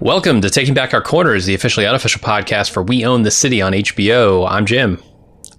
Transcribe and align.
Welcome 0.00 0.40
to 0.40 0.50
Taking 0.50 0.74
Back 0.74 0.92
Our 0.92 1.00
Corners, 1.00 1.46
the 1.46 1.54
officially 1.54 1.86
unofficial 1.86 2.20
podcast 2.20 2.70
for 2.70 2.82
We 2.82 3.04
Own 3.04 3.22
the 3.22 3.30
City 3.30 3.62
on 3.62 3.72
HBO. 3.72 4.46
I'm 4.50 4.66
Jim. 4.66 5.00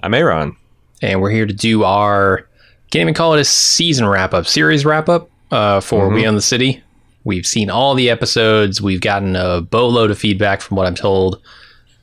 I'm 0.04 0.14
Aaron. 0.14 0.58
And 1.02 1.22
we're 1.22 1.32
here 1.32 1.46
to 1.46 1.54
do 1.54 1.86
our, 1.86 2.48
can't 2.92 3.04
even 3.04 3.14
call 3.14 3.34
it 3.34 3.40
a 3.40 3.46
season 3.46 4.06
wrap 4.06 4.34
up, 4.34 4.46
series 4.46 4.84
wrap 4.84 5.08
up 5.08 5.30
uh, 5.52 5.80
for 5.80 6.06
mm-hmm. 6.06 6.16
We 6.16 6.28
Own 6.28 6.36
the 6.36 6.42
City. 6.42 6.84
We've 7.24 7.46
seen 7.46 7.70
all 7.70 7.96
the 7.96 8.10
episodes. 8.10 8.82
We've 8.82 9.00
gotten 9.00 9.38
a 9.38 9.62
boatload 9.62 10.12
of 10.12 10.20
feedback 10.20 10.60
from 10.60 10.76
what 10.76 10.86
I'm 10.86 10.96
told. 10.96 11.42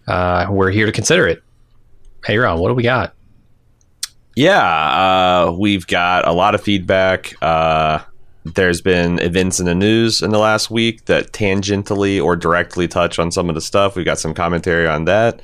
Uh, 0.08 0.46
we're 0.50 0.70
here 0.70 0.86
to 0.86 0.92
consider 0.92 1.28
it. 1.28 1.42
Hey, 2.24 2.38
Ron, 2.38 2.58
what 2.58 2.68
do 2.68 2.74
we 2.74 2.82
got? 2.82 3.14
Yeah, 4.34 5.46
uh, 5.46 5.52
we've 5.52 5.86
got 5.86 6.26
a 6.26 6.32
lot 6.32 6.54
of 6.54 6.62
feedback. 6.62 7.34
Uh, 7.42 8.00
there's 8.44 8.80
been 8.80 9.18
events 9.20 9.60
in 9.60 9.66
the 9.66 9.74
news 9.74 10.22
in 10.22 10.30
the 10.30 10.38
last 10.38 10.70
week 10.70 11.04
that 11.04 11.32
tangentially 11.32 12.22
or 12.22 12.36
directly 12.36 12.88
touch 12.88 13.18
on 13.18 13.30
some 13.30 13.48
of 13.48 13.54
the 13.54 13.60
stuff. 13.60 13.94
We've 13.94 14.04
got 14.04 14.18
some 14.18 14.34
commentary 14.34 14.86
on 14.86 15.04
that. 15.04 15.40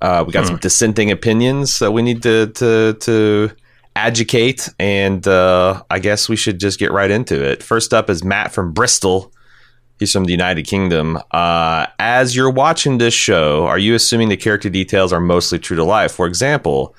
Uh, 0.00 0.24
we 0.26 0.32
got 0.32 0.42
hmm. 0.42 0.48
some 0.48 0.56
dissenting 0.58 1.10
opinions 1.10 1.78
that 1.78 1.92
we 1.92 2.02
need 2.02 2.22
to 2.22 2.46
to 2.46 2.94
to 3.00 3.50
educate, 3.96 4.68
and 4.78 5.26
uh, 5.26 5.82
I 5.90 5.98
guess 5.98 6.28
we 6.28 6.36
should 6.36 6.60
just 6.60 6.78
get 6.78 6.92
right 6.92 7.10
into 7.10 7.42
it. 7.42 7.62
First 7.62 7.94
up 7.94 8.10
is 8.10 8.22
Matt 8.22 8.52
from 8.52 8.72
Bristol. 8.72 9.32
He's 9.98 10.12
from 10.12 10.24
the 10.24 10.32
United 10.32 10.66
Kingdom. 10.66 11.18
Uh, 11.30 11.86
as 11.98 12.36
you're 12.36 12.50
watching 12.50 12.98
this 12.98 13.14
show, 13.14 13.66
are 13.66 13.78
you 13.78 13.94
assuming 13.94 14.28
the 14.28 14.36
character 14.36 14.68
details 14.68 15.10
are 15.10 15.20
mostly 15.20 15.58
true 15.58 15.76
to 15.76 15.84
life? 15.84 16.12
For 16.12 16.26
example, 16.26 16.94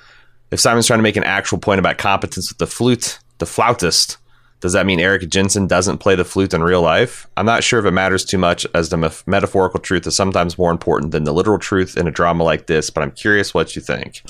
if 0.50 0.59
Simon's 0.59 0.88
trying 0.88 0.97
to 0.97 1.03
make 1.03 1.16
an 1.16 1.23
actual 1.23 1.59
point 1.59 1.77
about 1.77 2.00
competence 2.00 2.50
with 2.50 2.57
the 2.57 2.66
flute, 2.66 3.19
the 3.38 3.45
flautist, 3.45 4.17
does 4.59 4.73
that 4.73 4.86
mean 4.86 5.00
Eric 5.00 5.30
Jensen 5.30 5.67
doesn't 5.67 6.00
play 6.00 6.16
the 6.16 6.25
flute 6.25 6.53
in 6.53 6.63
real 6.63 6.81
life? 6.81 7.27
I'm 7.38 7.45
not 7.45 7.63
sure 7.63 7.80
if 7.80 7.86
it 7.86 7.91
matters 7.91 8.25
too 8.25 8.39
much, 8.39 8.66
as 8.73 8.89
the 8.89 8.97
me- 8.97 9.09
metaphorical 9.27 9.80
truth 9.80 10.08
is 10.08 10.16
sometimes 10.16 10.58
more 10.58 10.72
important 10.72 11.11
than 11.11 11.25
the 11.25 11.33
literal 11.33 11.59
truth 11.59 11.95
in 11.95 12.08
a 12.08 12.11
drama 12.11 12.44
like 12.44 12.66
this. 12.67 12.89
But 12.89 13.03
I'm 13.03 13.11
curious 13.11 13.53
what 13.53 13.75
you 13.75 13.81
think. 13.81 14.23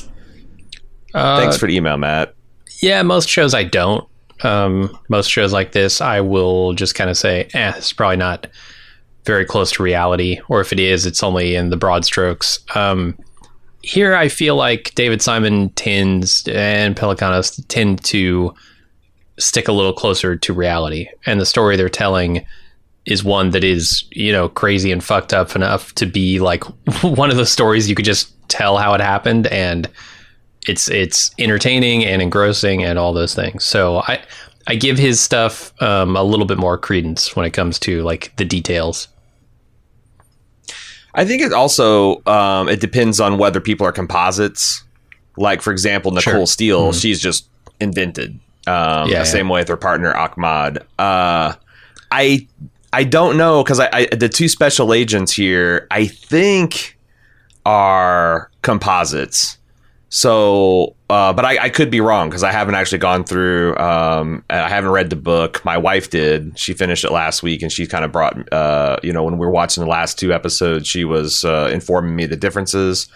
Uh, 1.13 1.39
Thanks 1.39 1.57
for 1.57 1.67
the 1.67 1.75
email, 1.75 1.97
Matt. 1.97 2.35
Yeah, 2.81 3.01
most 3.03 3.29
shows 3.29 3.53
I 3.53 3.63
don't. 3.63 4.07
Um, 4.43 4.97
most 5.09 5.31
shows 5.31 5.53
like 5.53 5.71
this, 5.71 6.01
I 6.01 6.21
will 6.21 6.73
just 6.73 6.93
kind 6.93 7.09
of 7.09 7.17
say, 7.17 7.49
"eh, 7.53 7.73
it's 7.75 7.93
probably 7.93 8.17
not 8.17 8.47
very 9.25 9.45
close 9.45 9.71
to 9.73 9.83
reality," 9.83 10.39
or 10.47 10.61
if 10.61 10.71
it 10.73 10.79
is, 10.79 11.05
it's 11.05 11.23
only 11.23 11.55
in 11.55 11.69
the 11.69 11.77
broad 11.77 12.05
strokes. 12.05 12.59
Um, 12.75 13.17
here, 13.81 14.15
I 14.15 14.27
feel 14.27 14.55
like 14.55 14.93
David 14.95 15.21
Simon 15.21 15.69
tends 15.69 16.47
and 16.49 16.95
Pelecanos 16.95 17.63
tend 17.67 18.03
to 18.05 18.53
stick 19.39 19.67
a 19.67 19.71
little 19.71 19.93
closer 19.93 20.35
to 20.35 20.53
reality, 20.53 21.07
and 21.25 21.39
the 21.39 21.45
story 21.45 21.75
they're 21.75 21.89
telling 21.89 22.45
is 23.05 23.23
one 23.23 23.51
that 23.51 23.63
is 23.63 24.03
you 24.11 24.31
know 24.31 24.49
crazy 24.49 24.91
and 24.91 25.03
fucked 25.03 25.33
up 25.33 25.55
enough 25.55 25.93
to 25.95 26.05
be 26.05 26.39
like 26.39 26.63
one 27.01 27.29
of 27.31 27.37
those 27.37 27.51
stories 27.51 27.89
you 27.89 27.95
could 27.95 28.05
just 28.05 28.33
tell 28.49 28.77
how 28.77 28.93
it 28.93 29.01
happened 29.01 29.47
and 29.47 29.89
it's 30.67 30.89
it's 30.89 31.31
entertaining 31.39 32.05
and 32.05 32.21
engrossing 32.21 32.83
and 32.83 32.99
all 32.99 33.13
those 33.13 33.33
things. 33.33 33.65
So 33.65 33.99
I 33.99 34.21
I 34.67 34.75
give 34.75 34.97
his 34.97 35.19
stuff 35.19 35.73
um, 35.81 36.15
a 36.15 36.23
little 36.23 36.45
bit 36.45 36.57
more 36.57 36.77
credence 36.77 37.35
when 37.35 37.45
it 37.45 37.51
comes 37.51 37.79
to 37.79 38.03
like 38.03 38.35
the 38.35 38.45
details. 38.45 39.07
I 41.15 41.25
think 41.25 41.41
it 41.41 41.53
also 41.53 42.23
um, 42.25 42.67
it 42.67 42.81
depends 42.81 43.19
on 43.19 43.37
whether 43.37 43.61
people 43.61 43.87
are 43.87 43.91
composites. 43.91 44.83
Like 45.37 45.61
for 45.61 45.71
example, 45.71 46.11
Nicole 46.11 46.33
sure. 46.33 46.45
Steele, 46.45 46.89
mm-hmm. 46.89 46.99
she's 46.99 47.21
just 47.21 47.47
invented. 47.79 48.39
Um, 48.67 49.09
yeah, 49.09 49.19
the 49.19 49.25
same 49.25 49.49
way 49.49 49.61
with 49.61 49.69
her 49.69 49.77
partner 49.77 50.15
Ahmad. 50.15 50.79
Uh, 50.99 51.53
I 52.11 52.47
I 52.93 53.03
don't 53.03 53.37
know 53.37 53.63
because 53.63 53.79
I, 53.79 53.89
I 53.91 54.05
the 54.07 54.29
two 54.29 54.47
special 54.47 54.93
agents 54.93 55.31
here 55.31 55.87
I 55.91 56.07
think 56.07 56.97
are 57.65 58.49
composites. 58.61 59.57
So, 60.09 60.95
uh, 61.09 61.33
but 61.33 61.43
I, 61.43 61.65
I, 61.65 61.69
could 61.69 61.91
be 61.91 61.99
wrong 61.99 62.29
because 62.29 62.41
I 62.41 62.51
haven't 62.53 62.75
actually 62.75 62.99
gone 62.99 63.25
through. 63.25 63.75
Um, 63.77 64.41
I 64.49 64.69
haven't 64.69 64.91
read 64.91 65.09
the 65.09 65.17
book. 65.17 65.63
My 65.65 65.77
wife 65.77 66.09
did. 66.09 66.57
She 66.57 66.73
finished 66.73 67.03
it 67.03 67.11
last 67.11 67.43
week, 67.43 67.61
and 67.61 67.69
she 67.69 67.85
kind 67.87 68.05
of 68.05 68.13
brought. 68.13 68.51
Uh, 68.53 68.97
you 69.03 69.11
know, 69.11 69.25
when 69.25 69.37
we 69.37 69.45
were 69.45 69.51
watching 69.51 69.83
the 69.83 69.89
last 69.89 70.17
two 70.17 70.31
episodes, 70.31 70.87
she 70.87 71.03
was 71.03 71.43
uh, 71.43 71.69
informing 71.73 72.15
me 72.15 72.25
the 72.25 72.37
differences. 72.37 73.09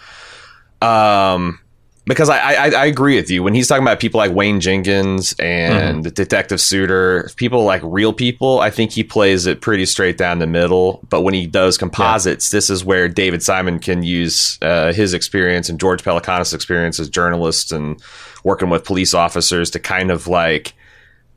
Um, 0.82 1.60
because 2.04 2.28
I, 2.28 2.38
I, 2.38 2.70
I 2.70 2.86
agree 2.86 3.16
with 3.16 3.30
you 3.30 3.42
when 3.42 3.54
he's 3.54 3.68
talking 3.68 3.84
about 3.84 4.00
people 4.00 4.18
like 4.18 4.32
Wayne 4.32 4.60
Jenkins 4.60 5.34
and 5.38 6.04
mm-hmm. 6.04 6.12
Detective 6.14 6.58
Suiter, 6.58 7.34
people 7.36 7.64
like 7.64 7.80
real 7.84 8.12
people. 8.12 8.58
I 8.58 8.70
think 8.70 8.90
he 8.90 9.04
plays 9.04 9.46
it 9.46 9.60
pretty 9.60 9.86
straight 9.86 10.18
down 10.18 10.40
the 10.40 10.46
middle. 10.48 11.00
But 11.08 11.20
when 11.20 11.34
he 11.34 11.46
does 11.46 11.78
composites, 11.78 12.52
yeah. 12.52 12.56
this 12.56 12.70
is 12.70 12.84
where 12.84 13.08
David 13.08 13.42
Simon 13.42 13.78
can 13.78 14.02
use 14.02 14.58
uh, 14.62 14.92
his 14.92 15.14
experience 15.14 15.68
and 15.68 15.78
George 15.78 16.02
Pelecanos' 16.02 16.52
experience 16.52 16.98
as 16.98 17.08
journalists 17.08 17.70
and 17.70 18.02
working 18.42 18.68
with 18.68 18.84
police 18.84 19.14
officers 19.14 19.70
to 19.70 19.78
kind 19.78 20.10
of 20.10 20.26
like 20.26 20.74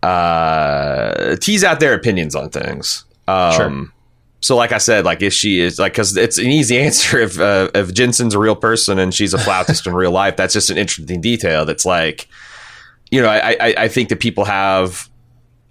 uh, 0.02 1.36
tease 1.38 1.64
out 1.64 1.80
their 1.80 1.94
opinions 1.94 2.36
on 2.36 2.50
things. 2.50 3.06
Um, 3.28 3.54
sure. 3.54 3.88
So, 4.46 4.56
like 4.56 4.72
I 4.72 4.78
said, 4.78 5.06
like 5.06 5.24
if 5.24 5.34
she 5.34 5.60
is 5.60 5.80
like, 5.80 5.94
because 5.94 6.16
it's 6.16 6.38
an 6.38 6.46
easy 6.46 6.78
answer 6.86 7.18
if 7.18 7.40
uh, 7.40 7.72
if 7.74 7.92
Jensen's 7.96 8.36
a 8.36 8.40
real 8.40 8.56
person 8.56 9.00
and 9.00 9.12
she's 9.12 9.34
a 9.34 9.40
flautist 9.40 9.88
in 9.88 9.94
real 9.96 10.12
life, 10.12 10.36
that's 10.36 10.54
just 10.54 10.70
an 10.70 10.78
interesting 10.78 11.20
detail. 11.20 11.66
That's 11.66 11.84
like, 11.84 12.28
you 13.10 13.24
know, 13.24 13.28
I, 13.28 13.58
I 13.60 13.74
I 13.76 13.88
think 13.88 14.10
that 14.10 14.20
people 14.20 14.46
have 14.46 15.10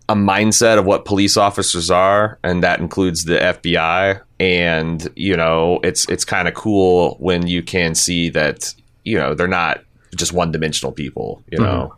a 0.09 0.17
mindset 0.17 0.77
of 0.77 0.87
what 0.87 1.05
police 1.05 1.37
officers 1.37 1.89
are, 1.89 2.41
and 2.43 2.65
that 2.65 2.81
includes 2.81 3.27
the 3.27 3.37
FBI. 3.37 4.21
And 4.41 5.09
you 5.15 5.37
know, 5.37 5.79
it's 5.85 6.09
it's 6.09 6.25
kind 6.25 6.49
of 6.49 6.55
cool 6.55 7.15
when 7.21 7.47
you 7.47 7.63
can 7.63 7.95
see 7.95 8.29
that 8.31 8.75
you 9.05 9.17
know 9.17 9.35
they're 9.35 9.47
not 9.47 9.85
just 10.17 10.33
one 10.33 10.51
dimensional 10.51 10.91
people. 10.91 11.45
You 11.49 11.59
know, 11.59 11.95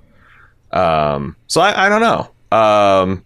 mm-hmm. 0.75 0.79
um, 0.79 1.37
so 1.47 1.63
I, 1.63 1.87
I 1.87 1.89
don't 1.89 2.03
know. 2.03 2.31
Um, 2.55 3.25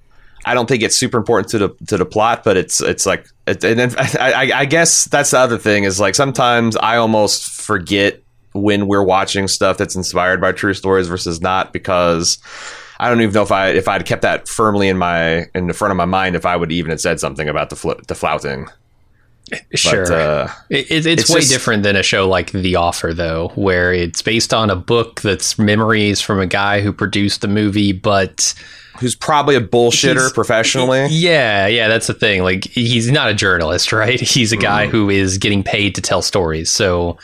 I 0.50 0.54
don't 0.54 0.66
think 0.66 0.82
it's 0.82 0.96
super 0.96 1.16
important 1.16 1.48
to 1.50 1.58
the 1.58 1.68
to 1.86 1.96
the 1.96 2.04
plot, 2.04 2.42
but 2.42 2.56
it's 2.56 2.80
it's 2.80 3.06
like 3.06 3.24
it, 3.46 3.62
and 3.62 3.78
then 3.78 3.94
I, 3.98 4.50
I 4.52 4.64
guess 4.64 5.04
that's 5.04 5.30
the 5.30 5.38
other 5.38 5.58
thing 5.58 5.84
is 5.84 6.00
like 6.00 6.16
sometimes 6.16 6.76
I 6.76 6.96
almost 6.96 7.44
forget 7.44 8.20
when 8.52 8.88
we're 8.88 9.04
watching 9.04 9.46
stuff 9.46 9.78
that's 9.78 9.94
inspired 9.94 10.40
by 10.40 10.50
true 10.50 10.74
stories 10.74 11.06
versus 11.06 11.40
not 11.40 11.72
because 11.72 12.38
I 12.98 13.08
don't 13.08 13.20
even 13.20 13.32
know 13.32 13.42
if 13.42 13.52
I 13.52 13.68
if 13.68 13.86
I'd 13.86 14.04
kept 14.04 14.22
that 14.22 14.48
firmly 14.48 14.88
in 14.88 14.98
my 14.98 15.46
in 15.54 15.68
the 15.68 15.72
front 15.72 15.92
of 15.92 15.96
my 15.96 16.04
mind 16.04 16.34
if 16.34 16.44
I 16.44 16.56
would 16.56 16.72
even 16.72 16.90
have 16.90 17.00
said 17.00 17.20
something 17.20 17.48
about 17.48 17.70
the 17.70 17.76
fl- 17.76 17.92
the 18.08 18.16
flouting. 18.16 18.66
Sure, 19.74 20.04
but, 20.04 20.12
uh, 20.12 20.48
it, 20.68 20.90
it's, 20.90 21.06
it's, 21.06 21.30
way 21.30 21.40
just, 21.40 21.52
different 21.52 21.82
than 21.82 21.96
a 21.96 22.04
show 22.04 22.28
like 22.28 22.52
The 22.52 22.76
Offer, 22.76 23.14
though, 23.14 23.50
where 23.56 23.92
it's 23.92 24.22
based 24.22 24.54
on 24.54 24.70
a 24.70 24.76
book 24.76 25.22
that's 25.22 25.58
memories 25.58 26.20
from 26.20 26.38
a 26.38 26.46
guy 26.46 26.82
who 26.82 26.92
produced 26.92 27.40
the 27.40 27.48
movie, 27.48 27.90
but 27.90 28.54
who's 29.00 29.16
probably 29.16 29.56
a 29.56 29.60
bullshitter 29.60 30.24
he's, 30.24 30.32
professionally. 30.32 31.06
Yeah, 31.08 31.66
yeah, 31.66 31.88
that's 31.88 32.06
the 32.06 32.14
thing. 32.14 32.42
Like 32.42 32.66
he's 32.66 33.10
not 33.10 33.30
a 33.30 33.34
journalist, 33.34 33.92
right? 33.92 34.20
He's 34.20 34.52
a 34.52 34.56
guy 34.56 34.86
mm. 34.86 34.90
who 34.90 35.10
is 35.10 35.38
getting 35.38 35.62
paid 35.62 35.94
to 35.97 36.02
tell 36.02 36.22
stories. 36.22 36.70
So 36.70 37.18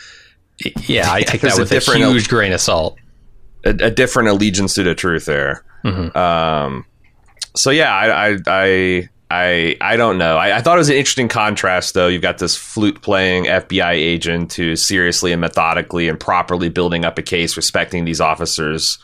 yeah, 0.87 1.11
I 1.11 1.21
take 1.21 1.41
that 1.41 1.57
with 1.57 1.71
a, 1.71 1.77
a 1.77 1.97
huge 1.97 2.27
grain 2.27 2.51
of 2.51 2.59
salt. 2.59 2.97
A, 3.63 3.69
a, 3.69 3.91
different 3.91 4.29
allegiance 4.29 4.73
to 4.75 4.83
the 4.83 4.95
truth 4.95 5.25
there. 5.25 5.63
Mm-hmm. 5.83 6.17
Um, 6.17 6.85
so 7.55 7.69
yeah, 7.69 7.93
I, 7.93 8.29
I, 8.29 8.37
I 8.47 9.09
I 9.29 9.75
I 9.81 9.97
don't 9.97 10.17
know. 10.17 10.37
I, 10.37 10.57
I, 10.57 10.61
thought 10.61 10.77
it 10.77 10.79
was 10.79 10.89
an 10.89 10.95
interesting 10.95 11.27
contrast, 11.27 11.93
though. 11.93 12.07
You've 12.07 12.21
got 12.21 12.37
this 12.37 12.55
flute 12.55 13.01
playing 13.01 13.45
FBI 13.45 13.91
agent 13.91 14.53
who's 14.53 14.85
seriously 14.85 15.33
and 15.33 15.41
methodically 15.41 16.07
and 16.07 16.19
properly 16.19 16.69
building 16.69 17.03
up 17.03 17.17
a 17.17 17.21
case, 17.21 17.57
respecting 17.57 18.05
these 18.05 18.21
officers' 18.21 18.97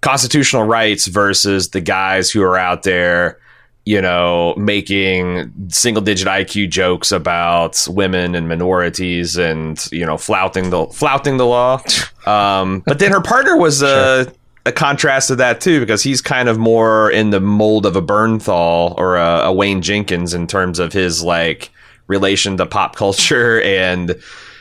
constitutional 0.00 0.64
rights 0.64 1.06
versus 1.06 1.70
the 1.70 1.80
guys 1.80 2.30
who 2.30 2.42
are 2.42 2.56
out 2.56 2.82
there, 2.82 3.38
you 3.84 4.00
know, 4.00 4.54
making 4.56 5.52
single 5.68 6.02
digit 6.02 6.28
IQ 6.28 6.70
jokes 6.70 7.12
about 7.12 7.86
women 7.88 8.34
and 8.34 8.48
minorities 8.48 9.36
and, 9.36 9.86
you 9.92 10.04
know, 10.06 10.16
flouting 10.16 10.70
the 10.70 10.86
flouting 10.86 11.36
the 11.36 11.46
law. 11.46 11.82
Um, 12.26 12.82
but 12.86 12.98
then 12.98 13.12
her 13.12 13.20
partner 13.20 13.56
was 13.56 13.82
a, 13.82 14.24
sure. 14.24 14.34
a 14.66 14.72
contrast 14.72 15.28
to 15.28 15.36
that 15.36 15.60
too, 15.60 15.80
because 15.80 16.02
he's 16.02 16.20
kind 16.20 16.48
of 16.48 16.58
more 16.58 17.10
in 17.10 17.30
the 17.30 17.40
mold 17.40 17.86
of 17.86 17.96
a 17.96 18.02
Bernthal 18.02 18.96
or 18.98 19.16
a, 19.16 19.42
a 19.44 19.52
Wayne 19.52 19.82
Jenkins 19.82 20.34
in 20.34 20.46
terms 20.46 20.78
of 20.78 20.92
his 20.92 21.22
like 21.22 21.70
relation 22.10 22.58
to 22.58 22.66
pop 22.66 22.96
culture 22.96 23.62
and 23.64 24.10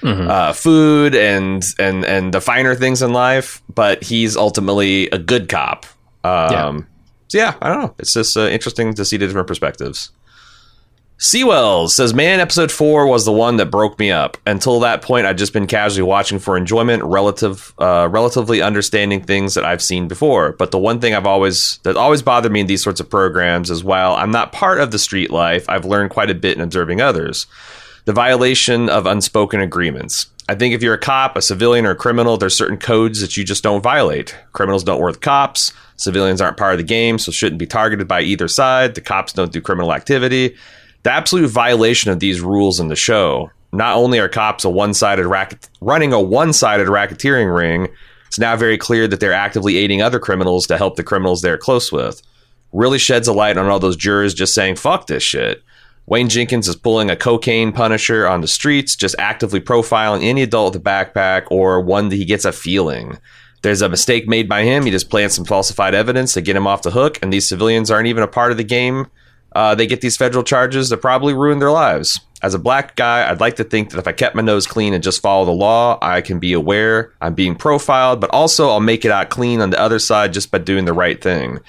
mm-hmm. 0.01 0.29
uh, 0.29 0.53
food 0.53 1.15
and 1.15 1.65
and 1.77 2.05
and 2.05 2.33
the 2.33 2.39
finer 2.39 2.75
things 2.75 3.01
in 3.01 3.11
life. 3.11 3.61
But 3.73 4.03
he's 4.03 4.37
ultimately 4.37 5.09
a 5.09 5.17
good 5.17 5.49
cop. 5.49 5.85
Um, 6.23 6.51
yeah. 6.51 6.81
So 7.27 7.37
yeah, 7.37 7.55
I 7.61 7.69
don't 7.69 7.81
know. 7.81 7.95
It's 7.99 8.13
just 8.13 8.37
uh, 8.37 8.47
interesting 8.47 8.93
to 8.93 9.05
see 9.05 9.17
the 9.17 9.27
different 9.27 9.47
perspectives. 9.47 10.11
Seawells 11.19 11.89
says, 11.89 12.13
Man, 12.13 12.39
episode 12.39 12.71
four 12.71 13.05
was 13.05 13.25
the 13.25 13.33
one 13.33 13.57
that 13.57 13.65
broke 13.65 13.99
me 13.99 14.09
up. 14.09 14.37
Until 14.45 14.79
that 14.79 15.01
point, 15.01 15.25
I'd 15.25 15.37
just 15.37 15.51
been 15.51 15.67
casually 15.67 16.01
watching 16.01 16.39
for 16.39 16.55
enjoyment, 16.55 17.03
relative, 17.03 17.73
uh, 17.77 18.07
relatively 18.09 18.61
understanding 18.61 19.21
things 19.21 19.53
that 19.55 19.65
I've 19.65 19.81
seen 19.81 20.07
before. 20.07 20.53
But 20.53 20.71
the 20.71 20.79
one 20.79 21.01
thing 21.01 21.13
I've 21.13 21.25
always, 21.25 21.79
that 21.83 21.97
always 21.97 22.21
bothered 22.21 22.53
me 22.53 22.61
in 22.61 22.67
these 22.67 22.81
sorts 22.81 23.01
of 23.01 23.09
programs 23.09 23.69
is 23.69 23.83
while 23.83 24.15
I'm 24.15 24.31
not 24.31 24.53
part 24.53 24.79
of 24.79 24.91
the 24.91 24.99
street 24.99 25.29
life, 25.29 25.65
I've 25.67 25.83
learned 25.83 26.11
quite 26.11 26.29
a 26.29 26.35
bit 26.35 26.55
in 26.55 26.63
observing 26.63 27.01
others. 27.01 27.47
The 28.05 28.13
violation 28.13 28.87
of 28.87 29.05
unspoken 29.05 29.59
agreements. 29.59 30.27
I 30.47 30.55
think 30.55 30.73
if 30.73 30.81
you're 30.81 30.93
a 30.93 30.97
cop, 30.97 31.35
a 31.35 31.41
civilian, 31.41 31.85
or 31.85 31.91
a 31.91 31.95
criminal, 31.97 32.37
there's 32.37 32.57
certain 32.57 32.77
codes 32.77 33.19
that 33.19 33.35
you 33.35 33.43
just 33.43 33.61
don't 33.61 33.83
violate. 33.83 34.37
Criminals 34.53 34.85
don't 34.85 35.01
work 35.01 35.11
with 35.11 35.21
cops. 35.21 35.73
Civilians 35.97 36.39
aren't 36.39 36.55
part 36.55 36.71
of 36.71 36.77
the 36.77 36.83
game, 36.85 37.19
so 37.19 37.29
shouldn't 37.29 37.59
be 37.59 37.67
targeted 37.67 38.07
by 38.07 38.21
either 38.21 38.47
side. 38.47 38.95
The 38.95 39.01
cops 39.01 39.33
don't 39.33 39.51
do 39.51 39.59
criminal 39.59 39.93
activity 39.93 40.55
the 41.03 41.11
absolute 41.11 41.49
violation 41.49 42.11
of 42.11 42.19
these 42.19 42.41
rules 42.41 42.79
in 42.79 42.87
the 42.87 42.95
show. 42.95 43.51
Not 43.71 43.97
only 43.97 44.19
are 44.19 44.29
cops 44.29 44.65
a 44.65 44.69
one-sided 44.69 45.25
racket 45.25 45.69
running 45.79 46.11
a 46.11 46.21
one-sided 46.21 46.87
racketeering 46.87 47.55
ring, 47.55 47.87
it's 48.27 48.39
now 48.39 48.55
very 48.55 48.77
clear 48.77 49.07
that 49.07 49.19
they're 49.19 49.33
actively 49.33 49.77
aiding 49.77 50.01
other 50.01 50.19
criminals 50.19 50.67
to 50.67 50.77
help 50.77 50.95
the 50.95 51.03
criminals 51.03 51.41
they're 51.41 51.57
close 51.57 51.91
with. 51.91 52.21
Really 52.73 52.99
sheds 52.99 53.27
a 53.27 53.33
light 53.33 53.57
on 53.57 53.67
all 53.67 53.79
those 53.79 53.95
jurors 53.95 54.33
just 54.33 54.53
saying 54.53 54.75
fuck 54.75 55.07
this 55.07 55.23
shit. 55.23 55.63
Wayne 56.05 56.29
Jenkins 56.29 56.67
is 56.67 56.75
pulling 56.75 57.11
a 57.11 57.15
cocaine 57.15 57.71
punisher 57.71 58.27
on 58.27 58.41
the 58.41 58.47
streets, 58.47 58.95
just 58.95 59.15
actively 59.19 59.59
profiling 59.59 60.23
any 60.23 60.41
adult 60.41 60.73
with 60.73 60.81
a 60.81 60.85
backpack 60.85 61.45
or 61.51 61.81
one 61.81 62.09
that 62.09 62.15
he 62.15 62.25
gets 62.25 62.45
a 62.45 62.51
feeling. 62.51 63.19
There's 63.61 63.81
a 63.81 63.89
mistake 63.89 64.27
made 64.27 64.49
by 64.49 64.63
him. 64.63 64.85
He 64.85 64.91
just 64.91 65.09
plants 65.09 65.35
some 65.35 65.45
falsified 65.45 65.93
evidence 65.93 66.33
to 66.33 66.41
get 66.41 66.55
him 66.55 66.65
off 66.65 66.81
the 66.81 66.91
hook, 66.91 67.19
and 67.21 67.31
these 67.31 67.47
civilians 67.47 67.91
aren't 67.91 68.07
even 68.07 68.23
a 68.23 68.27
part 68.27 68.51
of 68.51 68.57
the 68.57 68.63
game 68.63 69.05
uh, 69.53 69.75
they 69.75 69.87
get 69.87 70.01
these 70.01 70.17
federal 70.17 70.43
charges 70.43 70.89
that 70.89 70.97
probably 70.97 71.33
ruin 71.33 71.59
their 71.59 71.71
lives. 71.71 72.19
As 72.41 72.53
a 72.53 72.59
black 72.59 72.95
guy, 72.95 73.29
I'd 73.29 73.41
like 73.41 73.57
to 73.57 73.63
think 73.63 73.89
that 73.89 73.97
if 73.97 74.07
I 74.07 74.13
kept 74.13 74.35
my 74.35 74.41
nose 74.41 74.65
clean 74.65 74.93
and 74.93 75.03
just 75.03 75.21
follow 75.21 75.45
the 75.45 75.51
law, 75.51 75.97
I 76.01 76.21
can 76.21 76.39
be 76.39 76.53
aware 76.53 77.13
I'm 77.19 77.33
being 77.33 77.55
profiled, 77.55 78.21
but 78.21 78.29
also 78.29 78.69
I'll 78.69 78.79
make 78.79 79.03
it 79.03 79.11
out 79.11 79.29
clean 79.29 79.59
on 79.59 79.71
the 79.71 79.79
other 79.79 79.99
side 79.99 80.33
just 80.33 80.49
by 80.49 80.59
doing 80.59 80.85
the 80.85 80.93
right 80.93 81.21
thing. 81.21 81.59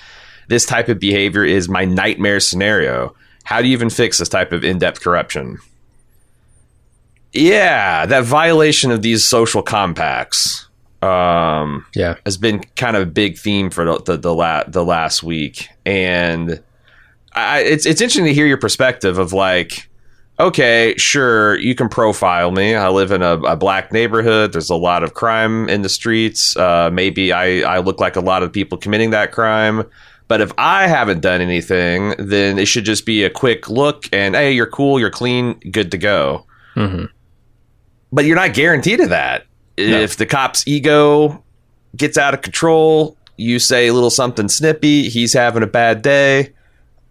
This 0.49 0.67
type 0.67 0.89
of 0.89 1.01
behavior 1.01 1.45
is 1.45 1.69
my 1.69 1.85
nightmare 1.85 2.41
scenario. 2.41 3.15
How 3.45 3.61
do 3.61 3.69
you 3.69 3.73
even 3.73 3.91
fix 3.91 4.19
this 4.19 4.29
type 4.29 4.53
of 4.53 4.63
in 4.63 4.79
depth 4.79 5.01
corruption? 5.01 5.59
Yeah, 7.33 8.07
that 8.07 8.25
violation 8.25 8.91
of 8.91 9.03
these 9.03 9.27
social 9.27 9.63
compacts 9.63 10.69
um, 11.03 11.87
yeah. 11.95 12.17
has 12.25 12.37
been 12.37 12.61
kind 12.77 12.97
of 12.97 13.03
a 13.03 13.11
big 13.11 13.39
theme 13.39 13.71
for 13.71 13.85
the, 13.85 13.99
the, 14.03 14.17
the, 14.17 14.35
la- 14.35 14.65
the 14.65 14.85
last 14.85 15.23
week. 15.23 15.69
And 15.87 16.63
I, 17.35 17.61
it's 17.61 17.87
it's 17.87 18.01
interesting 18.01 18.25
to 18.25 18.35
hear 18.35 18.47
your 18.47 18.59
perspective 18.59 19.19
of 19.19 19.33
like, 19.33 19.89
okay, 20.39 20.95
sure, 20.97 21.59
you 21.59 21.75
can 21.75 21.89
profile 21.89 22.51
me. 22.51 22.75
I 22.75 22.89
live 22.89 23.13
in 23.13 23.23
a, 23.23 23.35
a 23.43 23.57
black 23.57 23.93
neighborhood. 23.93 24.53
There's 24.53 24.71
a 24.71 24.77
lot 24.77 25.05
of 25.05 25.15
crime 25.15 25.69
in 25.69 25.83
the 25.83 25.89
streets. 25.89 26.57
Uh, 26.57 26.91
maybe 26.93 27.33
I, 27.33 27.61
I 27.61 27.79
look 27.79 28.01
like 28.01 28.17
a 28.17 28.21
lot 28.21 28.43
of 28.43 28.53
people 28.53 28.79
committing 28.79 29.11
that 29.11 29.33
crime. 29.33 29.85
But 30.29 30.41
if 30.41 30.53
I 30.59 30.87
haven't 30.87 31.21
done 31.21 31.41
anything, 31.41 32.15
then 32.19 32.59
it 32.59 32.67
should 32.67 32.85
just 32.85 33.05
be 33.05 33.25
a 33.25 33.31
quick 33.31 33.69
look 33.69 34.09
and 34.13 34.35
hey, 34.35 34.53
you're 34.53 34.67
cool, 34.67 35.01
you're 35.01 35.11
clean, 35.11 35.59
good 35.71 35.91
to 35.91 35.99
go. 35.99 36.47
Mm-hmm. 36.77 37.07
But 38.13 38.25
you're 38.25 38.37
not 38.37 38.55
guaranteed 38.55 39.01
of 39.01 39.09
that. 39.11 39.47
No. 39.77 39.85
If 39.85 40.17
the 40.17 40.27
cop's 40.27 40.67
ego 40.69 41.43
gets 41.97 42.17
out 42.17 42.35
of 42.35 42.43
control, 42.43 43.17
you 43.37 43.59
say 43.59 43.89
a 43.89 43.93
little 43.93 44.11
something 44.11 44.49
snippy, 44.49 45.09
he's 45.09 45.33
having 45.33 45.63
a 45.63 45.67
bad 45.67 46.03
day 46.03 46.53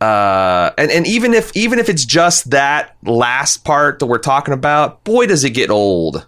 uh, 0.02 0.72
and 0.78 0.92
and 0.92 1.06
even 1.06 1.34
if 1.34 1.56
even 1.56 1.80
if 1.80 1.90
it's 1.90 2.06
just 2.06 2.52
that 2.52 2.96
last 3.04 3.66
part 3.66 4.00
that 4.00 4.06
we're 4.06 4.18
talking 4.18 4.54
about, 4.54 5.04
boy, 5.04 5.26
does 5.26 5.44
it 5.44 5.52
get 5.52 5.70
old. 5.70 6.26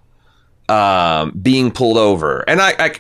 Um, 0.68 1.32
being 1.32 1.70
pulled 1.72 1.98
over, 1.98 2.48
and 2.48 2.62
I, 2.62 2.74
I, 2.80 2.96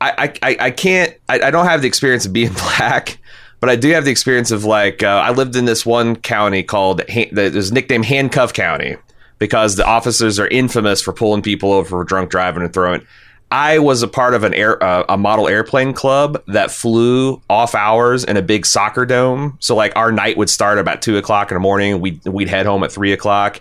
I, 0.00 0.32
I, 0.42 0.56
I 0.60 0.70
can't. 0.70 1.12
I, 1.28 1.40
I 1.40 1.50
don't 1.50 1.66
have 1.66 1.82
the 1.82 1.88
experience 1.88 2.24
of 2.24 2.32
being 2.32 2.52
black, 2.78 3.18
but 3.58 3.68
I 3.68 3.74
do 3.74 3.90
have 3.90 4.04
the 4.04 4.12
experience 4.12 4.52
of 4.52 4.64
like 4.64 5.02
uh, 5.02 5.08
I 5.24 5.30
lived 5.30 5.56
in 5.56 5.64
this 5.64 5.84
one 5.84 6.14
county 6.14 6.62
called 6.62 7.02
was 7.32 7.72
nicknamed 7.72 8.04
Handcuff 8.04 8.52
County 8.52 8.96
because 9.38 9.76
the 9.76 9.84
officers 9.84 10.38
are 10.38 10.48
infamous 10.48 11.02
for 11.02 11.12
pulling 11.12 11.42
people 11.42 11.72
over 11.72 11.88
for 11.88 12.04
drunk 12.04 12.30
driving 12.30 12.62
and 12.62 12.72
throwing. 12.72 13.04
I 13.50 13.78
was 13.78 14.02
a 14.02 14.08
part 14.08 14.34
of 14.34 14.42
an 14.42 14.54
air 14.54 14.82
uh, 14.82 15.04
a 15.08 15.16
model 15.16 15.48
airplane 15.48 15.92
club 15.92 16.42
that 16.48 16.70
flew 16.70 17.40
off 17.48 17.74
hours 17.74 18.24
in 18.24 18.36
a 18.36 18.42
big 18.42 18.66
soccer 18.66 19.06
dome. 19.06 19.56
So 19.60 19.76
like 19.76 19.92
our 19.94 20.10
night 20.10 20.36
would 20.36 20.50
start 20.50 20.78
about 20.78 21.00
two 21.00 21.16
o'clock 21.16 21.50
in 21.50 21.54
the 21.54 21.60
morning. 21.60 22.00
We 22.00 22.12
we'd, 22.12 22.26
we'd 22.26 22.48
head 22.48 22.66
home 22.66 22.82
at 22.82 22.90
three 22.90 23.12
o'clock. 23.12 23.60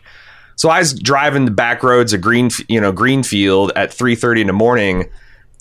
So 0.55 0.69
I 0.69 0.79
was 0.79 0.93
driving 0.93 1.45
the 1.45 1.51
back 1.51 1.83
roads 1.83 2.13
of 2.13 2.21
Green 2.21 2.49
you 2.67 2.81
know 2.81 2.91
Greenfield 2.91 3.71
at 3.75 3.93
three 3.93 4.15
thirty 4.15 4.41
in 4.41 4.47
the 4.47 4.53
morning. 4.53 5.09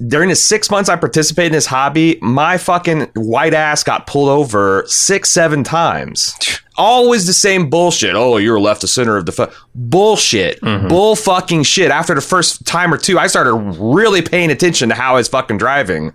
During 0.08 0.28
the 0.28 0.36
six 0.36 0.70
months 0.70 0.88
I 0.88 0.96
participated 0.96 1.52
in 1.52 1.56
this 1.56 1.66
hobby, 1.66 2.18
my 2.20 2.58
fucking 2.58 3.02
white 3.14 3.54
ass 3.54 3.84
got 3.84 4.06
pulled 4.06 4.28
over 4.28 4.84
six 4.86 5.30
seven 5.30 5.62
times 5.64 6.34
always 6.76 7.26
the 7.26 7.32
same 7.32 7.70
bullshit. 7.70 8.14
Oh, 8.14 8.36
you're 8.36 8.60
left 8.60 8.80
the 8.80 8.88
center 8.88 9.16
of 9.16 9.26
the 9.26 9.32
fu-. 9.32 9.48
bullshit, 9.74 10.60
mm-hmm. 10.60 10.88
bull 10.88 11.16
fucking 11.16 11.62
shit. 11.62 11.90
After 11.90 12.14
the 12.14 12.20
first 12.20 12.66
time 12.66 12.92
or 12.92 12.96
two, 12.96 13.18
I 13.18 13.26
started 13.26 13.54
really 13.54 14.22
paying 14.22 14.50
attention 14.50 14.88
to 14.88 14.94
how 14.94 15.12
I 15.12 15.16
was 15.18 15.28
fucking 15.28 15.58
driving. 15.58 16.12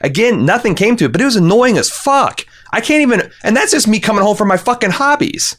Again, 0.00 0.44
nothing 0.44 0.74
came 0.74 0.96
to 0.96 1.04
it, 1.04 1.12
but 1.12 1.20
it 1.20 1.24
was 1.24 1.36
annoying 1.36 1.78
as 1.78 1.90
fuck. 1.90 2.44
I 2.72 2.80
can't 2.80 3.02
even, 3.02 3.30
and 3.44 3.56
that's 3.56 3.72
just 3.72 3.86
me 3.86 4.00
coming 4.00 4.24
home 4.24 4.36
from 4.36 4.48
my 4.48 4.56
fucking 4.56 4.90
hobbies. 4.90 5.56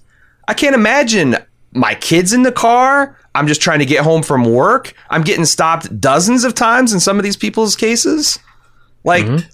I 0.47 0.53
can't 0.53 0.75
imagine 0.75 1.37
my 1.71 1.95
kids 1.95 2.33
in 2.33 2.43
the 2.43 2.51
car. 2.51 3.17
I'm 3.35 3.47
just 3.47 3.61
trying 3.61 3.79
to 3.79 3.85
get 3.85 4.03
home 4.03 4.21
from 4.21 4.43
work. 4.45 4.93
I'm 5.09 5.23
getting 5.23 5.45
stopped 5.45 5.99
dozens 5.99 6.43
of 6.43 6.53
times 6.53 6.93
in 6.93 6.99
some 6.99 7.17
of 7.17 7.23
these 7.23 7.37
people's 7.37 7.75
cases. 7.75 8.37
Like, 9.03 9.25
mm-hmm 9.25 9.49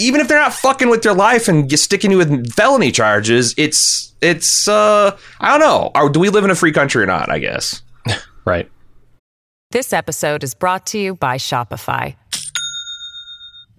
even 0.00 0.20
if 0.20 0.28
they're 0.28 0.40
not 0.40 0.54
fucking 0.54 0.88
with 0.88 1.04
your 1.04 1.14
life 1.14 1.46
and 1.46 1.70
sticking 1.78 2.10
you 2.10 2.16
with 2.16 2.52
felony 2.52 2.90
charges, 2.90 3.54
it's 3.56 4.14
it's 4.20 4.66
uh 4.66 5.16
I 5.40 5.50
don't 5.50 5.60
know. 5.60 5.90
Or 5.94 6.08
do 6.08 6.18
we 6.18 6.30
live 6.30 6.44
in 6.44 6.50
a 6.50 6.54
free 6.54 6.72
country 6.72 7.02
or 7.02 7.06
not? 7.06 7.30
I 7.30 7.38
guess. 7.38 7.82
right. 8.44 8.70
This 9.70 9.92
episode 9.92 10.42
is 10.42 10.54
brought 10.54 10.86
to 10.86 10.98
you 10.98 11.14
by 11.14 11.36
Shopify. 11.36 12.16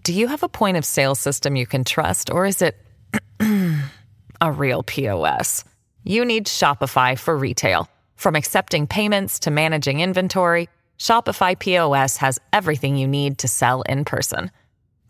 Do 0.03 0.13
you 0.13 0.27
have 0.27 0.43
a 0.43 0.49
point 0.49 0.77
of 0.77 0.85
sale 0.85 1.15
system 1.15 1.55
you 1.55 1.67
can 1.67 1.83
trust, 1.83 2.31
or 2.31 2.45
is 2.45 2.61
it 2.61 2.77
a 4.41 4.51
real 4.51 4.83
POS? 4.83 5.63
You 6.03 6.23
need 6.25 6.45
Shopify 6.45 7.19
for 7.19 7.37
retail. 7.37 7.87
From 8.15 8.35
accepting 8.35 8.87
payments 8.87 9.39
to 9.39 9.51
managing 9.51 9.99
inventory, 9.99 10.69
Shopify 10.97 11.57
POS 11.57 12.17
has 12.17 12.39
everything 12.53 12.95
you 12.95 13.07
need 13.07 13.37
to 13.39 13.47
sell 13.47 13.81
in 13.83 14.05
person. 14.05 14.49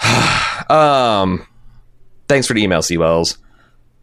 um, 0.70 1.46
thanks 2.28 2.46
for 2.46 2.54
the 2.54 2.62
email, 2.62 2.80
Seawells. 2.80 3.38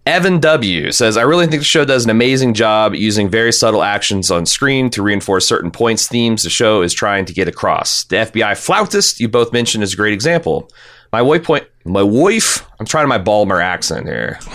Evan 0.06 0.40
W 0.40 0.92
says, 0.92 1.16
I 1.16 1.22
really 1.22 1.48
think 1.48 1.62
the 1.62 1.66
show 1.66 1.86
does 1.86 2.04
an 2.04 2.10
amazing 2.10 2.54
job 2.54 2.94
using 2.94 3.30
very 3.30 3.54
subtle 3.54 3.84
actions 3.84 4.30
on 4.30 4.46
screen 4.46 4.90
to 4.90 5.02
reinforce 5.02 5.48
certain 5.48 5.72
points, 5.72 6.10
themes 6.10 6.44
the 6.44 6.50
show 6.50 6.82
is 6.82 6.94
trying 6.94 7.24
to 7.26 7.34
get 7.34 7.48
across. 7.48 8.04
The 8.06 8.18
FBI 8.18 8.58
flautist 8.58 9.22
you 9.22 9.30
both 9.30 9.54
mentioned 9.54 9.82
is 9.82 9.94
a 9.94 9.98
great 9.98 10.14
example. 10.14 10.70
My 11.14 11.22
wife 11.22 11.44
point 11.44 11.68
my 11.86 12.04
wife 12.04 12.66
I'm 12.80 12.86
trying 12.86 13.08
my 13.08 13.18
Balmer 13.18 13.62
accent 13.62 14.08
here. 14.08 14.40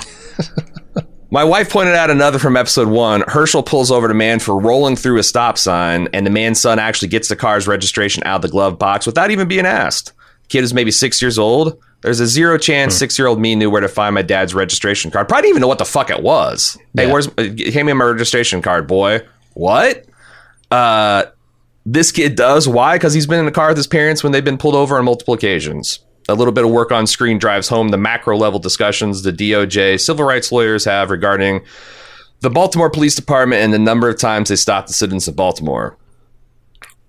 My 1.30 1.44
wife 1.44 1.68
pointed 1.68 1.94
out 1.94 2.08
another 2.08 2.38
from 2.38 2.56
episode 2.56 2.88
one. 2.88 3.20
Hersl 3.20 3.64
pulls 3.64 3.90
over 3.90 4.08
to 4.08 4.14
man 4.14 4.38
for 4.38 4.58
rolling 4.58 4.96
through 4.96 5.18
a 5.18 5.22
stop 5.22 5.58
sign, 5.58 6.08
and 6.14 6.24
the 6.24 6.30
man's 6.30 6.58
son 6.58 6.78
actually 6.78 7.08
gets 7.08 7.28
the 7.28 7.36
car's 7.36 7.68
registration 7.68 8.22
out 8.24 8.36
of 8.36 8.42
the 8.42 8.48
glove 8.48 8.78
box 8.78 9.04
without 9.04 9.30
even 9.30 9.46
being 9.46 9.66
asked. 9.66 10.14
Kid 10.48 10.64
is 10.64 10.72
maybe 10.72 10.90
six 10.90 11.20
years 11.20 11.38
old. 11.38 11.78
There's 12.02 12.20
a 12.20 12.26
zero 12.26 12.58
chance 12.58 12.94
hmm. 12.94 12.98
six 12.98 13.18
year 13.18 13.26
old 13.28 13.40
me 13.40 13.54
knew 13.54 13.70
where 13.70 13.80
to 13.80 13.88
find 13.88 14.14
my 14.14 14.22
dad's 14.22 14.54
registration 14.54 15.10
card. 15.10 15.28
Probably 15.28 15.42
didn't 15.42 15.50
even 15.50 15.60
know 15.62 15.68
what 15.68 15.78
the 15.78 15.84
fuck 15.84 16.10
it 16.10 16.22
was. 16.22 16.78
Yeah. 16.94 17.04
Hey, 17.04 17.12
where's 17.12 17.26
hand 17.36 17.86
me 17.86 17.92
my 17.92 18.04
registration 18.04 18.62
card, 18.62 18.86
boy? 18.86 19.20
What? 19.54 20.06
Uh, 20.70 21.24
this 21.84 22.12
kid 22.12 22.36
does. 22.36 22.68
Why? 22.68 22.96
Because 22.96 23.14
he's 23.14 23.26
been 23.26 23.40
in 23.40 23.46
the 23.46 23.52
car 23.52 23.68
with 23.68 23.76
his 23.76 23.86
parents 23.86 24.22
when 24.22 24.32
they've 24.32 24.44
been 24.44 24.58
pulled 24.58 24.74
over 24.74 24.98
on 24.98 25.04
multiple 25.04 25.34
occasions 25.34 26.00
a 26.28 26.34
little 26.34 26.52
bit 26.52 26.64
of 26.64 26.70
work 26.70 26.92
on 26.92 27.06
screen 27.06 27.38
drives 27.38 27.68
home 27.68 27.88
the 27.88 27.96
macro 27.96 28.36
level 28.36 28.58
discussions 28.58 29.22
the 29.22 29.32
DOJ 29.32 29.98
civil 29.98 30.26
rights 30.26 30.52
lawyers 30.52 30.84
have 30.84 31.10
regarding 31.10 31.62
the 32.40 32.50
Baltimore 32.50 32.90
Police 32.90 33.14
Department 33.14 33.62
and 33.62 33.72
the 33.72 33.78
number 33.78 34.08
of 34.08 34.18
times 34.18 34.48
they 34.48 34.56
stopped 34.56 34.88
the 34.88 34.94
citizens 34.94 35.26
of 35.26 35.34
Baltimore. 35.34 35.96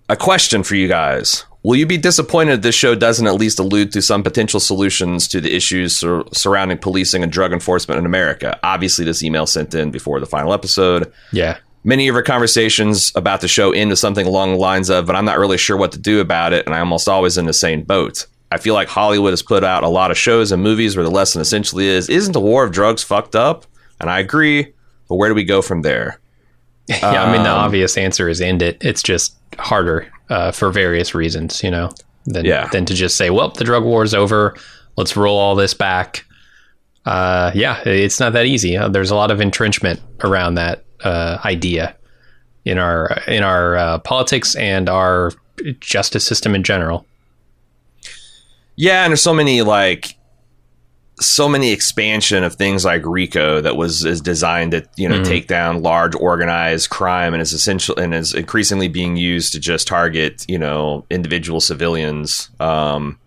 A 0.08 0.16
question 0.16 0.64
for 0.64 0.74
you 0.74 0.88
guys. 0.88 1.46
Will 1.62 1.76
you 1.76 1.86
be 1.86 1.98
disappointed 1.98 2.54
if 2.54 2.62
this 2.62 2.76
show 2.76 2.96
doesn't 2.96 3.28
at 3.28 3.36
least 3.36 3.60
allude 3.60 3.92
to 3.92 4.02
some 4.02 4.24
potential 4.24 4.62
solutions 4.62 5.28
to 5.28 5.42
the 5.42 5.54
issues 5.54 5.98
sur- 5.98 6.24
surrounding 6.32 6.78
policing 6.78 7.22
and 7.22 7.32
drug 7.32 7.52
enforcement 7.52 8.00
in 8.00 8.06
America? 8.06 8.58
Obviously, 8.64 9.04
this 9.04 9.24
email 9.24 9.46
sent 9.46 9.74
in 9.74 9.92
before 9.92 10.22
the 10.22 10.26
final 10.26 10.54
episode. 10.54 11.12
Yeah. 11.34 11.58
Many 11.84 12.08
of 12.08 12.16
our 12.16 12.24
conversations 12.24 13.12
about 13.14 13.42
the 13.42 13.50
show 13.50 13.74
end 13.74 13.90
with 13.90 14.00
something 14.00 14.26
along 14.26 14.52
the 14.52 14.58
lines 14.58 14.90
of, 14.90 15.06
but 15.06 15.18
I'm 15.18 15.26
not 15.26 15.38
really 15.38 15.58
sure 15.58 15.76
what 15.76 15.92
to 15.92 16.00
do 16.00 16.22
about 16.22 16.54
it, 16.54 16.66
and 16.66 16.74
I'm 16.74 16.84
almost 16.84 17.10
always 17.10 17.38
in 17.38 17.46
the 17.46 17.54
same 17.54 17.84
boat. 17.84 18.26
I 18.52 18.58
feel 18.58 18.74
like 18.74 18.88
Hollywood 18.88 19.32
has 19.32 19.44
put 19.44 19.64
out 19.64 19.84
a 19.84 19.90
lot 19.90 20.12
of 20.12 20.18
shows 20.18 20.52
and 20.52 20.64
movies 20.64 20.96
where 20.96 21.06
the 21.06 21.12
lesson 21.12 21.42
essentially 21.42 21.88
is, 21.88 22.10
isn't 22.10 22.32
the 22.32 22.40
war 22.40 22.64
of 22.64 22.72
drugs 22.72 23.04
fucked 23.04 23.36
up? 23.36 23.66
And 24.00 24.10
I 24.10 24.20
agree, 24.20 24.74
but 25.10 25.16
where 25.16 25.30
do 25.30 25.36
we 25.36 25.44
go 25.44 25.62
from 25.62 25.82
there? 25.82 26.20
yeah, 27.02 27.24
I 27.24 27.32
mean, 27.32 27.44
the 27.44 27.52
um, 27.52 27.60
obvious 27.60 27.98
answer 27.98 28.28
is 28.28 28.42
end 28.42 28.64
it. 28.64 28.84
It's 28.84 29.04
just 29.04 29.38
harder 29.60 30.12
uh, 30.30 30.52
for 30.52 30.72
various 30.72 31.14
reasons, 31.14 31.64
you 31.64 31.70
know, 31.70 31.92
than, 32.26 32.46
yeah. 32.46 32.68
than 32.70 32.86
to 32.86 32.96
just 32.96 33.16
say, 33.16 33.30
well, 33.30 33.50
the 33.50 33.64
drug 33.64 33.84
war 33.84 34.04
is 34.04 34.16
over. 34.16 34.56
Let's 34.98 35.16
roll 35.16 35.38
all 35.38 35.56
this 35.56 35.76
back. 35.76 36.26
Uh, 37.06 37.52
yeah, 37.54 37.80
it's 37.86 38.20
not 38.20 38.34
that 38.34 38.48
easy. 38.48 38.76
Uh, 38.76 38.90
there's 38.90 39.12
a 39.12 39.16
lot 39.16 39.30
of 39.30 39.40
entrenchment 39.40 40.02
around 40.24 40.56
that 40.56 40.84
uh, 41.04 41.38
idea 41.46 41.96
in 42.66 42.80
our 42.80 43.20
in 43.28 43.44
our 43.44 43.76
uh, 43.76 44.00
politics 44.00 44.56
and 44.56 44.90
our 44.90 45.32
justice 45.80 46.26
system 46.26 46.56
in 46.56 46.64
general. 46.64 47.06
Yeah, 48.76 49.04
and 49.04 49.12
there's 49.12 49.22
so 49.22 49.34
many 49.34 49.62
like 49.62 50.16
so 51.20 51.50
many 51.50 51.72
expansion 51.72 52.44
of 52.44 52.56
things 52.56 52.86
like 52.86 53.06
RICO 53.06 53.62
that 53.62 53.76
was 53.76 54.06
is 54.06 54.22
designed 54.22 54.72
to 54.72 54.88
you 54.96 55.08
know 55.08 55.16
mm-hmm. 55.16 55.24
take 55.24 55.48
down 55.48 55.82
large 55.82 56.16
organized 56.16 56.90
crime 56.90 57.34
and 57.34 57.42
is 57.42 57.54
essential 57.54 57.98
and 57.98 58.14
is 58.14 58.34
increasingly 58.34 58.88
being 58.88 59.18
used 59.18 59.54
to 59.54 59.60
just 59.60 59.88
target 59.88 60.46
you 60.48 60.58
know 60.58 61.06
individual 61.10 61.60
civilians. 61.60 62.50
Um, 62.60 63.20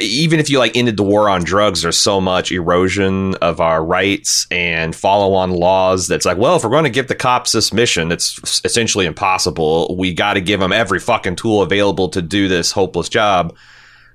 even 0.00 0.38
if 0.38 0.50
you 0.50 0.58
like 0.58 0.76
ended 0.76 0.96
the 0.96 1.02
war 1.02 1.28
on 1.28 1.44
drugs, 1.44 1.82
there's 1.82 2.00
so 2.00 2.20
much 2.20 2.52
erosion 2.52 3.34
of 3.36 3.60
our 3.60 3.82
rights 3.82 4.46
and 4.50 4.94
follow 4.94 5.32
on 5.34 5.50
laws 5.50 6.08
that's 6.08 6.26
like, 6.26 6.36
well, 6.36 6.56
if 6.56 6.64
we're 6.64 6.70
going 6.70 6.84
to 6.84 6.90
give 6.90 7.08
the 7.08 7.14
cops 7.14 7.52
this 7.52 7.72
mission, 7.72 8.12
it's 8.12 8.60
essentially 8.64 9.06
impossible. 9.06 9.96
We 9.96 10.12
got 10.12 10.34
to 10.34 10.40
give 10.40 10.60
them 10.60 10.72
every 10.72 11.00
fucking 11.00 11.36
tool 11.36 11.62
available 11.62 12.10
to 12.10 12.20
do 12.20 12.48
this 12.48 12.72
hopeless 12.72 13.08
job 13.08 13.56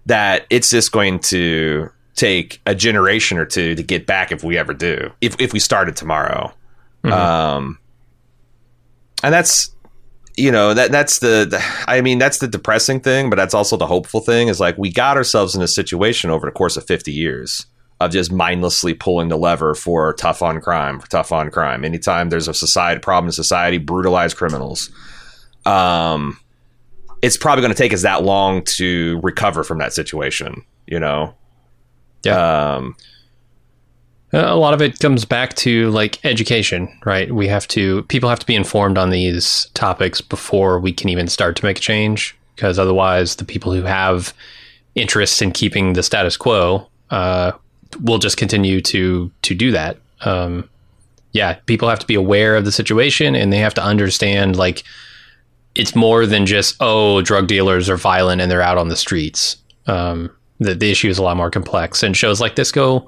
that 0.05 0.45
it's 0.49 0.69
just 0.69 0.91
going 0.91 1.19
to 1.19 1.89
take 2.15 2.61
a 2.65 2.75
generation 2.75 3.37
or 3.37 3.45
two 3.45 3.75
to 3.75 3.83
get 3.83 4.05
back 4.05 4.31
if 4.31 4.43
we 4.43 4.57
ever 4.57 4.73
do. 4.73 5.11
If 5.21 5.39
if 5.39 5.53
we 5.53 5.59
started 5.59 5.95
tomorrow. 5.95 6.53
Mm-hmm. 7.03 7.13
Um 7.13 7.79
and 9.23 9.33
that's 9.33 9.73
you 10.35 10.51
know 10.51 10.73
that 10.73 10.91
that's 10.91 11.19
the, 11.19 11.45
the, 11.49 11.63
I 11.87 12.01
mean 12.01 12.19
that's 12.19 12.39
the 12.39 12.47
depressing 12.47 12.99
thing, 12.99 13.29
but 13.29 13.35
that's 13.35 13.53
also 13.53 13.77
the 13.77 13.87
hopeful 13.87 14.19
thing 14.19 14.47
is 14.47 14.59
like 14.59 14.77
we 14.77 14.91
got 14.91 15.17
ourselves 15.17 15.55
in 15.55 15.61
a 15.61 15.67
situation 15.67 16.29
over 16.29 16.47
the 16.47 16.51
course 16.51 16.77
of 16.77 16.85
50 16.85 17.11
years 17.11 17.65
of 17.99 18.11
just 18.11 18.31
mindlessly 18.31 18.93
pulling 18.93 19.29
the 19.29 19.37
lever 19.37 19.75
for 19.75 20.13
tough 20.13 20.41
on 20.41 20.59
crime, 20.59 20.99
for 20.99 21.07
tough 21.07 21.31
on 21.31 21.49
crime. 21.51 21.85
Anytime 21.85 22.29
there's 22.29 22.47
a 22.47 22.53
society 22.53 22.99
problem 22.99 23.27
in 23.27 23.31
society, 23.31 23.77
brutalize 23.77 24.33
criminals. 24.33 24.91
Um 25.65 26.39
it's 27.23 27.37
probably 27.37 27.61
going 27.61 27.73
to 27.73 27.77
take 27.77 27.93
us 27.93 28.01
that 28.01 28.21
long 28.23 28.61
to 28.65 29.17
recover 29.23 29.63
from 29.63 29.77
that 29.77 29.93
situation, 29.93 30.61
you 30.85 30.99
know? 30.99 31.33
Yeah. 32.23 32.75
Um, 32.75 32.95
a 34.31 34.55
lot 34.55 34.73
of 34.73 34.81
it 34.81 34.99
comes 34.99 35.25
back 35.25 35.53
to 35.57 35.91
like 35.91 36.23
education, 36.25 36.89
right? 37.05 37.31
We 37.31 37.47
have 37.47 37.67
to, 37.69 38.01
people 38.03 38.29
have 38.29 38.39
to 38.39 38.45
be 38.45 38.55
informed 38.55 38.97
on 38.97 39.11
these 39.11 39.67
topics 39.75 40.21
before 40.21 40.79
we 40.79 40.91
can 40.91 41.09
even 41.09 41.27
start 41.27 41.55
to 41.57 41.65
make 41.65 41.77
a 41.77 41.81
change, 41.81 42.35
because 42.55 42.79
otherwise, 42.79 43.35
the 43.35 43.45
people 43.45 43.73
who 43.73 43.83
have 43.83 44.33
interests 44.95 45.41
in 45.41 45.51
keeping 45.51 45.93
the 45.93 46.03
status 46.03 46.35
quo 46.35 46.87
uh, 47.11 47.51
will 48.01 48.17
just 48.17 48.37
continue 48.37 48.81
to 48.81 49.31
to 49.43 49.53
do 49.53 49.71
that. 49.71 49.97
Um, 50.21 50.69
yeah, 51.33 51.53
people 51.65 51.89
have 51.89 51.99
to 51.99 52.07
be 52.07 52.15
aware 52.15 52.55
of 52.55 52.65
the 52.65 52.71
situation 52.71 53.35
and 53.35 53.51
they 53.51 53.57
have 53.57 53.73
to 53.73 53.83
understand 53.83 54.55
like 54.55 54.83
it's 55.75 55.95
more 55.95 56.25
than 56.25 56.45
just 56.45 56.75
oh 56.79 57.21
drug 57.21 57.47
dealers 57.47 57.89
are 57.89 57.97
violent 57.97 58.41
and 58.41 58.49
they're 58.49 58.61
out 58.61 58.77
on 58.77 58.89
the 58.89 58.95
streets 58.95 59.57
um, 59.87 60.29
the, 60.63 60.75
the 60.75 60.91
issue 60.91 61.09
is 61.09 61.17
a 61.17 61.23
lot 61.23 61.37
more 61.37 61.49
complex 61.49 62.03
and 62.03 62.15
shows 62.15 62.41
like 62.41 62.55
this 62.55 62.71
go 62.71 63.05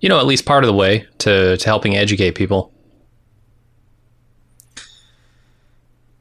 you 0.00 0.08
know 0.08 0.18
at 0.18 0.26
least 0.26 0.44
part 0.44 0.64
of 0.64 0.68
the 0.68 0.74
way 0.74 1.06
to, 1.18 1.56
to 1.56 1.66
helping 1.66 1.96
educate 1.96 2.32
people 2.32 2.72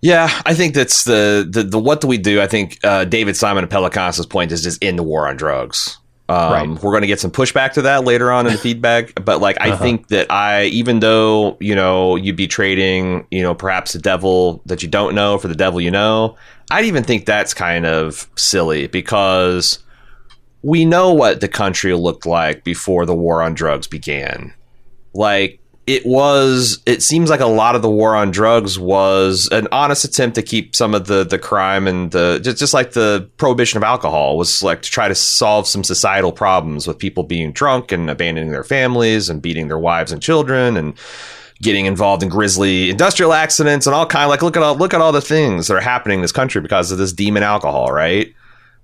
yeah 0.01 0.41
i 0.45 0.53
think 0.53 0.73
that's 0.73 1.03
the, 1.03 1.47
the, 1.49 1.63
the 1.63 1.79
what 1.79 2.01
do 2.01 2.07
we 2.07 2.17
do 2.17 2.41
i 2.41 2.47
think 2.47 2.77
uh, 2.83 3.05
david 3.05 3.35
simon 3.35 3.63
of 3.63 3.69
pelecanos' 3.69 4.29
point 4.29 4.51
is 4.51 4.63
just 4.63 4.81
in 4.83 4.95
the 4.95 5.03
war 5.03 5.27
on 5.27 5.35
drugs 5.35 5.97
um, 6.29 6.53
right. 6.53 6.83
We're 6.83 6.91
going 6.91 7.01
to 7.01 7.07
get 7.07 7.19
some 7.19 7.31
pushback 7.31 7.73
to 7.73 7.81
that 7.83 8.05
later 8.05 8.31
on 8.31 8.47
in 8.47 8.53
the 8.53 8.57
feedback, 8.59 9.23
but 9.23 9.41
like 9.41 9.57
I 9.59 9.71
uh-huh. 9.71 9.83
think 9.83 10.07
that 10.07 10.31
I, 10.31 10.65
even 10.65 10.99
though 10.99 11.57
you 11.59 11.75
know 11.75 12.15
you'd 12.15 12.37
be 12.37 12.47
trading, 12.47 13.27
you 13.29 13.43
know, 13.43 13.53
perhaps 13.53 13.93
the 13.93 13.99
devil 13.99 14.61
that 14.65 14.81
you 14.81 14.89
don't 14.89 15.15
know 15.15 15.37
for 15.37 15.49
the 15.49 15.55
devil 15.55 15.81
you 15.81 15.91
know, 15.91 16.37
I'd 16.71 16.85
even 16.85 17.03
think 17.03 17.25
that's 17.25 17.53
kind 17.53 17.85
of 17.85 18.27
silly 18.35 18.87
because 18.87 19.79
we 20.63 20.85
know 20.85 21.13
what 21.13 21.41
the 21.41 21.47
country 21.47 21.93
looked 21.93 22.25
like 22.25 22.63
before 22.63 23.05
the 23.05 23.13
war 23.13 23.41
on 23.41 23.53
drugs 23.53 23.85
began. 23.85 24.53
Like 25.13 25.59
it 25.85 26.05
was 26.05 26.81
it 26.85 27.03
seems 27.03 27.29
like 27.29 27.41
a 27.41 27.45
lot 27.45 27.75
of 27.75 27.81
the 27.81 27.89
war 27.89 28.15
on 28.15 28.31
drugs 28.31 28.79
was 28.79 29.49
an 29.51 29.67
honest 29.73 30.05
attempt 30.05 30.35
to 30.35 30.41
keep 30.41 30.73
some 30.73 30.95
of 30.95 31.07
the 31.07 31.25
the 31.25 31.37
crime 31.37 31.87
and 31.87 32.11
the 32.11 32.39
just, 32.41 32.57
just 32.57 32.73
like 32.73 32.93
the 32.93 33.29
prohibition 33.35 33.75
of 33.75 33.83
alcohol 33.83 34.37
was 34.37 34.63
like 34.63 34.81
to 34.81 34.89
try 34.89 35.09
to 35.09 35.15
solve 35.15 35.67
some 35.67 35.83
societal 35.83 36.31
problems 36.31 36.87
with 36.87 36.97
people 36.97 37.23
being 37.23 37.51
drunk 37.51 37.91
and 37.91 38.09
abandoning 38.09 38.51
their 38.51 38.63
families 38.63 39.29
and 39.29 39.41
beating 39.41 39.67
their 39.67 39.77
wives 39.77 40.13
and 40.13 40.21
children 40.21 40.77
and 40.77 40.93
getting 41.61 41.85
involved 41.85 42.23
in 42.23 42.29
grisly 42.29 42.89
industrial 42.89 43.33
accidents 43.33 43.85
and 43.85 43.93
all 43.93 44.05
kind 44.05 44.23
of 44.23 44.29
like 44.29 44.41
look 44.41 44.55
at 44.55 44.63
all 44.63 44.77
look 44.77 44.93
at 44.93 45.01
all 45.01 45.11
the 45.11 45.21
things 45.21 45.67
that 45.67 45.75
are 45.75 45.81
happening 45.81 46.19
in 46.19 46.21
this 46.21 46.31
country 46.31 46.61
because 46.61 46.91
of 46.91 46.97
this 46.97 47.11
demon 47.11 47.43
alcohol 47.43 47.91
right 47.91 48.33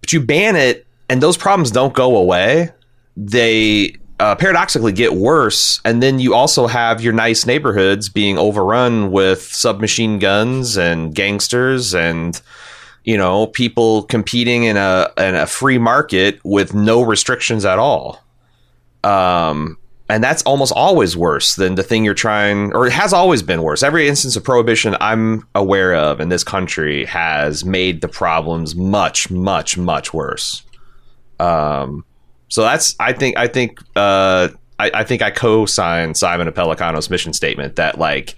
but 0.01 0.11
you 0.11 0.19
ban 0.19 0.57
it 0.57 0.85
and 1.09 1.21
those 1.21 1.37
problems 1.37 1.71
don't 1.71 1.93
go 1.93 2.15
away 2.17 2.71
they 3.19 3.95
uh, 4.19 4.35
paradoxically 4.35 4.91
get 4.91 5.13
worse. 5.13 5.81
And 5.83 6.01
then 6.01 6.19
you 6.19 6.33
also 6.33 6.67
have 6.67 7.01
your 7.01 7.13
nice 7.13 7.45
neighborhoods 7.45 8.09
being 8.09 8.37
overrun 8.37 9.11
with 9.11 9.41
submachine 9.41 10.19
guns 10.19 10.77
and 10.77 11.13
gangsters 11.13 11.93
and 11.93 12.41
you 13.03 13.17
know 13.17 13.47
people 13.47 14.03
competing 14.03 14.63
in 14.63 14.77
a 14.77 15.09
in 15.17 15.35
a 15.35 15.47
free 15.47 15.77
market 15.77 16.39
with 16.43 16.73
no 16.73 17.01
restrictions 17.01 17.65
at 17.65 17.79
all. 17.79 18.23
Um, 19.03 19.77
and 20.09 20.23
that's 20.23 20.41
almost 20.43 20.73
always 20.75 21.15
worse 21.15 21.55
than 21.55 21.75
the 21.75 21.83
thing 21.83 22.03
you're 22.03 22.15
trying, 22.15 22.73
or 22.73 22.87
it 22.87 22.93
has 22.93 23.13
always 23.13 23.43
been 23.43 23.61
worse. 23.61 23.83
Every 23.83 24.07
instance 24.07 24.35
of 24.35 24.43
prohibition 24.43 24.97
I'm 24.99 25.47
aware 25.53 25.93
of 25.93 26.19
in 26.19 26.29
this 26.29 26.43
country 26.43 27.05
has 27.05 27.63
made 27.63 28.01
the 28.01 28.07
problems 28.07 28.75
much, 28.75 29.29
much, 29.29 29.77
much 29.77 30.13
worse. 30.13 30.63
Um, 31.39 32.05
so 32.49 32.63
that's 32.63 32.95
I 32.99 33.13
think 33.13 33.37
I 33.37 33.47
think 33.47 33.79
uh, 33.95 34.49
I, 34.79 34.91
I 34.93 35.03
think 35.03 35.21
I 35.21 35.29
co-sign 35.29 36.15
Simon 36.15 36.47
of 36.47 36.53
Pelecanos' 36.53 37.09
mission 37.09 37.33
statement 37.33 37.75
that 37.75 37.99
like 37.99 38.35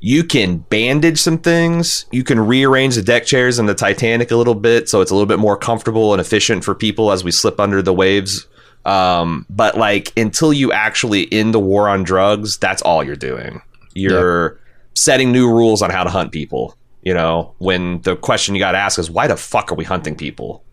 you 0.00 0.24
can 0.24 0.58
bandage 0.58 1.18
some 1.18 1.38
things, 1.38 2.06
you 2.12 2.22
can 2.22 2.38
rearrange 2.38 2.96
the 2.96 3.02
deck 3.02 3.24
chairs 3.24 3.58
in 3.58 3.66
the 3.66 3.74
Titanic 3.74 4.30
a 4.30 4.36
little 4.36 4.54
bit 4.54 4.88
so 4.88 5.00
it's 5.00 5.10
a 5.10 5.14
little 5.14 5.26
bit 5.26 5.38
more 5.38 5.56
comfortable 5.56 6.12
and 6.12 6.20
efficient 6.20 6.64
for 6.64 6.74
people 6.74 7.12
as 7.12 7.24
we 7.24 7.30
slip 7.30 7.58
under 7.58 7.82
the 7.82 7.94
waves. 7.94 8.46
Um, 8.84 9.46
but 9.50 9.76
like 9.76 10.12
until 10.16 10.52
you 10.52 10.70
actually 10.72 11.32
end 11.32 11.54
the 11.54 11.58
war 11.58 11.88
on 11.88 12.04
drugs, 12.04 12.56
that's 12.58 12.82
all 12.82 13.02
you're 13.02 13.16
doing. 13.16 13.62
You're 13.94 14.60
setting 14.94 15.32
new 15.32 15.50
rules 15.50 15.82
on 15.82 15.90
how 15.90 16.04
to 16.04 16.10
hunt 16.10 16.30
people. 16.30 16.76
You 17.02 17.14
know, 17.14 17.54
when 17.58 18.00
the 18.02 18.16
question 18.16 18.54
you 18.54 18.58
got 18.58 18.72
to 18.72 18.78
ask 18.78 18.98
is 18.98 19.10
why 19.10 19.28
the 19.28 19.36
fuck 19.36 19.70
are 19.70 19.76
we 19.76 19.84
hunting 19.84 20.16
people? 20.16 20.64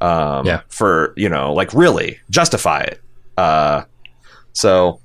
Um, 0.00 0.46
yeah. 0.46 0.60
for 0.68 1.12
you 1.16 1.28
know 1.28 1.52
like 1.52 1.72
really 1.74 2.18
justify 2.30 2.80
it 2.80 3.00
uh, 3.36 3.82
so 4.52 5.00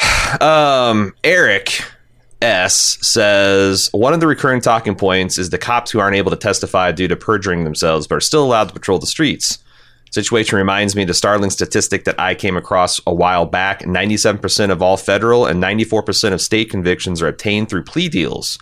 Um, 0.40 1.12
Eric 1.24 1.82
S 2.42 2.98
says 3.02 3.90
one 3.92 4.14
of 4.14 4.20
the 4.20 4.26
recurring 4.26 4.60
talking 4.60 4.94
points 4.94 5.38
is 5.38 5.50
the 5.50 5.58
cops 5.58 5.90
who 5.90 5.98
aren't 5.98 6.16
able 6.16 6.30
to 6.30 6.36
testify 6.36 6.92
due 6.92 7.08
to 7.08 7.16
perjuring 7.16 7.64
themselves, 7.64 8.06
but 8.06 8.16
are 8.16 8.20
still 8.20 8.44
allowed 8.44 8.68
to 8.68 8.74
patrol 8.74 8.98
the 8.98 9.06
streets. 9.06 9.58
Situation 10.10 10.58
reminds 10.58 10.96
me 10.96 11.02
of 11.02 11.08
the 11.08 11.14
startling 11.14 11.50
statistic 11.50 12.04
that 12.04 12.18
I 12.18 12.34
came 12.34 12.56
across 12.56 13.00
a 13.06 13.14
while 13.14 13.46
back 13.46 13.80
97% 13.82 14.70
of 14.70 14.82
all 14.82 14.96
federal 14.96 15.46
and 15.46 15.62
94% 15.62 16.32
of 16.32 16.40
state 16.40 16.70
convictions 16.70 17.22
are 17.22 17.28
obtained 17.28 17.68
through 17.68 17.84
plea 17.84 18.08
deals. 18.08 18.58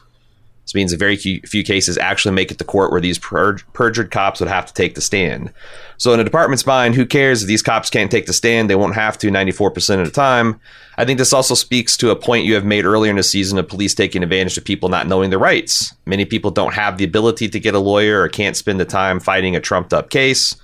This 0.69 0.75
means 0.75 0.93
a 0.93 0.99
very 0.99 1.17
few 1.17 1.65
cases 1.65 1.97
actually 1.97 2.35
make 2.35 2.51
it 2.51 2.59
to 2.59 2.65
court 2.65 2.93
where 2.93 3.01
these 3.01 3.19
perjured 3.19 4.11
cops 4.11 4.39
would 4.39 4.51
have 4.51 4.67
to 4.67 4.75
take 4.75 4.97
the 4.97 5.01
stand. 5.01 5.51
So, 5.97 6.13
in 6.13 6.21
a 6.21 6.25
department's 6.25 6.67
mind, 6.67 6.95
who 6.95 7.07
cares 7.07 7.41
if 7.41 7.49
these 7.49 7.63
cops 7.63 7.89
can't 7.89 8.11
take 8.11 8.27
the 8.27 8.35
stand? 8.35 8.69
They 8.69 8.75
won't 8.75 8.95
have 8.95 9.17
to 9.17 9.31
94% 9.31 9.99
of 9.99 10.05
the 10.05 10.13
time. 10.13 10.61
I 10.99 11.07
think 11.07 11.17
this 11.17 11.33
also 11.33 11.55
speaks 11.55 11.97
to 11.97 12.11
a 12.11 12.17
point 12.17 12.45
you 12.45 12.53
have 12.53 12.67
made 12.67 12.85
earlier 12.85 13.09
in 13.09 13.17
the 13.17 13.23
season 13.23 13.57
of 13.57 13.67
police 13.67 13.95
taking 13.95 14.23
advantage 14.23 14.59
of 14.59 14.65
people 14.67 14.91
not 14.91 15.07
knowing 15.07 15.31
their 15.31 15.39
rights. 15.39 15.95
Many 16.05 16.27
people 16.27 16.51
don't 16.51 16.75
have 16.75 16.99
the 16.99 17.05
ability 17.05 17.49
to 17.49 17.59
get 17.59 17.75
a 17.75 17.79
lawyer 17.79 18.21
or 18.21 18.29
can't 18.29 18.55
spend 18.55 18.79
the 18.79 18.85
time 18.85 19.21
fighting 19.21 19.57
a 19.57 19.61
trumped 19.61 19.95
up 19.95 20.11
case. 20.11 20.55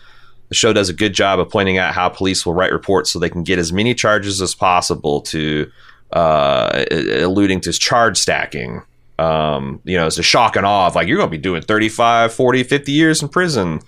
The 0.50 0.54
show 0.54 0.75
does 0.75 0.90
a 0.90 0.94
good 0.94 1.14
job 1.14 1.40
of 1.40 1.49
pointing 1.49 1.78
out 1.78 1.94
how 1.94 2.11
police 2.11 2.44
will 2.44 2.52
write 2.52 2.73
reports 2.73 3.11
so 3.11 3.18
they 3.18 3.30
can 3.30 3.42
get 3.42 3.58
as 3.58 3.73
many 3.73 3.94
charges 3.94 4.42
as 4.42 4.54
possible 4.54 5.23
to 5.23 5.70
uh, 6.12 6.84
alluding 6.90 7.62
to 7.62 7.73
charge 7.73 8.18
stacking 8.18 8.82
um, 9.18 9.80
you 9.85 9.97
know, 9.97 10.06
it's 10.06 10.18
a 10.18 10.23
shock 10.23 10.56
and 10.56 10.66
awe 10.66 10.87
of 10.87 10.94
like, 10.94 11.06
you're 11.06 11.18
going 11.18 11.28
to 11.28 11.37
be 11.37 11.38
doing 11.38 11.62
35, 11.62 12.33
40, 12.33 12.62
50 12.64 12.92
years 12.92 13.23
in 13.23 13.28
prison. 13.28 13.80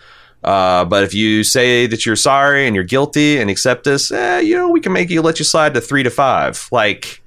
Uh, 0.45 0.85
but 0.85 1.02
if 1.02 1.12
you 1.12 1.42
say 1.42 1.87
that 1.87 2.06
you're 2.06 2.16
sorry 2.16 2.66
and 2.66 2.75
you're 2.75 2.85
guilty 2.85 3.38
and 3.38 3.50
accept 3.50 3.85
this, 3.85 4.12
eh, 4.12 4.40
you 4.40 4.54
know, 4.54 4.71
we 4.71 4.80
can 4.80 4.92
make 4.92 5.11
you 5.11 5.23
let 5.23 5.38
you 5.38 5.45
slide 5.45 5.75
to 5.75 5.80
three 5.80 6.02
to 6.02 6.11
five. 6.11 6.68
Like, 6.71 7.23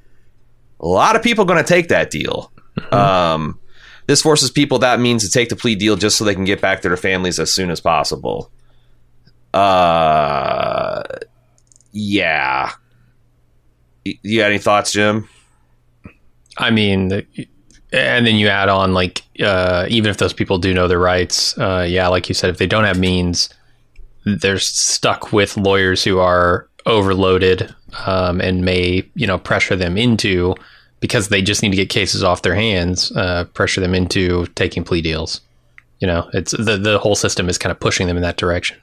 a 0.79 0.88
lot 0.88 1.15
of 1.15 1.24
people 1.24 1.46
going 1.46 1.62
to 1.62 1.68
take 1.68 1.89
that 1.89 2.10
deal. 2.10 2.51
Mm-hmm. 2.77 2.96
Um, 2.96 3.60
this 4.08 4.22
forces 4.22 4.50
people 4.50 4.79
that 4.79 5.00
means 5.00 5.24
to 5.24 5.29
take 5.29 5.50
the 5.50 5.56
plea 5.56 5.75
deal 5.75 5.96
just 5.96 6.18
so 6.18 6.24
they 6.24 6.34
can 6.34 6.46
get 6.46 6.62
back 6.62 6.82
to 6.82 6.88
their 6.88 6.98
families 6.98 7.39
as 7.39 7.53
soon 7.53 7.70
as 7.70 7.82
possible. 7.82 8.51
Uh, 9.53 11.03
yeah. 11.91 12.72
You 14.06 14.39
got 14.39 14.50
any 14.50 14.58
thoughts, 14.58 14.94
Jim? 14.94 15.27
I 16.58 16.72
mean, 16.72 17.25
and 17.91 18.25
then 18.25 18.36
you 18.36 18.48
add 18.48 18.69
on 18.69 18.93
like 18.93 19.24
uh, 19.39 19.86
even 19.89 20.10
if 20.10 20.17
those 20.17 20.34
people 20.34 20.58
do 20.58 20.74
know 20.74 20.88
their 20.88 21.00
rights, 21.00 21.58
uh, 21.58 21.86
yeah, 21.88 22.08
like 22.08 22.29
you 22.29 22.36
said, 22.36 22.50
if 22.50 22.58
they 22.58 22.67
don't 22.67 22.84
have 22.84 23.00
means, 23.00 23.50
they're 24.25 24.60
stuck 24.60 25.31
with 25.31 25.58
lawyers 25.58 26.03
who 26.03 26.19
are 26.19 26.67
overloaded 26.86 27.74
um, 28.05 28.41
and 28.41 28.63
may 28.63 29.03
you 29.15 29.27
know 29.27 29.38
pressure 29.38 29.75
them 29.75 29.98
into 29.98 30.55
because 31.00 31.29
they 31.29 31.41
just 31.41 31.63
need 31.63 31.69
to 31.69 31.77
get 31.77 31.89
cases 31.89 32.24
off 32.24 32.41
their 32.41 32.55
hands, 32.55 33.12
uh, 33.13 33.46
pressure 33.53 33.81
them 33.81 33.96
into 33.96 34.46
taking 34.55 34.84
plea 34.84 35.01
deals. 35.01 35.41
You 36.00 36.08
know, 36.08 36.29
it's 36.34 36.51
the 36.51 36.77
the 36.77 37.00
whole 37.00 37.15
system 37.15 37.50
is 37.50 37.58
kind 37.58 37.72
of 37.72 37.79
pushing 37.79 38.08
them 38.08 38.17
in 38.17 38.24
that 38.24 38.38
direction. 38.38 38.77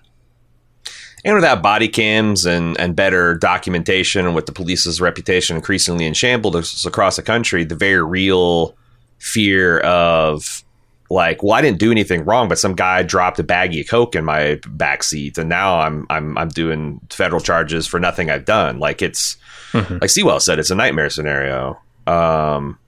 And 1.25 1.34
without 1.34 1.60
body 1.60 1.88
cams 1.88 2.46
and, 2.46 2.78
and 2.78 2.94
better 2.94 3.34
documentation, 3.34 4.26
and 4.26 4.34
with 4.34 4.46
the 4.46 4.52
police's 4.52 5.00
reputation 5.00 5.56
increasingly 5.56 6.06
in 6.06 6.14
shambles 6.14 6.86
across 6.86 7.16
the 7.16 7.22
country, 7.22 7.64
the 7.64 7.75
very 7.75 8.00
real 8.00 8.76
fear 9.18 9.80
of 9.80 10.64
like, 11.11 11.42
well, 11.42 11.52
I 11.52 11.62
didn't 11.62 11.78
do 11.78 11.90
anything 11.90 12.25
wrong, 12.25 12.49
but 12.49 12.58
some 12.58 12.75
guy 12.75 13.02
dropped 13.02 13.38
a 13.38 13.44
baggie 13.44 13.82
of 13.82 13.88
coke 13.88 14.14
in 14.14 14.25
my 14.25 14.61
back 14.68 15.02
seat, 15.02 15.38
and 15.38 15.49
now 15.49 15.80
I'm 15.80 16.06
I'm 16.11 16.37
I'm 16.37 16.49
doing 16.49 17.00
federal 17.11 17.40
charges 17.40 17.87
for 17.87 18.00
nothing 18.00 18.30
I've 18.30 18.44
done. 18.44 18.78
Like 18.78 19.02
it's 19.02 19.37
mm-hmm. 19.73 19.99
like 20.00 20.11
Sewell 20.11 20.40
said, 20.40 20.58
it's 20.58 20.70
a 20.70 20.75
nightmare 20.75 21.11
scenario. 21.11 21.80
Um, 22.06 22.78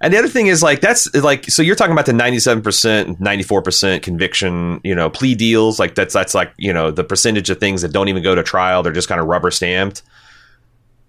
and 0.00 0.12
the 0.12 0.18
other 0.18 0.28
thing 0.28 0.48
is 0.48 0.62
like 0.62 0.80
that's 0.80 1.12
like 1.14 1.46
so 1.46 1.62
you're 1.62 1.76
talking 1.76 1.92
about 1.92 2.06
the 2.06 2.12
97%, 2.12 3.18
94% 3.18 4.02
conviction, 4.02 4.80
you 4.82 4.94
know, 4.94 5.08
plea 5.08 5.34
deals. 5.34 5.78
Like 5.78 5.94
that's 5.94 6.12
that's 6.12 6.34
like 6.34 6.52
you 6.58 6.72
know 6.72 6.90
the 6.90 7.04
percentage 7.04 7.48
of 7.50 7.58
things 7.58 7.82
that 7.82 7.92
don't 7.92 8.08
even 8.08 8.22
go 8.22 8.34
to 8.34 8.42
trial; 8.42 8.82
they're 8.82 8.92
just 8.92 9.08
kind 9.08 9.20
of 9.20 9.28
rubber 9.28 9.50
stamped 9.50 10.02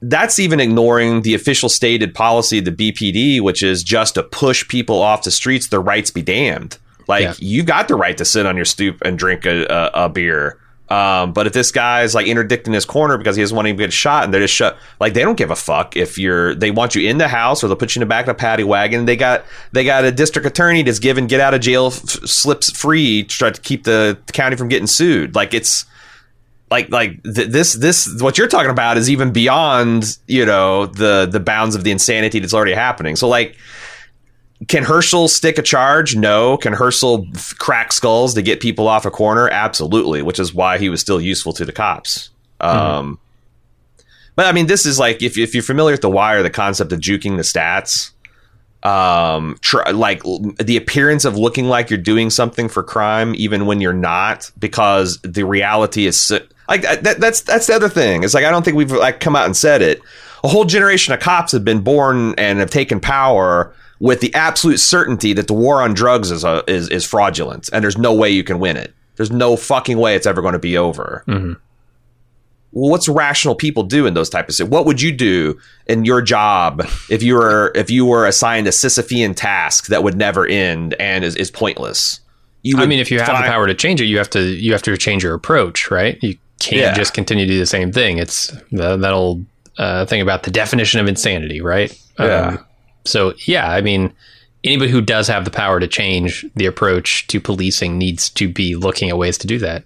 that's 0.09 0.39
even 0.39 0.59
ignoring 0.59 1.21
the 1.21 1.33
official 1.33 1.69
stated 1.69 2.13
policy 2.13 2.59
of 2.59 2.65
the 2.65 2.71
BPD, 2.71 3.41
which 3.41 3.63
is 3.63 3.83
just 3.83 4.15
to 4.15 4.23
push 4.23 4.67
people 4.67 5.01
off 5.01 5.23
the 5.23 5.31
streets. 5.31 5.69
Their 5.69 5.81
rights 5.81 6.11
be 6.11 6.21
damned. 6.21 6.77
Like 7.07 7.23
yeah. 7.23 7.33
you 7.39 7.63
got 7.63 7.87
the 7.87 7.95
right 7.95 8.17
to 8.17 8.25
sit 8.25 8.45
on 8.45 8.55
your 8.55 8.65
stoop 8.65 9.01
and 9.03 9.17
drink 9.17 9.45
a, 9.45 9.65
a, 9.65 10.05
a 10.05 10.09
beer. 10.09 10.59
Um, 10.89 11.33
but 11.33 11.47
if 11.47 11.53
this 11.53 11.71
guy's 11.71 12.13
like 12.13 12.27
interdicting 12.27 12.73
his 12.73 12.85
corner 12.85 13.17
because 13.17 13.35
he 13.35 13.41
doesn't 13.41 13.55
want 13.55 13.67
to 13.67 13.73
get 13.73 13.91
shot, 13.91 14.25
and 14.25 14.33
they're 14.33 14.41
just 14.41 14.53
shut, 14.53 14.77
like 14.99 15.13
they 15.13 15.21
don't 15.21 15.37
give 15.37 15.49
a 15.49 15.55
fuck 15.55 15.95
if 15.95 16.17
you're. 16.17 16.53
They 16.53 16.71
want 16.71 16.93
you 16.93 17.09
in 17.09 17.17
the 17.17 17.27
house, 17.27 17.63
or 17.63 17.67
they'll 17.67 17.77
put 17.77 17.95
you 17.95 18.01
in 18.01 18.07
the 18.07 18.09
back 18.09 18.25
of 18.25 18.29
a 18.29 18.35
paddy 18.35 18.63
wagon. 18.63 19.05
They 19.05 19.15
got 19.15 19.45
they 19.71 19.85
got 19.85 20.03
a 20.03 20.11
district 20.11 20.45
attorney 20.45 20.83
that's 20.83 20.99
given 20.99 21.25
get 21.27 21.39
out 21.39 21.53
of 21.53 21.61
jail 21.61 21.87
f- 21.87 21.93
slips 21.93 22.69
free 22.69 23.23
to 23.23 23.29
try 23.29 23.49
to 23.49 23.61
keep 23.61 23.85
the 23.85 24.19
county 24.33 24.55
from 24.55 24.67
getting 24.67 24.87
sued. 24.87 25.33
Like 25.33 25.53
it's 25.53 25.85
like 26.73 26.89
like 26.89 27.21
th- 27.23 27.49
this 27.49 27.73
this 27.73 28.19
what 28.19 28.37
you're 28.37 28.47
talking 28.47 28.71
about 28.71 28.97
is 28.97 29.09
even 29.09 29.31
beyond 29.31 30.17
you 30.27 30.43
know 30.45 30.87
the 30.87 31.27
the 31.31 31.39
bounds 31.39 31.75
of 31.75 31.83
the 31.83 31.91
insanity 31.91 32.39
that's 32.39 32.53
already 32.53 32.73
happening. 32.73 33.15
So 33.15 33.27
like. 33.27 33.55
Can 34.69 34.85
Hersl 34.85 35.27
stick 35.27 35.57
a 35.57 35.61
charge? 35.61 36.15
No. 36.15 36.55
Can 36.55 36.73
Hersl 36.73 37.27
crack 37.59 37.91
skulls 37.91 38.33
to 38.35 38.41
get 38.41 38.61
people 38.61 38.87
off 38.87 39.05
a 39.05 39.11
corner? 39.11 39.49
Absolutely, 39.49 40.21
which 40.21 40.39
is 40.39 40.53
why 40.53 40.77
he 40.77 40.87
was 40.87 41.01
still 41.01 41.19
useful 41.19 41.51
to 41.51 41.65
the 41.65 41.73
cops. 41.73 42.29
Mm-hmm. 42.61 42.79
Um, 42.79 43.19
but 44.37 44.45
I 44.45 44.53
mean, 44.53 44.67
this 44.67 44.85
is 44.85 44.97
like 44.97 45.21
if, 45.21 45.37
if 45.37 45.53
you're 45.53 45.63
familiar 45.63 45.91
with 45.91 46.01
The 46.01 46.09
Wire, 46.09 46.43
the 46.43 46.49
concept 46.49 46.93
of 46.93 47.01
juking 47.01 47.35
the 47.35 47.43
stats, 47.43 48.12
um, 48.83 49.57
tr- 49.61 49.89
like 49.93 50.21
the 50.59 50.77
appearance 50.77 51.25
of 51.25 51.37
looking 51.37 51.65
like 51.65 51.89
you're 51.89 51.97
doing 51.97 52.29
something 52.29 52.67
for 52.69 52.83
crime, 52.83 53.33
even 53.35 53.65
when 53.65 53.81
you're 53.81 53.93
not, 53.93 54.51
because 54.59 55.19
the 55.21 55.43
reality 55.43 56.05
is 56.05 56.31
like 56.67 56.81
that, 56.81 57.19
that's 57.19 57.41
that's 57.41 57.67
the 57.67 57.75
other 57.75 57.89
thing. 57.89 58.23
It's 58.23 58.33
like 58.33 58.45
I 58.45 58.51
don't 58.51 58.63
think 58.63 58.77
we've 58.77 58.91
like 58.91 59.19
come 59.19 59.35
out 59.35 59.45
and 59.45 59.55
said 59.55 59.81
it. 59.81 60.01
A 60.43 60.49
whole 60.49 60.65
generation 60.65 61.13
of 61.13 61.21
cops 61.21 61.53
have 61.53 61.63
been 61.63 61.81
born 61.81 62.35
and 62.37 62.59
have 62.59 62.69
taken 62.69 62.99
power 62.99 63.73
with 63.99 64.19
the 64.19 64.33
absolute 64.35 64.79
certainty 64.79 65.31
that 65.33 65.47
the 65.47 65.53
war 65.53 65.81
on 65.81 65.93
drugs 65.93 66.31
is 66.31 66.43
a, 66.43 66.63
is 66.67 66.89
is 66.89 67.05
fraudulent 67.05 67.69
and 67.71 67.83
there's 67.83 67.97
no 67.97 68.13
way 68.13 68.29
you 68.29 68.43
can 68.43 68.59
win 68.59 68.75
it. 68.75 68.93
There's 69.15 69.31
no 69.31 69.55
fucking 69.55 69.97
way 69.97 70.15
it's 70.15 70.25
ever 70.25 70.41
going 70.41 70.53
to 70.53 70.59
be 70.59 70.77
over. 70.77 71.23
Mm-hmm. 71.27 71.53
Well, 72.73 72.89
what's 72.89 73.07
rational 73.07 73.53
people 73.53 73.83
do 73.83 74.07
in 74.07 74.15
those 74.15 74.29
type 74.29 74.49
of 74.49 74.55
situations? 74.55 74.71
What 74.71 74.85
would 74.87 75.01
you 75.01 75.11
do 75.11 75.59
in 75.85 76.05
your 76.05 76.21
job 76.21 76.81
if 77.09 77.21
you 77.21 77.35
were 77.35 77.71
if 77.75 77.91
you 77.91 78.05
were 78.05 78.25
assigned 78.25 78.67
a 78.67 78.71
Sisyphean 78.71 79.35
task 79.35 79.87
that 79.87 80.03
would 80.03 80.17
never 80.17 80.45
end 80.47 80.95
and 80.95 81.23
is, 81.23 81.35
is 81.35 81.51
pointless? 81.51 82.19
I 82.75 82.85
mean, 82.85 82.99
if 82.99 83.11
you 83.11 83.19
have 83.19 83.27
find- 83.27 83.43
the 83.43 83.47
power 83.47 83.67
to 83.67 83.75
change 83.75 84.01
it, 84.01 84.05
you 84.05 84.17
have 84.17 84.29
to 84.31 84.41
you 84.41 84.71
have 84.71 84.81
to 84.83 84.97
change 84.97 85.23
your 85.23 85.35
approach, 85.35 85.91
right? 85.91 86.17
You 86.23 86.35
can't 86.59 86.81
yeah. 86.81 86.93
just 86.93 87.13
continue 87.13 87.45
to 87.45 87.51
do 87.51 87.59
the 87.59 87.65
same 87.65 87.91
thing. 87.91 88.17
It's 88.17 88.47
the, 88.71 88.97
that 88.97 89.13
old 89.13 89.45
uh, 89.77 90.05
thing 90.05 90.21
about 90.21 90.43
the 90.43 90.51
definition 90.51 90.99
of 90.99 91.07
insanity, 91.07 91.61
right? 91.61 91.95
Yeah. 92.17 92.47
Um, 92.47 92.65
so 93.05 93.33
yeah, 93.45 93.69
I 93.69 93.81
mean, 93.81 94.13
anybody 94.63 94.89
who 94.89 95.01
does 95.01 95.27
have 95.27 95.45
the 95.45 95.51
power 95.51 95.79
to 95.79 95.87
change 95.87 96.45
the 96.55 96.65
approach 96.65 97.27
to 97.27 97.39
policing 97.39 97.97
needs 97.97 98.29
to 98.31 98.47
be 98.47 98.75
looking 98.75 99.09
at 99.09 99.17
ways 99.17 99.37
to 99.39 99.47
do 99.47 99.59
that. 99.59 99.83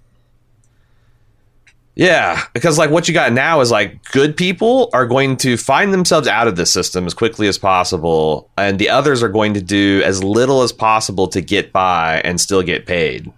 Yeah, 1.97 2.43
because 2.53 2.77
like 2.77 2.91
what 2.91 3.07
you 3.07 3.13
got 3.15 3.33
now 3.33 3.59
is 3.59 3.71
like 3.71 4.03
good 4.11 4.37
people 4.37 4.91
are 4.93 5.07
going 5.07 5.35
to 5.37 5.57
find 5.57 5.91
themselves 5.91 6.27
out 6.27 6.47
of 6.47 6.55
the 6.55 6.67
system 6.67 7.07
as 7.07 7.15
quickly 7.15 7.47
as 7.47 7.57
possible, 7.57 8.51
and 8.55 8.77
the 8.77 8.87
others 8.87 9.23
are 9.23 9.29
going 9.29 9.55
to 9.55 9.61
do 9.61 10.03
as 10.05 10.23
little 10.23 10.61
as 10.61 10.71
possible 10.71 11.27
to 11.29 11.41
get 11.41 11.73
by 11.73 12.21
and 12.23 12.39
still 12.39 12.61
get 12.61 12.85
paid. 12.85 13.33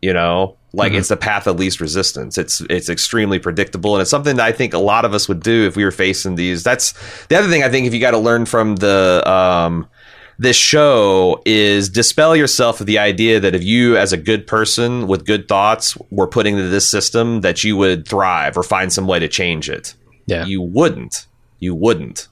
You 0.00 0.12
know, 0.12 0.56
like 0.72 0.92
mm-hmm. 0.92 1.00
it's 1.00 1.08
the 1.08 1.16
path 1.16 1.48
of 1.48 1.58
least 1.58 1.80
resistance. 1.80 2.38
It's 2.38 2.60
it's 2.70 2.88
extremely 2.88 3.40
predictable, 3.40 3.96
and 3.96 4.02
it's 4.02 4.12
something 4.12 4.36
that 4.36 4.46
I 4.46 4.52
think 4.52 4.74
a 4.74 4.78
lot 4.78 5.04
of 5.04 5.12
us 5.12 5.28
would 5.28 5.42
do 5.42 5.66
if 5.66 5.74
we 5.74 5.84
were 5.84 5.90
facing 5.90 6.36
these. 6.36 6.62
That's 6.62 6.94
the 7.26 7.36
other 7.36 7.48
thing 7.48 7.64
I 7.64 7.68
think 7.68 7.88
if 7.88 7.92
you 7.92 7.98
got 7.98 8.12
to 8.12 8.18
learn 8.18 8.46
from 8.46 8.76
the 8.76 9.28
um, 9.28 9.88
this 10.38 10.56
show 10.56 11.42
is 11.44 11.88
dispel 11.88 12.36
yourself 12.36 12.80
of 12.80 12.86
the 12.86 12.98
idea 12.98 13.40
that 13.40 13.54
if 13.54 13.64
you, 13.64 13.96
as 13.96 14.12
a 14.12 14.16
good 14.16 14.46
person 14.46 15.06
with 15.06 15.26
good 15.26 15.48
thoughts, 15.48 15.96
were 16.10 16.26
put 16.26 16.46
into 16.46 16.68
this 16.68 16.88
system, 16.90 17.40
that 17.40 17.64
you 17.64 17.76
would 17.76 18.06
thrive 18.06 18.56
or 18.56 18.62
find 18.62 18.92
some 18.92 19.06
way 19.06 19.18
to 19.18 19.28
change 19.28 19.68
it. 19.68 19.94
Yeah, 20.26 20.44
you 20.44 20.62
wouldn't. 20.62 21.26
You 21.58 21.74
wouldn't. 21.74 22.28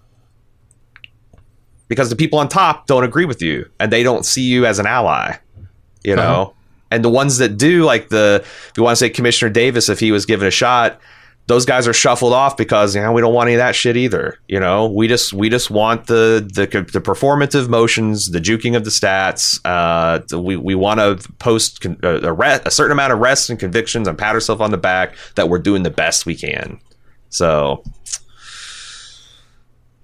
Because 1.89 2.11
the 2.11 2.17
people 2.17 2.39
on 2.39 2.49
top 2.49 2.87
don't 2.87 3.05
agree 3.05 3.25
with 3.25 3.43
you 3.43 3.69
and 3.79 3.93
they 3.93 4.03
don't 4.03 4.25
see 4.25 4.43
you 4.43 4.67
as 4.67 4.79
an 4.79 4.87
ally. 4.87 5.37
You 6.03 6.15
uh-huh. 6.15 6.23
know, 6.23 6.43
uh-huh 6.43 6.53
and 6.91 7.05
the 7.05 7.11
ones 7.11 7.39
that 7.39 7.57
do, 7.57 7.85
like 7.85 8.09
the 8.09 8.43
if 8.45 8.73
you 8.77 8.83
want 8.83 8.93
to 8.93 8.97
say 8.97 9.11
Commissioner 9.11 9.51
Davis, 9.51 9.89
if 9.89 10.01
he 10.01 10.13
was 10.13 10.27
given 10.27 10.47
a 10.47 10.51
shot, 10.51 11.01
those 11.49 11.65
guys 11.65 11.87
are 11.87 11.93
shuffled 11.93 12.33
off 12.33 12.57
because 12.57 12.95
you 12.97 13.01
know 13.03 13.13
we 13.13 13.21
don't 13.21 13.33
want 13.35 13.47
any 13.49 13.55
of 13.55 13.59
that 13.59 13.75
shit 13.77 13.97
either. 13.97 14.39
You 14.49 14.59
know, 14.61 14.89
we 14.89 15.07
just 15.09 15.33
we 15.33 15.49
just 15.49 15.71
want 15.71 16.07
the 16.07 16.49
the, 16.55 16.67
the 16.67 17.01
performative 17.01 17.69
motions, 17.69 18.31
the 18.31 18.41
juking 18.41 18.77
of 18.77 18.85
the 18.85 18.91
stats. 18.91 19.61
Uh, 19.65 20.21
we 20.39 20.57
we 20.57 20.75
want 20.75 20.99
to 21.01 21.33
post 21.35 21.81
con- 21.81 21.99
uh, 22.03 22.21
a, 22.23 22.33
re- 22.33 22.61
a 22.65 22.71
certain 22.71 22.93
amount 22.93 23.13
of 23.13 23.21
rests 23.21 23.49
and 23.49 23.59
convictions 23.61 24.09
and 24.09 24.19
pat 24.19 24.35
ourselves 24.35 24.61
on 24.61 24.71
the 24.71 24.77
back 24.79 25.15
that 25.37 25.49
we're 25.49 25.59
doing 25.59 25.83
the 25.85 25.91
best 25.91 26.27
we 26.27 26.35
can. 26.35 26.81
So 27.29 27.83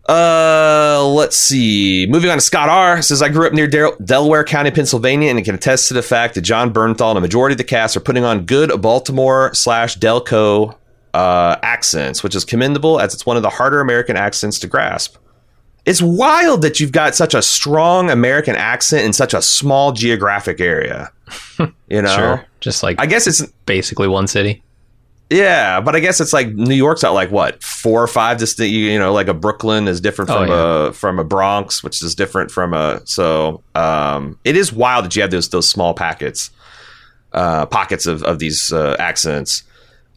Uh, 0.09 1.07
let's 1.15 1.37
see. 1.37 2.07
Moving 2.09 2.29
on 2.31 2.37
to 2.37 2.41
Scott 2.41 2.69
R. 2.69 3.01
Says 3.03 3.23
I 3.23 3.29
grew 3.29 3.47
up 3.47 3.53
near 3.53 3.69
Del- 3.69 3.97
Delaware 4.05 4.45
County, 4.45 4.71
Pennsylvania, 4.71 5.31
and 5.31 5.45
can 5.45 5.55
attest 5.55 5.89
to 5.89 5.95
the 5.95 6.03
fact 6.03 6.35
that 6.35 6.41
Jon 6.43 6.73
Bernthal 6.73 7.11
and 7.11 7.19
a 7.19 7.21
majority 7.21 7.55
of 7.55 7.59
the 7.59 7.65
cast 7.65 7.97
are 7.97 8.01
putting 8.01 8.25
on 8.25 8.45
good 8.45 8.81
Baltimore 8.83 9.55
slash 9.55 9.97
Delco 9.99 10.75
uh, 11.15 11.57
accents, 11.63 12.23
which 12.23 12.35
is 12.35 12.45
commendable 12.45 13.01
as 13.01 13.15
it's 13.15 13.27
one 13.27 13.37
of 13.37 13.43
the 13.43 13.51
harder 13.51 13.81
American 13.81 14.17
accents 14.17 14.59
to 14.61 14.67
grasp. 14.67 15.17
It's 15.85 16.01
wild 16.01 16.63
that 16.63 16.79
you've 16.79 16.93
got 16.93 17.15
such 17.15 17.35
a 17.35 17.43
strong 17.43 18.09
American 18.09 18.55
accent 18.55 19.05
in 19.05 19.13
such 19.13 19.35
a 19.35 19.43
small 19.43 19.93
geographic 19.93 20.61
area. 20.61 21.11
You 21.89 22.01
know, 22.01 22.17
sure. 22.17 22.47
just 22.61 22.83
like 22.83 22.99
I 22.99 23.05
guess 23.05 23.27
it's 23.27 23.45
basically 23.67 24.09
one 24.09 24.27
city. 24.27 24.63
Yeah, 25.33 25.81
but 25.81 25.97
I 25.97 26.01
guess 26.01 26.21
it's 26.21 26.33
like 26.33 26.49
New 26.49 26.75
York's 26.75 27.05
at 27.05 27.11
like 27.11 27.31
what 27.31 27.63
four 27.63 28.03
or 28.03 28.07
five 28.07 28.39
distinct. 28.39 28.73
You 28.73 28.99
know, 28.99 29.13
like 29.13 29.29
a 29.29 29.35
Brooklyn 29.35 29.89
is 29.89 30.01
different 30.01 30.31
oh, 30.31 30.35
from 30.35 30.51
oh, 30.51 30.55
yeah. 30.55 30.89
a 30.89 30.93
from 30.93 31.19
a 31.19 31.25
Bronx, 31.25 31.83
which 31.83 32.03
is 32.03 32.15
different 32.15 32.51
from 32.51 32.75
a. 32.75 33.01
So 33.07 33.63
um, 33.75 34.39
it 34.45 34.57
is 34.57 34.73
wild 34.73 35.07
that 35.07 35.17
you 35.17 35.23
have 35.23 35.31
those 35.31 35.49
those 35.49 35.69
small 35.69 35.95
packets, 35.95 36.51
uh, 37.33 37.67
pockets 37.67 38.07
of 38.07 38.23
of 38.25 38.39
these 38.41 38.73
uh, 38.73 38.97
accents. 38.99 39.63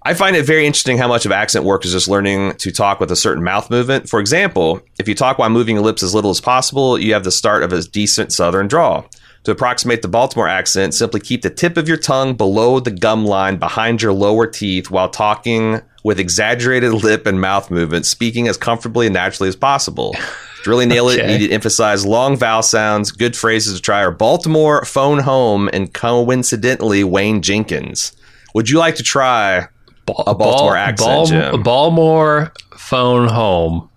I 0.08 0.14
find 0.14 0.36
it 0.36 0.46
very 0.46 0.68
interesting 0.68 1.00
how 1.00 1.08
much 1.08 1.26
of 1.26 1.32
accent 1.32 1.66
work 1.66 1.84
is 1.84 1.92
just 1.92 2.08
learning 2.08 2.58
to 2.58 2.72
talk 2.72 3.00
with 3.00 3.12
a 3.12 3.16
certain 3.16 3.44
mouth 3.44 3.72
movement. 3.72 4.08
For 4.08 4.20
example, 4.20 4.80
if 5.00 5.08
you 5.08 5.16
talk 5.16 5.40
while 5.40 5.50
moving 5.50 5.78
your 5.78 5.84
lips 5.84 6.04
as 6.04 6.14
little 6.14 6.30
as 6.30 6.40
possible, 6.40 7.00
you 7.00 7.14
have 7.14 7.24
the 7.24 7.32
start 7.32 7.64
of 7.64 7.74
a 7.74 7.82
decent 7.82 8.32
Southern 8.32 8.68
drawl. 8.68 9.10
To 9.46 9.52
approximate 9.52 10.04
the 10.04 10.08
Baltimore 10.08 10.48
accent, 10.48 10.94
simply 10.94 11.22
keep 11.22 11.42
the 11.42 11.50
tip 11.50 11.76
of 11.76 11.88
your 11.88 11.98
tongue 11.98 12.36
below 12.36 12.80
the 12.80 12.92
gum 12.92 13.26
line 13.26 13.58
behind 13.58 14.04
your 14.04 14.14
lower 14.14 14.46
teeth 14.46 14.92
while 14.92 15.10
talking 15.10 15.82
with 16.04 16.20
exaggerated 16.20 16.94
lip 17.04 17.26
and 17.26 17.42
mouth 17.42 17.72
movements, 17.72 18.08
speaking 18.08 18.48
as 18.48 18.58
comfortably 18.58 19.08
and 19.08 19.16
naturally 19.16 19.50
as 19.50 19.56
possible. 19.56 20.16
To 20.64 20.72
really 20.72 20.88
nail 20.88 21.10
okay. 21.10 21.20
it, 21.20 21.30
you 21.30 21.38
need 21.38 21.48
to 21.50 21.54
emphasize 21.54 22.08
long 22.08 22.38
vowel 22.38 22.64
sounds. 22.64 23.12
Good 23.12 23.36
phrases 23.36 23.76
to 23.76 23.82
try 23.84 24.02
are 24.02 24.10
Baltimore, 24.10 24.84
phone 24.84 25.20
home, 25.20 25.70
and 25.72 25.94
coincidentally, 25.94 27.04
Wayne 27.04 27.44
Jenkins. 27.44 28.14
Would 28.56 28.72
you 28.72 28.80
like 28.80 28.96
to 28.96 29.04
try 29.04 29.68
a 30.08 30.36
Baltimore 30.36 30.76
accent, 30.78 31.28
Jim? 31.30 31.64
Baltimore, 31.64 32.54
phone 32.78 33.28
home. 33.28 33.90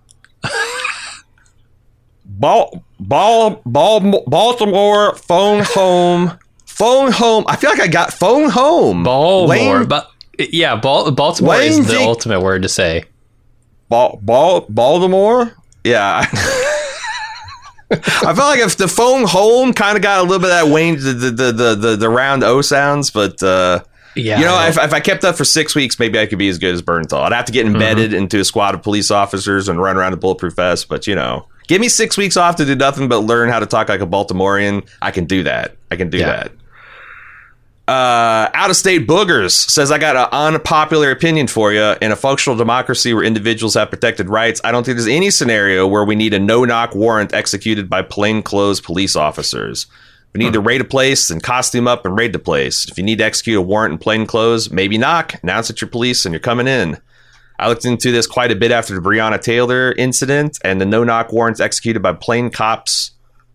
Ball, 2.24 2.84
ball, 3.00 3.62
ball, 3.66 4.24
Baltimore, 4.26 5.14
phone 5.16 5.64
home, 5.64 6.38
phone 6.66 7.10
home. 7.10 7.44
I 7.48 7.56
feel 7.56 7.70
like 7.70 7.80
I 7.80 7.88
got 7.88 8.12
phone 8.12 8.50
home. 8.50 9.02
Baltimore, 9.02 9.84
but 9.84 10.08
yeah, 10.38 10.76
Bal- 10.76 11.10
Baltimore 11.10 11.56
Wayne 11.56 11.80
is 11.80 11.88
the 11.88 12.00
ultimate 12.00 12.40
word 12.40 12.62
to 12.62 12.68
say. 12.68 13.04
Ball, 13.88 14.18
ball, 14.22 14.66
Baltimore. 14.68 15.52
Yeah. 15.82 16.24
I 17.90 17.96
felt 17.96 18.36
like 18.36 18.60
if 18.60 18.76
the 18.76 18.86
phone 18.86 19.26
home 19.26 19.72
kind 19.72 19.96
of 19.96 20.02
got 20.02 20.18
a 20.20 20.22
little 20.22 20.38
bit 20.38 20.50
of 20.50 20.66
that 20.66 20.72
Wayne, 20.72 20.96
the 20.96 21.12
the 21.14 21.52
the 21.52 21.74
the, 21.74 21.96
the 21.96 22.08
round 22.10 22.44
O 22.44 22.60
sounds, 22.60 23.10
but 23.10 23.42
uh, 23.42 23.80
yeah, 24.18 24.38
you 24.38 24.44
know, 24.44 24.60
if, 24.66 24.78
if 24.78 24.92
I 24.92 25.00
kept 25.00 25.24
up 25.24 25.36
for 25.36 25.44
six 25.44 25.74
weeks, 25.74 25.98
maybe 25.98 26.18
I 26.18 26.26
could 26.26 26.38
be 26.38 26.48
as 26.48 26.58
good 26.58 26.74
as 26.74 26.82
Bernthal. 26.82 27.20
I'd 27.20 27.32
have 27.32 27.46
to 27.46 27.52
get 27.52 27.66
embedded 27.66 28.10
mm-hmm. 28.10 28.22
into 28.22 28.40
a 28.40 28.44
squad 28.44 28.74
of 28.74 28.82
police 28.82 29.10
officers 29.10 29.68
and 29.68 29.80
run 29.80 29.96
around 29.96 30.12
the 30.12 30.18
bulletproof 30.18 30.54
vest, 30.54 30.88
but 30.88 31.06
you 31.06 31.14
know, 31.14 31.46
Give 31.68 31.82
me 31.82 31.90
six 31.90 32.16
weeks 32.16 32.36
off 32.38 32.56
to 32.56 32.64
do 32.64 32.74
nothing 32.74 33.08
but 33.08 33.18
learn 33.18 33.50
how 33.50 33.60
to 33.60 33.66
talk 33.66 33.90
like 33.90 34.00
a 34.00 34.06
Baltimorean. 34.06 34.88
I 35.02 35.10
can 35.10 35.26
do 35.26 35.42
that. 35.42 35.76
I 35.90 35.96
can 35.96 36.08
do 36.08 36.16
yeah. 36.16 36.26
that. 36.26 36.52
Uh, 37.86 38.50
out 38.52 38.68
of 38.68 38.76
state 38.76 39.06
boogers 39.06 39.52
says 39.52 39.90
I 39.90 39.98
got 39.98 40.16
an 40.16 40.28
unpopular 40.32 41.10
opinion 41.10 41.46
for 41.46 41.72
you. 41.72 41.94
In 42.00 42.10
a 42.10 42.16
functional 42.16 42.56
democracy 42.56 43.12
where 43.14 43.22
individuals 43.22 43.74
have 43.74 43.90
protected 43.90 44.30
rights, 44.30 44.62
I 44.64 44.72
don't 44.72 44.84
think 44.84 44.96
there's 44.96 45.08
any 45.08 45.30
scenario 45.30 45.86
where 45.86 46.04
we 46.04 46.14
need 46.14 46.32
a 46.32 46.38
no 46.38 46.64
knock 46.64 46.94
warrant 46.94 47.34
executed 47.34 47.88
by 47.88 48.02
plainclothes 48.02 48.80
police 48.80 49.14
officers. 49.14 49.86
We 50.34 50.38
need 50.38 50.48
hmm. 50.48 50.54
to 50.54 50.60
raid 50.60 50.80
a 50.80 50.84
place 50.84 51.30
and 51.30 51.42
costume 51.42 51.88
up 51.88 52.04
and 52.04 52.16
raid 52.16 52.32
the 52.32 52.38
place. 52.38 52.88
If 52.88 52.98
you 52.98 53.04
need 53.04 53.18
to 53.18 53.24
execute 53.24 53.56
a 53.56 53.62
warrant 53.62 53.92
in 53.92 53.98
plain 53.98 54.26
clothes, 54.26 54.70
maybe 54.70 54.98
knock, 54.98 55.34
announce 55.42 55.68
that 55.68 55.80
you're 55.80 55.88
police 55.88 56.24
and 56.24 56.32
you're 56.32 56.40
coming 56.40 56.68
in. 56.68 56.98
I 57.58 57.68
looked 57.68 57.84
into 57.84 58.12
this 58.12 58.26
quite 58.26 58.52
a 58.52 58.56
bit 58.56 58.70
after 58.70 58.94
the 58.94 59.00
Breonna 59.00 59.40
Taylor 59.40 59.92
incident 59.92 60.58
and 60.62 60.80
the 60.80 60.86
no 60.86 61.02
knock 61.02 61.32
warrants 61.32 61.60
executed 61.60 62.00
by 62.00 62.12
plain 62.12 62.50
cops 62.50 63.12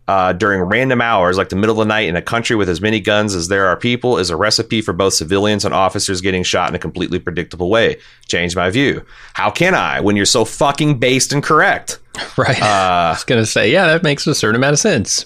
uh, 0.07 0.33
during 0.33 0.61
random 0.61 0.99
hours, 0.99 1.37
like 1.37 1.47
the 1.47 1.55
middle 1.55 1.79
of 1.79 1.87
the 1.87 1.93
night 1.93 2.09
in 2.09 2.17
a 2.17 2.21
country 2.21 2.57
with 2.57 2.67
as 2.67 2.81
many 2.81 2.99
guns 2.99 3.33
as 3.33 3.47
there 3.47 3.67
are 3.67 3.77
people, 3.77 4.17
is 4.17 4.29
a 4.29 4.35
recipe 4.35 4.81
for 4.81 4.91
both 4.91 5.13
civilians 5.13 5.63
and 5.63 5.73
officers 5.73 6.19
getting 6.19 6.43
shot 6.43 6.67
in 6.67 6.75
a 6.75 6.79
completely 6.79 7.19
predictable 7.19 7.69
way. 7.69 7.97
Change 8.27 8.55
my 8.55 8.69
view. 8.69 9.05
How 9.33 9.49
can 9.49 9.73
I 9.73 10.01
when 10.01 10.17
you're 10.17 10.25
so 10.25 10.43
fucking 10.43 10.99
based 10.99 11.31
and 11.31 11.41
correct? 11.41 11.99
Right. 12.37 12.61
Uh, 12.61 12.65
I 12.65 13.09
was 13.11 13.23
going 13.23 13.41
to 13.41 13.45
say, 13.45 13.71
yeah, 13.71 13.87
that 13.87 14.03
makes 14.03 14.25
a 14.25 14.35
certain 14.35 14.55
amount 14.55 14.73
of 14.73 14.79
sense 14.79 15.25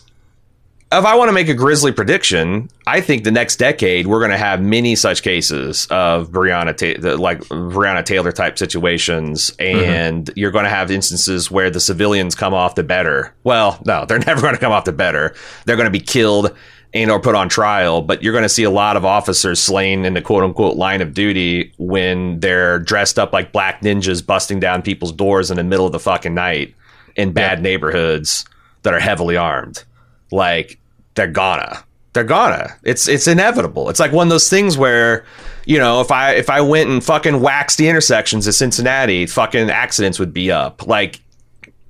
if 0.89 1.03
I 1.05 1.15
want 1.15 1.27
to 1.27 1.33
make 1.33 1.49
a 1.49 1.53
grisly 1.53 1.91
prediction, 1.91 2.69
I 2.85 3.01
think 3.01 3.25
the 3.25 3.31
next 3.31 3.57
decade 3.57 4.07
we're 4.07 4.19
going 4.19 4.31
to 4.31 4.37
have 4.37 4.61
many 4.61 4.95
such 4.95 5.21
cases 5.21 5.85
of 5.89 6.29
Breonna, 6.29 6.75
Ta- 6.75 7.21
like 7.21 7.39
Breonna 7.41 8.05
Taylor 8.05 8.31
type 8.31 8.57
situations, 8.57 9.51
mm-hmm. 9.51 9.89
and 9.89 10.25
mm-hmm. 10.25 10.39
you're 10.39 10.51
going 10.51 10.63
to 10.63 10.69
have 10.69 10.89
instances 10.89 11.51
where 11.51 11.69
the 11.69 11.81
civilians 11.81 12.35
come 12.35 12.53
off 12.53 12.75
the 12.75 12.83
better. 12.83 13.33
Well, 13.43 13.81
no, 13.85 14.05
they're 14.05 14.19
never 14.25 14.41
going 14.41 14.53
to 14.53 14.59
come 14.59 14.71
off 14.71 14.85
the 14.85 14.93
better. 14.93 15.35
They're 15.65 15.75
going 15.75 15.87
to 15.87 15.91
be 15.91 15.99
killed 15.99 16.55
and 16.93 17.11
or 17.11 17.19
put 17.19 17.35
on 17.35 17.49
trial. 17.49 18.01
But 18.01 18.23
you're 18.23 18.31
going 18.31 18.43
to 18.43 18.49
see 18.49 18.63
a 18.63 18.69
lot 18.69 18.95
of 18.95 19.03
officers 19.03 19.59
slain 19.59 20.05
in 20.05 20.13
the 20.13 20.21
quote 20.21 20.43
unquote 20.43 20.77
line 20.77 21.01
of 21.01 21.13
duty 21.13 21.73
when 21.77 22.39
they're 22.39 22.79
dressed 22.79 23.19
up 23.19 23.33
like 23.33 23.51
black 23.51 23.81
ninjas, 23.81 24.25
busting 24.25 24.61
down 24.61 24.83
people's 24.83 25.11
doors 25.11 25.51
in 25.51 25.57
the 25.57 25.65
middle 25.65 25.85
of 25.85 25.91
the 25.91 25.99
fucking 25.99 26.33
night 26.33 26.75
in 27.17 27.33
bad 27.33 27.57
yeah. 27.57 27.63
neighborhoods 27.63 28.45
that 28.83 28.93
are 28.93 29.01
heavily 29.01 29.35
armed 29.35 29.83
like 30.31 30.79
they're 31.15 31.27
gonna 31.27 31.83
they're 32.17 32.23
gonna 32.23 32.75
it's 32.83 33.07
it's 33.07 33.27
inevitable. 33.27 33.89
It's 33.89 33.99
like 33.99 34.11
one 34.11 34.27
of 34.27 34.31
those 34.31 34.49
things 34.49 34.75
where 34.77 35.23
you 35.65 35.77
know 35.77 36.01
if 36.01 36.11
i 36.11 36.31
if 36.31 36.49
i 36.49 36.61
went 36.61 36.89
and 36.89 37.03
fucking 37.03 37.41
waxed 37.41 37.77
the 37.77 37.89
intersections 37.89 38.47
of 38.47 38.55
cincinnati 38.55 39.25
fucking 39.27 39.69
accidents 39.69 40.17
would 40.17 40.33
be 40.33 40.51
up. 40.51 40.87
Like 40.87 41.21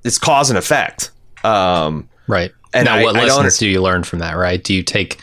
it's 0.04 0.18
cause 0.18 0.50
and 0.50 0.58
effect. 0.58 1.12
Um 1.44 2.08
right. 2.26 2.52
and 2.74 2.84
now 2.84 2.96
I, 2.96 3.04
what 3.04 3.14
lessons 3.14 3.56
do 3.56 3.68
you 3.68 3.80
learn 3.80 4.02
from 4.02 4.18
that 4.18 4.34
right? 4.34 4.62
Do 4.62 4.74
you 4.74 4.82
take 4.82 5.18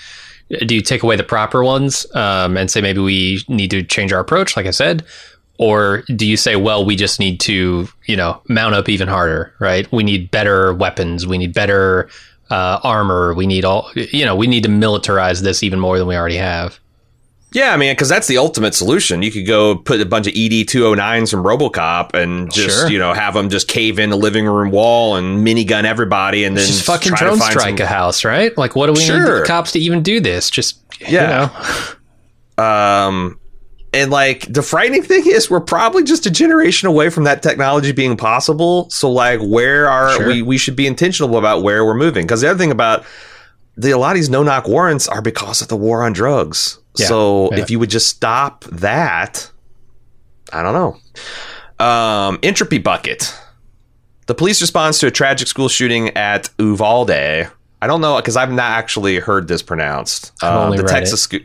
do 0.66 0.74
you 0.74 0.82
take 0.82 1.04
away 1.04 1.16
the 1.16 1.24
proper 1.24 1.64
ones 1.64 2.06
um, 2.16 2.56
and 2.56 2.70
say 2.70 2.80
maybe 2.80 3.02
we 3.02 3.42
need 3.48 3.72
to 3.72 3.82
change 3.84 4.14
our 4.14 4.20
approach 4.20 4.56
like 4.58 4.66
i 4.66 4.72
said? 4.72 5.06
Or 5.58 6.04
do 6.16 6.26
you 6.26 6.36
say 6.36 6.56
well 6.56 6.84
we 6.84 6.96
just 6.96 7.20
need 7.20 7.40
to 7.42 7.88
you 8.06 8.16
know 8.16 8.42
mount 8.50 8.74
up 8.74 8.90
even 8.90 9.08
harder 9.08 9.54
right? 9.60 9.92
We 9.92 10.04
need 10.04 10.32
better 10.32 10.74
weapons. 10.74 11.28
We 11.28 11.38
need 11.38 11.54
better 11.54 12.10
uh, 12.50 12.80
armor. 12.84 13.34
We 13.34 13.48
need 13.48 13.66
all, 13.66 13.92
you 13.96 14.26
know, 14.26 14.36
we 14.36 14.48
need 14.48 14.64
to 14.64 14.70
militarize 14.70 15.42
this 15.42 15.64
even 15.64 15.80
more 15.80 15.98
than 15.98 16.08
we 16.08 16.16
already 16.16 16.38
have. 16.38 16.80
Yeah, 17.52 17.74
I 17.74 17.78
mean, 17.78 17.94
because 17.94 18.10
that's 18.10 18.28
the 18.28 18.38
ultimate 18.38 18.76
solution. 18.76 19.22
You 19.22 19.32
could 19.32 19.48
go 19.48 19.78
put 19.78 20.02
a 20.02 20.06
bunch 20.06 20.28
of 20.28 20.34
ED 20.34 20.68
209s 20.68 21.32
from 21.32 21.44
Robocop 21.44 22.14
and 22.14 22.52
just, 22.52 22.80
sure. 22.80 22.90
you 22.90 23.00
know, 23.00 23.14
have 23.14 23.34
them 23.34 23.50
just 23.50 23.70
cave 23.70 23.98
in 23.98 24.12
a 24.12 24.18
living 24.18 24.46
room 24.46 24.72
wall 24.72 25.16
and 25.16 25.48
minigun 25.48 25.86
everybody 25.86 26.44
and 26.44 26.58
then 26.58 26.68
just 26.68 26.86
fucking 26.86 27.14
drone 27.14 27.40
strike 27.40 27.78
some... 27.78 27.86
a 27.86 27.88
house, 27.88 28.26
right? 28.26 28.58
Like, 28.58 28.76
what 28.76 28.88
do 28.88 28.94
we 28.94 29.00
sure. 29.00 29.20
need 29.20 29.42
the 29.42 29.46
cops 29.48 29.72
to 29.72 29.80
even 29.80 30.04
do 30.04 30.20
this? 30.20 30.50
Just, 30.50 30.82
yeah. 31.00 31.10
You 31.10 31.28
know. 31.28 31.92
Um, 32.58 33.38
and 33.94 34.12
like 34.12 34.52
the 34.52 34.62
frightening 34.62 35.04
thing 35.04 35.24
is 35.26 35.50
we're 35.50 35.62
probably 35.62 36.04
just 36.04 36.26
a 36.26 36.32
generation 36.32 36.88
away 36.88 37.10
from 37.10 37.24
that 37.24 37.42
technology 37.42 37.92
being 37.92 38.18
possible. 38.18 38.90
So 38.90 39.10
like 39.10 39.40
where 39.42 39.90
are 39.90 40.16
sure. 40.16 40.28
we 40.28 40.42
we 40.42 40.58
should 40.58 40.76
be 40.76 40.88
intentional 40.88 41.38
about 41.38 41.64
where 41.64 41.86
we're 41.86 41.96
moving. 41.96 42.26
Because 42.26 42.42
the 42.42 42.50
other 42.50 42.60
thing 42.60 42.72
about 42.72 43.06
the 43.78 43.92
a 43.92 43.98
lot 43.98 44.12
of 44.12 44.16
these 44.16 44.30
no 44.30 44.44
knock 44.44 44.68
warrants 44.68 45.08
are 45.08 45.22
because 45.22 45.62
of 45.62 45.70
the 45.70 45.78
war 45.78 46.04
on 46.04 46.14
drugs. 46.14 46.80
Yeah. 46.98 47.08
So 47.08 47.50
yeah. 47.52 47.60
if 47.60 47.70
you 47.70 47.80
would 47.80 47.90
just 47.90 48.10
stop 48.10 48.64
that, 48.66 49.50
I 50.52 50.64
don't 50.64 50.74
know. 50.74 51.86
Um, 51.86 52.40
entropy 52.44 52.78
bucket. 52.78 53.34
The 54.28 54.36
police 54.36 54.62
response 54.62 55.00
to 55.00 55.08
a 55.08 55.12
tragic 55.12 55.48
school 55.48 55.70
shooting 55.70 56.10
at 56.18 56.50
Uvalde. 56.58 57.12
I 57.12 57.88
don't 57.88 58.02
know 58.02 58.16
because 58.16 58.38
I've 58.38 58.52
not 58.52 58.72
actually 58.72 59.20
heard 59.20 59.48
this 59.48 59.62
pronounced. 59.62 60.32
Uh, 60.42 60.76
the 60.76 60.84
Texas. 60.84 61.22
Sco- 61.22 61.40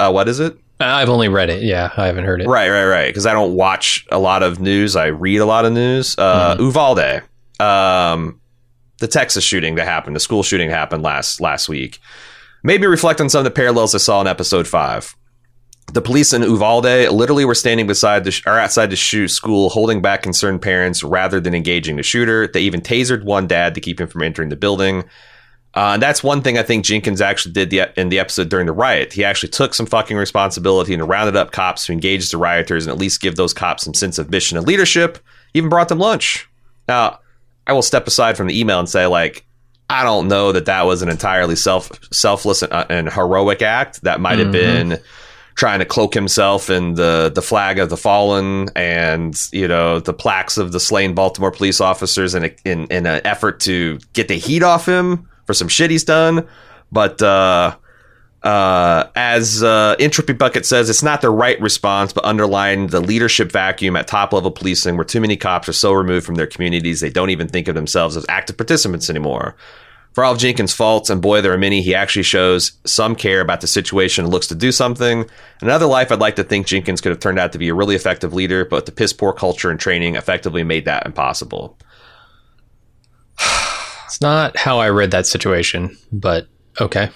uh, 0.00 0.10
what 0.10 0.28
is 0.28 0.40
it? 0.40 0.58
I've 0.80 1.08
only 1.10 1.28
read 1.28 1.50
it. 1.50 1.62
Yeah, 1.62 1.92
I 1.96 2.06
haven't 2.06 2.24
heard 2.24 2.40
it. 2.40 2.48
Right, 2.48 2.70
right, 2.70 2.86
right. 2.86 3.08
Because 3.08 3.26
I 3.26 3.32
don't 3.32 3.54
watch 3.54 4.06
a 4.10 4.18
lot 4.18 4.42
of 4.42 4.60
news. 4.60 4.96
I 4.96 5.06
read 5.06 5.38
a 5.38 5.46
lot 5.46 5.64
of 5.64 5.72
news. 5.72 6.16
Uh, 6.16 6.54
mm-hmm. 6.54 6.62
Uvalde, 6.62 7.22
um, 7.60 8.40
the 8.98 9.08
Texas 9.08 9.44
shooting 9.44 9.74
that 9.74 9.86
happened, 9.86 10.16
the 10.16 10.20
school 10.20 10.42
shooting 10.42 10.70
happened 10.70 11.02
last 11.02 11.40
last 11.40 11.68
week. 11.68 11.98
Made 12.62 12.80
me 12.80 12.86
reflect 12.86 13.20
on 13.20 13.28
some 13.28 13.40
of 13.40 13.44
the 13.44 13.50
parallels 13.50 13.94
I 13.94 13.98
saw 13.98 14.20
in 14.20 14.26
episode 14.26 14.66
five. 14.66 15.14
The 15.92 16.00
police 16.00 16.32
in 16.32 16.42
Uvalde 16.42 17.10
literally 17.10 17.44
were 17.44 17.54
standing 17.54 17.86
beside 17.86 18.24
the 18.24 18.30
sh- 18.30 18.46
or 18.46 18.58
outside 18.58 18.90
the 18.90 18.96
shoot 18.96 19.28
school, 19.28 19.70
holding 19.70 20.00
back 20.00 20.22
concerned 20.22 20.62
parents 20.62 21.02
rather 21.02 21.40
than 21.40 21.54
engaging 21.54 21.96
the 21.96 22.02
shooter. 22.02 22.46
They 22.46 22.60
even 22.60 22.80
tasered 22.80 23.24
one 23.24 23.48
dad 23.48 23.74
to 23.74 23.80
keep 23.80 24.00
him 24.00 24.06
from 24.06 24.22
entering 24.22 24.50
the 24.50 24.56
building. 24.56 25.04
Uh, 25.74 25.92
and 25.94 26.02
that's 26.02 26.24
one 26.24 26.42
thing 26.42 26.58
I 26.58 26.64
think 26.64 26.84
Jenkins 26.84 27.20
actually 27.20 27.52
did 27.52 27.70
the, 27.70 27.92
in 27.98 28.08
the 28.08 28.18
episode 28.18 28.48
during 28.48 28.66
the 28.66 28.72
riot. 28.72 29.12
He 29.12 29.24
actually 29.24 29.50
took 29.50 29.72
some 29.72 29.86
fucking 29.86 30.16
responsibility 30.16 30.94
and 30.94 31.08
rounded 31.08 31.36
up 31.36 31.52
cops 31.52 31.86
to 31.86 31.92
engage 31.92 32.28
the 32.30 32.38
rioters 32.38 32.86
and 32.86 32.92
at 32.92 32.98
least 32.98 33.20
give 33.20 33.36
those 33.36 33.54
cops 33.54 33.84
some 33.84 33.94
sense 33.94 34.18
of 34.18 34.30
mission 34.30 34.58
and 34.58 34.66
leadership. 34.66 35.18
Even 35.54 35.70
brought 35.70 35.88
them 35.88 35.98
lunch. 35.98 36.48
Now, 36.88 37.20
I 37.66 37.72
will 37.72 37.82
step 37.82 38.06
aside 38.06 38.36
from 38.36 38.48
the 38.48 38.58
email 38.58 38.80
and 38.80 38.88
say 38.88 39.06
like 39.06 39.46
I 39.88 40.04
don't 40.04 40.28
know 40.28 40.52
that 40.52 40.66
that 40.66 40.86
was 40.86 41.02
an 41.02 41.08
entirely 41.08 41.56
self 41.56 41.90
selfless 42.12 42.62
and, 42.62 42.72
uh, 42.72 42.86
and 42.88 43.12
heroic 43.12 43.62
act. 43.62 44.02
That 44.02 44.20
might 44.20 44.38
have 44.38 44.48
mm-hmm. 44.48 44.90
been 44.90 45.00
trying 45.54 45.80
to 45.80 45.84
cloak 45.84 46.14
himself 46.14 46.70
in 46.70 46.94
the 46.94 47.30
the 47.32 47.42
flag 47.42 47.78
of 47.78 47.90
the 47.90 47.96
fallen 47.96 48.68
and 48.74 49.36
you 49.52 49.68
know 49.68 50.00
the 50.00 50.12
plaques 50.12 50.58
of 50.58 50.72
the 50.72 50.80
slain 50.80 51.14
Baltimore 51.14 51.50
police 51.50 51.80
officers 51.80 52.34
in 52.34 52.44
a, 52.44 52.54
in 52.64 52.86
in 52.86 53.06
an 53.06 53.20
effort 53.24 53.60
to 53.60 53.98
get 54.12 54.28
the 54.28 54.36
heat 54.36 54.62
off 54.62 54.86
him 54.86 55.28
for 55.50 55.54
some 55.54 55.68
shit 55.68 55.90
he's 55.90 56.04
done. 56.04 56.46
But 56.92 57.20
uh, 57.20 57.76
uh, 58.44 59.10
as 59.16 59.64
uh, 59.64 59.96
Entropy 59.98 60.32
Bucket 60.32 60.64
says, 60.64 60.88
it's 60.88 61.02
not 61.02 61.22
the 61.22 61.30
right 61.30 61.60
response, 61.60 62.12
but 62.12 62.24
underlying 62.24 62.86
the 62.86 63.00
leadership 63.00 63.50
vacuum 63.50 63.96
at 63.96 64.06
top 64.06 64.32
level 64.32 64.52
policing, 64.52 64.96
where 64.96 65.04
too 65.04 65.20
many 65.20 65.36
cops 65.36 65.68
are 65.68 65.72
so 65.72 65.92
removed 65.92 66.24
from 66.24 66.36
their 66.36 66.46
communities 66.46 67.00
they 67.00 67.10
don't 67.10 67.30
even 67.30 67.48
think 67.48 67.66
of 67.66 67.74
themselves 67.74 68.16
as 68.16 68.24
active 68.28 68.56
participants 68.56 69.10
anymore. 69.10 69.56
For 70.12 70.24
all 70.24 70.32
of 70.32 70.38
Jenkins' 70.38 70.72
faults, 70.72 71.10
and 71.10 71.20
boy, 71.20 71.40
there 71.40 71.52
are 71.52 71.58
many, 71.58 71.82
he 71.82 71.94
actually 71.96 72.24
shows 72.24 72.72
some 72.84 73.16
care 73.16 73.40
about 73.40 73.60
the 73.60 73.66
situation 73.66 74.24
and 74.24 74.32
looks 74.32 74.48
to 74.48 74.54
do 74.54 74.70
something. 74.70 75.20
In 75.20 75.28
another 75.62 75.86
life, 75.86 76.12
I'd 76.12 76.20
like 76.20 76.36
to 76.36 76.44
think 76.44 76.66
Jenkins 76.66 77.00
could 77.00 77.10
have 77.10 77.20
turned 77.20 77.40
out 77.40 77.52
to 77.52 77.58
be 77.58 77.68
a 77.68 77.74
really 77.74 77.96
effective 77.96 78.34
leader, 78.34 78.64
but 78.64 78.86
the 78.86 78.92
piss 78.92 79.12
poor 79.12 79.32
culture 79.32 79.70
and 79.70 79.80
training 79.80 80.14
effectively 80.14 80.62
made 80.62 80.84
that 80.84 81.06
impossible. 81.06 81.76
it's 84.10 84.20
not 84.20 84.56
how 84.56 84.78
I 84.78 84.90
read 84.90 85.10
that 85.12 85.26
situation, 85.26 85.96
but 86.12 86.46
okay 86.80 87.10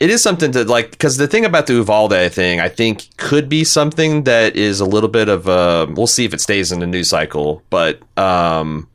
it 0.00 0.08
is 0.08 0.22
something 0.22 0.50
to 0.52 0.64
like 0.64 0.90
because 0.90 1.18
the 1.18 1.28
thing 1.28 1.44
about 1.44 1.66
the 1.66 1.74
Uvalde 1.74 2.32
thing, 2.32 2.58
I 2.58 2.70
think, 2.70 3.14
could 3.18 3.50
be 3.50 3.64
something 3.64 4.24
that 4.24 4.56
is 4.56 4.80
a 4.80 4.86
little 4.86 5.10
bit 5.10 5.28
of 5.28 5.46
a. 5.46 5.86
We'll 5.92 6.06
see 6.06 6.24
if 6.24 6.32
it 6.32 6.40
stays 6.40 6.72
in 6.72 6.80
the 6.80 6.86
news 6.86 7.10
cycle, 7.10 7.62
but 7.68 8.00
um, 8.18 8.88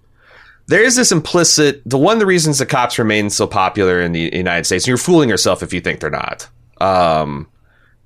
there 0.66 0.84
is 0.84 0.96
this 0.96 1.12
implicit. 1.12 1.84
The 1.86 2.00
one 2.00 2.14
of 2.14 2.20
the 2.20 2.26
reasons 2.26 2.58
the 2.58 2.66
cops 2.66 2.98
remain 2.98 3.30
so 3.30 3.46
popular 3.46 4.02
in 4.02 4.14
the 4.14 4.32
United 4.34 4.66
States, 4.66 4.86
and 4.86 4.88
you're 4.88 4.98
fooling 4.98 5.30
yourself 5.30 5.62
if 5.62 5.72
you 5.72 5.80
think 5.80 6.00
they're 6.00 6.10
not. 6.10 6.50
Um, 6.82 7.48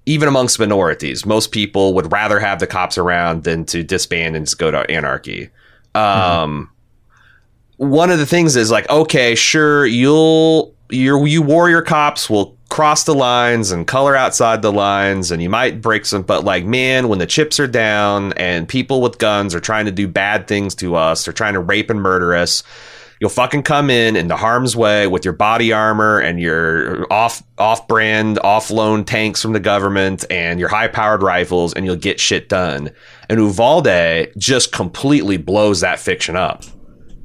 even 0.06 0.28
amongst 0.28 0.60
minorities, 0.60 1.26
most 1.26 1.54
people 1.54 1.94
would 1.94 2.12
rather 2.12 2.40
have 2.40 2.60
the 2.60 2.68
cops 2.68 2.98
around 2.98 3.46
than 3.46 3.64
to 3.66 3.82
disband 3.82 4.36
and 4.36 4.46
just 4.46 4.60
go 4.60 4.72
to 4.72 4.80
anarchy. 4.92 5.50
Um, 5.96 6.02
mm-hmm. 6.04 6.74
One 7.80 8.12
of 8.12 8.20
the 8.20 8.26
things 8.26 8.58
is 8.58 8.72
like, 8.72 8.90
okay, 8.90 9.36
sure, 9.36 9.86
you'll 9.86 10.76
you 10.90 11.26
you 11.26 11.42
warrior 11.42 11.82
cops 11.82 12.30
will 12.30 12.58
cross 12.70 13.04
the 13.06 13.14
lines 13.16 13.72
and 13.72 13.88
color 13.88 14.16
outside 14.16 14.62
the 14.62 14.72
lines 14.72 15.32
and 15.32 15.42
you 15.42 15.50
might 15.50 15.82
break 15.82 16.06
some 16.06 16.22
but 16.22 16.44
like 16.44 16.66
man 16.66 17.08
when 17.08 17.20
the 17.20 17.26
chips 17.26 17.60
are 17.60 17.68
down 17.68 18.34
and 18.34 18.68
people 18.68 19.02
with 19.02 19.18
guns 19.18 19.56
are 19.56 19.60
trying 19.60 19.86
to 19.86 19.92
do 19.92 20.08
bad 20.08 20.48
things 20.48 20.76
to 20.76 20.96
us 20.96 21.26
they're 21.26 21.34
trying 21.34 21.54
to 21.54 21.60
rape 21.60 21.90
and 21.90 22.02
murder 22.02 22.36
us 22.36 22.64
you'll 23.20 23.30
fucking 23.30 23.64
come 23.64 23.90
in 23.90 24.16
into 24.16 24.36
harm's 24.36 24.76
way 24.76 25.08
with 25.08 25.26
your 25.26 25.34
body 25.34 25.74
armor 25.74 26.20
and 26.20 26.40
your 26.40 27.12
off 27.12 27.44
off 27.58 27.88
brand 27.88 28.40
off 28.40 28.72
loan 28.72 29.04
tanks 29.04 29.42
from 29.42 29.54
the 29.54 29.60
government 29.60 30.26
and 30.30 30.60
your 30.60 30.70
high 30.70 30.88
powered 30.88 31.22
rifles 31.22 31.74
and 31.74 31.86
you'll 31.86 31.96
get 31.96 32.20
shit 32.20 32.50
done. 32.50 32.90
And 33.30 33.40
uvalde 33.40 34.32
just 34.38 34.72
completely 34.72 35.38
blows 35.38 35.82
that 35.82 36.00
fiction 36.00 36.36
up 36.36 36.64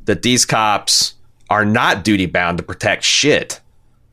that 0.04 0.22
these 0.22 0.44
cops 0.44 1.14
are 1.50 1.64
not 1.64 2.04
duty 2.04 2.26
bound 2.26 2.58
to 2.58 2.64
protect 2.64 3.04
shit. 3.04 3.60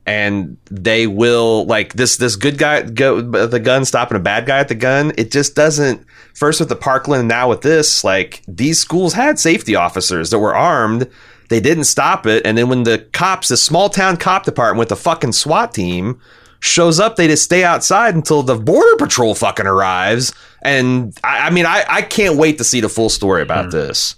And 0.04 0.56
they 0.68 1.06
will 1.06 1.64
like 1.66 1.92
this 1.92 2.16
this 2.16 2.34
good 2.34 2.58
guy 2.58 2.82
go 2.82 3.20
the 3.20 3.60
gun 3.60 3.84
stopping 3.84 4.16
a 4.16 4.20
bad 4.20 4.46
guy 4.46 4.58
at 4.58 4.66
the 4.66 4.74
gun 4.74 5.12
it 5.16 5.30
just 5.30 5.54
doesn't 5.54 6.04
first 6.34 6.58
with 6.58 6.68
the 6.68 6.74
parkland 6.74 7.28
now 7.28 7.48
with 7.48 7.60
this 7.60 8.02
like 8.02 8.42
these 8.48 8.80
schools 8.80 9.12
had 9.12 9.38
safety 9.38 9.76
officers 9.76 10.30
that 10.30 10.40
were 10.40 10.56
armed. 10.56 11.08
They 11.50 11.60
didn't 11.60 11.84
stop 11.84 12.26
it. 12.26 12.44
And 12.44 12.58
then 12.58 12.68
when 12.68 12.82
the 12.82 13.06
cops 13.12 13.46
the 13.46 13.56
small 13.56 13.88
town 13.88 14.16
cop 14.16 14.44
department 14.44 14.80
with 14.80 14.88
the 14.88 14.96
fucking 14.96 15.32
swat 15.32 15.72
team 15.72 16.20
shows 16.58 16.98
up 16.98 17.14
they 17.14 17.28
just 17.28 17.44
stay 17.44 17.62
outside 17.62 18.16
until 18.16 18.42
the 18.42 18.56
border 18.56 18.96
patrol 18.96 19.36
fucking 19.36 19.66
arrives. 19.68 20.34
And 20.62 21.16
i, 21.22 21.46
I 21.46 21.50
mean 21.50 21.64
I, 21.64 21.84
I 21.88 22.02
can't 22.02 22.36
wait 22.36 22.58
to 22.58 22.64
see 22.64 22.80
the 22.80 22.88
full 22.88 23.08
story 23.08 23.40
about 23.42 23.66
mm. 23.66 23.70
this 23.70 24.16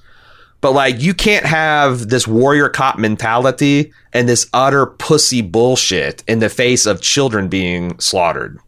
but 0.64 0.72
like, 0.72 1.02
you 1.02 1.12
can't 1.12 1.44
have 1.44 2.08
this 2.08 2.26
warrior 2.26 2.70
cop 2.70 2.98
mentality 2.98 3.92
and 4.14 4.26
this 4.26 4.48
utter 4.54 4.86
pussy 4.86 5.42
bullshit 5.42 6.24
in 6.26 6.38
the 6.38 6.48
face 6.48 6.86
of 6.86 7.02
children 7.02 7.48
being 7.48 7.98
slaughtered. 7.98 8.58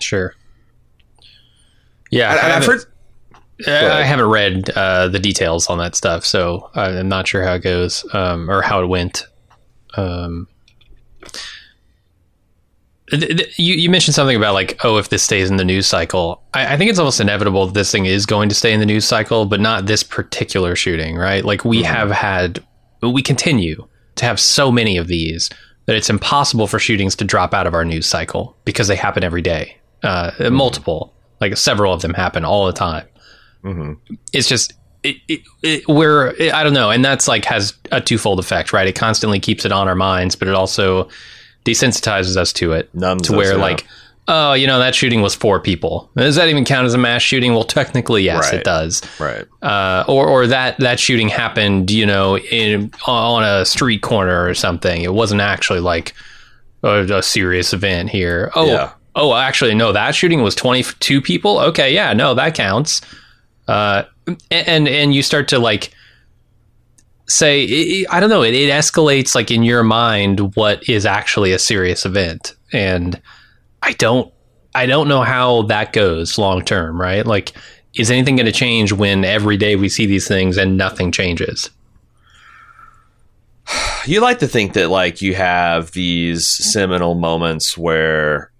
Sure. 0.00 0.34
Yeah, 2.10 2.32
I, 2.32 2.34
I 2.34 2.48
have 2.48 2.66
heard. 2.66 2.84
I 3.68 4.02
haven't 4.02 4.26
read 4.26 4.70
uh, 4.70 5.06
the 5.06 5.20
details 5.20 5.68
on 5.68 5.78
that 5.78 5.94
stuff, 5.94 6.24
so 6.24 6.70
I'm 6.74 7.08
not 7.08 7.28
sure 7.28 7.44
how 7.44 7.54
it 7.54 7.62
goes 7.62 8.04
um, 8.12 8.50
or 8.50 8.60
how 8.60 8.82
it 8.82 8.86
went. 8.86 9.24
Um, 9.96 10.48
you, 13.12 13.74
you 13.74 13.90
mentioned 13.90 14.14
something 14.14 14.36
about 14.36 14.54
like, 14.54 14.84
oh, 14.84 14.98
if 14.98 15.08
this 15.08 15.22
stays 15.22 15.50
in 15.50 15.56
the 15.56 15.64
news 15.64 15.86
cycle, 15.86 16.42
I, 16.54 16.74
I, 16.74 16.76
think 16.76 16.90
it's 16.90 16.98
almost 16.98 17.20
inevitable 17.20 17.66
that 17.66 17.74
this 17.74 17.90
thing 17.90 18.06
is 18.06 18.26
going 18.26 18.48
to 18.48 18.54
stay 18.54 18.72
in 18.72 18.80
the 18.80 18.86
news 18.86 19.04
cycle, 19.04 19.46
but 19.46 19.60
not 19.60 19.86
this 19.86 20.02
particular 20.02 20.76
shooting, 20.76 21.16
right? 21.16 21.44
Like 21.44 21.64
we 21.64 21.82
mm-hmm. 21.82 21.92
have 21.92 22.10
had, 22.10 22.64
we 23.02 23.22
continue 23.22 23.86
to 24.16 24.24
have 24.24 24.38
so 24.38 24.70
many 24.70 24.96
of 24.96 25.06
these 25.06 25.48
that 25.86 25.96
it's 25.96 26.10
impossible 26.10 26.66
for 26.66 26.78
shootings 26.78 27.16
to 27.16 27.24
drop 27.24 27.54
out 27.54 27.66
of 27.66 27.74
our 27.74 27.84
news 27.84 28.06
cycle 28.06 28.56
because 28.64 28.88
they 28.88 28.96
happen 28.96 29.24
every 29.24 29.42
day, 29.42 29.76
uh, 30.02 30.30
mm-hmm. 30.32 30.54
multiple, 30.54 31.14
like 31.40 31.56
several 31.56 31.92
of 31.92 32.02
them 32.02 32.14
happen 32.14 32.44
all 32.44 32.66
the 32.66 32.72
time. 32.72 33.06
Mm-hmm. 33.64 34.14
It's 34.32 34.48
just 34.48 34.74
it, 35.02 35.16
it, 35.28 35.40
it, 35.62 35.88
we're 35.88 36.34
I 36.52 36.62
don't 36.62 36.74
know, 36.74 36.90
and 36.90 37.04
that's 37.04 37.28
like 37.28 37.44
has 37.46 37.72
a 37.92 38.00
twofold 38.00 38.38
effect, 38.38 38.72
right? 38.72 38.86
It 38.86 38.94
constantly 38.94 39.40
keeps 39.40 39.64
it 39.64 39.72
on 39.72 39.88
our 39.88 39.94
minds, 39.94 40.36
but 40.36 40.48
it 40.48 40.54
also 40.54 41.08
desensitizes 41.68 42.36
us 42.36 42.52
to 42.54 42.72
it 42.72 42.92
Numbs 42.94 43.28
to 43.28 43.32
where 43.32 43.54
us, 43.54 43.58
like 43.58 43.86
oh 44.26 44.52
you 44.52 44.66
know 44.66 44.78
that 44.78 44.94
shooting 44.94 45.20
was 45.20 45.34
four 45.34 45.60
people. 45.60 46.10
Does 46.16 46.36
that 46.36 46.48
even 46.48 46.64
count 46.64 46.86
as 46.86 46.94
a 46.94 46.98
mass 46.98 47.22
shooting? 47.22 47.52
Well 47.52 47.64
technically 47.64 48.22
yes 48.22 48.46
right. 48.46 48.60
it 48.60 48.64
does. 48.64 49.02
Right. 49.18 49.46
Uh, 49.62 50.04
or 50.08 50.26
or 50.26 50.46
that 50.46 50.78
that 50.78 51.00
shooting 51.00 51.28
happened 51.28 51.90
you 51.90 52.06
know 52.06 52.38
in 52.38 52.92
on 53.06 53.44
a 53.44 53.64
street 53.64 54.02
corner 54.02 54.46
or 54.46 54.54
something. 54.54 55.02
It 55.02 55.14
wasn't 55.14 55.40
actually 55.40 55.80
like 55.80 56.14
a, 56.82 57.00
a 57.18 57.22
serious 57.22 57.72
event 57.72 58.10
here. 58.10 58.50
Oh 58.54 58.66
yeah. 58.66 58.92
oh 59.14 59.34
actually 59.34 59.74
no 59.74 59.92
that 59.92 60.14
shooting 60.14 60.42
was 60.42 60.54
22 60.54 61.20
people? 61.20 61.58
Okay 61.58 61.92
yeah 61.92 62.12
no 62.12 62.34
that 62.34 62.54
counts. 62.54 63.00
Uh, 63.66 64.04
and 64.50 64.88
and 64.88 65.14
you 65.14 65.22
start 65.22 65.48
to 65.48 65.58
like 65.58 65.92
say 67.28 67.64
it, 67.64 68.06
I 68.10 68.20
don't 68.20 68.30
know 68.30 68.42
it, 68.42 68.54
it 68.54 68.70
escalates 68.70 69.34
like 69.34 69.50
in 69.50 69.62
your 69.62 69.84
mind 69.84 70.56
what 70.56 70.88
is 70.88 71.06
actually 71.06 71.52
a 71.52 71.58
serious 71.58 72.04
event. 72.04 72.54
And 72.72 73.20
I 73.82 73.92
don't 73.92 74.32
I 74.74 74.86
don't 74.86 75.08
know 75.08 75.22
how 75.22 75.62
that 75.62 75.92
goes 75.92 76.38
long 76.38 76.64
term 76.64 77.00
right? 77.00 77.24
Like 77.24 77.52
is 77.94 78.10
anything 78.10 78.36
going 78.36 78.46
to 78.46 78.52
change 78.52 78.92
when 78.92 79.24
every 79.24 79.56
day 79.56 79.76
we 79.76 79.88
see 79.88 80.06
these 80.06 80.28
things 80.28 80.56
and 80.56 80.76
nothing 80.76 81.12
changes? 81.12 81.70
You 84.06 84.20
like 84.22 84.38
to 84.38 84.48
think 84.48 84.72
that 84.72 84.88
like 84.88 85.20
you 85.20 85.34
have 85.34 85.90
these 85.90 86.48
seminal 86.48 87.14
moments 87.14 87.76
where 87.76 88.50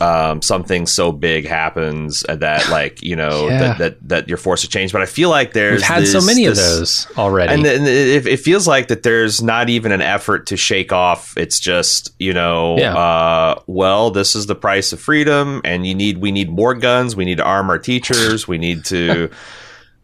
um, 0.00 0.42
something 0.42 0.86
so 0.86 1.12
big 1.12 1.46
happens 1.46 2.24
that 2.28 2.68
like 2.70 3.02
you 3.02 3.16
know 3.16 3.48
yeah. 3.48 3.58
that, 3.58 3.78
that 3.78 4.08
that 4.08 4.28
you're 4.28 4.36
forced 4.36 4.64
to 4.64 4.70
change. 4.70 4.92
But 4.92 5.02
I 5.02 5.06
feel 5.06 5.30
like 5.30 5.52
there's 5.52 5.80
We've 5.80 5.88
had 5.88 6.02
this, 6.02 6.12
so 6.12 6.20
many 6.20 6.46
this, 6.46 6.58
of 6.58 6.78
those 6.78 7.06
already, 7.16 7.52
and, 7.52 7.66
and 7.66 7.86
it, 7.86 8.26
it, 8.26 8.40
feels 8.40 8.66
like 8.66 8.88
that 8.88 9.02
there's 9.02 9.42
not 9.42 9.68
even 9.68 9.92
an 9.92 10.00
effort 10.00 10.46
to 10.48 10.56
shake 10.56 10.92
off. 10.92 11.36
It's 11.36 11.58
just 11.60 12.12
you 12.18 12.32
know, 12.32 12.78
yeah. 12.78 12.96
uh, 12.96 13.60
well, 13.66 14.10
this 14.10 14.34
is 14.34 14.46
the 14.46 14.54
price 14.54 14.92
of 14.92 15.00
freedom, 15.00 15.60
and 15.64 15.86
you 15.86 15.94
need 15.94 16.18
we 16.18 16.32
need 16.32 16.50
more 16.50 16.74
guns. 16.74 17.16
We 17.16 17.24
need 17.24 17.38
to 17.38 17.44
arm 17.44 17.70
our 17.70 17.78
teachers. 17.78 18.46
We 18.46 18.58
need 18.58 18.84
to. 18.86 19.30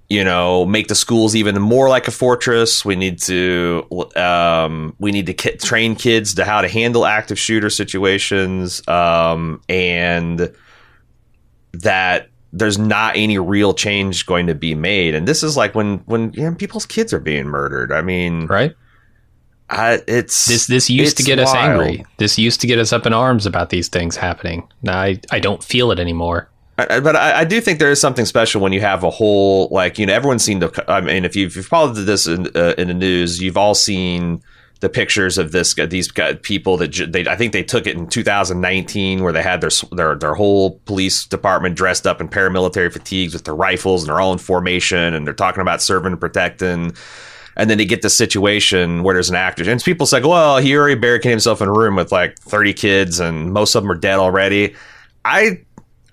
you 0.09 0.23
know, 0.23 0.67
make 0.67 0.89
the 0.89 0.95
schools 0.95 1.35
even 1.35 1.61
more 1.61 1.89
like 1.89 2.07
a 2.09 2.11
fortress. 2.11 2.85
We 2.85 2.97
need 2.97 3.21
to 3.23 3.87
um, 4.17 4.95
we 4.99 5.13
need 5.13 5.27
to 5.27 5.35
k- 5.35 5.57
train 5.57 5.97
kids 5.97 6.35
to 6.35 6.45
how 6.45 6.61
to 6.61 6.69
handle 6.69 7.07
active 7.07 7.39
shooter 7.39 7.71
situations, 7.71 8.87
um, 8.87 9.63
and 9.69 10.55
that 11.73 12.29
there's 12.53 12.79
not 12.79 13.17
any 13.17 13.39
real 13.39 13.75
change 13.75 14.27
going 14.27 14.47
to 14.47 14.55
be 14.55 14.75
made. 14.75 15.15
And 15.15 15.27
this 15.27 15.43
is 15.43 15.57
like 15.57 15.75
when 15.75 15.99
when 16.07 16.33
you 16.35 16.43
know, 16.43 16.55
people's 16.55 16.87
kids 16.87 17.13
are 17.13 17.21
being 17.21 17.47
murdered. 17.47 17.91
I 17.91 18.03
mean, 18.03 18.47
right? 18.47 18.75
I, 19.71 20.03
it's 20.07 20.47
this 20.47 20.67
this 20.67 20.91
used 20.91 21.17
to 21.17 21.23
get 21.23 21.39
wild. 21.39 21.49
us 21.49 21.55
angry. 21.55 22.07
This 22.19 22.39
used 22.39 22.61
to 22.61 22.67
get 22.67 22.79
us 22.79 22.93
up 22.93 23.07
in 23.07 23.15
arms 23.15 23.47
about 23.47 23.71
these 23.71 23.89
things 23.89 24.17
happening. 24.17 24.69
Now 24.83 25.01
I 25.01 25.19
I 25.31 25.41
don't 25.41 25.65
feel 25.65 25.91
it 25.91 25.99
anymore. 25.99 26.51
I, 26.77 27.01
but 27.01 27.15
I, 27.15 27.41
I, 27.41 27.45
do 27.45 27.61
think 27.61 27.79
there 27.79 27.93
is 27.93 28.01
something 28.01 28.25
special 28.25 28.61
when 28.61 28.73
you 28.73 28.81
have 28.81 29.05
a 29.05 29.11
whole 29.11 29.69
like 29.71 29.97
you 29.99 30.07
know 30.07 30.13
everyone's 30.13 30.43
seen 30.43 30.59
the. 30.59 30.85
I 30.89 31.01
mean, 31.01 31.25
if 31.25 31.37
you've, 31.37 31.55
you've 31.55 31.67
followed 31.67 31.95
this 31.95 32.27
in, 32.27 32.49
uh, 32.57 32.75
in 32.77 32.89
the 32.89 32.95
news, 32.95 33.41
you've 33.41 33.57
all 33.57 33.77
seen 33.77 34.43
the 34.85 34.91
pictures 34.91 35.39
of 35.39 35.53
this 35.53 35.75
these 35.89 36.13
people 36.43 36.77
that 36.77 36.93
they 37.11 37.27
I 37.27 37.37
think 37.37 37.55
they 37.55 37.63
took 37.63 37.87
it 37.87 37.97
in 37.97 38.07
2019 38.07 39.23
where 39.23 39.33
they 39.33 39.43
had 39.43 39.63
their 39.63 39.71
their 39.93 40.15
their 40.15 40.35
whole 40.35 40.79
police 40.85 41.25
department 41.25 41.75
dressed 41.75 42.07
up 42.07 42.21
in 42.21 42.29
paramilitary 42.29 42.93
fatigues 42.93 43.33
with 43.33 43.45
their 43.45 43.55
rifles 43.55 44.03
and 44.03 44.11
they're 44.11 44.21
all 44.21 44.33
in 44.33 44.39
formation 44.39 45.15
and 45.15 45.27
they're 45.27 45.33
talking 45.33 45.63
about 45.63 45.81
serving 45.81 46.13
and 46.13 46.21
protecting 46.21 46.93
and 47.57 47.71
then 47.71 47.79
they 47.79 47.87
get 47.87 48.03
the 48.03 48.11
situation 48.11 49.03
where 49.03 49.15
there's 49.15 49.31
an 49.31 49.37
actor 49.37 49.69
and 49.71 49.83
people 49.83 50.07
say 50.07 50.21
well 50.21 50.59
he 50.59 50.77
already 50.77 51.01
barricaded 51.01 51.33
himself 51.33 51.63
in 51.63 51.69
a 51.69 51.73
room 51.73 51.97
with 51.97 52.13
like 52.13 52.39
30 52.41 52.75
kids 52.75 53.21
and 53.21 53.55
most 53.55 53.75
of 53.75 53.83
them 53.83 53.91
are 53.91 53.97
dead 53.97 54.19
already 54.19 54.75
i 55.25 55.64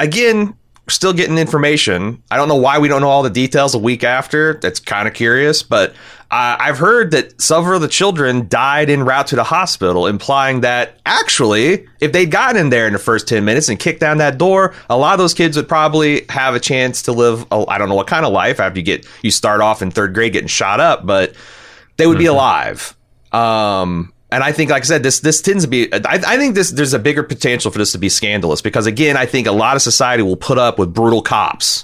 again 0.02 0.56
still 0.90 1.14
getting 1.14 1.38
information 1.38 2.22
i 2.32 2.36
don't 2.36 2.50
know 2.50 2.56
why 2.56 2.80
we 2.80 2.88
don't 2.88 3.02
know 3.02 3.10
all 3.10 3.24
the 3.24 3.30
details 3.30 3.76
a 3.76 3.80
week 3.80 4.04
after 4.04 4.56
that's 4.56 4.80
kind 4.80 5.08
of 5.08 5.14
curious 5.14 5.64
but 5.64 5.94
uh, 6.32 6.56
I've 6.62 6.78
heard 6.78 7.12
that 7.12 7.42
several 7.42 7.76
of 7.76 7.82
the 7.82 7.90
children 7.90 8.48
died 8.48 8.90
en 8.90 9.04
route 9.04 9.28
to 9.28 9.36
the 9.36 9.44
hospital, 9.44 10.08
implying 10.08 10.62
that 10.62 10.98
actually, 11.06 11.86
if 12.00 12.14
they'd 12.14 12.32
gotten 12.32 12.56
in 12.56 12.70
there 12.70 12.88
in 12.88 12.94
the 12.94 13.00
first 13.00 13.28
10 13.28 13.44
minutes 13.44 13.68
and 13.68 13.78
kicked 13.78 14.00
down 14.00 14.20
that 14.20 14.38
door, 14.38 14.74
a 14.90 14.96
lot 14.96 15.12
of 15.12 15.20
those 15.20 15.34
kids 15.34 15.58
would 15.58 15.68
probably 15.68 16.26
have 16.30 16.56
a 16.56 16.60
chance 16.62 17.02
to 17.02 17.12
live, 17.12 17.46
I 17.52 17.78
don't 17.78 17.90
know 17.90 17.96
what 17.96 18.08
kind 18.08 18.26
of 18.26 18.32
life 18.32 18.62
after 18.62 18.80
you 18.80 18.86
get, 18.86 19.06
you 19.22 19.30
start 19.30 19.60
off 19.60 19.82
in 19.82 19.92
third 19.92 20.14
grade 20.14 20.32
getting 20.32 20.48
shot 20.48 20.80
up, 20.80 21.06
but 21.06 21.36
they 21.98 22.08
would 22.08 22.14
mm-hmm. 22.14 22.20
be 22.20 22.28
alive. 22.28 22.96
Um, 23.34 24.14
and 24.32 24.44
I 24.44 24.54
think, 24.54 24.72
like 24.72 24.84
I 24.84 24.86
said, 24.86 25.04
this 25.04 25.20
this 25.20 25.42
tends 25.42 25.66
to 25.66 25.70
be. 25.70 25.92
I, 25.94 26.00
I, 26.06 26.38
think 26.38 26.56
this 26.56 26.72
there's 26.72 26.94
a 26.94 27.00
bigger 27.00 27.22
potential 27.22 27.70
for 27.70 27.78
this 27.78 27.92
to 27.92 27.98
be 27.98 28.08
scandalous 28.08 28.62
because 28.62 28.86
again, 28.86 29.18
I 29.18 29.26
think 29.26 29.46
a 29.46 29.52
lot 29.52 29.76
of 29.76 29.82
society 29.82 30.24
will 30.24 30.38
put 30.38 30.58
up 30.58 30.80
with 30.80 30.94
brutal 30.94 31.22
cops 31.22 31.84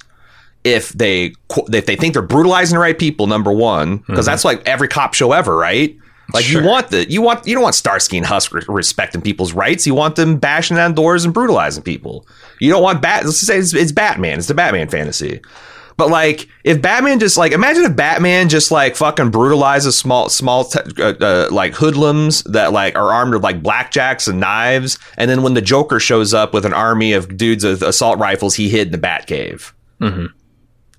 if 0.64 0.90
they 0.90 1.34
if 1.50 1.86
they 1.86 1.96
think 1.98 2.14
they're 2.14 2.22
brutalizing 2.22 2.76
the 2.76 2.80
right 2.80 2.98
people. 2.98 3.28
Number 3.28 3.52
one, 3.52 3.98
because 3.98 4.20
mm-hmm. 4.20 4.26
that's 4.26 4.46
like 4.46 4.66
every 4.66 4.88
cop 4.88 5.14
show 5.14 5.34
ever, 5.34 5.56
right? 5.56 5.98
Like 6.34 6.46
sure. 6.46 6.62
you 6.62 6.68
want 6.68 6.90
the 6.90 7.10
you 7.10 7.22
want 7.22 7.46
you 7.46 7.54
don't 7.54 7.64
want 7.64 7.76
Starsky 7.76 8.18
and 8.18 8.26
Hutch 8.26 8.52
respecting 8.52 9.22
people's 9.22 9.52
rights. 9.54 9.86
You 9.86 9.96
want 9.96 10.16
them 10.16 10.38
bashing 10.38 10.78
down 10.78 10.94
doors 10.94 11.26
and 11.26 11.34
brutalizing 11.34 11.84
people. 11.84 12.26
You 12.60 12.72
don't 12.72 12.84
want 12.84 13.02
bat. 13.02 13.26
Let's 13.26 13.40
say 13.40 13.58
it's, 13.58 13.74
it's 13.74 13.92
Batman. 13.92 14.38
It's 14.38 14.48
the 14.48 14.54
Batman 14.54 14.90
fantasy. 14.90 15.42
But 15.98 16.10
like, 16.10 16.48
if 16.64 16.80
Batman 16.82 17.20
just 17.20 17.38
like 17.38 17.52
imagine 17.52 17.84
if 17.84 17.96
Batman 17.96 18.50
just 18.50 18.72
like 18.72 18.96
fucking 18.96 19.32
brutalizes 19.32 19.98
small 19.98 20.30
small 20.30 20.66
t- 20.66 20.80
uh, 21.02 21.14
uh, 21.20 21.50
like 21.52 21.74
hoodlums 21.74 22.44
that 22.44 22.72
like 22.72 22.96
are 22.96 23.12
armed 23.12 23.34
with 23.34 23.44
like 23.44 23.64
blackjacks 23.64 24.28
and 24.28 24.40
knives, 24.40 25.00
and 25.18 25.30
then 25.30 25.42
when 25.42 25.56
the 25.56 25.62
Joker 25.62 26.00
shows 26.00 26.36
up 26.36 26.54
with 26.54 26.66
an 26.66 26.74
army 26.74 27.14
of 27.14 27.36
dudes 27.36 27.64
with 27.64 27.82
assault 27.82 28.20
rifles, 28.20 28.54
he 28.56 28.70
hid 28.70 28.88
in 28.88 28.92
the 28.92 29.00
Batcave. 29.00 29.74
Mm-hmm 30.00 30.28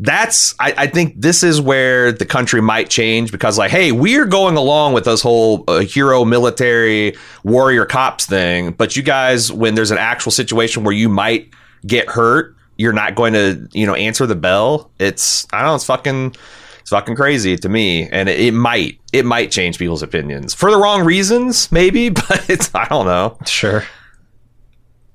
that's 0.00 0.54
I, 0.61 0.74
I, 0.76 0.87
think 0.87 1.20
this 1.20 1.42
is 1.42 1.61
where 1.61 2.12
the 2.12 2.24
country 2.24 2.61
might 2.61 2.88
change 2.88 3.32
because 3.32 3.58
like 3.58 3.72
hey 3.72 3.90
we're 3.90 4.26
going 4.26 4.56
along 4.56 4.92
with 4.92 5.04
this 5.04 5.20
whole 5.20 5.64
uh, 5.66 5.80
hero 5.80 6.24
military 6.24 7.16
warrior 7.42 7.84
cops 7.84 8.24
thing 8.24 8.70
but 8.72 8.94
you 8.94 9.02
guys 9.02 9.50
when 9.50 9.74
there's 9.74 9.90
an 9.90 9.98
actual 9.98 10.30
situation 10.30 10.84
where 10.84 10.94
you 10.94 11.08
might 11.08 11.52
get 11.84 12.08
hurt 12.08 12.54
you're 12.78 12.92
not 12.92 13.14
going 13.14 13.34
to 13.34 13.68
you 13.72 13.86
know 13.86 13.94
answer 13.94 14.24
the 14.24 14.36
bell 14.36 14.90
it's 14.98 15.46
i 15.52 15.58
don't 15.60 15.68
know 15.68 15.74
it's 15.74 15.84
fucking 15.84 16.34
it's 16.80 16.90
fucking 16.90 17.14
crazy 17.14 17.56
to 17.56 17.68
me 17.68 18.08
and 18.08 18.28
it, 18.28 18.40
it 18.40 18.52
might 18.52 18.98
it 19.12 19.26
might 19.26 19.50
change 19.50 19.78
people's 19.78 20.02
opinions 20.02 20.54
for 20.54 20.70
the 20.70 20.78
wrong 20.78 21.04
reasons 21.04 21.70
maybe 21.70 22.08
but 22.28 22.48
it's 22.48 22.74
i 22.74 22.86
don't 22.86 23.06
know 23.06 23.36
sure 23.46 23.84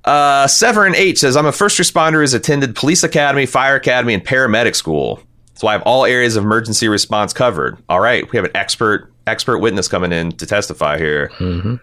uh, 0.06 0.48
Severin 0.48 0.96
H 0.96 1.20
says, 1.20 1.38
I'm 1.38 1.46
a 1.46 1.54
first 1.54 1.80
responder 1.80 2.20
who's 2.20 2.34
attended 2.34 2.76
police 2.76 3.04
academy, 3.04 3.46
fire 3.46 3.76
academy, 3.76 4.14
and 4.14 4.22
paramedic 4.22 4.76
school. 4.76 5.22
So 5.56 5.68
I 5.68 5.72
have 5.72 5.84
all 5.84 6.06
areas 6.06 6.36
of 6.36 6.44
emergency 6.44 6.88
response 6.90 7.32
covered. 7.32 7.78
All 7.88 8.02
right, 8.02 8.30
we 8.30 8.36
have 8.36 8.46
an 8.46 8.52
expert 8.54 9.12
expert 9.28 9.60
witness 9.60 9.88
coming 9.88 10.12
in 10.12 10.34
to 10.34 10.46
testify 10.46 10.98
here. 10.98 11.30
Mm-hmm. 11.38 11.76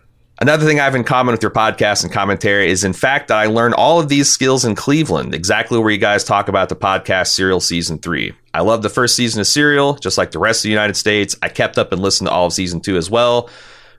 Another 0.43 0.65
thing 0.65 0.81
I 0.81 0.85
have 0.85 0.95
in 0.95 1.05
common 1.05 1.35
with 1.35 1.43
your 1.43 1.51
podcast 1.51 2.03
and 2.03 2.11
commentary 2.11 2.71
is, 2.71 2.83
in 2.83 2.95
fact, 2.95 3.29
that 3.29 3.37
I 3.37 3.45
learned 3.45 3.75
all 3.75 4.01
of 4.01 4.09
these 4.09 4.27
skills 4.31 4.65
in 4.65 4.75
Cleveland, 4.75 5.35
exactly 5.35 5.79
where 5.79 5.91
you 5.91 5.99
guys 5.99 6.25
talk 6.25 6.49
about 6.49 6.71
the 6.71 6.77
podcast 6.77 7.27
Serial 7.27 7.61
Season 7.61 7.99
3. 7.99 8.33
I 8.55 8.63
love 8.63 8.81
the 8.81 8.89
first 8.89 9.17
season 9.17 9.43
of 9.43 9.47
Serial, 9.47 9.97
just 9.97 10.17
like 10.17 10.31
the 10.31 10.39
rest 10.39 10.61
of 10.61 10.63
the 10.63 10.71
United 10.71 10.97
States. 10.97 11.37
I 11.43 11.51
kept 11.51 11.77
up 11.77 11.93
and 11.93 12.01
listened 12.01 12.29
to 12.29 12.33
all 12.33 12.47
of 12.47 12.55
Season 12.55 12.81
2 12.81 12.97
as 12.97 13.11
well. 13.11 13.51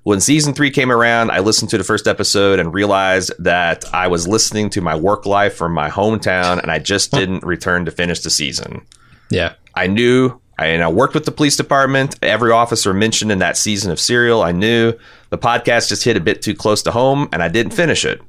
When 0.01 0.19
season 0.19 0.55
three 0.55 0.71
came 0.71 0.91
around, 0.91 1.29
I 1.29 1.41
listened 1.41 1.69
to 1.71 1.77
the 1.77 1.83
first 1.83 2.07
episode 2.07 2.57
and 2.57 2.73
realized 2.73 3.31
that 3.37 3.85
I 3.93 4.07
was 4.07 4.27
listening 4.27 4.71
to 4.71 4.81
my 4.81 4.95
work 4.95 5.27
life 5.27 5.53
from 5.55 5.73
my 5.73 5.91
hometown 5.91 6.59
and 6.59 6.71
I 6.71 6.79
just 6.79 7.11
didn't 7.11 7.43
return 7.43 7.85
to 7.85 7.91
finish 7.91 8.21
the 8.21 8.31
season. 8.31 8.83
Yeah. 9.29 9.53
I 9.75 9.85
knew 9.85 10.41
and 10.67 10.83
I 10.83 10.89
worked 10.89 11.13
with 11.13 11.25
the 11.25 11.31
police 11.31 11.57
department. 11.57 12.15
Every 12.21 12.51
officer 12.51 12.93
mentioned 12.93 13.31
in 13.31 13.39
that 13.39 13.57
season 13.57 13.91
of 13.91 13.99
Serial, 13.99 14.41
I 14.41 14.51
knew 14.51 14.93
the 15.29 15.37
podcast 15.37 15.89
just 15.89 16.03
hit 16.03 16.17
a 16.17 16.21
bit 16.21 16.41
too 16.41 16.55
close 16.55 16.81
to 16.83 16.91
home 16.91 17.29
and 17.31 17.41
I 17.41 17.47
didn't 17.47 17.73
finish 17.73 18.05
it. 18.05 18.21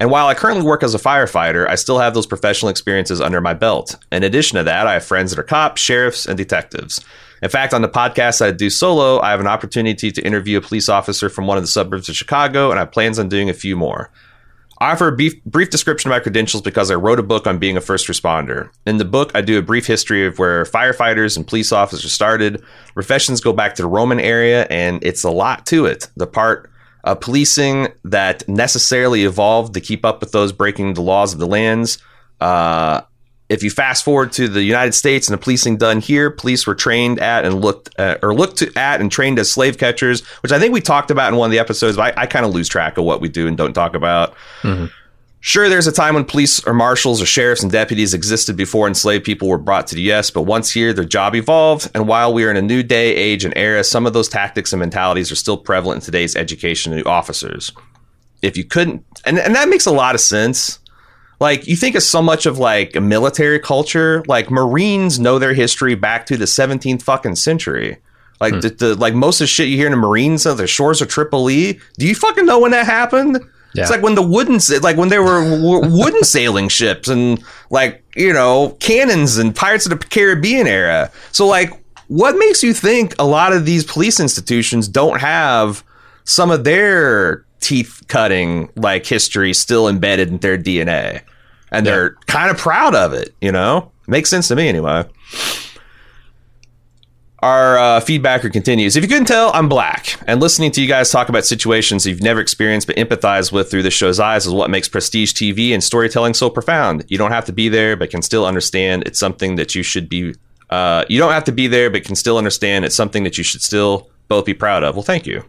And 0.00 0.10
while 0.10 0.26
I 0.26 0.34
currently 0.34 0.64
work 0.64 0.82
as 0.82 0.94
a 0.94 0.98
firefighter, 0.98 1.68
I 1.68 1.74
still 1.76 1.98
have 1.98 2.14
those 2.14 2.26
professional 2.26 2.70
experiences 2.70 3.20
under 3.20 3.40
my 3.40 3.54
belt. 3.54 3.96
In 4.10 4.24
addition 4.24 4.56
to 4.58 4.64
that, 4.64 4.86
I 4.86 4.94
have 4.94 5.04
friends 5.04 5.30
that 5.30 5.38
are 5.38 5.44
cops, 5.44 5.80
sheriffs, 5.80 6.26
and 6.26 6.36
detectives. 6.36 7.04
In 7.42 7.50
fact, 7.50 7.74
on 7.74 7.82
the 7.82 7.88
podcast 7.88 8.44
I 8.44 8.50
do 8.52 8.70
solo, 8.70 9.20
I 9.20 9.30
have 9.30 9.40
an 9.40 9.46
opportunity 9.46 10.10
to 10.12 10.22
interview 10.22 10.58
a 10.58 10.60
police 10.60 10.88
officer 10.88 11.28
from 11.28 11.46
one 11.46 11.56
of 11.56 11.64
the 11.64 11.68
suburbs 11.68 12.08
of 12.08 12.16
Chicago, 12.16 12.70
and 12.70 12.78
I 12.78 12.82
have 12.82 12.92
plans 12.92 13.18
on 13.18 13.28
doing 13.28 13.50
a 13.50 13.54
few 13.54 13.76
more. 13.76 14.10
I 14.82 14.90
offer 14.90 15.06
a 15.06 15.12
brief, 15.12 15.44
brief 15.44 15.70
description 15.70 16.10
of 16.10 16.16
my 16.16 16.18
credentials 16.18 16.60
because 16.60 16.90
I 16.90 16.96
wrote 16.96 17.20
a 17.20 17.22
book 17.22 17.46
on 17.46 17.58
being 17.58 17.76
a 17.76 17.80
first 17.80 18.08
responder. 18.08 18.68
In 18.84 18.96
the 18.96 19.04
book, 19.04 19.30
I 19.32 19.40
do 19.40 19.56
a 19.56 19.62
brief 19.62 19.86
history 19.86 20.26
of 20.26 20.40
where 20.40 20.64
firefighters 20.64 21.36
and 21.36 21.46
police 21.46 21.70
officers 21.70 22.10
started. 22.10 22.64
Professions 22.92 23.40
go 23.40 23.52
back 23.52 23.76
to 23.76 23.82
the 23.82 23.86
Roman 23.86 24.18
area, 24.18 24.66
and 24.70 24.98
it's 25.04 25.22
a 25.22 25.30
lot 25.30 25.66
to 25.66 25.86
it. 25.86 26.08
The 26.16 26.26
part 26.26 26.68
of 27.04 27.20
policing 27.20 27.92
that 28.02 28.48
necessarily 28.48 29.22
evolved 29.22 29.74
to 29.74 29.80
keep 29.80 30.04
up 30.04 30.18
with 30.18 30.32
those 30.32 30.52
breaking 30.52 30.94
the 30.94 31.00
laws 31.00 31.32
of 31.32 31.38
the 31.38 31.46
lands. 31.46 31.98
Uh, 32.40 33.02
if 33.52 33.62
you 33.62 33.70
fast 33.70 34.02
forward 34.02 34.32
to 34.32 34.48
the 34.48 34.62
United 34.62 34.94
States 34.94 35.28
and 35.28 35.34
the 35.34 35.38
policing 35.38 35.76
done 35.76 36.00
here, 36.00 36.30
police 36.30 36.66
were 36.66 36.74
trained 36.74 37.18
at 37.18 37.44
and 37.44 37.60
looked 37.60 37.90
at, 37.98 38.18
or 38.24 38.34
looked 38.34 38.58
to, 38.58 38.72
at 38.78 39.00
and 39.00 39.12
trained 39.12 39.38
as 39.38 39.52
slave 39.52 39.76
catchers, 39.76 40.22
which 40.42 40.52
I 40.52 40.58
think 40.58 40.72
we 40.72 40.80
talked 40.80 41.10
about 41.10 41.30
in 41.30 41.38
one 41.38 41.48
of 41.48 41.52
the 41.52 41.58
episodes. 41.58 41.98
But 41.98 42.16
I, 42.16 42.22
I 42.22 42.26
kind 42.26 42.46
of 42.46 42.54
lose 42.54 42.66
track 42.66 42.96
of 42.96 43.04
what 43.04 43.20
we 43.20 43.28
do 43.28 43.46
and 43.46 43.56
don't 43.56 43.74
talk 43.74 43.94
about. 43.94 44.34
Mm-hmm. 44.62 44.86
Sure, 45.40 45.68
there's 45.68 45.86
a 45.88 45.92
time 45.92 46.14
when 46.14 46.24
police 46.24 46.64
or 46.66 46.72
marshals 46.72 47.20
or 47.20 47.26
sheriffs 47.26 47.62
and 47.62 47.70
deputies 47.70 48.14
existed 48.14 48.56
before 48.56 48.86
enslaved 48.86 49.24
people 49.24 49.48
were 49.48 49.58
brought 49.58 49.88
to 49.88 49.96
the 49.96 50.02
U.S., 50.02 50.30
but 50.30 50.42
once 50.42 50.70
here, 50.70 50.92
their 50.92 51.04
job 51.04 51.34
evolved. 51.34 51.90
And 51.94 52.06
while 52.06 52.32
we 52.32 52.44
are 52.44 52.50
in 52.50 52.56
a 52.56 52.62
new 52.62 52.82
day, 52.82 53.14
age, 53.14 53.44
and 53.44 53.52
era, 53.56 53.82
some 53.84 54.06
of 54.06 54.12
those 54.12 54.28
tactics 54.28 54.72
and 54.72 54.80
mentalities 54.80 55.32
are 55.32 55.36
still 55.36 55.58
prevalent 55.58 56.02
in 56.02 56.04
today's 56.06 56.36
education 56.36 56.92
of 56.92 57.04
new 57.04 57.10
officers. 57.10 57.72
If 58.40 58.56
you 58.56 58.64
couldn't, 58.64 59.04
and, 59.26 59.38
and 59.38 59.54
that 59.56 59.68
makes 59.68 59.84
a 59.84 59.90
lot 59.90 60.14
of 60.14 60.20
sense 60.20 60.78
like 61.42 61.66
you 61.66 61.74
think 61.74 61.96
of 61.96 62.04
so 62.04 62.22
much 62.22 62.46
of 62.46 62.58
like 62.58 62.94
a 62.94 63.00
military 63.00 63.58
culture 63.58 64.22
like 64.28 64.48
marines 64.48 65.18
know 65.18 65.40
their 65.40 65.52
history 65.52 65.96
back 65.96 66.24
to 66.26 66.36
the 66.36 66.44
17th 66.44 67.02
fucking 67.02 67.34
century. 67.34 67.98
Like 68.40 68.54
hmm. 68.54 68.60
the, 68.60 68.68
the, 68.70 68.94
like 68.94 69.12
most 69.12 69.40
of 69.40 69.44
the 69.44 69.48
shit 69.48 69.68
you 69.68 69.76
hear 69.76 69.86
in 69.86 69.92
the 69.92 69.98
marines 69.98 70.46
of 70.46 70.56
the 70.56 70.68
shores 70.68 71.02
of 71.02 71.08
tripoli 71.08 71.80
do 71.98 72.06
you 72.06 72.14
fucking 72.14 72.46
know 72.46 72.60
when 72.60 72.70
that 72.70 72.86
happened? 72.86 73.40
Yeah. 73.74 73.82
it's 73.82 73.90
like 73.90 74.02
when 74.02 74.14
the 74.14 74.22
wooden 74.22 74.60
like 74.82 74.96
when 74.96 75.08
there 75.08 75.22
were 75.22 75.42
wooden 75.88 76.22
sailing 76.22 76.68
ships 76.68 77.08
and 77.08 77.42
like 77.70 78.04
you 78.14 78.32
know 78.32 78.76
cannons 78.78 79.36
and 79.38 79.54
pirates 79.54 79.84
of 79.84 79.98
the 79.98 80.06
caribbean 80.06 80.68
era. 80.68 81.10
So 81.32 81.48
like 81.48 81.70
what 82.06 82.36
makes 82.36 82.62
you 82.62 82.72
think 82.72 83.16
a 83.18 83.26
lot 83.26 83.52
of 83.52 83.66
these 83.66 83.84
police 83.84 84.20
institutions 84.20 84.86
don't 84.86 85.20
have 85.20 85.82
some 86.22 86.52
of 86.52 86.62
their 86.62 87.44
teeth 87.58 88.02
cutting 88.06 88.70
like 88.76 89.06
history 89.06 89.52
still 89.52 89.88
embedded 89.88 90.28
in 90.28 90.38
their 90.38 90.56
DNA 90.56 91.22
and 91.72 91.84
yeah. 91.84 91.92
they're 91.92 92.10
kind 92.26 92.50
of 92.50 92.58
proud 92.58 92.94
of 92.94 93.12
it. 93.12 93.34
You 93.40 93.50
know, 93.50 93.90
makes 94.06 94.30
sense 94.30 94.48
to 94.48 94.56
me 94.56 94.68
anyway. 94.68 95.04
Our 97.40 97.76
uh, 97.76 98.00
feedbacker 98.00 98.52
continues. 98.52 98.94
If 98.94 99.02
you 99.02 99.08
couldn't 99.08 99.24
tell, 99.24 99.50
I'm 99.52 99.68
black, 99.68 100.16
and 100.28 100.40
listening 100.40 100.70
to 100.72 100.80
you 100.80 100.86
guys 100.86 101.10
talk 101.10 101.28
about 101.28 101.44
situations 101.44 102.06
you've 102.06 102.22
never 102.22 102.40
experienced 102.40 102.86
but 102.86 102.94
empathize 102.94 103.50
with 103.50 103.68
through 103.68 103.82
the 103.82 103.90
show's 103.90 104.20
eyes 104.20 104.46
is 104.46 104.52
what 104.52 104.70
makes 104.70 104.88
prestige 104.88 105.32
TV 105.32 105.74
and 105.74 105.82
storytelling 105.82 106.34
so 106.34 106.48
profound. 106.48 107.04
You 107.08 107.18
don't 107.18 107.32
have 107.32 107.44
to 107.46 107.52
be 107.52 107.68
there, 107.68 107.96
but 107.96 108.10
can 108.10 108.22
still 108.22 108.46
understand 108.46 109.02
it's 109.06 109.18
something 109.18 109.56
that 109.56 109.74
you 109.74 109.82
should 109.82 110.08
be. 110.08 110.36
Uh, 110.70 111.04
you 111.08 111.18
don't 111.18 111.32
have 111.32 111.42
to 111.44 111.52
be 111.52 111.66
there, 111.66 111.90
but 111.90 112.04
can 112.04 112.14
still 112.14 112.38
understand 112.38 112.84
it's 112.84 112.94
something 112.94 113.24
that 113.24 113.36
you 113.36 113.42
should 113.42 113.60
still 113.60 114.08
both 114.28 114.44
be 114.44 114.54
proud 114.54 114.84
of. 114.84 114.94
Well, 114.94 115.02
thank 115.02 115.26
you. 115.26 115.44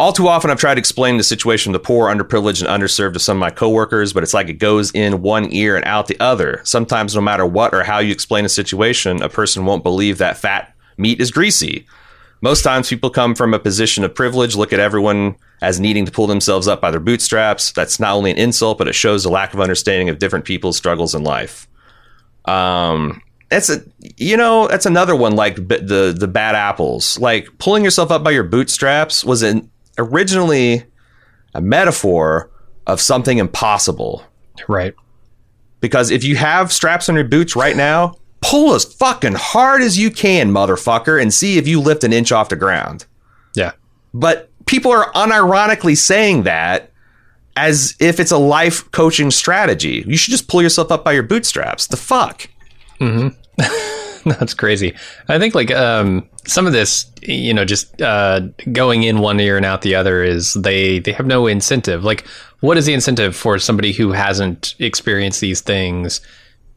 All 0.00 0.14
too 0.14 0.28
often, 0.28 0.50
I've 0.50 0.58
tried 0.58 0.76
to 0.76 0.78
explain 0.78 1.18
the 1.18 1.22
situation 1.22 1.72
the 1.72 1.78
poor, 1.78 2.08
underprivileged, 2.08 2.66
and 2.66 2.82
underserved 2.82 3.12
to 3.12 3.18
some 3.18 3.36
of 3.36 3.40
my 3.40 3.50
coworkers, 3.50 4.14
but 4.14 4.22
it's 4.22 4.32
like 4.32 4.48
it 4.48 4.54
goes 4.54 4.90
in 4.92 5.20
one 5.20 5.52
ear 5.52 5.76
and 5.76 5.84
out 5.84 6.06
the 6.06 6.18
other. 6.20 6.62
Sometimes, 6.64 7.14
no 7.14 7.20
matter 7.20 7.44
what 7.44 7.74
or 7.74 7.84
how 7.84 7.98
you 7.98 8.10
explain 8.10 8.46
a 8.46 8.48
situation, 8.48 9.22
a 9.22 9.28
person 9.28 9.66
won't 9.66 9.82
believe 9.82 10.16
that 10.16 10.38
fat 10.38 10.74
meat 10.96 11.20
is 11.20 11.30
greasy. 11.30 11.86
Most 12.40 12.62
times, 12.62 12.88
people 12.88 13.10
come 13.10 13.34
from 13.34 13.52
a 13.52 13.58
position 13.58 14.02
of 14.02 14.14
privilege, 14.14 14.56
look 14.56 14.72
at 14.72 14.80
everyone 14.80 15.36
as 15.60 15.78
needing 15.78 16.06
to 16.06 16.12
pull 16.12 16.26
themselves 16.26 16.66
up 16.66 16.80
by 16.80 16.90
their 16.90 16.98
bootstraps. 16.98 17.70
That's 17.72 18.00
not 18.00 18.14
only 18.14 18.30
an 18.30 18.38
insult, 18.38 18.78
but 18.78 18.88
it 18.88 18.94
shows 18.94 19.26
a 19.26 19.30
lack 19.30 19.52
of 19.52 19.60
understanding 19.60 20.08
of 20.08 20.18
different 20.18 20.46
people's 20.46 20.78
struggles 20.78 21.14
in 21.14 21.24
life. 21.24 21.68
Um, 22.46 23.20
that's 23.50 23.68
a 23.68 23.82
you 24.16 24.38
know 24.38 24.66
that's 24.66 24.86
another 24.86 25.14
one 25.14 25.36
like 25.36 25.56
the 25.56 26.16
the 26.18 26.28
bad 26.28 26.54
apples. 26.54 27.18
Like 27.18 27.48
pulling 27.58 27.84
yourself 27.84 28.10
up 28.10 28.24
by 28.24 28.30
your 28.30 28.44
bootstraps 28.44 29.26
was 29.26 29.42
an 29.42 29.70
originally 30.00 30.84
a 31.54 31.60
metaphor 31.60 32.50
of 32.86 33.00
something 33.00 33.38
impossible. 33.38 34.24
Right. 34.68 34.94
Because 35.80 36.10
if 36.10 36.24
you 36.24 36.36
have 36.36 36.72
straps 36.72 37.08
on 37.08 37.14
your 37.14 37.24
boots 37.24 37.56
right 37.56 37.76
now, 37.76 38.16
pull 38.40 38.74
as 38.74 38.84
fucking 38.84 39.34
hard 39.34 39.82
as 39.82 39.98
you 39.98 40.10
can, 40.10 40.50
motherfucker, 40.50 41.20
and 41.20 41.32
see 41.32 41.58
if 41.58 41.66
you 41.66 41.80
lift 41.80 42.04
an 42.04 42.12
inch 42.12 42.32
off 42.32 42.48
the 42.48 42.56
ground. 42.56 43.06
Yeah. 43.54 43.72
But 44.12 44.50
people 44.66 44.92
are 44.92 45.12
unironically 45.12 45.96
saying 45.96 46.44
that 46.44 46.90
as 47.56 47.94
if 48.00 48.20
it's 48.20 48.30
a 48.30 48.38
life 48.38 48.90
coaching 48.92 49.30
strategy. 49.30 50.04
You 50.06 50.16
should 50.16 50.30
just 50.30 50.48
pull 50.48 50.62
yourself 50.62 50.90
up 50.90 51.04
by 51.04 51.12
your 51.12 51.22
bootstraps. 51.22 51.86
The 51.86 51.96
fuck? 51.96 52.48
Mm-hmm. 53.00 53.28
That's 54.24 54.54
crazy. 54.54 54.94
I 55.28 55.38
think 55.38 55.54
like 55.54 55.70
um, 55.70 56.28
some 56.46 56.66
of 56.66 56.72
this, 56.72 57.10
you 57.22 57.54
know, 57.54 57.64
just 57.64 58.00
uh, 58.02 58.40
going 58.72 59.02
in 59.02 59.18
one 59.18 59.40
ear 59.40 59.56
and 59.56 59.64
out 59.64 59.82
the 59.82 59.94
other 59.94 60.22
is 60.22 60.54
they 60.54 60.98
they 60.98 61.12
have 61.12 61.26
no 61.26 61.46
incentive. 61.46 62.04
Like, 62.04 62.26
what 62.60 62.76
is 62.76 62.86
the 62.86 62.92
incentive 62.92 63.34
for 63.34 63.58
somebody 63.58 63.92
who 63.92 64.12
hasn't 64.12 64.74
experienced 64.78 65.40
these 65.40 65.60
things 65.60 66.20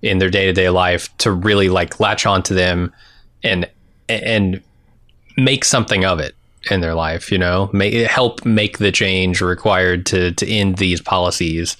in 0.01 0.19
their 0.19 0.29
day 0.29 0.45
to 0.45 0.53
day 0.53 0.69
life 0.69 1.15
to 1.17 1.31
really 1.31 1.69
like 1.69 1.99
latch 1.99 2.25
onto 2.25 2.53
them 2.53 2.93
and 3.43 3.69
and 4.07 4.61
make 5.37 5.65
something 5.65 6.05
of 6.05 6.19
it 6.19 6.35
in 6.71 6.79
their 6.79 6.95
life? 6.95 7.31
You 7.31 7.39
know, 7.39 7.67
help 8.07 8.45
make 8.45 8.77
the 8.77 8.91
change 8.91 9.41
required 9.41 10.05
to 10.07 10.31
to 10.31 10.47
end 10.47 10.77
these 10.77 11.01
policies 11.01 11.75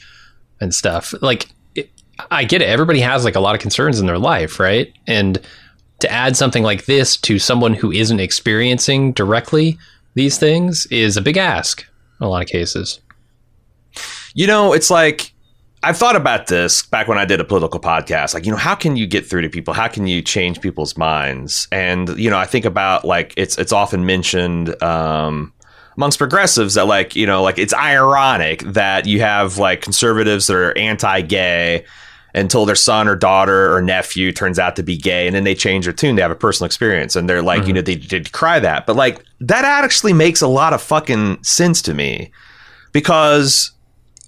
and 0.60 0.74
stuff. 0.74 1.14
Like, 1.22 1.48
I 2.32 2.44
get 2.44 2.62
it. 2.62 2.68
Everybody 2.68 3.00
has 3.00 3.26
like 3.26 3.36
a 3.36 3.40
lot 3.40 3.56
of 3.56 3.62
concerns 3.62 4.00
in 4.00 4.06
their 4.06 4.20
life, 4.20 4.60
right? 4.60 4.94
And 5.08 5.40
to 6.00 6.12
add 6.12 6.36
something 6.36 6.64
like 6.64 6.86
this 6.86 7.16
to 7.18 7.40
someone 7.40 7.74
who 7.74 7.92
isn't 7.92 8.20
experiencing 8.20 9.14
directly 9.14 9.78
these 10.16 10.38
things 10.38 10.86
is 10.88 11.18
a 11.18 11.22
big 11.22 11.38
ask 11.38 11.86
in 12.20 12.26
a 12.26 12.30
lot 12.30 12.42
of 12.42 12.48
cases. 12.48 13.00
You 14.34 14.48
know, 14.48 14.74
it's 14.74 14.90
like 14.90 15.34
I've 15.84 15.98
thought 15.98 16.16
about 16.16 16.48
this 16.48 16.86
back 16.86 17.08
when 17.08 17.18
I 17.18 17.26
did 17.26 17.40
a 17.40 17.44
political 17.44 17.80
podcast. 17.80 18.34
Like, 18.34 18.46
you 18.46 18.52
know, 18.52 18.58
how 18.58 18.74
can 18.74 18.96
you 18.96 19.06
get 19.06 19.26
through 19.26 19.42
to 19.42 19.50
people? 19.50 19.74
How 19.74 19.88
can 19.88 20.08
you 20.08 20.22
change 20.22 20.62
people's 20.62 20.98
minds? 20.98 21.68
And 21.72 22.10
you 22.18 22.30
know, 22.30 22.38
I 22.38 22.46
think 22.46 22.66
about 22.66 23.06
like 23.06 23.34
it's 23.38 23.58
it's 23.58 23.74
often 23.74 24.06
mentioned 24.06 24.82
um, 24.82 25.54
amongst 25.98 26.18
progressives 26.18 26.76
that 26.76 26.88
like 26.88 27.16
you 27.16 27.26
know 27.26 27.44
like 27.44 27.58
it's 27.58 27.74
ironic 27.74 28.62
that 28.62 29.06
you 29.06 29.20
have 29.22 29.58
like 29.58 29.82
conservatives 29.82 30.48
that 30.48 30.56
are 30.56 30.78
anti-gay 30.78 31.86
until 32.36 32.66
their 32.66 32.76
son 32.76 33.08
or 33.08 33.16
daughter 33.16 33.74
or 33.74 33.82
nephew 33.82 34.32
turns 34.32 34.58
out 34.58 34.76
to 34.76 34.84
be 34.84 34.98
gay 34.98 35.28
and 35.28 35.36
then 35.36 35.44
they 35.44 35.54
change 35.54 35.86
their 35.86 35.94
tune 35.94 36.16
they 36.16 36.22
have 36.22 36.32
a 36.32 36.36
personal 36.36 36.66
experience. 36.66 37.16
And 37.16 37.30
they're 37.30 37.42
like 37.42 37.62
mm-hmm. 37.62 37.68
you 37.68 37.74
know 37.74 37.82
they, 37.82 37.96
they 37.96 38.20
decry 38.20 38.60
that. 38.60 38.86
But 38.86 38.96
like 38.96 39.24
that 39.42 39.66
actually 39.66 40.14
makes 40.14 40.42
a 40.42 40.48
lot 40.48 40.74
of 40.74 40.82
fucking 40.82 41.44
sense 41.44 41.82
to 41.84 41.94
me 41.94 42.32
because 42.92 43.72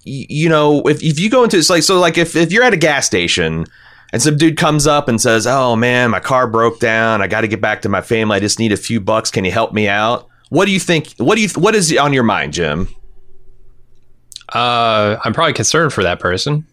you 0.04 0.48
know 0.48 0.82
if, 0.86 1.02
if 1.02 1.18
you 1.18 1.28
go 1.28 1.42
into 1.44 1.58
it's 1.58 1.70
like 1.70 1.82
so 1.82 1.98
like 1.98 2.16
if, 2.16 2.36
if 2.36 2.52
you're 2.52 2.62
at 2.62 2.72
a 2.72 2.76
gas 2.76 3.06
station 3.06 3.66
and 4.12 4.22
some 4.22 4.36
dude 4.36 4.56
comes 4.56 4.86
up 4.86 5.08
and 5.08 5.20
says 5.20 5.46
oh 5.46 5.74
man 5.74 6.10
my 6.10 6.20
car 6.20 6.46
broke 6.46 6.78
down. 6.78 7.22
I 7.22 7.26
got 7.26 7.40
to 7.40 7.48
get 7.48 7.60
back 7.60 7.82
to 7.82 7.88
my 7.88 8.02
family. 8.02 8.36
I 8.36 8.40
just 8.40 8.58
need 8.58 8.72
a 8.72 8.76
few 8.76 9.00
bucks. 9.00 9.30
Can 9.30 9.44
you 9.44 9.50
help 9.50 9.72
me 9.72 9.88
out? 9.88 10.28
What 10.48 10.66
do 10.66 10.72
you 10.72 10.80
think 10.80 11.14
what 11.18 11.34
do 11.34 11.42
you 11.42 11.48
what 11.56 11.74
is 11.74 11.96
on 11.96 12.12
your 12.12 12.22
mind 12.22 12.52
jim? 12.52 12.88
Uh 14.52 15.16
i'm 15.24 15.34
probably 15.34 15.52
concerned 15.52 15.92
for 15.92 16.04
that 16.04 16.20
person 16.20 16.64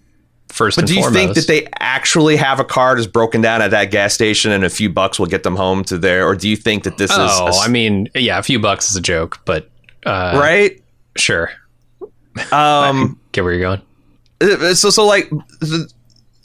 first. 0.49 0.77
But 0.77 0.87
do 0.87 0.95
you 0.95 1.01
foremost. 1.01 1.19
think 1.19 1.35
that 1.35 1.47
they 1.47 1.67
actually 1.79 2.35
have 2.35 2.59
a 2.59 2.63
car 2.63 2.95
that's 2.95 3.07
broken 3.07 3.41
down 3.41 3.61
at 3.61 3.71
that 3.71 3.91
gas 3.91 4.13
station 4.13 4.51
and 4.51 4.63
a 4.63 4.69
few 4.69 4.89
bucks 4.89 5.19
will 5.19 5.25
get 5.27 5.43
them 5.43 5.55
home 5.55 5.83
to 5.85 5.97
there, 5.97 6.25
or 6.27 6.35
do 6.35 6.47
you 6.49 6.55
think 6.55 6.83
that 6.83 6.97
this 6.97 7.11
oh, 7.13 7.25
is? 7.25 7.57
Oh, 7.57 7.61
I 7.61 7.67
mean, 7.67 8.09
yeah, 8.15 8.37
a 8.37 8.43
few 8.43 8.59
bucks 8.59 8.89
is 8.89 8.95
a 8.95 9.01
joke, 9.01 9.39
but 9.45 9.69
uh, 10.05 10.37
right? 10.39 10.81
Sure. 11.17 11.51
Um, 12.51 13.19
get 13.31 13.43
where 13.43 13.53
you're 13.53 13.61
going. 13.61 13.81
Uh, 14.41 14.73
so, 14.73 14.89
so 14.89 15.05
like. 15.05 15.29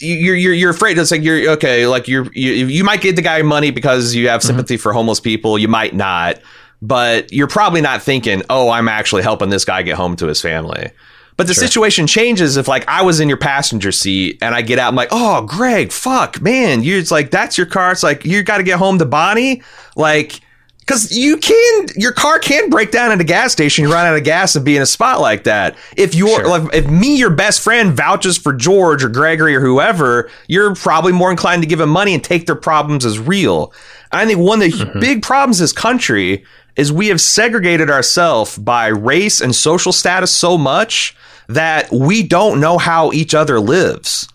you're 0.00 0.36
you're 0.36 0.54
you're 0.54 0.70
afraid 0.70 0.96
it's 0.96 1.10
like 1.10 1.24
you're 1.24 1.50
okay 1.50 1.88
like 1.88 2.06
you're 2.06 2.32
you, 2.32 2.52
you 2.52 2.84
might 2.84 3.00
give 3.00 3.16
the 3.16 3.22
guy 3.22 3.42
money 3.42 3.72
because 3.72 4.14
you 4.14 4.28
have 4.28 4.40
mm-hmm. 4.40 4.46
sympathy 4.46 4.76
mm-hmm. 4.76 4.80
for 4.80 4.92
homeless 4.92 5.18
people 5.18 5.58
you 5.58 5.66
might 5.66 5.92
not 5.92 6.38
but 6.80 7.32
you're 7.32 7.48
probably 7.48 7.80
not 7.80 8.00
thinking 8.00 8.40
oh 8.48 8.70
i'm 8.70 8.86
actually 8.86 9.24
helping 9.24 9.48
this 9.48 9.64
guy 9.64 9.82
get 9.82 9.96
home 9.96 10.14
to 10.14 10.28
his 10.28 10.40
family 10.40 10.92
but 11.38 11.46
the 11.46 11.54
sure. 11.54 11.62
situation 11.66 12.08
changes 12.08 12.56
if 12.56 12.66
like 12.66 12.86
I 12.88 13.02
was 13.02 13.20
in 13.20 13.28
your 13.28 13.38
passenger 13.38 13.92
seat 13.92 14.38
and 14.42 14.54
I 14.54 14.60
get 14.60 14.80
out, 14.80 14.88
I'm 14.88 14.96
like, 14.96 15.08
oh, 15.12 15.42
Greg, 15.42 15.92
fuck, 15.92 16.42
man, 16.42 16.82
you 16.82 16.98
it's 16.98 17.12
like 17.12 17.30
that's 17.30 17.56
your 17.56 17.68
car. 17.68 17.92
It's 17.92 18.02
like 18.02 18.24
you 18.24 18.42
got 18.42 18.58
to 18.58 18.64
get 18.64 18.78
home 18.78 18.98
to 18.98 19.06
Bonnie, 19.06 19.62
like. 19.96 20.40
Because 20.88 21.14
you 21.14 21.36
can, 21.36 21.86
your 21.96 22.12
car 22.12 22.38
can 22.38 22.70
break 22.70 22.90
down 22.90 23.12
at 23.12 23.20
a 23.20 23.24
gas 23.24 23.52
station. 23.52 23.84
You 23.84 23.92
run 23.92 24.06
out 24.06 24.16
of 24.16 24.24
gas 24.24 24.56
and 24.56 24.64
be 24.64 24.74
in 24.74 24.80
a 24.80 24.86
spot 24.86 25.20
like 25.20 25.44
that. 25.44 25.76
If 25.98 26.14
you're, 26.14 26.28
sure. 26.28 26.48
like, 26.48 26.74
if 26.74 26.88
me, 26.88 27.18
your 27.18 27.28
best 27.28 27.60
friend, 27.60 27.92
vouches 27.92 28.38
for 28.38 28.54
George 28.54 29.04
or 29.04 29.10
Gregory 29.10 29.54
or 29.54 29.60
whoever, 29.60 30.30
you're 30.46 30.74
probably 30.74 31.12
more 31.12 31.30
inclined 31.30 31.60
to 31.60 31.68
give 31.68 31.78
them 31.78 31.90
money 31.90 32.14
and 32.14 32.24
take 32.24 32.46
their 32.46 32.56
problems 32.56 33.04
as 33.04 33.18
real. 33.18 33.70
I 34.12 34.24
think 34.24 34.40
one 34.40 34.62
of 34.62 34.70
the 34.70 34.78
mm-hmm. 34.78 34.98
big 34.98 35.20
problems 35.20 35.58
this 35.58 35.72
country 35.72 36.42
is 36.76 36.90
we 36.90 37.08
have 37.08 37.20
segregated 37.20 37.90
ourselves 37.90 38.56
by 38.56 38.86
race 38.86 39.42
and 39.42 39.54
social 39.54 39.92
status 39.92 40.32
so 40.32 40.56
much 40.56 41.14
that 41.48 41.92
we 41.92 42.22
don't 42.22 42.60
know 42.60 42.78
how 42.78 43.12
each 43.12 43.34
other 43.34 43.60
lives. 43.60 44.26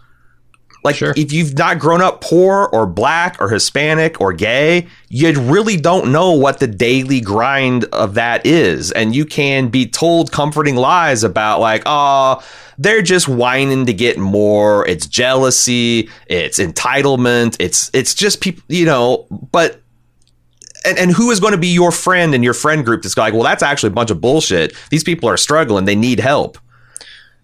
Like 0.83 0.95
sure. 0.95 1.13
if 1.15 1.31
you've 1.31 1.57
not 1.57 1.79
grown 1.79 2.01
up 2.01 2.21
poor 2.21 2.69
or 2.73 2.85
black 2.85 3.37
or 3.39 3.49
Hispanic 3.49 4.19
or 4.19 4.33
gay, 4.33 4.87
you 5.09 5.39
really 5.39 5.77
don't 5.77 6.11
know 6.11 6.33
what 6.33 6.59
the 6.59 6.67
daily 6.67 7.21
grind 7.21 7.85
of 7.85 8.15
that 8.15 8.45
is. 8.45 8.91
And 8.91 9.15
you 9.15 9.25
can 9.25 9.69
be 9.69 9.87
told 9.87 10.31
comforting 10.31 10.75
lies 10.75 11.23
about 11.23 11.61
like, 11.61 11.83
oh, 11.85 12.43
they're 12.77 13.01
just 13.01 13.27
whining 13.27 13.85
to 13.85 13.93
get 13.93 14.17
more. 14.17 14.85
It's 14.87 15.07
jealousy, 15.07 16.09
it's 16.27 16.59
entitlement, 16.59 17.55
it's 17.59 17.89
it's 17.93 18.13
just 18.13 18.41
people, 18.41 18.63
you 18.67 18.85
know, 18.85 19.27
but 19.51 19.81
and, 20.85 20.97
and 20.97 21.11
who 21.11 21.31
is 21.31 21.39
going 21.39 21.53
to 21.53 21.57
be 21.57 21.67
your 21.67 21.91
friend 21.91 22.35
in 22.35 22.43
your 22.43 22.53
friend 22.53 22.83
group 22.83 23.03
that's 23.03 23.15
like, 23.15 23.33
well, 23.33 23.43
that's 23.43 23.63
actually 23.63 23.87
a 23.87 23.93
bunch 23.93 24.11
of 24.11 24.19
bullshit. 24.19 24.75
These 24.89 25.03
people 25.03 25.29
are 25.29 25.37
struggling, 25.37 25.85
they 25.85 25.95
need 25.95 26.19
help. 26.19 26.57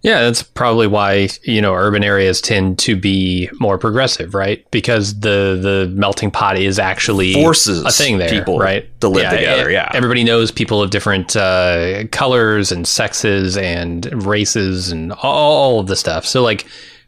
Yeah, 0.02 0.22
that's 0.22 0.42
probably 0.42 0.88
why 0.88 1.28
you 1.44 1.62
know 1.62 1.74
urban 1.74 2.04
areas 2.06 2.40
tend 2.40 2.80
to 2.80 2.96
be 2.96 3.50
more 3.60 3.78
progressive, 3.78 4.34
right? 4.34 4.66
Because 4.72 5.20
the 5.20 5.60
the 5.62 5.92
melting 5.94 6.32
pot 6.32 6.58
is 6.58 6.80
actually 6.80 7.34
forces 7.34 7.84
a 7.84 7.92
thing 7.92 8.18
there, 8.18 8.30
people 8.30 8.60
right? 8.60 8.88
To 9.02 9.10
live 9.10 9.24
yeah, 9.24 9.32
together. 9.32 9.70
Yeah, 9.70 9.92
everybody 9.94 10.24
knows 10.24 10.52
people 10.52 10.82
of 10.82 10.90
different 10.90 11.36
uh, 11.36 12.06
colors 12.12 12.72
and 12.72 12.88
sexes 12.88 13.58
and 13.58 14.26
races 14.26 14.90
and 14.90 15.12
all 15.12 15.82
of 15.82 15.88
the 15.88 15.98
stuff. 15.98 16.26
So, 16.26 16.44
like, 16.44 16.66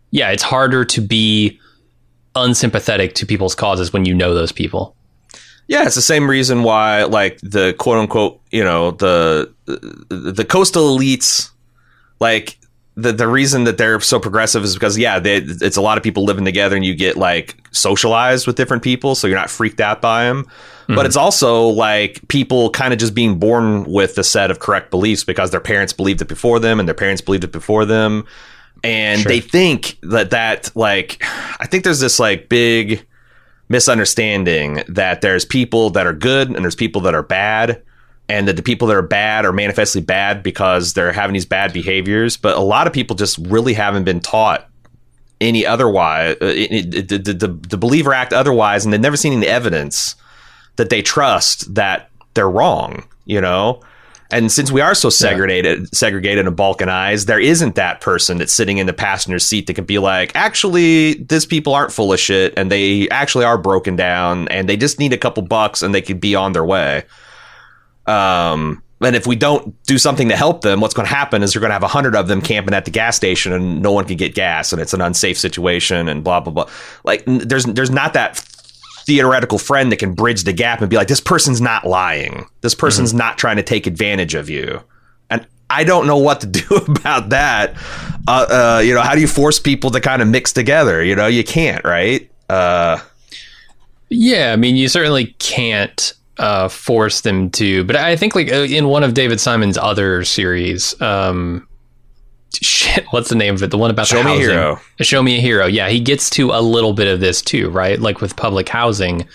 yeah, 0.09 0.31
it's 0.31 0.43
harder 0.43 0.83
to 0.83 1.01
be 1.01 1.57
unsympathetic 2.35 3.13
to 3.15 3.25
people's 3.25 3.55
causes 3.55 3.93
when 3.93 4.03
you 4.03 4.13
know 4.13 4.33
those 4.33 4.51
people. 4.51 4.95
Yeah, 5.67 5.85
it's 5.85 5.95
the 5.95 6.01
same 6.01 6.29
reason 6.29 6.63
why, 6.63 7.03
like 7.03 7.39
the 7.39 7.73
quote 7.79 7.99
unquote, 7.99 8.41
you 8.51 8.65
know, 8.65 8.91
the 8.91 9.53
the 9.65 10.45
coastal 10.45 10.97
elites, 10.97 11.51
like 12.19 12.57
the 12.95 13.11
the 13.13 13.27
reason 13.27 13.63
that 13.63 13.77
they're 13.77 13.99
so 14.01 14.19
progressive 14.19 14.63
is 14.63 14.73
because 14.73 14.97
yeah, 14.97 15.19
they, 15.19 15.37
it's 15.37 15.77
a 15.77 15.81
lot 15.81 15.97
of 15.97 16.03
people 16.03 16.25
living 16.25 16.45
together, 16.45 16.75
and 16.75 16.83
you 16.85 16.93
get 16.93 17.15
like 17.15 17.55
socialized 17.71 18.47
with 18.47 18.55
different 18.55 18.83
people, 18.83 19.15
so 19.15 19.27
you're 19.27 19.37
not 19.37 19.49
freaked 19.49 19.79
out 19.79 20.01
by 20.01 20.25
them. 20.25 20.43
Mm-hmm. 20.43 20.95
But 20.95 21.05
it's 21.05 21.15
also 21.15 21.67
like 21.67 22.27
people 22.27 22.69
kind 22.71 22.91
of 22.91 22.99
just 22.99 23.15
being 23.15 23.39
born 23.39 23.85
with 23.85 24.17
a 24.17 24.23
set 24.23 24.51
of 24.51 24.59
correct 24.59 24.91
beliefs 24.91 25.23
because 25.23 25.51
their 25.51 25.61
parents 25.61 25.93
believed 25.93 26.21
it 26.21 26.27
before 26.27 26.59
them, 26.59 26.79
and 26.79 26.87
their 26.87 26.95
parents 26.95 27.21
believed 27.21 27.45
it 27.45 27.51
before 27.51 27.85
them, 27.85 28.25
and 28.83 29.21
sure. 29.21 29.29
they 29.29 29.39
think 29.39 29.97
that 30.03 30.31
that 30.31 30.71
like 30.75 31.23
I 31.59 31.67
think 31.67 31.85
there's 31.85 32.01
this 32.01 32.19
like 32.19 32.49
big 32.49 33.05
misunderstanding 33.69 34.83
that 34.89 35.21
there's 35.21 35.45
people 35.45 35.91
that 35.91 36.05
are 36.05 36.13
good 36.13 36.49
and 36.49 36.57
there's 36.57 36.75
people 36.75 36.99
that 37.01 37.15
are 37.15 37.23
bad 37.23 37.81
and 38.29 38.47
that 38.47 38.55
the 38.55 38.63
people 38.63 38.87
that 38.87 38.97
are 38.97 39.01
bad 39.01 39.45
are 39.45 39.51
manifestly 39.51 40.01
bad 40.01 40.41
because 40.41 40.93
they're 40.93 41.11
having 41.11 41.33
these 41.33 41.45
bad 41.45 41.73
behaviors. 41.73 42.37
But 42.37 42.57
a 42.57 42.61
lot 42.61 42.87
of 42.87 42.93
people 42.93 43.15
just 43.15 43.37
really 43.37 43.73
haven't 43.73 44.03
been 44.03 44.21
taught 44.21 44.67
any 45.41 45.65
otherwise, 45.65 46.37
uh, 46.39 46.45
the, 46.45 47.01
the, 47.01 47.33
the, 47.33 47.47
the 47.47 47.77
believe 47.77 48.07
or 48.07 48.13
act 48.13 48.31
otherwise, 48.31 48.85
and 48.85 48.93
they've 48.93 49.01
never 49.01 49.17
seen 49.17 49.33
any 49.33 49.47
evidence 49.47 50.15
that 50.75 50.89
they 50.89 51.01
trust 51.01 51.73
that 51.75 52.09
they're 52.35 52.49
wrong, 52.49 53.03
you 53.25 53.41
know? 53.41 53.81
And 54.31 54.49
since 54.49 54.71
we 54.71 54.79
are 54.79 54.95
so 54.95 55.09
segregated, 55.09 55.79
yeah. 55.79 55.85
segregated 55.91 56.47
and 56.47 56.55
balkanized, 56.55 57.25
there 57.25 57.39
isn't 57.39 57.75
that 57.75 57.99
person 57.99 58.37
that's 58.37 58.53
sitting 58.53 58.77
in 58.77 58.87
the 58.87 58.93
passenger 58.93 59.39
seat 59.39 59.67
that 59.67 59.73
can 59.73 59.83
be 59.83 59.99
like, 59.99 60.31
actually, 60.35 61.15
these 61.15 61.45
people 61.45 61.73
aren't 61.73 61.91
full 61.91 62.13
of 62.13 62.19
shit 62.19 62.53
and 62.55 62.71
they 62.71 63.09
actually 63.09 63.43
are 63.43 63.57
broken 63.57 63.97
down 63.97 64.47
and 64.47 64.69
they 64.69 64.77
just 64.77 64.99
need 64.99 65.11
a 65.11 65.17
couple 65.17 65.43
bucks 65.43 65.81
and 65.81 65.93
they 65.93 66.01
could 66.01 66.21
be 66.21 66.33
on 66.33 66.53
their 66.53 66.63
way. 66.63 67.03
Um, 68.07 68.83
and 69.01 69.15
if 69.15 69.25
we 69.25 69.35
don't 69.35 69.81
do 69.83 69.97
something 69.97 70.29
to 70.29 70.35
help 70.35 70.61
them, 70.61 70.79
what's 70.79 70.93
going 70.93 71.07
to 71.07 71.13
happen 71.13 71.41
is 71.41 71.55
you're 71.55 71.59
going 71.59 71.69
to 71.69 71.73
have 71.73 71.83
a 71.83 71.87
hundred 71.87 72.15
of 72.15 72.27
them 72.27 72.41
camping 72.41 72.73
at 72.73 72.85
the 72.85 72.91
gas 72.91 73.15
station, 73.15 73.51
and 73.51 73.81
no 73.81 73.91
one 73.91 74.05
can 74.05 74.17
get 74.17 74.35
gas, 74.35 74.71
and 74.71 74.81
it's 74.81 74.93
an 74.93 75.01
unsafe 75.01 75.37
situation, 75.37 76.07
and 76.07 76.23
blah 76.23 76.39
blah 76.39 76.53
blah. 76.53 76.69
Like 77.03 77.23
there's 77.25 77.65
there's 77.65 77.89
not 77.89 78.13
that 78.13 78.37
theoretical 79.05 79.57
friend 79.57 79.91
that 79.91 79.97
can 79.97 80.13
bridge 80.13 80.43
the 80.43 80.53
gap 80.53 80.81
and 80.81 80.89
be 80.89 80.95
like, 80.95 81.07
this 81.07 81.19
person's 81.19 81.59
not 81.61 81.85
lying. 81.85 82.45
This 82.61 82.75
person's 82.75 83.09
mm-hmm. 83.09 83.19
not 83.19 83.37
trying 83.37 83.57
to 83.57 83.63
take 83.63 83.87
advantage 83.87 84.35
of 84.35 84.49
you. 84.49 84.81
And 85.29 85.45
I 85.69 85.83
don't 85.83 86.07
know 86.07 86.17
what 86.17 86.41
to 86.41 86.47
do 86.47 86.75
about 86.75 87.29
that. 87.29 87.75
Uh, 88.27 88.77
uh, 88.77 88.81
you 88.83 88.93
know, 88.93 89.01
how 89.01 89.15
do 89.15 89.21
you 89.21 89.27
force 89.27 89.59
people 89.59 89.89
to 89.91 89.99
kind 89.99 90.21
of 90.21 90.27
mix 90.27 90.53
together? 90.53 91.03
You 91.03 91.15
know, 91.15 91.27
you 91.27 91.43
can't, 91.43 91.83
right? 91.83 92.29
Uh, 92.49 92.99
Yeah, 94.09 94.53
I 94.53 94.55
mean, 94.55 94.75
you 94.75 94.87
certainly 94.87 95.35
can't 95.39 96.13
uh, 96.41 96.67
force 96.67 97.21
them 97.21 97.51
to. 97.51 97.83
But 97.83 97.95
I 97.95 98.15
think 98.15 98.35
like 98.35 98.51
uh, 98.51 98.63
in 98.63 98.87
one 98.87 99.03
of 99.03 99.13
David 99.13 99.39
Simon's 99.39 99.77
other 99.77 100.23
series, 100.23 100.99
um, 100.99 101.67
shit, 102.59 103.05
what's 103.11 103.29
the 103.29 103.35
name 103.35 103.53
of 103.53 103.63
it? 103.63 103.69
The 103.69 103.77
one 103.77 103.91
about 103.91 104.07
Show 104.07 104.17
the 104.17 104.23
Me 104.23 104.31
housing. 104.31 104.49
a 104.49 104.53
Hero. 104.53 104.81
Show 104.99 105.23
Me 105.23 105.37
a 105.37 105.41
Hero. 105.41 105.67
Yeah, 105.67 105.89
he 105.89 105.99
gets 105.99 106.29
to 106.31 106.51
a 106.51 106.59
little 106.59 106.93
bit 106.93 107.07
of 107.07 107.19
this 107.19 107.43
too, 107.43 107.69
right? 107.69 107.99
Like 107.99 108.21
with 108.21 108.35
public 108.35 108.67
housing. 108.67 109.27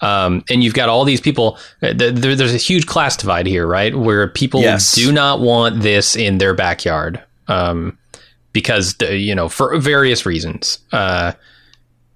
Um, 0.00 0.44
and 0.50 0.64
you've 0.64 0.74
got 0.74 0.88
all 0.88 1.04
these 1.04 1.20
people. 1.20 1.58
Uh, 1.82 1.92
there, 1.94 2.34
there's 2.34 2.54
a 2.54 2.58
huge 2.58 2.86
class 2.86 3.16
divide 3.18 3.46
here, 3.46 3.66
right? 3.66 3.94
Where 3.94 4.26
people 4.28 4.62
yes. 4.62 4.94
do 4.94 5.12
not 5.12 5.40
want 5.40 5.82
this 5.82 6.16
in 6.16 6.38
their 6.38 6.54
backyard 6.54 7.22
um, 7.48 7.98
because, 8.52 8.94
you 9.02 9.34
know, 9.34 9.50
for 9.50 9.78
various 9.78 10.24
reasons. 10.24 10.78
Uh, 10.90 11.32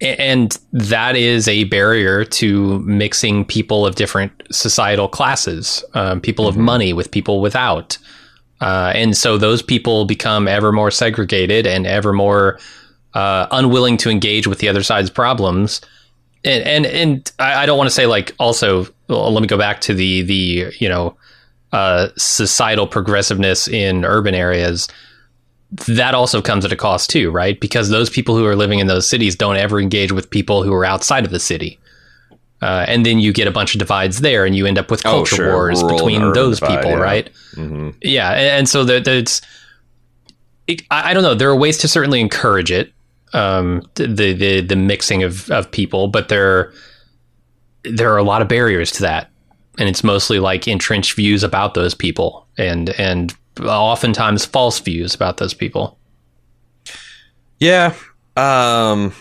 and 0.01 0.59
that 0.73 1.15
is 1.15 1.47
a 1.47 1.65
barrier 1.65 2.25
to 2.25 2.79
mixing 2.81 3.45
people 3.45 3.85
of 3.85 3.97
different 3.97 4.33
societal 4.51 5.09
classes, 5.09 5.85
um, 5.95 6.21
people 6.21 6.47
mm-hmm. 6.47 6.59
of 6.59 6.65
money 6.65 6.93
with 6.93 7.11
people 7.11 7.41
without. 7.41 7.99
Uh, 8.61 8.93
and 8.95 9.17
so 9.17 9.39
those 9.39 9.63
people 9.63 10.05
become 10.05 10.49
ever 10.49 10.73
more 10.73 10.91
segregated 10.91 11.67
and 11.67 11.87
ever 11.87 12.13
more 12.13 12.59
uh, 13.15 13.47
unwilling 13.51 13.97
to 13.99 14.11
engage 14.11 14.47
with 14.47 14.59
the 14.59 14.69
other 14.69 14.83
side's 14.83 15.11
problems. 15.11 15.81
And 16.45 16.65
and, 16.65 16.87
and 16.87 17.33
I, 17.39 17.63
I 17.63 17.67
don't 17.67 17.77
want 17.77 17.89
to 17.89 17.95
say 17.95 18.07
like 18.07 18.35
also. 18.39 18.87
Well, 19.09 19.33
let 19.33 19.41
me 19.41 19.49
go 19.49 19.59
back 19.59 19.81
to 19.83 19.95
the 19.95 20.23
the 20.23 20.73
you 20.79 20.89
know 20.89 21.17
uh, 21.73 22.09
societal 22.17 22.87
progressiveness 22.87 23.69
in 23.69 24.05
urban 24.05 24.35
areas 24.35 24.89
that 25.73 26.15
also 26.15 26.43
comes 26.43 26.65
at 26.65 26.73
a 26.73 26.77
cost 26.77 27.11
too, 27.11 27.31
right? 27.31 27.61
Because 27.61 27.91
those 27.91 28.11
people 28.11 28.37
who 28.37 28.45
are 28.47 28.57
living 28.57 28.79
in 28.81 28.87
those 28.87 29.09
cities 29.09 29.37
don't 29.37 29.57
ever 29.57 29.81
engage 29.81 30.13
with 30.13 30.29
people 30.31 30.63
who 30.63 30.73
are 30.73 30.85
outside 30.85 31.25
of 31.25 31.31
the 31.31 31.41
city. 31.41 31.79
Uh, 32.63 32.85
and 32.89 33.07
then 33.07 33.19
you 33.19 33.33
get 33.33 33.49
a 33.49 33.51
bunch 33.51 33.75
of 33.75 33.79
divides 33.79 34.21
there, 34.21 34.45
and 34.45 34.55
you 34.55 34.67
end 34.67 34.77
up 34.77 34.91
with 34.91 35.03
culture 35.03 35.35
oh, 35.35 35.37
sure. 35.37 35.53
wars 35.55 35.83
Rural 35.83 35.97
between 35.97 36.33
those 36.35 36.61
divide, 36.61 36.77
people, 36.77 36.91
yeah. 36.91 36.97
right? 36.97 37.31
Mm-hmm. 37.55 37.91
Yeah, 38.03 38.33
and, 38.33 38.47
and, 38.47 38.69
so 38.69 38.85
there's, 38.85 39.41
it, 40.67 40.83
I, 40.91 41.11
I, 41.11 41.15
don't 41.15 41.23
know. 41.23 41.35
There 41.35 41.49
are 41.49 41.57
ways 41.57 41.79
to 41.79 41.89
certainly 41.89 42.21
encourage 42.21 42.71
it, 42.71 42.93
um, 43.33 43.83
the 43.95 44.35
the 44.35 44.61
the 44.61 44.77
mixing 44.77 45.23
of 45.23 45.51
of 45.51 45.71
people, 45.71 46.09
but 46.09 46.29
there 46.29 46.75
there 47.85 48.13
are 48.13 48.19
a 48.19 48.23
lot 48.23 48.43
of 48.43 48.49
barriers 48.49 48.93
to 48.93 49.03
that, 49.03 49.31
and 49.79 49.89
it's 49.89 50.05
mostly 50.05 50.39
like 50.39 50.69
entrenched 50.69 51.15
views 51.15 51.43
about 51.43 51.73
those 51.73 51.95
people, 51.95 52.47
and 52.59 52.91
and 52.91 53.35
oftentimes 53.65 54.45
false 54.45 54.79
views 54.81 55.15
about 55.15 55.37
those 55.39 55.55
people. 55.55 55.99
Yeah. 57.59 57.95
Um, 58.37 59.13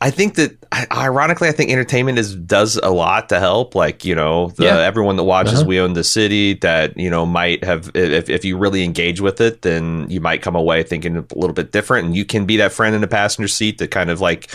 I 0.00 0.10
think 0.10 0.36
that 0.36 0.56
ironically, 0.92 1.48
I 1.48 1.52
think 1.52 1.70
entertainment 1.70 2.18
is 2.18 2.36
does 2.36 2.76
a 2.76 2.90
lot 2.90 3.28
to 3.30 3.40
help. 3.40 3.74
Like 3.74 4.04
you 4.04 4.14
know, 4.14 4.48
the, 4.50 4.64
yeah. 4.64 4.78
everyone 4.78 5.16
that 5.16 5.24
watches 5.24 5.60
uh-huh. 5.60 5.68
We 5.68 5.80
Own 5.80 5.94
the 5.94 6.04
City 6.04 6.54
that 6.54 6.96
you 6.96 7.10
know 7.10 7.26
might 7.26 7.64
have 7.64 7.90
if 7.94 8.28
if 8.30 8.44
you 8.44 8.56
really 8.56 8.84
engage 8.84 9.20
with 9.20 9.40
it, 9.40 9.62
then 9.62 10.06
you 10.08 10.20
might 10.20 10.40
come 10.40 10.54
away 10.54 10.84
thinking 10.84 11.16
a 11.16 11.24
little 11.34 11.54
bit 11.54 11.72
different, 11.72 12.06
and 12.06 12.16
you 12.16 12.24
can 12.24 12.46
be 12.46 12.56
that 12.58 12.72
friend 12.72 12.94
in 12.94 13.00
the 13.00 13.08
passenger 13.08 13.48
seat 13.48 13.78
that 13.78 13.90
kind 13.90 14.10
of 14.10 14.20
like 14.20 14.50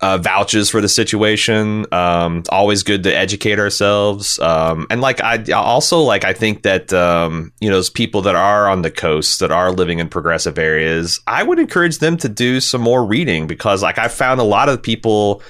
uh, 0.00 0.18
vouches 0.18 0.70
for 0.70 0.80
the 0.80 0.88
situation. 0.88 1.86
Um, 1.92 2.44
always 2.50 2.82
good 2.82 3.02
to 3.04 3.14
educate 3.14 3.58
ourselves. 3.58 4.38
Um, 4.38 4.86
and 4.90 5.00
like 5.00 5.20
I 5.20 5.42
also 5.52 6.00
like 6.00 6.24
I 6.24 6.32
think 6.32 6.62
that 6.62 6.92
um, 6.92 7.52
you 7.60 7.68
know 7.68 7.76
those 7.76 7.90
people 7.90 8.22
that 8.22 8.36
are 8.36 8.68
on 8.68 8.82
the 8.82 8.90
coast 8.90 9.40
that 9.40 9.50
are 9.50 9.72
living 9.72 9.98
in 9.98 10.08
progressive 10.08 10.58
areas, 10.58 11.20
I 11.26 11.42
would 11.42 11.58
encourage 11.58 11.98
them 11.98 12.16
to 12.18 12.28
do 12.28 12.60
some 12.60 12.80
more 12.80 13.04
reading 13.04 13.46
because 13.46 13.82
like 13.82 13.98
I 13.98 14.08
found 14.08 14.40
a 14.40 14.44
lot 14.44 14.68
of 14.68 14.82
people 14.82 15.42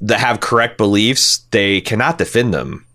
that 0.00 0.20
have 0.20 0.40
correct 0.40 0.78
beliefs, 0.78 1.38
they 1.50 1.80
cannot 1.80 2.18
defend 2.18 2.52
them. 2.52 2.86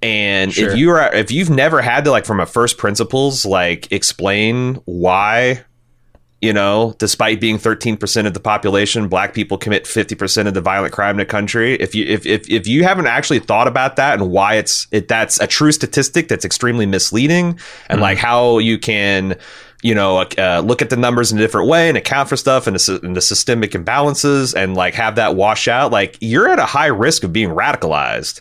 And 0.00 0.52
sure. 0.52 0.70
if 0.70 0.78
you 0.78 0.90
are 0.90 1.12
if 1.14 1.30
you've 1.30 1.50
never 1.50 1.80
had 1.80 2.04
to 2.04 2.10
like 2.10 2.24
from 2.24 2.40
a 2.40 2.46
first 2.46 2.78
principles 2.78 3.44
like 3.44 3.90
explain 3.92 4.76
why 4.84 5.64
you 6.40 6.52
know, 6.52 6.94
despite 6.98 7.40
being 7.40 7.58
13% 7.58 8.26
of 8.26 8.32
the 8.32 8.40
population, 8.40 9.08
black 9.08 9.34
people 9.34 9.58
commit 9.58 9.84
50% 9.84 10.46
of 10.46 10.54
the 10.54 10.60
violent 10.60 10.92
crime 10.92 11.12
in 11.12 11.18
the 11.18 11.24
country. 11.24 11.74
If 11.74 11.94
you 11.94 12.04
if, 12.04 12.24
if 12.26 12.48
if 12.48 12.66
you 12.66 12.84
haven't 12.84 13.08
actually 13.08 13.40
thought 13.40 13.66
about 13.66 13.96
that 13.96 14.20
and 14.20 14.30
why 14.30 14.54
it's 14.54 14.86
it 14.92 15.08
that's 15.08 15.40
a 15.40 15.46
true 15.48 15.72
statistic 15.72 16.28
that's 16.28 16.44
extremely 16.44 16.86
misleading 16.86 17.46
and 17.46 17.58
mm-hmm. 17.58 18.02
like 18.02 18.18
how 18.18 18.58
you 18.58 18.78
can 18.78 19.36
you 19.80 19.94
know, 19.94 20.18
uh, 20.38 20.60
look 20.64 20.82
at 20.82 20.90
the 20.90 20.96
numbers 20.96 21.30
in 21.30 21.38
a 21.38 21.40
different 21.40 21.68
way 21.68 21.88
and 21.88 21.96
account 21.96 22.28
for 22.28 22.36
stuff 22.36 22.66
and 22.66 22.74
the, 22.74 23.00
and 23.04 23.16
the, 23.16 23.20
systemic 23.20 23.70
imbalances 23.72 24.52
and 24.52 24.74
like 24.74 24.94
have 24.94 25.14
that 25.14 25.36
wash 25.36 25.68
out, 25.68 25.92
like 25.92 26.18
you're 26.20 26.48
at 26.48 26.58
a 26.58 26.66
high 26.66 26.86
risk 26.86 27.22
of 27.22 27.32
being 27.32 27.50
radicalized 27.50 28.40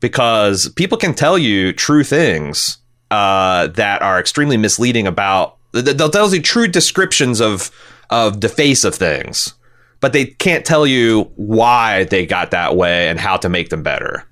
because 0.00 0.70
people 0.70 0.96
can 0.96 1.12
tell 1.12 1.36
you 1.36 1.74
true 1.74 2.02
things 2.02 2.78
uh, 3.10 3.66
that 3.68 4.00
are 4.00 4.18
extremely 4.18 4.56
misleading 4.56 5.06
about 5.06 5.57
They'll 5.72 6.10
tell 6.10 6.32
you 6.34 6.42
true 6.42 6.68
descriptions 6.68 7.40
of 7.40 7.70
of 8.10 8.40
the 8.40 8.48
face 8.48 8.84
of 8.84 8.94
things, 8.94 9.54
but 10.00 10.12
they 10.12 10.26
can't 10.26 10.64
tell 10.64 10.86
you 10.86 11.30
why 11.36 12.04
they 12.04 12.24
got 12.24 12.50
that 12.52 12.76
way 12.76 13.08
and 13.08 13.18
how 13.18 13.36
to 13.36 13.48
make 13.48 13.68
them 13.68 13.82
better. 13.82 14.24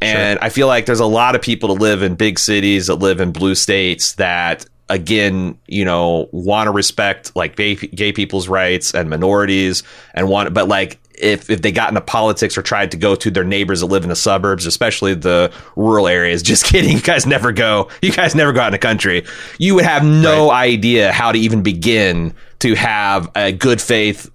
And 0.00 0.38
sure. 0.38 0.44
I 0.44 0.48
feel 0.50 0.66
like 0.66 0.86
there's 0.86 1.00
a 1.00 1.06
lot 1.06 1.34
of 1.34 1.40
people 1.40 1.74
that 1.74 1.80
live 1.80 2.02
in 2.02 2.14
big 2.14 2.38
cities 2.38 2.88
that 2.88 2.96
live 2.96 3.20
in 3.20 3.32
blue 3.32 3.54
states 3.54 4.14
that 4.14 4.66
again, 4.88 5.58
you 5.66 5.84
know, 5.84 6.28
want 6.32 6.66
to 6.66 6.70
respect 6.70 7.34
like 7.34 7.56
gay, 7.56 7.74
gay 7.74 8.12
people's 8.12 8.48
rights 8.48 8.94
and 8.94 9.08
minorities 9.08 9.82
and 10.12 10.28
want, 10.28 10.52
but 10.52 10.68
like 10.68 11.00
if 11.24 11.48
if 11.48 11.62
they 11.62 11.72
got 11.72 11.88
into 11.88 12.00
politics 12.02 12.56
or 12.58 12.62
tried 12.62 12.90
to 12.90 12.96
go 12.96 13.14
to 13.14 13.30
their 13.30 13.44
neighbors 13.44 13.80
that 13.80 13.86
live 13.86 14.02
in 14.02 14.10
the 14.10 14.16
suburbs, 14.16 14.66
especially 14.66 15.14
the 15.14 15.52
rural 15.74 16.06
areas. 16.06 16.42
Just 16.42 16.64
kidding. 16.70 16.92
You 16.92 17.02
guys 17.02 17.26
never 17.26 17.50
go. 17.50 17.88
You 18.02 18.12
guys 18.12 18.34
never 18.34 18.52
go 18.52 18.60
out 18.60 18.68
in 18.68 18.72
the 18.72 18.78
country. 18.78 19.24
You 19.58 19.74
would 19.76 19.84
have 19.84 20.04
no 20.04 20.50
right. 20.50 20.72
idea 20.72 21.12
how 21.12 21.32
to 21.32 21.38
even 21.38 21.62
begin 21.62 22.34
to 22.60 22.74
have 22.74 23.30
a 23.34 23.52
good 23.52 23.80
faith. 23.80 24.30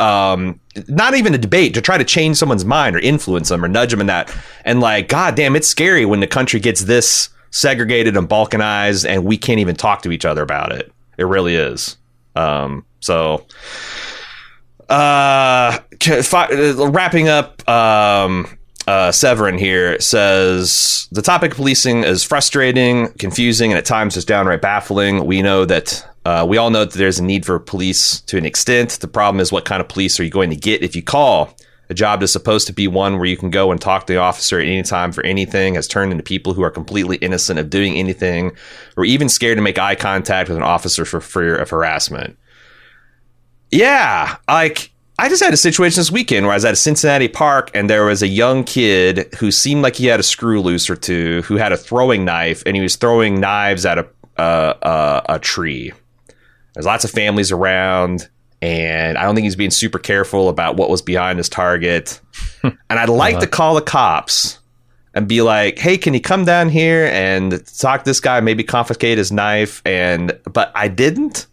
Um, 0.00 0.58
not 0.88 1.14
even 1.14 1.32
a 1.32 1.38
debate 1.38 1.74
to 1.74 1.80
try 1.80 1.96
to 1.96 2.04
change 2.04 2.36
someone's 2.36 2.64
mind 2.64 2.96
or 2.96 2.98
influence 2.98 3.50
them 3.50 3.64
or 3.64 3.68
nudge 3.68 3.92
them 3.92 4.00
in 4.00 4.08
that. 4.08 4.34
And 4.64 4.80
like, 4.80 5.08
god 5.08 5.36
damn, 5.36 5.54
it's 5.54 5.68
scary 5.68 6.04
when 6.04 6.18
the 6.18 6.26
country 6.26 6.58
gets 6.58 6.82
this 6.82 7.28
segregated 7.52 8.16
and 8.16 8.28
balkanized, 8.28 9.08
and 9.08 9.24
we 9.24 9.36
can't 9.36 9.60
even 9.60 9.76
talk 9.76 10.02
to 10.02 10.10
each 10.10 10.24
other 10.24 10.42
about 10.42 10.72
it. 10.72 10.90
It 11.18 11.24
really 11.24 11.54
is. 11.54 11.98
Um, 12.34 12.84
so 12.98 13.46
uh, 14.92 15.78
wrapping 16.08 17.28
up, 17.28 17.68
um, 17.68 18.58
uh, 18.86 19.12
Severin 19.12 19.58
here 19.58 20.00
says 20.00 21.06
the 21.12 21.22
topic 21.22 21.52
of 21.52 21.56
policing 21.56 22.04
is 22.04 22.24
frustrating, 22.24 23.12
confusing, 23.14 23.70
and 23.70 23.78
at 23.78 23.84
times 23.84 24.16
is 24.16 24.24
downright 24.24 24.60
baffling. 24.60 25.24
We 25.24 25.42
know 25.42 25.64
that 25.64 26.04
uh, 26.24 26.44
we 26.48 26.56
all 26.56 26.70
know 26.70 26.84
that 26.84 26.94
there's 26.94 27.18
a 27.18 27.24
need 27.24 27.46
for 27.46 27.58
police 27.58 28.20
to 28.22 28.36
an 28.36 28.44
extent. 28.44 28.90
The 29.00 29.08
problem 29.08 29.40
is 29.40 29.52
what 29.52 29.64
kind 29.64 29.80
of 29.80 29.88
police 29.88 30.18
are 30.18 30.24
you 30.24 30.30
going 30.30 30.50
to 30.50 30.56
get 30.56 30.82
if 30.82 30.96
you 30.96 31.02
call? 31.02 31.56
A 31.90 31.94
job 31.94 32.22
is 32.22 32.32
supposed 32.32 32.66
to 32.68 32.72
be 32.72 32.88
one 32.88 33.16
where 33.16 33.26
you 33.26 33.36
can 33.36 33.50
go 33.50 33.70
and 33.70 33.80
talk 33.80 34.06
to 34.06 34.12
the 34.12 34.18
officer 34.18 34.58
at 34.58 34.66
any 34.66 34.82
time 34.82 35.12
for 35.12 35.24
anything 35.26 35.74
has 35.74 35.86
turned 35.86 36.10
into 36.10 36.24
people 36.24 36.54
who 36.54 36.62
are 36.62 36.70
completely 36.70 37.16
innocent 37.16 37.58
of 37.58 37.68
doing 37.68 37.96
anything 37.96 38.52
or 38.96 39.04
even 39.04 39.28
scared 39.28 39.58
to 39.58 39.62
make 39.62 39.78
eye 39.78 39.94
contact 39.94 40.48
with 40.48 40.56
an 40.56 40.62
officer 40.62 41.04
for 41.04 41.20
fear 41.20 41.54
of 41.54 41.68
harassment. 41.70 42.38
Yeah, 43.70 44.36
like 44.48 44.91
I 45.22 45.28
just 45.28 45.40
had 45.40 45.54
a 45.54 45.56
situation 45.56 46.00
this 46.00 46.10
weekend 46.10 46.46
where 46.46 46.52
I 46.52 46.56
was 46.56 46.64
at 46.64 46.72
a 46.72 46.76
Cincinnati 46.76 47.28
park 47.28 47.70
and 47.74 47.88
there 47.88 48.04
was 48.04 48.24
a 48.24 48.26
young 48.26 48.64
kid 48.64 49.32
who 49.38 49.52
seemed 49.52 49.80
like 49.82 49.94
he 49.94 50.06
had 50.06 50.18
a 50.18 50.22
screw 50.24 50.60
loose 50.60 50.90
or 50.90 50.96
two, 50.96 51.42
who 51.42 51.54
had 51.54 51.70
a 51.70 51.76
throwing 51.76 52.24
knife 52.24 52.64
and 52.66 52.74
he 52.74 52.82
was 52.82 52.96
throwing 52.96 53.38
knives 53.38 53.86
at 53.86 53.98
a 53.98 54.08
uh, 54.36 54.74
uh, 54.82 55.20
a 55.28 55.38
tree. 55.38 55.92
There's 56.74 56.86
lots 56.86 57.04
of 57.04 57.12
families 57.12 57.52
around, 57.52 58.28
and 58.60 59.16
I 59.16 59.22
don't 59.22 59.36
think 59.36 59.44
he's 59.44 59.54
being 59.54 59.70
super 59.70 60.00
careful 60.00 60.48
about 60.48 60.76
what 60.76 60.90
was 60.90 61.02
behind 61.02 61.38
his 61.38 61.48
target. 61.48 62.20
and 62.64 62.74
I'd 62.90 63.08
like 63.08 63.34
uh-huh. 63.36 63.42
to 63.42 63.46
call 63.46 63.74
the 63.76 63.82
cops 63.82 64.58
and 65.14 65.28
be 65.28 65.40
like, 65.40 65.78
"Hey, 65.78 65.98
can 65.98 66.14
you 66.14 66.20
come 66.20 66.44
down 66.44 66.68
here 66.68 67.06
and 67.12 67.64
talk 67.78 68.02
to 68.02 68.10
this 68.10 68.18
guy? 68.18 68.40
Maybe 68.40 68.64
confiscate 68.64 69.18
his 69.18 69.30
knife." 69.30 69.82
And 69.84 70.36
but 70.52 70.72
I 70.74 70.88
didn't 70.88 71.46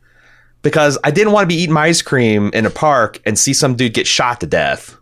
because 0.61 0.97
I 1.03 1.11
didn't 1.11 1.33
want 1.33 1.43
to 1.43 1.47
be 1.47 1.61
eating 1.61 1.73
my 1.73 1.85
ice 1.85 2.01
cream 2.01 2.51
in 2.53 2.65
a 2.65 2.69
park 2.69 3.21
and 3.25 3.37
see 3.37 3.53
some 3.53 3.75
dude 3.75 3.93
get 3.93 4.07
shot 4.07 4.39
to 4.41 4.47
death. 4.47 4.97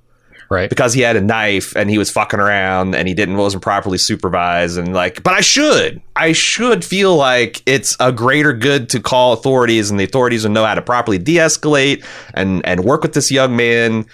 Right. 0.50 0.70
Because 0.70 0.94
he 0.94 1.02
had 1.02 1.18
a 1.18 1.22
knife 1.22 1.76
and 1.76 1.90
he 1.90 1.98
was 1.98 2.10
fucking 2.10 2.40
around 2.40 2.96
and 2.96 3.06
he 3.08 3.14
didn't 3.14 3.36
wasn't 3.36 3.64
properly 3.64 3.98
supervised 3.98 4.78
and 4.78 4.94
like 4.94 5.22
but 5.22 5.34
I 5.34 5.42
should. 5.42 6.02
I 6.16 6.32
should 6.32 6.86
feel 6.86 7.16
like 7.18 7.62
it's 7.66 7.98
a 8.00 8.14
greater 8.14 8.54
good 8.54 8.90
to 8.90 9.02
call 9.02 9.34
authorities 9.34 9.92
and 9.92 10.00
the 10.00 10.06
authorities 10.06 10.46
will 10.46 10.54
know 10.54 10.66
how 10.66 10.76
to 10.76 10.82
properly 10.82 11.18
de-escalate 11.18 12.06
and 12.34 12.66
and 12.66 12.86
work 12.86 13.02
with 13.02 13.14
this 13.14 13.30
young 13.30 13.58
man. 13.58 14.06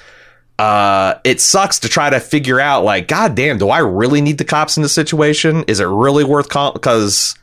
Uh, 0.58 1.16
it 1.24 1.42
sucks 1.42 1.80
to 1.80 1.90
try 1.90 2.10
to 2.10 2.20
figure 2.20 2.60
out 2.60 2.84
like 2.84 3.08
god 3.08 3.36
damn, 3.36 3.60
do 3.60 3.70
I 3.70 3.80
really 3.80 4.22
need 4.22 4.40
the 4.40 4.46
cops 4.46 4.76
in 4.76 4.82
this 4.82 4.94
situation? 4.94 5.64
Is 5.68 5.80
it 5.80 5.86
really 5.86 6.24
worth 6.24 6.50
call 6.50 6.72
because 6.72 7.36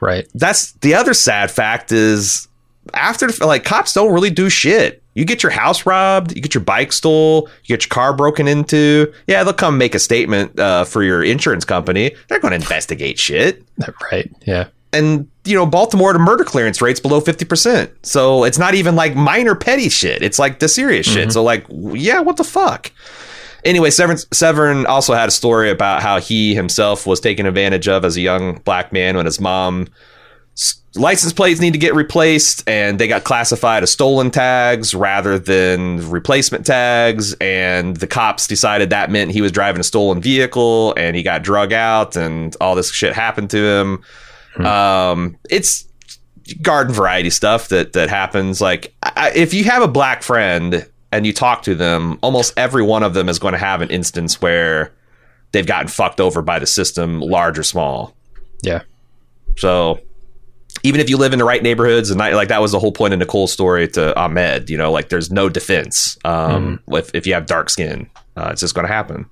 right. 0.00 0.28
That's 0.32 0.72
the 0.74 0.94
other 0.94 1.14
sad 1.14 1.50
fact 1.50 1.90
is 1.90 2.46
after 2.94 3.28
like 3.44 3.64
cops 3.64 3.92
don't 3.92 4.12
really 4.12 4.30
do 4.30 4.48
shit 4.48 5.02
You 5.14 5.24
get 5.24 5.42
your 5.42 5.52
house 5.52 5.86
robbed, 5.86 6.34
you 6.34 6.40
get 6.40 6.54
your 6.54 6.64
bike 6.64 6.92
stole, 6.92 7.48
you 7.64 7.76
get 7.76 7.84
your 7.84 7.90
car 7.90 8.14
broken 8.14 8.48
into. 8.48 9.12
Yeah, 9.26 9.44
they'll 9.44 9.52
come 9.52 9.76
make 9.76 9.94
a 9.94 9.98
statement 9.98 10.58
uh, 10.58 10.84
for 10.84 11.02
your 11.02 11.22
insurance 11.22 11.64
company. 11.64 12.12
They're 12.28 12.40
going 12.40 12.52
to 12.52 12.56
investigate 12.56 13.18
shit. 13.18 13.62
Right. 14.12 14.30
Yeah. 14.46 14.68
And 14.92 15.28
you 15.44 15.56
know, 15.56 15.66
Baltimore 15.66 16.12
to 16.12 16.18
murder 16.18 16.44
clearance 16.44 16.80
rates 16.80 17.00
below 17.00 17.20
fifty 17.20 17.44
percent. 17.44 17.90
So 18.06 18.44
it's 18.44 18.58
not 18.58 18.74
even 18.74 18.94
like 18.94 19.16
minor 19.16 19.54
petty 19.54 19.88
shit. 19.88 20.22
It's 20.22 20.38
like 20.38 20.60
the 20.60 20.68
serious 20.68 21.08
mm-hmm. 21.08 21.14
shit. 21.16 21.32
So 21.32 21.42
like, 21.42 21.66
yeah, 21.70 22.20
what 22.20 22.36
the 22.36 22.44
fuck? 22.44 22.92
Anyway, 23.64 23.90
Severn, 23.90 24.18
Severn 24.32 24.86
also 24.86 25.14
had 25.14 25.28
a 25.28 25.32
story 25.32 25.70
about 25.70 26.02
how 26.02 26.20
he 26.20 26.54
himself 26.54 27.06
was 27.06 27.20
taken 27.20 27.46
advantage 27.46 27.88
of 27.88 28.04
as 28.04 28.16
a 28.16 28.20
young 28.20 28.58
black 28.64 28.92
man 28.92 29.16
when 29.16 29.24
his 29.24 29.40
mom 29.40 29.88
license 30.94 31.32
plates 31.32 31.60
need 31.60 31.72
to 31.72 31.78
get 31.78 31.94
replaced 31.94 32.68
and 32.68 32.98
they 32.98 33.08
got 33.08 33.24
classified 33.24 33.82
as 33.82 33.90
stolen 33.90 34.30
tags 34.30 34.94
rather 34.94 35.38
than 35.38 36.08
replacement 36.10 36.66
tags 36.66 37.34
and 37.40 37.96
the 37.96 38.06
cops 38.06 38.46
decided 38.46 38.90
that 38.90 39.10
meant 39.10 39.30
he 39.30 39.40
was 39.40 39.50
driving 39.50 39.80
a 39.80 39.84
stolen 39.84 40.20
vehicle 40.20 40.92
and 40.96 41.16
he 41.16 41.22
got 41.22 41.42
drug 41.42 41.72
out 41.72 42.16
and 42.16 42.56
all 42.60 42.74
this 42.74 42.92
shit 42.92 43.14
happened 43.14 43.50
to 43.50 43.58
him. 43.58 44.02
Hmm. 44.54 44.66
um, 44.66 45.36
it's 45.48 45.88
garden 46.60 46.92
variety 46.92 47.30
stuff 47.30 47.68
that 47.68 47.94
that 47.94 48.10
happens. 48.10 48.60
Like 48.60 48.94
I, 49.02 49.32
if 49.34 49.54
you 49.54 49.64
have 49.64 49.82
a 49.82 49.88
black 49.88 50.22
friend 50.22 50.86
and 51.10 51.26
you 51.26 51.32
talk 51.32 51.62
to 51.62 51.74
them 51.74 52.18
almost 52.22 52.52
every 52.58 52.82
one 52.82 53.02
of 53.02 53.14
them 53.14 53.30
is 53.30 53.38
going 53.38 53.52
to 53.52 53.58
have 53.58 53.80
an 53.80 53.88
instance 53.90 54.42
where 54.42 54.92
they've 55.52 55.66
gotten 55.66 55.88
fucked 55.88 56.20
over 56.20 56.42
by 56.42 56.58
the 56.58 56.66
system 56.66 57.20
large 57.20 57.58
or 57.58 57.62
small. 57.62 58.14
Yeah. 58.62 58.82
So 59.56 60.00
even 60.82 61.00
if 61.00 61.08
you 61.08 61.16
live 61.16 61.32
in 61.32 61.38
the 61.38 61.44
right 61.44 61.62
neighborhoods 61.62 62.10
and 62.10 62.18
like 62.18 62.48
that 62.48 62.60
was 62.60 62.72
the 62.72 62.78
whole 62.78 62.92
point 62.92 63.12
of 63.12 63.20
Nicole's 63.20 63.52
story 63.52 63.88
to 63.88 64.18
Ahmed, 64.18 64.68
you 64.68 64.76
know, 64.76 64.90
like 64.90 65.08
there's 65.08 65.30
no 65.30 65.48
defense 65.48 66.18
um, 66.24 66.80
mm. 66.86 66.98
if, 66.98 67.14
if 67.14 67.26
you 67.26 67.34
have 67.34 67.46
dark 67.46 67.70
skin. 67.70 68.08
Uh, 68.36 68.48
it's 68.50 68.60
just 68.60 68.74
going 68.74 68.86
to 68.86 68.92
happen. 68.92 69.26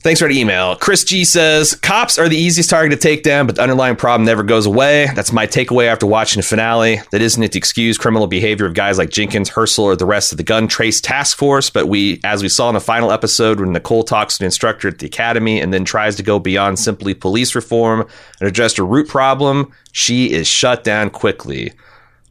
Thanks 0.00 0.20
for 0.20 0.28
the 0.28 0.38
email. 0.38 0.76
Chris 0.76 1.02
G 1.02 1.24
says 1.24 1.74
cops 1.74 2.20
are 2.20 2.28
the 2.28 2.36
easiest 2.36 2.70
target 2.70 2.92
to 2.92 3.08
take 3.08 3.24
down, 3.24 3.46
but 3.46 3.56
the 3.56 3.62
underlying 3.62 3.96
problem 3.96 4.24
never 4.24 4.44
goes 4.44 4.64
away. 4.64 5.08
That's 5.16 5.32
my 5.32 5.44
takeaway 5.44 5.86
after 5.86 6.06
watching 6.06 6.38
the 6.38 6.46
finale. 6.46 7.00
That 7.10 7.20
isn't 7.20 7.42
it 7.42 7.50
to 7.52 7.58
excuse 7.58 7.98
criminal 7.98 8.28
behavior 8.28 8.64
of 8.64 8.74
guys 8.74 8.96
like 8.96 9.10
Jenkins, 9.10 9.50
Hersl, 9.50 9.80
or 9.80 9.96
the 9.96 10.06
rest 10.06 10.30
of 10.30 10.38
the 10.38 10.44
gun 10.44 10.68
trace 10.68 11.00
task 11.00 11.36
force, 11.36 11.68
but 11.68 11.88
we, 11.88 12.20
as 12.22 12.44
we 12.44 12.48
saw 12.48 12.68
in 12.68 12.74
the 12.74 12.80
final 12.80 13.10
episode 13.10 13.58
when 13.58 13.72
Nicole 13.72 14.04
talks 14.04 14.38
to 14.38 14.44
an 14.44 14.46
instructor 14.46 14.86
at 14.86 15.00
the 15.00 15.06
academy 15.06 15.60
and 15.60 15.74
then 15.74 15.84
tries 15.84 16.14
to 16.14 16.22
go 16.22 16.38
beyond 16.38 16.78
simply 16.78 17.12
police 17.12 17.56
reform 17.56 18.06
and 18.38 18.48
address 18.48 18.78
a 18.78 18.84
root 18.84 19.08
problem, 19.08 19.72
she 19.90 20.30
is 20.30 20.46
shut 20.46 20.84
down 20.84 21.10
quickly. 21.10 21.72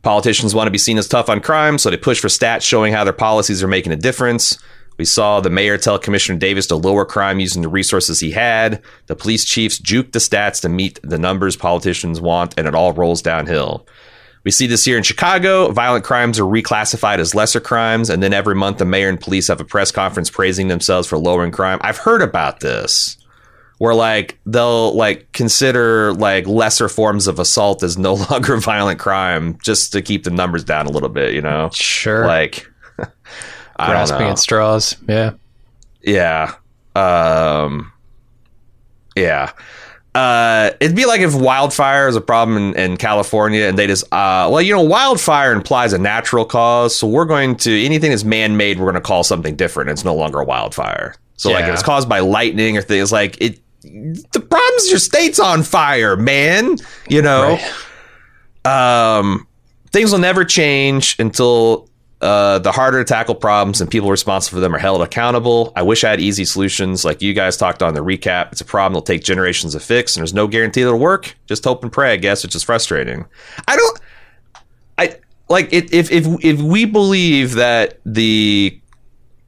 Politicians 0.04 0.56
want 0.56 0.68
to 0.68 0.72
be 0.72 0.78
seen 0.78 0.98
as 0.98 1.10
tough 1.10 1.28
on 1.28 1.42
crime, 1.42 1.78
so 1.78 1.90
they 1.90 1.98
push 1.98 2.22
for 2.22 2.30
stats 2.30 2.62
showing 2.62 2.94
how 2.94 3.04
their 3.04 3.12
policies 3.12 3.62
are 3.62 3.68
making 3.68 3.92
a 3.92 3.98
difference. 3.98 4.58
We 4.98 5.06
saw 5.06 5.40
the 5.40 5.50
mayor 5.50 5.78
tell 5.78 6.00
Commissioner 6.00 6.40
Davis 6.40 6.68
to 6.68 6.76
lower 6.76 7.06
crime 7.06 7.40
using 7.40 7.62
the 7.62 7.70
resources 7.70 8.20
he 8.20 8.32
had. 8.32 8.82
The 9.06 9.16
police 9.16 9.46
chiefs 9.46 9.78
juke 9.78 10.12
the 10.12 10.20
stats 10.20 10.62
to 10.62 10.70
meet 10.70 11.00
the 11.04 11.20
numbers 11.20 11.56
politicians 11.56 12.20
want, 12.20 12.56
and 12.58 12.68
it 12.68 12.74
all 12.74 12.94
rolls 12.94 13.22
downhill. 13.22 13.88
We 14.44 14.52
see 14.52 14.66
this 14.66 14.86
here 14.86 14.98
in 14.98 15.04
Chicago. 15.04 15.72
Violent 15.72 16.06
crimes 16.06 16.40
are 16.40 16.46
reclassified 16.46 17.20
as 17.20 17.36
lesser 17.36 17.60
crimes, 17.60 18.10
and 18.10 18.24
then 18.24 18.34
every 18.34 18.56
month 18.56 18.78
the 18.78 18.86
mayor 18.86 19.10
and 19.10 19.20
police 19.20 19.50
have 19.50 19.60
a 19.60 19.66
press 19.66 19.92
conference 19.92 20.30
praising 20.30 20.70
themselves 20.70 21.08
for 21.08 21.18
lowering 21.18 21.52
crime. 21.52 21.80
I've 21.82 21.98
heard 21.98 22.22
about 22.22 22.62
this. 22.62 23.18
Where 23.80 23.94
like 23.94 24.40
they'll 24.46 24.96
like 24.96 25.32
consider 25.34 26.12
like 26.14 26.48
lesser 26.48 26.90
forms 26.90 27.28
of 27.28 27.38
assault 27.38 27.84
as 27.84 27.96
no 27.96 28.14
longer 28.32 28.58
violent 28.58 29.00
crime 29.00 29.60
just 29.62 29.92
to 29.92 30.02
keep 30.02 30.24
the 30.24 30.32
numbers 30.32 30.64
down 30.64 30.88
a 30.88 30.92
little 30.92 31.10
bit, 31.10 31.36
you 31.36 31.42
know? 31.42 31.70
Sure. 31.74 32.26
Like 32.26 32.68
grasping 33.78 34.28
at 34.28 34.40
straws. 34.40 34.98
Yeah. 35.08 35.34
Yeah. 36.02 36.56
Um, 36.96 37.92
yeah. 39.16 39.52
Uh, 40.16 40.72
it'd 40.80 40.96
be 40.96 41.06
like 41.06 41.22
if 41.22 41.36
wildfire 41.36 42.08
is 42.08 42.16
a 42.16 42.22
problem 42.22 42.58
in, 42.58 42.80
in 42.80 42.98
California 42.98 43.66
and 43.66 43.78
they 43.78 43.86
just, 43.86 44.04
uh, 44.06 44.50
well, 44.52 44.62
you 44.62 44.74
know, 44.74 44.82
wildfire 44.82 45.54
implies 45.54 45.94
a 45.94 45.98
natural 46.00 46.44
cause. 46.44 46.96
So 46.96 47.08
we're 47.08 47.26
going 47.26 47.56
to, 47.58 47.86
anything 47.86 48.10
that's 48.10 48.24
man 48.24 48.58
made, 48.58 48.80
we're 48.80 48.86
going 48.86 48.96
to 48.96 49.02
call 49.02 49.24
something 49.24 49.56
different. 49.56 49.92
It's 49.92 50.04
no 50.04 50.16
longer 50.16 50.40
a 50.40 50.46
wildfire. 50.46 51.14
So, 51.36 51.50
yeah. 51.50 51.58
like, 51.58 51.66
if 51.66 51.74
it's 51.74 51.84
caused 51.84 52.10
by 52.10 52.20
lightning 52.22 52.78
or 52.78 52.82
things 52.82 53.12
like 53.12 53.40
it, 53.40 53.60
the 53.84 54.40
problem 54.40 54.74
is 54.78 54.90
your 54.90 54.98
state's 54.98 55.40
on 55.40 55.62
fire, 55.62 56.16
man. 56.16 56.78
You 57.10 57.22
know, 57.22 57.60
right. 58.66 59.20
um, 59.20 59.48
things 59.92 60.12
will 60.12 60.20
never 60.20 60.44
change 60.44 61.16
until 61.20 61.88
uh, 62.22 62.58
the 62.60 62.72
harder 62.72 63.04
to 63.04 63.08
tackle 63.08 63.36
problems 63.36 63.80
and 63.80 63.92
people 63.92 64.10
responsible 64.10 64.58
for 64.58 64.60
them 64.60 64.74
are 64.74 64.80
held 64.80 65.02
accountable. 65.02 65.72
I 65.76 65.84
wish 65.84 66.04
I 66.04 66.10
had 66.10 66.20
easy 66.20 66.46
solutions 66.46 67.06
like 67.06 67.22
you 67.22 67.34
guys 67.34 67.58
talked 67.58 67.84
on 67.84 67.94
the 67.94 68.02
recap. 68.02 68.52
It's 68.52 68.62
a 68.62 68.66
problem 68.66 68.94
that'll 68.94 69.06
take 69.06 69.24
generations 69.24 69.74
to 69.74 69.80
fix, 69.80 70.16
and 70.16 70.22
there's 70.22 70.34
no 70.34 70.48
guarantee 70.48 70.84
that'll 70.84 71.00
work. 71.00 71.36
Just 71.46 71.64
hope 71.64 71.84
and 71.84 71.92
pray, 71.92 72.14
I 72.14 72.18
guess, 72.18 72.44
which 72.44 72.56
is 72.56 72.64
frustrating. 72.64 73.26
I 73.68 73.76
don't. 73.76 74.00
I 74.98 75.16
like 75.48 75.72
it, 75.72 75.94
if 75.94 76.12
if 76.12 76.26
if 76.44 76.60
we 76.60 76.86
believe 76.86 77.54
that 77.54 78.00
the 78.04 78.80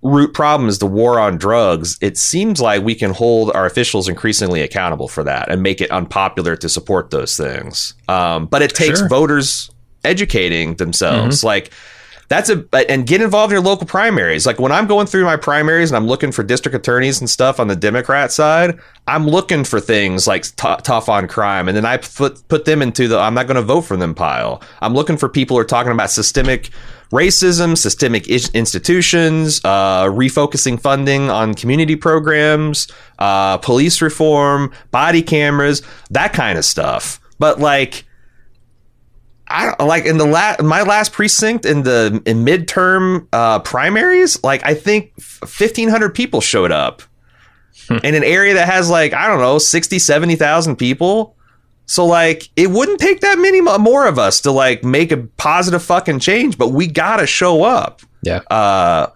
root 0.02 0.34
problem 0.34 0.70
is 0.70 0.80
the 0.80 0.86
war 0.86 1.20
on 1.20 1.38
drugs, 1.38 1.98
it 2.02 2.18
seems 2.18 2.62
like 2.62 2.84
we 2.84 2.96
can 2.96 3.12
hold 3.12 3.52
our 3.52 3.66
officials 3.66 4.08
increasingly 4.08 4.62
accountable 4.62 5.08
for 5.08 5.24
that 5.24 5.52
and 5.52 5.62
make 5.62 5.82
it 5.82 5.92
unpopular 5.92 6.56
to 6.56 6.70
support 6.70 7.10
those 7.10 7.36
things. 7.36 7.96
Um, 8.08 8.46
but 8.46 8.62
it 8.62 8.76
takes 8.76 9.00
sure. 9.00 9.10
voters 9.10 9.72
educating 10.04 10.76
themselves, 10.76 11.40
mm-hmm. 11.40 11.48
like 11.48 11.72
that's 12.30 12.50
a 12.50 12.64
and 12.90 13.06
get 13.08 13.22
involved 13.22 13.52
in 13.52 13.56
your 13.56 13.64
local 13.64 13.88
primaries. 13.88 14.46
Like 14.46 14.60
when 14.60 14.72
I'm 14.72 14.88
going 14.88 15.08
through 15.08 15.26
my 15.26 15.36
primaries 15.36 15.90
and 15.90 15.98
I'm 15.98 16.08
looking 16.08 16.32
for 16.32 16.44
district 16.44 16.76
attorneys 16.76 17.20
and 17.20 17.30
stuff 17.30 17.60
on 17.60 17.68
the 17.68 17.76
Democrat 17.76 18.32
side, 18.32 18.80
I'm 19.08 19.28
looking 19.28 19.64
for 19.64 19.80
things 19.80 20.28
like 20.28 20.44
t- 20.44 20.76
tough 20.84 21.10
on 21.10 21.28
crime, 21.28 21.68
and 21.68 21.76
then 21.76 21.86
I 21.86 21.98
put 21.98 22.48
put 22.48 22.66
them 22.66 22.82
into 22.82 23.08
the 23.08 23.18
I'm 23.18 23.34
not 23.34 23.48
going 23.48 23.56
to 23.56 23.64
vote 23.64 23.82
for 23.82 23.98
them 23.98 24.14
pile. 24.14 24.62
I'm 24.82 24.94
looking 24.94 25.18
for 25.18 25.28
people 25.28 25.58
who 25.58 25.62
are 25.62 25.66
talking 25.66 25.92
about 25.92 26.12
systemic 26.12 26.70
racism, 27.12 27.76
systemic 27.76 28.28
institutions, 28.28 29.60
uh, 29.64 30.06
refocusing 30.06 30.80
funding 30.80 31.32
on 31.32 31.56
community 31.56 31.96
programs, 31.96 32.88
uh, 33.18 33.58
police 33.58 34.02
reform, 34.04 34.72
body 34.92 35.24
cameras, 35.24 35.82
that 36.12 36.34
kind 36.34 36.60
of 36.60 36.66
stuff. 36.66 37.20
But 37.40 37.60
like 37.60 38.06
I 39.50 39.84
like 39.84 40.06
in 40.06 40.18
the 40.18 40.26
last 40.26 40.62
my 40.62 40.84
last 40.84 41.12
precinct 41.12 41.66
in 41.66 41.84
the 41.84 42.22
in 42.26 42.46
midterm 42.46 43.28
uh, 43.34 43.60
primaries, 43.60 44.44
like 44.44 44.64
I 44.64 44.76
think 44.76 45.20
fifteen 45.20 45.90
hundred 45.90 46.14
people 46.14 46.40
showed 46.40 46.72
up 46.72 47.02
hmm. 47.88 47.98
in 48.04 48.16
an 48.16 48.24
area 48.24 48.54
that 48.54 48.68
has 48.68 48.90
like 48.90 49.14
I 49.14 49.28
don't 49.28 49.40
know 49.40 49.58
60, 49.58 50.00
70,000 50.00 50.76
people. 50.76 51.36
So 51.86 52.06
like 52.06 52.50
it 52.56 52.70
wouldn't 52.70 53.00
take 53.00 53.22
that 53.22 53.40
many 53.40 53.62
more 53.62 54.06
of 54.06 54.20
us 54.20 54.42
to 54.42 54.52
like 54.52 54.84
make 54.84 55.12
a 55.12 55.18
positive 55.38 55.82
fucking 55.82 56.20
change, 56.20 56.58
but 56.58 56.70
we 56.70 56.86
gotta 56.86 57.26
show 57.26 57.64
up. 57.64 58.02
Yeah. 58.22 58.42
Uh, 58.52 59.08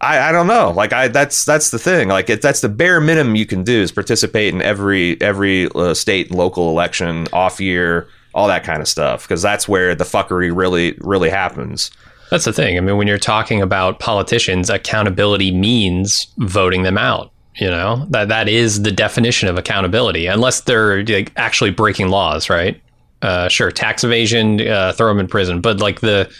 I, 0.00 0.30
I 0.30 0.32
don't 0.32 0.46
know. 0.46 0.70
Like 0.70 0.92
I 0.92 1.08
that's 1.08 1.44
that's 1.44 1.70
the 1.70 1.78
thing. 1.78 2.08
Like 2.08 2.28
it, 2.28 2.42
that's 2.42 2.60
the 2.60 2.68
bare 2.68 3.00
minimum 3.00 3.36
you 3.36 3.46
can 3.46 3.62
do 3.62 3.80
is 3.80 3.92
participate 3.92 4.52
in 4.52 4.62
every 4.62 5.20
every 5.20 5.68
uh, 5.74 5.94
state 5.94 6.30
and 6.30 6.38
local 6.38 6.70
election 6.70 7.28
off 7.32 7.60
year 7.60 8.08
all 8.34 8.48
that 8.48 8.64
kind 8.64 8.80
of 8.80 8.88
stuff 8.88 9.22
because 9.22 9.42
that's 9.42 9.68
where 9.68 9.94
the 9.94 10.04
fuckery 10.04 10.54
really 10.54 10.96
really 11.00 11.30
happens. 11.30 11.90
That's 12.30 12.44
the 12.44 12.52
thing. 12.52 12.76
I 12.76 12.80
mean, 12.80 12.96
when 12.96 13.08
you're 13.08 13.18
talking 13.18 13.60
about 13.60 13.98
politicians, 13.98 14.70
accountability 14.70 15.50
means 15.50 16.28
voting 16.38 16.84
them 16.84 16.96
out. 16.96 17.32
You 17.56 17.68
know 17.68 18.06
that 18.10 18.28
that 18.28 18.48
is 18.48 18.82
the 18.82 18.92
definition 18.92 19.48
of 19.48 19.58
accountability, 19.58 20.26
unless 20.26 20.62
they're 20.62 21.04
like, 21.04 21.32
actually 21.36 21.70
breaking 21.70 22.08
laws, 22.08 22.48
right? 22.48 22.80
Uh, 23.22 23.48
sure, 23.48 23.70
tax 23.70 24.04
evasion, 24.04 24.66
uh, 24.66 24.92
throw 24.92 25.08
them 25.08 25.18
in 25.18 25.26
prison, 25.26 25.60
but 25.60 25.80
like 25.80 26.00
the 26.00 26.32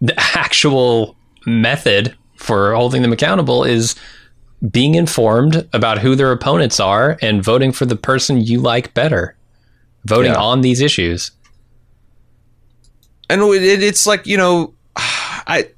the 0.00 0.14
actual 0.36 1.16
method 1.46 2.14
for 2.36 2.74
holding 2.74 3.02
them 3.02 3.12
accountable 3.12 3.64
is 3.64 3.94
being 4.70 4.96
informed 4.96 5.68
about 5.72 5.98
who 5.98 6.16
their 6.16 6.32
opponents 6.32 6.80
are 6.80 7.16
and 7.22 7.44
voting 7.44 7.70
for 7.70 7.86
the 7.86 7.96
person 7.96 8.40
you 8.40 8.60
like 8.60 8.92
better 8.92 9.36
voting 10.04 10.32
yeah. 10.32 10.40
on 10.40 10.60
these 10.60 10.80
issues. 10.80 11.30
And 13.30 13.42
it, 13.42 13.82
it's 13.82 14.06
like 14.06 14.26
you 14.26 14.36
know, 14.36 14.74
I 14.96 15.70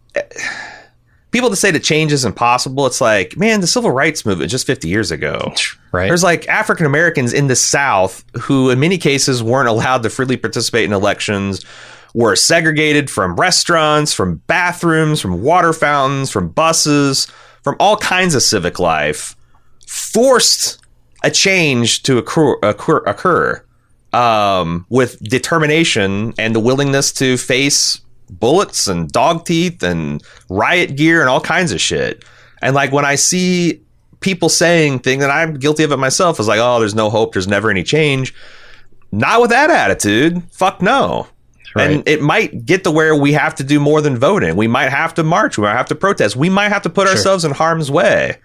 people 1.31 1.51
to 1.51 1.57
say 1.57 1.71
that 1.71 1.83
change 1.83 2.13
is 2.13 2.25
impossible. 2.25 2.87
It's 2.87 3.01
like 3.01 3.37
man, 3.37 3.61
the 3.61 3.67
civil 3.67 3.91
rights 3.91 4.25
movement 4.27 4.51
just 4.51 4.67
50 4.67 4.89
years 4.89 5.11
ago. 5.11 5.53
Right. 5.93 6.07
There's 6.07 6.23
like 6.23 6.49
African 6.49 6.87
Americans 6.87 7.33
in 7.33 7.47
the 7.47 7.57
South 7.57 8.25
who, 8.41 8.71
in 8.71 8.81
many 8.81 8.99
cases, 8.99 9.43
weren't 9.43 9.69
allowed 9.69 10.03
to 10.03 10.11
freely 10.11 10.37
participate 10.37 10.85
in 10.85 10.93
elections. 10.93 11.65
Were 12.13 12.35
segregated 12.35 13.09
from 13.09 13.37
restaurants, 13.37 14.13
from 14.13 14.39
bathrooms, 14.49 15.21
from 15.21 15.43
water 15.43 15.73
fountains, 15.73 16.29
from 16.29 16.49
buses, 16.49 17.29
from 17.63 17.77
all 17.79 17.97
kinds 17.97 18.35
of 18.35 18.43
civic 18.43 18.81
life, 18.81 19.37
forced 19.87 20.81
a 21.23 21.31
change 21.31 22.03
to 22.03 22.19
occur, 22.19 22.57
occur, 22.65 22.99
occur 23.07 23.65
um, 24.13 24.87
with 24.89 25.19
determination 25.21 26.35
and 26.39 26.55
the 26.55 26.61
willingness 26.61 27.13
to 27.13 27.37
face 27.37 28.01
bullets 28.29 28.87
and 28.87 29.11
dog 29.11 29.45
teeth 29.45 29.83
and 29.83 30.23
riot 30.49 30.97
gear 30.97 31.21
and 31.21 31.29
all 31.29 31.41
kinds 31.41 31.73
of 31.73 31.81
shit. 31.81 32.25
And 32.63 32.75
like 32.75 32.93
when 32.93 33.05
I 33.05 33.15
see 33.15 33.83
people 34.21 34.49
saying 34.49 35.01
things 35.01 35.23
that 35.23 35.31
I'm 35.31 35.55
guilty 35.55 35.83
of 35.83 35.93
it 35.93 35.97
myself, 35.97 36.39
is 36.39 36.49
like, 36.49 36.61
oh, 36.61 36.79
there's 36.79 36.95
no 36.95 37.11
hope, 37.11 37.33
there's 37.33 37.49
never 37.49 37.71
any 37.71 37.83
change. 37.83 38.35
Not 39.13 39.41
with 39.41 39.51
that 39.51 39.71
attitude. 39.71 40.43
Fuck 40.53 40.83
no. 40.83 41.27
Right. 41.75 41.91
And 41.91 42.09
it 42.09 42.21
might 42.21 42.67
get 42.67 42.85
to 42.85 42.91
where 42.91 43.15
we 43.15 43.33
have 43.33 43.55
to 43.57 43.65
do 43.65 43.79
more 43.79 44.01
than 44.01 44.19
voting. 44.19 44.57
We 44.57 44.67
might 44.67 44.91
have 44.91 45.15
to 45.15 45.23
march. 45.23 45.57
We 45.57 45.65
might 45.65 45.77
have 45.77 45.87
to 45.89 45.95
protest. 45.95 46.37
We 46.37 46.51
might 46.51 46.69
have 46.69 46.83
to 46.83 46.91
put 46.91 47.07
sure. 47.07 47.17
ourselves 47.17 47.45
in 47.45 47.53
harm's 47.53 47.91
way 47.91 48.37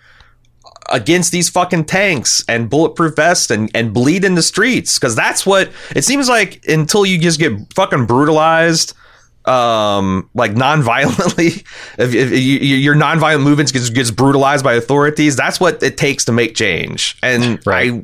against 0.92 1.32
these 1.32 1.50
fucking 1.50 1.86
tanks 1.86 2.44
and 2.48 2.70
bulletproof 2.70 3.16
vests 3.16 3.50
and, 3.50 3.70
and 3.74 3.94
bleed 3.94 4.24
in 4.24 4.36
the 4.36 4.44
streets. 4.44 4.98
Cause 5.00 5.16
that's 5.16 5.46
what 5.46 5.72
it 5.96 6.04
seems 6.04 6.30
like 6.30 6.64
until 6.68 7.06
you 7.06 7.18
just 7.20 7.40
get 7.40 7.54
fucking 7.74 8.06
brutalized 8.06 8.94
um 9.46 10.28
like 10.34 10.56
non-violently 10.56 11.48
if, 12.00 12.16
if 12.16 12.32
you, 12.32 12.38
your 12.38 12.96
non-violent 12.96 13.44
movements 13.44 13.72
gets, 13.72 13.92
gets 13.92 14.10
brutalized 14.10 14.64
by 14.64 14.74
authorities 14.74 15.36
that's 15.36 15.60
what 15.60 15.84
it 15.84 15.98
takes 15.98 16.26
to 16.26 16.32
make 16.32 16.56
change 16.56 17.16
and 17.22 17.66
right. 17.68 17.94
i 17.94 18.04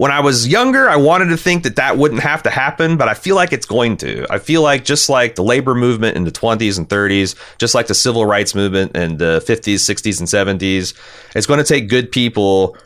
when 0.00 0.10
I 0.10 0.20
was 0.20 0.48
younger, 0.48 0.88
I 0.88 0.96
wanted 0.96 1.26
to 1.26 1.36
think 1.36 1.62
that 1.64 1.76
that 1.76 1.98
wouldn't 1.98 2.22
have 2.22 2.42
to 2.44 2.50
happen, 2.50 2.96
but 2.96 3.06
I 3.06 3.12
feel 3.12 3.36
like 3.36 3.52
it's 3.52 3.66
going 3.66 3.98
to. 3.98 4.26
I 4.30 4.38
feel 4.38 4.62
like 4.62 4.82
just 4.82 5.10
like 5.10 5.34
the 5.34 5.42
labor 5.42 5.74
movement 5.74 6.16
in 6.16 6.24
the 6.24 6.30
20s 6.30 6.78
and 6.78 6.88
30s, 6.88 7.34
just 7.58 7.74
like 7.74 7.86
the 7.86 7.94
civil 7.94 8.24
rights 8.24 8.54
movement 8.54 8.96
in 8.96 9.18
the 9.18 9.44
50s, 9.46 9.74
60s, 9.74 10.18
and 10.18 10.58
70s, 10.58 10.98
it's 11.36 11.46
going 11.46 11.58
to 11.58 11.64
take 11.64 11.90
good 11.90 12.10
people 12.10 12.78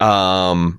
um, 0.00 0.78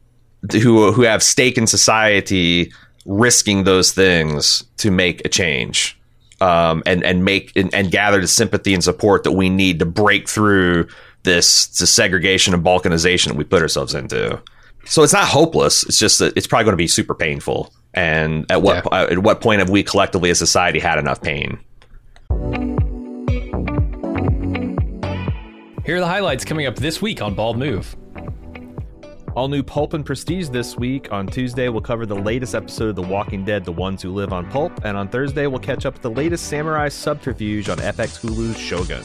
who 0.51 0.91
who 0.91 1.01
have 1.01 1.23
stake 1.23 1.57
in 1.57 1.65
society 1.65 2.71
risking 3.07 3.63
those 3.63 3.91
things 3.91 4.65
to 4.77 4.91
make 4.91 5.25
a 5.25 5.29
change. 5.29 5.99
Um, 6.39 6.83
and 6.85 7.03
and 7.03 7.25
make 7.25 7.51
and, 7.55 7.73
and 7.73 7.89
gather 7.89 8.21
the 8.21 8.27
sympathy 8.27 8.75
and 8.75 8.83
support 8.83 9.23
that 9.23 9.31
we 9.31 9.49
need 9.49 9.79
to 9.79 9.87
break 9.87 10.29
through 10.29 10.87
this, 11.23 11.65
this 11.65 11.89
segregation 11.89 12.53
and 12.53 12.63
balkanization 12.63 13.29
that 13.29 13.37
we 13.37 13.43
put 13.43 13.63
ourselves 13.63 13.95
into. 13.95 14.39
So 14.85 15.03
it's 15.03 15.13
not 15.13 15.27
hopeless. 15.27 15.83
It's 15.83 15.99
just 15.99 16.19
that 16.19 16.35
it's 16.35 16.47
probably 16.47 16.65
going 16.65 16.73
to 16.73 16.77
be 16.77 16.87
super 16.87 17.13
painful. 17.13 17.73
And 17.93 18.45
at 18.51 18.61
what 18.61 18.85
yeah. 18.91 19.03
at 19.03 19.19
what 19.19 19.41
point 19.41 19.59
have 19.59 19.69
we 19.69 19.83
collectively 19.83 20.29
as 20.29 20.39
society 20.39 20.79
had 20.79 20.99
enough 20.99 21.21
pain? 21.21 21.59
Here 25.85 25.97
are 25.97 26.01
the 26.01 26.07
highlights 26.07 26.45
coming 26.45 26.67
up 26.67 26.75
this 26.75 27.01
week 27.01 27.19
on 27.19 27.33
Bald 27.33 27.57
Move. 27.57 27.95
All 29.35 29.47
new 29.47 29.63
Pulp 29.63 29.93
and 29.93 30.05
Prestige 30.05 30.49
this 30.49 30.77
week. 30.77 31.11
On 31.11 31.25
Tuesday, 31.25 31.69
we'll 31.69 31.81
cover 31.81 32.05
the 32.05 32.15
latest 32.15 32.53
episode 32.53 32.89
of 32.89 32.95
The 32.95 33.01
Walking 33.01 33.45
Dead, 33.45 33.63
The 33.63 33.71
Ones 33.71 34.01
Who 34.01 34.13
Live 34.13 34.33
on 34.33 34.49
Pulp. 34.51 34.83
And 34.83 34.97
on 34.97 35.07
Thursday, 35.07 35.47
we'll 35.47 35.59
catch 35.59 35.85
up 35.85 35.93
with 35.93 36.01
the 36.01 36.11
latest 36.11 36.47
samurai 36.47 36.89
subterfuge 36.89 37.69
on 37.69 37.77
FX 37.77 38.19
Hulu's 38.19 38.57
Shogun. 38.57 39.03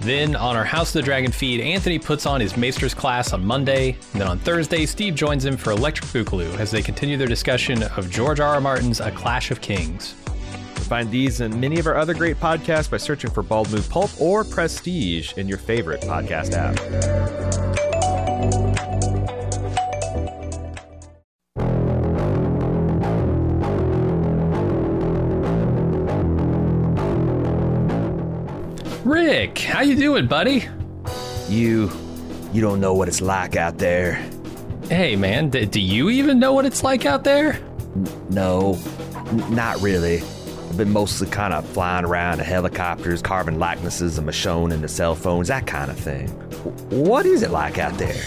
Then 0.00 0.36
on 0.36 0.56
our 0.56 0.64
House 0.64 0.90
of 0.90 0.94
the 0.94 1.02
Dragon 1.02 1.32
feed, 1.32 1.60
Anthony 1.60 1.98
puts 1.98 2.24
on 2.24 2.40
his 2.40 2.56
Maester's 2.56 2.94
class 2.94 3.32
on 3.32 3.44
Monday. 3.44 3.96
And 4.12 4.20
then 4.20 4.28
on 4.28 4.38
Thursday, 4.38 4.86
Steve 4.86 5.14
joins 5.14 5.44
him 5.44 5.56
for 5.56 5.72
Electric 5.72 6.08
Boogaloo 6.10 6.56
as 6.58 6.70
they 6.70 6.82
continue 6.82 7.16
their 7.16 7.26
discussion 7.26 7.82
of 7.82 8.08
George 8.10 8.40
R. 8.40 8.54
R. 8.54 8.60
Martin's 8.60 9.00
A 9.00 9.10
Clash 9.10 9.50
of 9.50 9.60
Kings. 9.60 10.12
Find 10.88 11.10
these 11.10 11.40
and 11.40 11.60
many 11.60 11.78
of 11.78 11.86
our 11.86 11.96
other 11.96 12.14
great 12.14 12.38
podcasts 12.38 12.90
by 12.90 12.96
searching 12.96 13.30
for 13.30 13.42
Bald 13.42 13.70
Move 13.70 13.88
Pulp 13.90 14.10
or 14.20 14.44
Prestige 14.44 15.34
in 15.34 15.46
your 15.46 15.58
favorite 15.58 16.00
podcast 16.00 16.52
app. 16.54 17.87
Rick, 29.08 29.60
how 29.60 29.80
you 29.80 29.96
doing, 29.96 30.26
buddy? 30.26 30.68
You, 31.48 31.90
you 32.52 32.60
don't 32.60 32.78
know 32.78 32.92
what 32.92 33.08
it's 33.08 33.22
like 33.22 33.56
out 33.56 33.78
there. 33.78 34.16
Hey, 34.90 35.16
man, 35.16 35.48
d- 35.48 35.64
do 35.64 35.80
you 35.80 36.10
even 36.10 36.38
know 36.38 36.52
what 36.52 36.66
it's 36.66 36.84
like 36.84 37.06
out 37.06 37.24
there? 37.24 37.54
N- 37.54 38.06
no, 38.28 38.78
N- 39.28 39.54
not 39.54 39.80
really. 39.80 40.18
I've 40.18 40.76
been 40.76 40.92
mostly 40.92 41.26
kind 41.26 41.54
of 41.54 41.66
flying 41.70 42.04
around 42.04 42.40
in 42.40 42.44
helicopters, 42.44 43.22
carving 43.22 43.58
likenesses 43.58 44.18
of 44.18 44.24
Michonne 44.26 44.74
into 44.74 44.88
cell 44.88 45.14
phones, 45.14 45.48
that 45.48 45.66
kind 45.66 45.90
of 45.90 45.98
thing. 45.98 46.26
W- 46.50 47.02
what 47.02 47.24
is 47.24 47.42
it 47.42 47.50
like 47.50 47.78
out 47.78 47.96
there? 47.96 48.22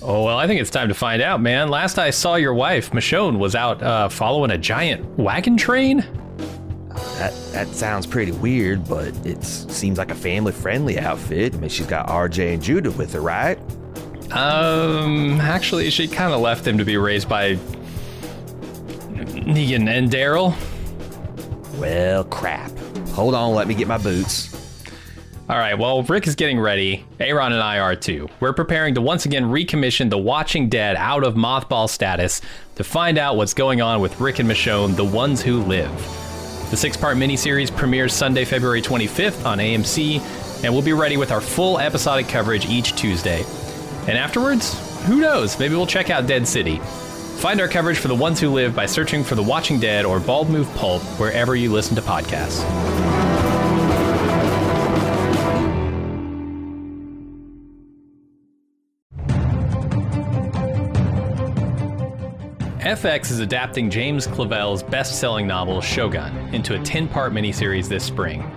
Oh, 0.00 0.22
well, 0.22 0.38
I 0.38 0.46
think 0.46 0.60
it's 0.60 0.70
time 0.70 0.86
to 0.90 0.94
find 0.94 1.22
out, 1.22 1.40
man. 1.40 1.70
Last 1.70 1.98
I 1.98 2.10
saw 2.10 2.36
your 2.36 2.54
wife, 2.54 2.92
Michonne, 2.92 3.38
was 3.40 3.56
out 3.56 3.82
uh, 3.82 4.08
following 4.08 4.52
a 4.52 4.58
giant 4.58 5.18
wagon 5.18 5.56
train. 5.56 6.06
That 6.94 7.32
that 7.52 7.68
sounds 7.68 8.06
pretty 8.06 8.32
weird, 8.32 8.88
but 8.88 9.14
it 9.26 9.44
seems 9.44 9.98
like 9.98 10.10
a 10.10 10.14
family-friendly 10.14 10.98
outfit. 10.98 11.54
I 11.54 11.58
mean, 11.58 11.70
she's 11.70 11.86
got 11.86 12.08
RJ 12.08 12.54
and 12.54 12.62
Judith 12.62 12.96
with 12.96 13.12
her, 13.14 13.20
right? 13.20 13.58
Um, 14.32 15.40
actually, 15.40 15.90
she 15.90 16.08
kind 16.08 16.32
of 16.32 16.40
left 16.40 16.64
them 16.64 16.78
to 16.78 16.84
be 16.84 16.96
raised 16.96 17.28
by 17.28 17.56
Negan 19.14 19.88
and 19.88 20.10
Daryl. 20.10 20.54
Well, 21.78 22.24
crap. 22.24 22.70
Hold 23.10 23.34
on, 23.34 23.54
let 23.54 23.68
me 23.68 23.74
get 23.74 23.86
my 23.86 23.98
boots. 23.98 24.52
All 25.48 25.58
right, 25.58 25.78
well, 25.78 26.02
Rick 26.02 26.26
is 26.26 26.34
getting 26.36 26.58
ready. 26.58 27.04
Aaron 27.20 27.52
and 27.52 27.62
I 27.62 27.78
are 27.78 27.94
too. 27.94 28.30
We're 28.40 28.54
preparing 28.54 28.94
to 28.94 29.02
once 29.02 29.26
again 29.26 29.44
recommission 29.44 30.08
The 30.08 30.16
Watching 30.16 30.70
Dead 30.70 30.96
out 30.96 31.22
of 31.22 31.34
mothball 31.34 31.88
status 31.88 32.40
to 32.76 32.84
find 32.84 33.18
out 33.18 33.36
what's 33.36 33.52
going 33.52 33.82
on 33.82 34.00
with 34.00 34.18
Rick 34.20 34.38
and 34.38 34.48
Michonne, 34.48 34.96
the 34.96 35.04
ones 35.04 35.42
who 35.42 35.62
live. 35.62 35.90
The 36.74 36.78
six 36.78 36.96
part 36.96 37.16
miniseries 37.16 37.70
premieres 37.70 38.12
Sunday, 38.12 38.44
February 38.44 38.82
25th 38.82 39.46
on 39.46 39.58
AMC, 39.58 40.64
and 40.64 40.72
we'll 40.74 40.82
be 40.82 40.92
ready 40.92 41.16
with 41.16 41.30
our 41.30 41.40
full 41.40 41.78
episodic 41.78 42.26
coverage 42.26 42.66
each 42.66 42.96
Tuesday. 42.96 43.44
And 44.08 44.18
afterwards, 44.18 44.74
who 45.06 45.20
knows? 45.20 45.56
Maybe 45.56 45.76
we'll 45.76 45.86
check 45.86 46.10
out 46.10 46.26
Dead 46.26 46.48
City. 46.48 46.78
Find 47.38 47.60
our 47.60 47.68
coverage 47.68 47.98
for 47.98 48.08
the 48.08 48.16
ones 48.16 48.40
who 48.40 48.50
live 48.50 48.74
by 48.74 48.86
searching 48.86 49.22
for 49.22 49.36
The 49.36 49.42
Watching 49.44 49.78
Dead 49.78 50.04
or 50.04 50.18
Bald 50.18 50.50
Move 50.50 50.68
Pulp 50.74 51.02
wherever 51.20 51.54
you 51.54 51.70
listen 51.70 51.94
to 51.94 52.02
podcasts. 52.02 53.13
FX 62.94 63.32
is 63.32 63.40
adapting 63.40 63.90
James 63.90 64.24
Clavell's 64.24 64.84
best 64.84 65.18
selling 65.18 65.48
novel 65.48 65.80
Shogun 65.80 66.32
into 66.54 66.80
a 66.80 66.84
10 66.84 67.08
part 67.08 67.32
miniseries 67.32 67.88
this 67.88 68.04
spring. 68.04 68.48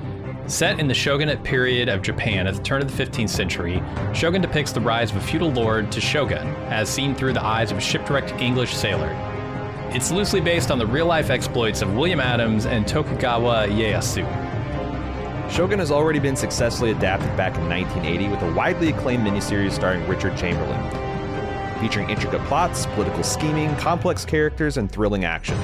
Set 0.45 0.79
in 0.79 0.87
the 0.87 0.93
shogunate 0.93 1.43
period 1.43 1.89
of 1.89 2.03
Japan 2.03 2.45
at 2.45 2.53
the 2.53 2.61
turn 2.61 2.83
of 2.83 2.95
the 2.95 3.03
15th 3.03 3.29
century, 3.29 3.81
Shogun 4.13 4.43
depicts 4.43 4.71
the 4.71 4.79
rise 4.79 5.09
of 5.09 5.17
a 5.17 5.21
feudal 5.21 5.51
lord 5.51 5.91
to 5.91 5.99
shogun, 5.99 6.45
as 6.67 6.87
seen 6.87 7.15
through 7.15 7.33
the 7.33 7.43
eyes 7.43 7.71
of 7.71 7.79
a 7.79 7.81
shipwrecked 7.81 8.31
English 8.39 8.75
sailor. 8.75 9.09
It's 9.91 10.11
loosely 10.11 10.39
based 10.39 10.69
on 10.69 10.77
the 10.77 10.85
real 10.85 11.07
life 11.07 11.31
exploits 11.31 11.81
of 11.81 11.95
William 11.95 12.19
Adams 12.19 12.67
and 12.67 12.87
Tokugawa 12.87 13.65
Ieyasu. 13.67 14.21
Shogun 15.49 15.79
has 15.79 15.89
already 15.89 16.19
been 16.19 16.35
successfully 16.35 16.91
adapted 16.91 17.35
back 17.35 17.57
in 17.57 17.67
1980 17.67 18.27
with 18.27 18.43
a 18.43 18.53
widely 18.53 18.89
acclaimed 18.89 19.25
miniseries 19.25 19.71
starring 19.71 20.07
Richard 20.07 20.37
Chamberlain 20.37 21.06
featuring 21.79 22.09
intricate 22.09 22.41
plots, 22.45 22.85
political 22.87 23.23
scheming, 23.23 23.75
complex 23.77 24.25
characters, 24.25 24.77
and 24.77 24.91
thrilling 24.91 25.25
action. 25.25 25.57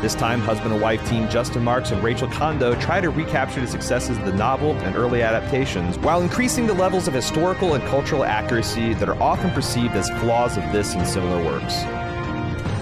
This 0.00 0.14
time, 0.14 0.40
husband 0.40 0.72
and 0.72 0.80
wife 0.82 1.06
team 1.08 1.28
Justin 1.28 1.62
Marks 1.62 1.90
and 1.90 2.02
Rachel 2.02 2.28
Kondo 2.28 2.74
try 2.80 3.00
to 3.00 3.10
recapture 3.10 3.60
the 3.60 3.66
successes 3.66 4.16
of 4.18 4.24
the 4.24 4.32
novel 4.32 4.72
and 4.78 4.96
early 4.96 5.22
adaptations 5.22 5.98
while 5.98 6.22
increasing 6.22 6.66
the 6.66 6.74
levels 6.74 7.06
of 7.08 7.14
historical 7.14 7.74
and 7.74 7.84
cultural 7.84 8.24
accuracy 8.24 8.94
that 8.94 9.08
are 9.08 9.20
often 9.22 9.50
perceived 9.50 9.94
as 9.94 10.08
flaws 10.20 10.56
of 10.56 10.64
this 10.72 10.94
and 10.94 11.06
similar 11.06 11.44
works. 11.44 11.74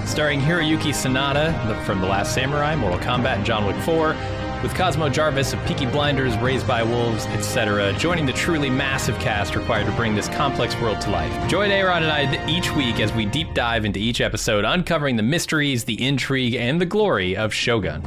Starring 0.08 0.40
Hiroyuki 0.40 0.94
Sanada 0.94 1.52
from 1.84 2.00
The 2.00 2.06
Last 2.06 2.34
Samurai, 2.34 2.74
Mortal 2.74 2.98
Kombat, 3.00 3.36
and 3.36 3.44
John 3.44 3.66
Wick 3.66 3.76
4, 3.82 4.14
with 4.62 4.74
Cosmo 4.74 5.08
Jarvis 5.08 5.52
of 5.52 5.64
Peaky 5.66 5.86
Blinders, 5.86 6.36
Raised 6.38 6.66
by 6.66 6.82
Wolves, 6.82 7.26
etc., 7.26 7.92
joining 7.98 8.26
the 8.26 8.32
truly 8.32 8.70
massive 8.70 9.18
cast 9.18 9.54
required 9.54 9.86
to 9.86 9.92
bring 9.92 10.14
this 10.14 10.28
complex 10.28 10.78
world 10.80 11.00
to 11.02 11.10
life. 11.10 11.48
Join 11.48 11.70
Aaron 11.70 12.02
and 12.02 12.12
I 12.12 12.46
each 12.48 12.74
week 12.74 13.00
as 13.00 13.12
we 13.12 13.26
deep 13.26 13.54
dive 13.54 13.84
into 13.84 13.98
each 13.98 14.20
episode, 14.20 14.64
uncovering 14.64 15.16
the 15.16 15.22
mysteries, 15.22 15.84
the 15.84 16.04
intrigue, 16.04 16.54
and 16.54 16.80
the 16.80 16.86
glory 16.86 17.36
of 17.36 17.52
Shogun. 17.52 18.02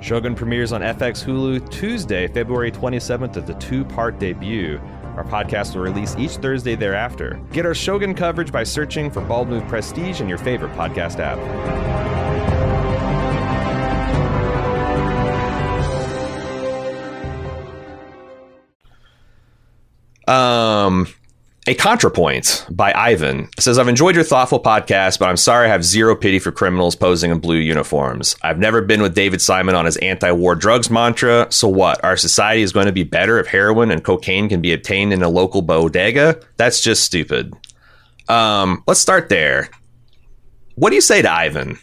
Shogun 0.00 0.34
premieres 0.34 0.72
on 0.72 0.80
FX 0.80 1.24
Hulu 1.24 1.70
Tuesday, 1.70 2.28
February 2.28 2.70
27th 2.70 3.36
at 3.36 3.46
the 3.46 3.54
two 3.54 3.84
part 3.84 4.18
debut. 4.18 4.80
Our 5.16 5.24
podcast 5.24 5.74
will 5.74 5.82
release 5.82 6.14
each 6.16 6.36
Thursday 6.36 6.76
thereafter. 6.76 7.40
Get 7.52 7.66
our 7.66 7.74
Shogun 7.74 8.14
coverage 8.14 8.52
by 8.52 8.62
searching 8.62 9.10
for 9.10 9.20
Bald 9.22 9.48
Move 9.48 9.66
Prestige 9.66 10.20
in 10.20 10.28
your 10.28 10.38
favorite 10.38 10.72
podcast 10.74 11.18
app. 11.18 12.27
Um, 20.28 21.06
a 21.66 21.74
ContraPoint 21.74 22.74
by 22.74 22.94
Ivan 22.94 23.48
says, 23.58 23.78
I've 23.78 23.88
enjoyed 23.88 24.14
your 24.14 24.24
thoughtful 24.24 24.58
podcast, 24.58 25.18
but 25.18 25.28
I'm 25.28 25.36
sorry 25.36 25.66
I 25.66 25.70
have 25.70 25.84
zero 25.84 26.16
pity 26.16 26.38
for 26.38 26.50
criminals 26.50 26.96
posing 26.96 27.30
in 27.30 27.40
blue 27.40 27.56
uniforms. 27.56 28.36
I've 28.42 28.58
never 28.58 28.80
been 28.80 29.02
with 29.02 29.14
David 29.14 29.42
Simon 29.42 29.74
on 29.74 29.84
his 29.84 29.98
anti 29.98 30.32
war 30.32 30.54
drugs 30.54 30.90
mantra. 30.90 31.46
So 31.50 31.68
what? 31.68 32.02
Our 32.02 32.16
society 32.16 32.62
is 32.62 32.72
going 32.72 32.86
to 32.86 32.92
be 32.92 33.04
better 33.04 33.38
if 33.38 33.48
heroin 33.48 33.90
and 33.90 34.02
cocaine 34.02 34.48
can 34.48 34.62
be 34.62 34.72
obtained 34.72 35.12
in 35.12 35.22
a 35.22 35.28
local 35.28 35.60
bodega? 35.60 36.40
That's 36.56 36.80
just 36.80 37.04
stupid. 37.04 37.54
Um, 38.28 38.82
let's 38.86 39.00
start 39.00 39.28
there. 39.28 39.68
What 40.76 40.90
do 40.90 40.94
you 40.94 41.02
say 41.02 41.20
to 41.20 41.30
Ivan? 41.30 41.78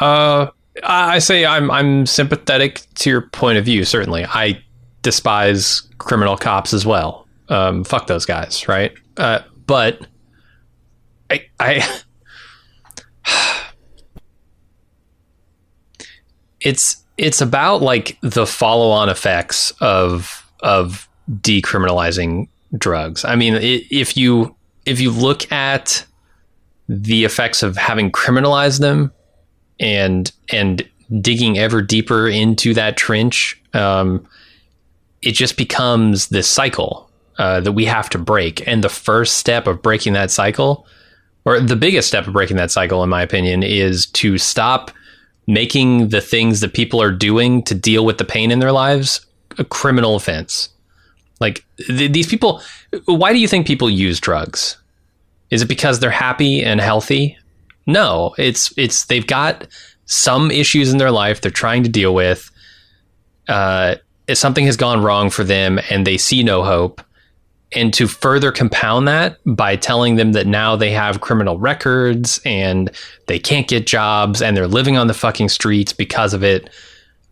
Uh, 0.00 0.48
I 0.84 1.18
say 1.18 1.44
I'm 1.44 1.70
I'm 1.72 2.06
sympathetic 2.06 2.82
to 2.96 3.10
your 3.10 3.22
point 3.22 3.58
of 3.58 3.64
view. 3.64 3.84
Certainly, 3.84 4.26
I 4.26 4.62
despise 5.02 5.82
criminal 5.98 6.36
cops 6.36 6.72
as 6.72 6.84
well 6.86 7.25
um, 7.48 7.84
fuck 7.84 8.06
those 8.06 8.26
guys, 8.26 8.68
right? 8.68 8.92
Uh, 9.16 9.40
but 9.66 10.06
I, 11.30 11.46
I 11.58 12.00
it's 16.60 17.04
it's 17.16 17.40
about 17.40 17.82
like 17.82 18.18
the 18.22 18.46
follow-on 18.46 19.08
effects 19.08 19.72
of 19.80 20.50
of 20.60 21.08
decriminalizing 21.30 22.48
drugs. 22.76 23.24
I 23.24 23.36
mean, 23.36 23.54
if 23.60 24.16
you 24.16 24.54
if 24.84 25.00
you 25.00 25.10
look 25.10 25.50
at 25.50 26.04
the 26.88 27.24
effects 27.24 27.62
of 27.62 27.76
having 27.76 28.10
criminalized 28.12 28.80
them 28.80 29.12
and 29.80 30.30
and 30.52 30.88
digging 31.20 31.58
ever 31.58 31.82
deeper 31.82 32.28
into 32.28 32.74
that 32.74 32.96
trench, 32.96 33.60
um, 33.74 34.26
it 35.22 35.32
just 35.32 35.56
becomes 35.56 36.28
this 36.28 36.48
cycle 36.48 37.05
uh, 37.38 37.60
that 37.60 37.72
we 37.72 37.84
have 37.84 38.08
to 38.10 38.18
break. 38.18 38.66
And 38.66 38.82
the 38.82 38.88
first 38.88 39.36
step 39.36 39.66
of 39.66 39.82
breaking 39.82 40.14
that 40.14 40.30
cycle, 40.30 40.86
or 41.44 41.60
the 41.60 41.76
biggest 41.76 42.08
step 42.08 42.26
of 42.26 42.32
breaking 42.32 42.56
that 42.56 42.70
cycle, 42.70 43.02
in 43.02 43.08
my 43.08 43.22
opinion, 43.22 43.62
is 43.62 44.06
to 44.06 44.38
stop 44.38 44.90
making 45.46 46.08
the 46.08 46.20
things 46.20 46.60
that 46.60 46.74
people 46.74 47.00
are 47.00 47.12
doing 47.12 47.62
to 47.64 47.74
deal 47.74 48.04
with 48.04 48.18
the 48.18 48.24
pain 48.24 48.50
in 48.50 48.58
their 48.58 48.72
lives 48.72 49.24
a 49.58 49.64
criminal 49.64 50.16
offense. 50.16 50.68
Like 51.40 51.64
th- 51.86 52.12
these 52.12 52.26
people, 52.26 52.62
why 53.04 53.32
do 53.32 53.38
you 53.38 53.48
think 53.48 53.66
people 53.66 53.90
use 53.90 54.20
drugs? 54.20 54.76
Is 55.50 55.62
it 55.62 55.66
because 55.66 56.00
they're 56.00 56.10
happy 56.10 56.62
and 56.64 56.80
healthy? 56.80 57.38
No, 57.86 58.34
it's 58.36 58.76
it's 58.76 59.06
they've 59.06 59.26
got 59.26 59.68
some 60.06 60.50
issues 60.50 60.92
in 60.92 60.98
their 60.98 61.10
life 61.10 61.40
they're 61.40 61.50
trying 61.50 61.82
to 61.84 61.88
deal 61.88 62.14
with. 62.14 62.50
Uh, 63.48 63.96
something 64.32 64.66
has 64.66 64.76
gone 64.76 65.02
wrong 65.02 65.30
for 65.30 65.44
them 65.44 65.78
and 65.90 66.06
they 66.06 66.16
see 66.16 66.42
no 66.42 66.64
hope 66.64 67.00
and 67.72 67.92
to 67.94 68.06
further 68.06 68.52
compound 68.52 69.08
that 69.08 69.38
by 69.44 69.76
telling 69.76 70.16
them 70.16 70.32
that 70.32 70.46
now 70.46 70.76
they 70.76 70.90
have 70.90 71.20
criminal 71.20 71.58
records 71.58 72.40
and 72.44 72.90
they 73.26 73.38
can't 73.38 73.68
get 73.68 73.86
jobs 73.86 74.40
and 74.40 74.56
they're 74.56 74.68
living 74.68 74.96
on 74.96 75.08
the 75.08 75.14
fucking 75.14 75.48
streets 75.48 75.92
because 75.92 76.32
of 76.32 76.44
it 76.44 76.70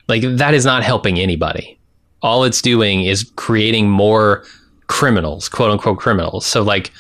like 0.09 0.23
that 0.23 0.55
is 0.55 0.65
not 0.65 0.83
helping 0.83 1.19
anybody. 1.19 1.79
All 2.23 2.45
it's 2.45 2.61
doing 2.61 3.05
is 3.05 3.31
creating 3.37 3.89
more 3.89 4.45
criminals 4.87 5.49
quote 5.49 5.71
unquote 5.71 5.99
criminals. 5.99 6.45
So 6.45 6.63
like 6.63 6.91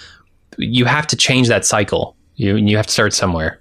you 0.58 0.84
have 0.84 1.06
to 1.08 1.16
change 1.16 1.48
that 1.48 1.64
cycle. 1.64 2.16
You 2.36 2.56
you 2.56 2.76
have 2.76 2.86
to 2.86 2.92
start 2.92 3.12
somewhere. 3.12 3.60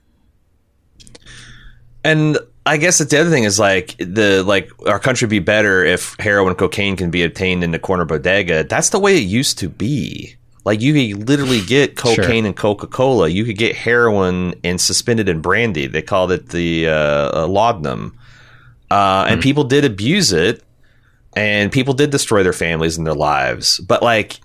And 2.03 2.37
I 2.65 2.77
guess 2.77 2.99
the 2.99 3.19
other 3.19 3.29
thing 3.29 3.43
is 3.43 3.59
like 3.59 3.97
the 3.97 4.43
like 4.43 4.71
our 4.87 4.99
country 4.99 5.27
be 5.27 5.39
better 5.39 5.83
if 5.83 6.15
heroin 6.19 6.49
and 6.49 6.57
cocaine 6.57 6.95
can 6.95 7.11
be 7.11 7.23
obtained 7.23 7.63
in 7.63 7.71
the 7.71 7.79
corner 7.79 8.05
bodega. 8.05 8.63
That's 8.63 8.89
the 8.89 8.99
way 8.99 9.17
it 9.17 9.23
used 9.23 9.59
to 9.59 9.69
be. 9.69 10.35
Like 10.65 10.79
you 10.79 10.93
could 10.93 11.27
literally 11.27 11.61
get 11.61 11.97
cocaine 11.97 12.43
sure. 12.43 12.45
and 12.45 12.55
Coca 12.55 12.87
Cola. 12.87 13.27
You 13.27 13.43
could 13.43 13.57
get 13.57 13.75
heroin 13.75 14.55
and 14.63 14.79
suspended 14.79 15.27
in 15.27 15.41
brandy. 15.41 15.87
They 15.87 16.01
called 16.01 16.31
it 16.31 16.49
the 16.49 16.87
uh, 16.87 17.47
laudanum, 17.47 18.17
uh, 18.89 19.25
and 19.27 19.39
mm 19.39 19.43
people 19.43 19.65
did 19.65 19.83
abuse 19.83 20.31
it, 20.31 20.63
and 21.35 21.69
people 21.69 21.93
did 21.93 22.11
destroy 22.11 22.43
their 22.43 22.53
families 22.53 22.97
and 22.97 23.05
their 23.05 23.13
lives. 23.13 23.77
But 23.81 24.01
like 24.01 24.39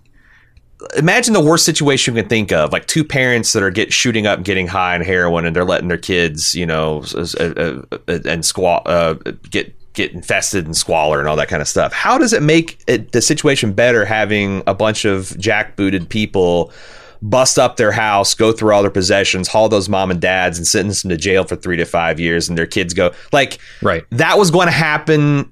imagine 0.97 1.35
the 1.35 1.41
worst 1.41 1.65
situation 1.65 2.15
you 2.15 2.23
can 2.23 2.29
think 2.29 2.53
of 2.53 2.73
like 2.73 2.87
two 2.87 3.05
parents 3.05 3.53
that 3.53 3.63
are 3.63 3.71
get 3.71 3.93
shooting 3.93 4.27
up 4.27 4.37
and 4.37 4.45
getting 4.45 4.67
high 4.67 4.95
on 4.95 5.01
heroin 5.01 5.45
and 5.45 5.55
they're 5.57 5.65
letting 5.65 5.89
their 5.89 5.99
kids 5.99 6.55
you 6.55 6.65
know 6.65 7.03
uh, 7.15 7.27
uh, 7.41 7.83
uh, 8.09 8.19
and 8.25 8.45
squall 8.45 8.83
uh, 8.87 9.15
get 9.51 9.75
get 9.99 10.13
infested 10.13 10.65
and 10.65 10.77
squalor 10.77 11.19
and 11.19 11.29
all 11.29 11.35
that 11.35 11.49
kind 11.49 11.61
of 11.61 11.67
stuff. 11.67 11.93
How 11.93 12.19
does 12.19 12.33
it 12.33 12.41
make 12.41 12.79
it, 12.87 13.11
the 13.11 13.21
situation 13.21 13.73
better 13.73 14.05
having 14.05 14.63
a 14.67 14.73
bunch 14.73 15.05
of 15.05 15.31
jackbooted 15.31 16.09
people 16.09 16.73
bust 17.21 17.59
up 17.59 17.79
their 17.79 17.91
house 17.91 18.33
go 18.33 18.53
through 18.53 18.73
all 18.73 18.81
their 18.81 18.93
possessions 18.93 19.49
haul 19.49 19.69
those 19.69 19.89
mom 19.89 20.09
and 20.09 20.21
dads 20.21 20.57
and 20.57 20.69
sentence 20.69 21.03
them 21.03 21.09
to 21.09 21.17
jail 21.17 21.43
for 21.43 21.57
three 21.57 21.77
to 21.77 21.85
five 21.85 22.21
years 22.21 22.49
and 22.49 22.57
their 22.57 22.65
kids 22.65 22.95
go 22.95 23.13
like 23.33 23.59
right. 23.83 24.05
that 24.11 24.39
was 24.39 24.53
going 24.53 24.69
to 24.69 24.73
happen 24.73 25.51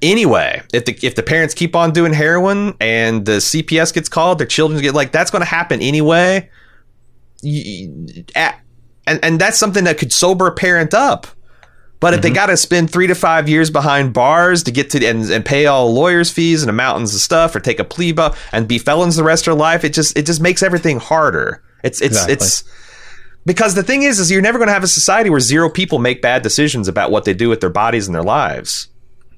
anyway, 0.00 0.62
if 0.72 0.84
the 0.84 0.98
if 1.02 1.14
the 1.14 1.22
parents 1.22 1.54
keep 1.54 1.76
on 1.76 1.92
doing 1.92 2.12
heroin 2.12 2.74
and 2.80 3.24
the 3.24 3.38
CPS 3.38 3.92
gets 3.92 4.08
called, 4.08 4.38
their 4.38 4.46
children 4.46 4.80
get 4.80 4.94
like 4.94 5.12
that's 5.12 5.30
going 5.30 5.42
to 5.42 5.48
happen 5.48 5.80
anyway. 5.80 6.48
and 7.44 8.24
and 9.06 9.40
that's 9.40 9.58
something 9.58 9.84
that 9.84 9.98
could 9.98 10.12
sober 10.12 10.46
a 10.46 10.54
parent 10.54 10.94
up. 10.94 11.26
But 12.00 12.14
if 12.14 12.20
mm-hmm. 12.20 12.30
they 12.30 12.34
got 12.34 12.46
to 12.46 12.56
spend 12.56 12.90
three 12.90 13.06
to 13.06 13.14
five 13.14 13.48
years 13.48 13.70
behind 13.70 14.12
bars 14.12 14.64
to 14.64 14.72
get 14.72 14.90
to 14.90 15.06
and, 15.06 15.22
and 15.30 15.44
pay 15.44 15.66
all 15.66 15.92
lawyers' 15.94 16.32
fees 16.32 16.62
and 16.62 16.68
the 16.68 16.72
mountains 16.72 17.14
of 17.14 17.20
stuff, 17.20 17.54
or 17.54 17.60
take 17.60 17.78
a 17.78 17.84
plea 17.84 18.10
bu- 18.10 18.30
and 18.50 18.66
be 18.66 18.78
felons 18.78 19.14
the 19.14 19.22
rest 19.22 19.42
of 19.42 19.52
their 19.52 19.60
life, 19.60 19.84
it 19.84 19.92
just 19.92 20.18
it 20.18 20.26
just 20.26 20.40
makes 20.40 20.64
everything 20.64 20.98
harder. 20.98 21.62
It's 21.84 22.00
it's 22.00 22.16
exactly. 22.16 22.32
it's 22.32 22.64
because 23.46 23.74
the 23.74 23.82
thing 23.82 24.02
is, 24.02 24.18
is 24.18 24.30
you're 24.30 24.42
never 24.42 24.58
going 24.58 24.68
to 24.68 24.72
have 24.72 24.84
a 24.84 24.88
society 24.88 25.30
where 25.30 25.40
zero 25.40 25.68
people 25.70 25.98
make 25.98 26.22
bad 26.22 26.42
decisions 26.42 26.88
about 26.88 27.10
what 27.10 27.24
they 27.24 27.34
do 27.34 27.48
with 27.48 27.60
their 27.60 27.70
bodies 27.70 28.06
and 28.06 28.14
their 28.14 28.22
lives. 28.22 28.88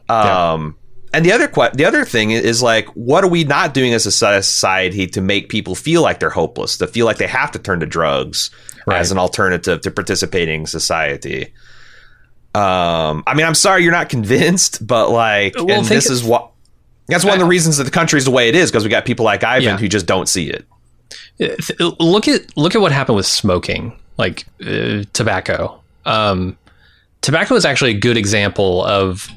Um, 0.09 0.77
yeah. 0.77 1.19
And 1.19 1.25
the 1.25 1.33
other 1.33 1.47
que- 1.47 1.71
the 1.75 1.85
other 1.85 2.05
thing 2.05 2.33
is 2.33 2.63
like, 2.63 2.89
what 2.89 3.23
are 3.23 3.29
we 3.29 3.45
not 3.45 3.73
doing 3.73 3.95
as 3.95 4.05
a 4.05 4.11
society 4.11 5.07
to 5.09 5.21
make 5.21 5.49
people 5.49 5.75
feel 5.75 6.03
like 6.03 6.19
they're 6.19 6.31
hopeless, 6.31 6.77
to 6.79 6.89
feel 6.89 7.07
like 7.07 7.19
they 7.19 7.29
have 7.29 7.53
to 7.53 7.59
turn 7.59 7.81
to 7.81 7.87
drugs 7.87 8.51
right. 8.87 8.99
as 8.99 9.13
an 9.13 9.19
alternative 9.19 9.81
to 9.83 9.91
participating 9.91 10.63
in 10.63 10.67
society? 10.67 11.53
Um, 12.55 13.23
I 13.27 13.35
mean, 13.35 13.47
I'm 13.47 13.55
sorry 13.55 13.83
you're 13.83 13.93
not 13.93 14.09
convinced, 14.09 14.85
but 14.85 15.11
like, 15.11 15.55
well, 15.57 15.71
and 15.71 15.87
this 15.87 16.11
is 16.11 16.25
what 16.25 16.51
that's 17.07 17.25
one 17.25 17.35
of 17.35 17.41
the 17.41 17.47
reasons 17.47 17.77
that 17.77 17.85
the 17.85 17.91
country 17.91 18.19
is 18.19 18.25
the 18.25 18.31
way 18.31 18.49
it 18.49 18.55
is 18.55 18.71
because 18.71 18.85
we 18.85 18.91
got 18.91 19.05
people 19.05 19.25
like 19.25 19.45
Ivan 19.45 19.63
yeah. 19.63 19.77
who 19.77 19.89
just 19.89 20.07
don't 20.07 20.29
see 20.29 20.51
it. 20.51 20.65
Uh, 21.41 21.91
look 22.01 22.29
at 22.29 22.57
look 22.57 22.75
at 22.75 22.81
what 22.81 22.93
happened 22.93 23.17
with 23.17 23.27
smoking, 23.27 23.99
like 24.17 24.47
uh, 24.65 25.03
tobacco. 25.13 25.81
Um, 26.07 26.57
tobacco 27.21 27.55
is 27.57 27.65
actually 27.65 27.91
a 27.91 27.99
good 27.99 28.17
example 28.17 28.85
of 28.85 29.29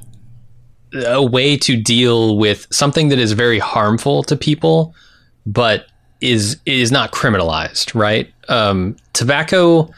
a 1.06 1.24
way 1.24 1.58
to 1.58 1.76
deal 1.76 2.38
with 2.38 2.68
something 2.72 3.10
that 3.10 3.20
is 3.20 3.34
very 3.34 3.60
harmful 3.60 4.24
to 4.24 4.36
people, 4.36 4.96
but 5.46 5.88
is 6.22 6.58
is 6.66 6.92
not 6.92 7.12
criminalized, 7.12 7.94
right? 7.94 8.32
Um, 8.50 8.96
tobacco 9.14 9.90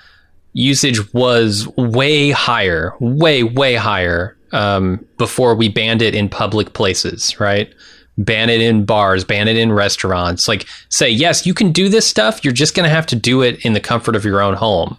usage 0.54 1.14
was 1.14 1.68
way 1.78 2.32
higher, 2.32 2.93
way 3.00 3.43
way 3.43 3.76
higher 3.76 4.36
um, 4.52 5.06
before 5.18 5.56
we 5.56 5.70
banned 5.70 6.02
it 6.02 6.16
in 6.16 6.30
public 6.30 6.74
places, 6.74 7.39
right? 7.39 7.74
Ban 8.18 8.50
it 8.50 8.62
in 8.62 8.86
bars, 8.86 9.24
ban 9.24 9.47
it 9.47 9.56
in 9.56 9.72
restaurants. 9.72 10.47
Like 10.47 10.66
say, 10.89 11.10
yes, 11.10 11.45
you 11.45 11.54
can 11.54 11.72
do 11.72 11.88
this 11.88 12.06
stuff. 12.06 12.43
You're 12.43 12.54
just 12.54 12.76
to 12.88 12.93
have 12.93 13.06
to 13.08 13.16
do 13.16 13.41
it 13.41 13.64
in 13.66 13.74
the 13.74 13.80
comfort 13.80 14.16
of 14.16 14.26
your 14.26 14.41
own 14.41 14.56
home. 14.56 14.97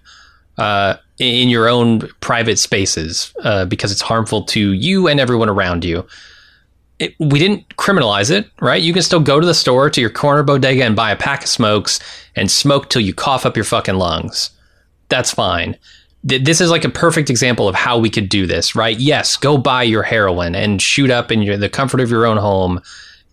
Uh, 0.57 0.97
in 1.21 1.51
your 1.51 1.69
own 1.69 2.01
private 2.21 2.59
spaces 2.59 3.33
uh, 3.45 3.67
because 3.67 3.93
it's 3.93 4.01
harmful 4.01 4.43
to 4.43 4.73
you 4.73 5.07
and 5.07 5.21
everyone 5.21 5.51
around 5.51 5.85
you. 5.85 6.07
It, 6.99 7.15
we 7.19 7.39
didn't 7.39 7.77
criminalize 7.77 8.31
it, 8.31 8.51
right? 8.61 8.83
You 8.83 8.93
can 8.93 9.03
still 9.03 9.21
go 9.21 9.39
to 9.39 9.47
the 9.47 9.55
store 9.55 9.91
to 9.91 10.01
your 10.01 10.11
corner 10.11 10.43
bodega 10.43 10.83
and 10.83 10.97
buy 10.97 11.11
a 11.11 11.17
pack 11.17 11.43
of 11.43 11.49
smokes 11.49 12.01
and 12.37 12.51
smoke 12.51 12.89
till 12.89 13.03
you 13.03 13.13
cough 13.13 13.45
up 13.45 13.55
your 13.55 13.65
fucking 13.65 13.97
lungs. 13.97 14.51
That's 15.09 15.33
fine. 15.33 15.77
This 16.23 16.61
is 16.61 16.71
like 16.71 16.85
a 16.85 16.91
perfect 16.91 17.31
example 17.31 17.69
of 17.69 17.75
how 17.75 17.99
we 17.99 18.11
could 18.11 18.29
do 18.29 18.47
this, 18.47 18.75
right? 18.75 18.99
Yes, 18.99 19.37
go 19.37 19.57
buy 19.57 19.83
your 19.83 20.03
heroin 20.03 20.55
and 20.55 20.81
shoot 20.81 21.11
up 21.11 21.31
in 21.31 21.43
your, 21.43 21.57
the 21.57 21.71
comfort 21.71 22.01
of 22.01 22.11
your 22.11 22.27
own 22.27 22.37
home 22.37 22.81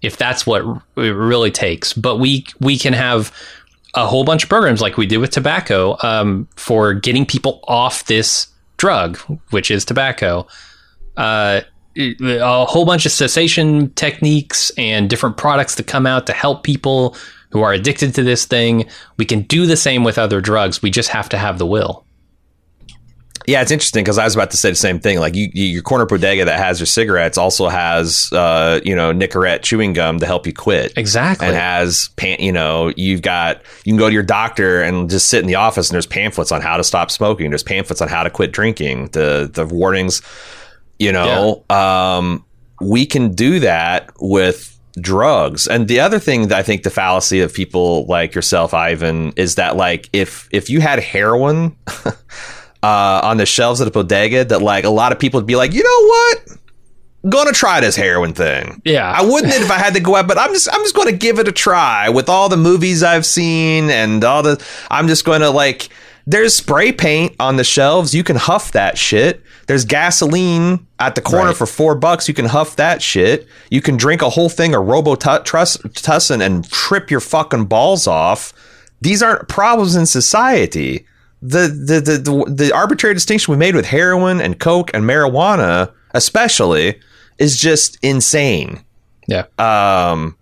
if 0.02 0.18
that's 0.18 0.46
what 0.46 0.62
it 0.96 1.02
really 1.02 1.52
takes. 1.52 1.94
But 1.94 2.18
we 2.18 2.46
we 2.60 2.78
can 2.78 2.94
have 2.94 3.34
a 3.98 4.06
whole 4.06 4.24
bunch 4.24 4.44
of 4.44 4.50
programs 4.50 4.80
like 4.80 4.96
we 4.96 5.08
did 5.08 5.18
with 5.18 5.32
tobacco 5.32 5.98
um, 6.04 6.48
for 6.56 6.94
getting 6.94 7.26
people 7.26 7.60
off 7.68 8.06
this 8.06 8.48
drug, 8.78 9.18
which 9.50 9.72
is 9.72 9.84
tobacco. 9.84 10.46
Uh, 11.18 11.62
a 11.98 12.66
whole 12.66 12.86
bunch 12.86 13.08
of 13.08 13.12
cessation 13.12 13.90
techniques 13.94 14.72
and 14.78 15.10
different 15.10 15.36
products 15.36 15.76
that 15.76 15.88
come 15.88 16.06
out 16.06 16.28
to 16.28 16.34
help 16.34 16.64
people 16.64 17.18
who 17.50 17.64
are 17.64 17.74
addicted 17.74 18.14
to 18.14 18.22
this 18.22 18.46
thing. 18.46 18.88
We 19.18 19.26
can 19.26 19.42
do 19.42 19.66
the 19.66 19.78
same 19.78 20.04
with 20.04 20.20
other 20.20 20.42
drugs. 20.42 20.82
We 20.82 20.92
just 20.92 21.10
have 21.10 21.28
to 21.30 21.38
have 21.40 21.58
the 21.58 21.66
will. 21.66 22.06
Yeah, 23.48 23.62
it's 23.62 23.72
interesting 23.72 24.04
because 24.04 24.18
I 24.18 24.26
was 24.26 24.36
about 24.36 24.52
to 24.52 24.58
say 24.58 24.70
the 24.70 24.76
same 24.76 25.00
thing. 25.00 25.20
Like 25.20 25.34
you, 25.34 25.50
you, 25.54 25.64
your 25.64 25.82
corner 25.82 26.06
bodega 26.06 26.44
that 26.44 26.60
has 26.60 26.82
your 26.82 26.86
cigarettes 26.86 27.38
also 27.38 27.70
has, 27.70 28.30
uh, 28.34 28.82
you 28.84 28.94
know, 28.94 29.14
Nicorette 29.14 29.62
chewing 29.62 29.94
gum 29.94 30.20
to 30.20 30.26
help 30.26 30.46
you 30.46 30.52
quit. 30.52 30.92
Exactly. 30.98 31.48
And 31.48 31.56
has, 31.56 32.10
pan- 32.18 32.42
you 32.42 32.52
know, 32.52 32.92
you've 32.98 33.22
got, 33.22 33.62
you 33.86 33.94
can 33.94 33.98
go 33.98 34.10
to 34.10 34.14
your 34.14 34.22
doctor 34.22 34.82
and 34.82 35.10
just 35.10 35.30
sit 35.30 35.40
in 35.40 35.48
the 35.48 35.56
office 35.56 35.90
and 35.90 35.94
there's 35.94 36.06
pamphlets 36.06 36.52
on 36.52 36.60
how 36.62 36.76
to 36.76 36.84
stop 36.84 37.10
smoking. 37.10 37.50
There's 37.50 37.64
pamphlets 37.64 38.02
on 38.02 38.10
how 38.10 38.24
to 38.24 38.30
quit 38.30 38.52
drinking. 38.52 39.08
The, 39.14 39.50
the 39.52 39.66
warnings, 39.66 40.22
you 41.00 41.14
know, 41.14 41.64
yeah. 41.70 42.18
um, 42.18 42.46
we 42.82 43.06
can 43.06 43.34
do 43.34 43.62
that 43.62 44.12
with 44.20 44.78
drugs. 45.00 45.68
And 45.68 45.88
the 45.88 46.02
other 46.02 46.20
thing 46.20 46.50
that 46.50 46.58
I 46.58 46.64
think 46.64 46.84
the 46.84 46.90
fallacy 46.90 47.40
of 47.40 47.54
people 47.54 48.06
like 48.08 48.36
yourself, 48.36 48.74
Ivan, 48.74 49.32
is 49.38 49.56
that 49.56 49.78
like 49.78 50.10
if 50.12 50.50
if 50.52 50.70
you 50.70 50.82
had 50.82 51.00
heroin 51.00 51.78
uh, 52.88 53.20
on 53.24 53.36
the 53.36 53.46
shelves 53.46 53.82
at 53.82 53.86
the 53.86 53.92
bodega 53.92 54.46
that 54.46 54.62
like 54.62 54.86
a 54.86 54.90
lot 54.90 55.12
of 55.12 55.20
people 55.20 55.40
would 55.40 55.48
be 55.48 55.58
like, 55.58 55.74
you 55.74 55.84
know 55.84 56.08
what? 56.08 56.58
gonna 57.30 57.52
try 57.52 57.82
this 57.82 57.98
heroin 57.98 58.34
thing. 58.34 58.82
Yeah. 58.86 59.12
I 59.12 59.22
wouldn't 59.22 59.52
if 59.54 59.70
I 59.70 59.78
had 59.78 59.96
to 59.96 60.00
go 60.00 60.16
out, 60.16 60.30
but 60.30 60.38
I'm 60.38 60.54
just 60.54 60.70
I'm 60.72 60.82
just 60.82 60.96
gonna 60.96 61.12
give 61.12 61.40
it 61.40 61.48
a 61.48 61.52
try 61.52 62.08
with 62.08 62.30
all 62.30 62.48
the 62.48 62.56
movies 62.56 63.04
I've 63.04 63.26
seen 63.26 63.90
and 63.90 64.24
all 64.24 64.44
the 64.44 64.66
I'm 64.90 65.10
just 65.10 65.26
gonna 65.26 65.50
like 65.50 65.90
there's 66.26 66.56
spray 66.56 66.94
paint 66.94 67.36
on 67.38 67.58
the 67.58 67.66
shelves. 67.66 68.16
You 68.16 68.24
can 68.24 68.38
huff 68.38 68.72
that 68.72 68.98
shit. 68.98 69.42
There's 69.66 69.84
gasoline 69.84 70.88
at 71.00 71.16
the 71.16 71.22
corner 71.22 71.48
right. 71.48 71.58
for 71.58 71.66
four 71.66 71.96
bucks. 71.96 72.30
You 72.30 72.34
can 72.34 72.46
huff 72.46 72.78
that 72.78 73.02
shit. 73.02 73.48
You 73.70 73.82
can 73.82 73.98
drink 73.98 74.22
a 74.22 74.30
whole 74.30 74.48
thing 74.48 74.74
of 74.74 74.84
Robitussin 74.84 76.46
and 76.46 76.70
trip 76.70 77.12
your 77.12 77.20
fucking 77.20 77.66
balls 77.66 78.08
off. 78.08 78.54
These 79.02 79.22
aren't 79.22 79.50
problems 79.50 79.96
in 79.96 80.06
society 80.06 81.06
the, 81.42 81.68
the 81.68 82.00
the 82.00 82.18
the 82.18 82.52
the 82.52 82.76
arbitrary 82.76 83.14
distinction 83.14 83.52
we 83.52 83.58
made 83.58 83.76
with 83.76 83.86
heroin 83.86 84.42
and 84.42 84.60
coke 84.60 84.92
and 84.94 85.04
marijuana, 85.04 85.92
especially, 86.12 87.00
is 87.38 87.58
just 87.58 87.98
insane. 88.02 88.84
Yeah. 89.28 89.46
Um. 89.60 90.36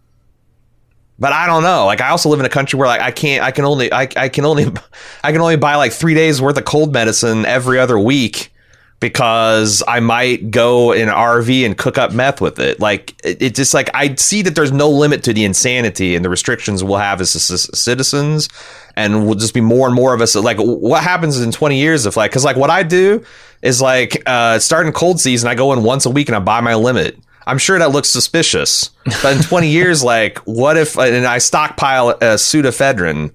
But 1.17 1.31
I 1.31 1.47
don't 1.47 1.63
know. 1.63 1.85
Like 1.85 2.01
I 2.01 2.09
also 2.09 2.29
live 2.29 2.39
in 2.39 2.45
a 2.45 2.49
country 2.49 2.77
where 2.77 2.87
like 2.87 3.01
I 3.01 3.11
can't. 3.11 3.43
I 3.43 3.51
can 3.51 3.65
only. 3.65 3.91
I, 3.91 4.07
I 4.15 4.29
can 4.29 4.45
only. 4.45 4.65
I 5.23 5.31
can 5.31 5.41
only 5.41 5.57
buy 5.57 5.75
like 5.75 5.91
three 5.91 6.13
days 6.13 6.41
worth 6.41 6.57
of 6.57 6.65
cold 6.65 6.93
medicine 6.93 7.45
every 7.45 7.79
other 7.79 7.99
week 7.99 8.51
because 8.99 9.83
I 9.87 9.99
might 9.99 10.51
go 10.51 10.91
in 10.91 11.09
an 11.09 11.13
RV 11.13 11.65
and 11.65 11.77
cook 11.77 11.97
up 11.97 12.13
meth 12.13 12.41
with 12.41 12.59
it. 12.59 12.79
Like 12.79 13.13
it, 13.23 13.41
it, 13.41 13.55
just 13.55 13.73
like 13.73 13.89
I 13.93 14.15
see 14.15 14.41
that 14.43 14.55
there's 14.55 14.71
no 14.71 14.89
limit 14.89 15.23
to 15.25 15.33
the 15.33 15.45
insanity 15.45 16.15
and 16.15 16.23
the 16.23 16.29
restrictions 16.29 16.83
we'll 16.83 16.97
have 16.97 17.21
as 17.21 17.31
citizens, 17.31 18.49
and 18.95 19.25
we'll 19.25 19.35
just 19.35 19.53
be 19.53 19.61
more 19.61 19.87
and 19.87 19.95
more 19.95 20.13
of 20.13 20.21
us. 20.21 20.35
Like 20.35 20.57
what 20.57 21.03
happens 21.03 21.39
in 21.39 21.51
20 21.51 21.77
years 21.77 22.05
if 22.05 22.15
like 22.17 22.31
because 22.31 22.45
like 22.45 22.55
what 22.55 22.69
I 22.69 22.83
do 22.83 23.23
is 23.61 23.81
like 23.81 24.21
uh, 24.25 24.59
starting 24.59 24.93
cold 24.93 25.19
season, 25.19 25.49
I 25.49 25.55
go 25.55 25.73
in 25.73 25.83
once 25.83 26.05
a 26.05 26.09
week 26.09 26.29
and 26.29 26.35
I 26.35 26.39
buy 26.39 26.61
my 26.61 26.75
limit. 26.75 27.17
I'm 27.47 27.59
sure 27.59 27.77
that 27.77 27.91
looks 27.91 28.09
suspicious, 28.09 28.89
but 29.21 29.35
in 29.35 29.43
20 29.43 29.69
years, 29.71 30.03
like 30.03 30.39
what 30.39 30.77
if 30.77 30.97
and 30.97 31.25
I 31.27 31.37
stockpile 31.37 32.09
a 32.09 32.35
pseudoephedrine 32.37 33.31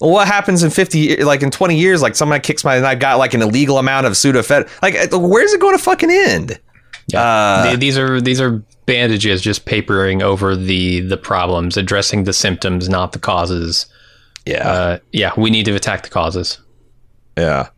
well, 0.00 0.10
what 0.10 0.26
happens 0.26 0.62
in 0.62 0.70
50 0.70 1.24
like 1.24 1.42
in 1.42 1.50
20 1.50 1.78
years? 1.78 2.02
Like 2.02 2.16
somebody 2.16 2.40
kicks 2.40 2.64
my 2.64 2.76
and 2.76 2.86
i 2.86 2.94
got 2.94 3.18
like 3.18 3.34
an 3.34 3.42
illegal 3.42 3.78
amount 3.78 4.06
of 4.06 4.14
pseudoephedrine 4.14 4.68
like 4.82 4.94
uh, 4.94 5.18
where's 5.18 5.52
it 5.52 5.60
going 5.60 5.76
to 5.76 5.82
fucking 5.82 6.10
end? 6.10 6.60
Yeah. 7.08 7.22
Uh, 7.22 7.76
these 7.76 7.98
are 7.98 8.20
these 8.20 8.40
are 8.40 8.62
bandages 8.86 9.40
just 9.40 9.64
papering 9.64 10.22
over 10.22 10.56
the 10.56 11.00
the 11.00 11.16
problems 11.16 11.76
addressing 11.76 12.24
the 12.24 12.32
symptoms 12.32 12.88
not 12.88 13.12
the 13.12 13.18
causes. 13.18 13.86
Yeah. 14.46 14.68
Uh, 14.68 14.98
yeah 15.12 15.32
we 15.36 15.50
need 15.50 15.64
to 15.66 15.74
attack 15.74 16.02
the 16.02 16.10
causes. 16.10 16.58
Yeah. 17.36 17.68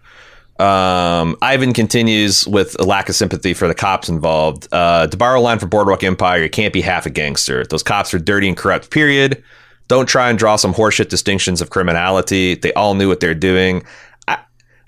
Um, 0.59 1.37
Ivan 1.43 1.75
continues 1.75 2.49
with 2.49 2.81
a 2.81 2.85
lack 2.85 3.11
of 3.11 3.15
sympathy 3.15 3.53
for 3.53 3.69
the 3.69 3.75
cops 3.75 4.09
involved. 4.09 4.69
Uh, 4.73 5.07
to 5.07 5.17
borrow 5.17 5.39
a 5.39 5.43
line 5.43 5.59
from 5.59 5.69
Boardwalk 5.69 6.03
Empire, 6.03 6.43
you 6.43 6.49
can't 6.49 6.73
be 6.73 6.81
half 6.81 7.05
a 7.05 7.11
gangster. 7.11 7.65
Those 7.67 7.83
cops 7.83 8.15
are 8.15 8.19
dirty 8.19 8.49
and 8.49 8.57
corrupt, 8.57 8.91
period. 8.91 9.43
Don't 9.89 10.09
try 10.09 10.31
and 10.31 10.39
draw 10.39 10.57
some 10.57 10.75
horseshit 10.75 11.09
distinctions 11.09 11.61
of 11.61 11.71
criminality. 11.71 12.55
They 12.55 12.73
all 12.73 12.95
knew 12.95 13.09
what 13.09 13.21
they're 13.21 13.35
doing. 13.35 13.85
I, 14.27 14.39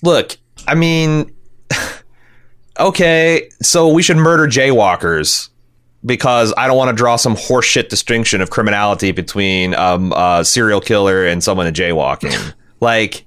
look, 0.03 0.37
I 0.67 0.75
mean, 0.75 1.35
okay, 2.81 3.49
so 3.63 3.89
we 3.89 4.03
should 4.03 4.17
murder 4.17 4.47
jaywalkers 4.47 5.51
because 6.05 6.53
I 6.57 6.67
don't 6.67 6.77
want 6.77 6.91
to 6.91 6.97
draw 6.97 7.17
some 7.17 7.35
horseshit 7.35 7.89
distinction 7.89 8.41
of 8.41 8.51
criminality 8.51 9.13
between 9.13 9.75
um, 9.75 10.13
a 10.17 10.45
serial 10.45 10.81
killer 10.81 11.27
and 11.27 11.43
someone 11.43 11.67
in 11.67 11.75
jaywalking. 11.75 12.55
like, 12.81 13.27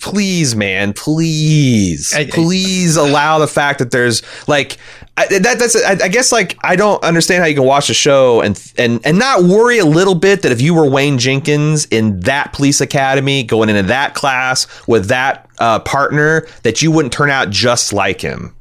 please, 0.00 0.54
man, 0.54 0.92
please, 0.92 2.14
I, 2.14 2.26
please 2.26 2.96
I, 2.96 3.08
allow 3.08 3.38
the 3.38 3.48
fact 3.48 3.80
that 3.80 3.90
there's 3.90 4.22
like 4.48 4.78
I, 5.16 5.26
that. 5.26 5.58
That's 5.58 5.76
I, 5.76 5.92
I, 6.04 6.08
guess 6.08 6.32
like 6.32 6.56
I 6.62 6.74
don't 6.74 7.02
understand 7.04 7.42
how 7.42 7.46
you 7.46 7.54
can 7.54 7.64
watch 7.64 7.90
a 7.90 7.94
show 7.94 8.40
and 8.40 8.58
and 8.78 8.98
and 9.04 9.18
not 9.18 9.42
worry 9.42 9.78
a 9.78 9.84
little 9.84 10.14
bit 10.14 10.40
that 10.42 10.52
if 10.52 10.62
you 10.62 10.74
were 10.74 10.88
Wayne 10.88 11.18
Jenkins 11.18 11.84
in 11.86 12.20
that 12.20 12.54
police 12.54 12.80
academy 12.80 13.42
going 13.42 13.68
into 13.68 13.82
that 13.82 14.14
class 14.14 14.66
with 14.88 15.08
that 15.08 15.48
uh, 15.58 15.80
partner 15.80 16.46
that 16.62 16.80
you 16.80 16.90
wouldn't 16.90 17.12
turn 17.12 17.28
out 17.28 17.50
just 17.50 17.92
like 17.92 18.22
him. 18.22 18.54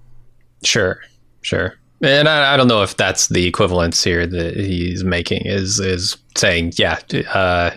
Sure, 0.63 0.99
sure. 1.41 1.75
And 2.01 2.27
I, 2.27 2.53
I 2.53 2.57
don't 2.57 2.67
know 2.67 2.83
if 2.83 2.97
that's 2.97 3.27
the 3.27 3.45
equivalence 3.45 4.03
here 4.03 4.27
that 4.27 4.57
he's 4.57 5.05
making 5.05 5.45
is 5.45 5.79
is 5.79 6.17
saying, 6.35 6.73
yeah, 6.75 6.99
uh, 7.33 7.71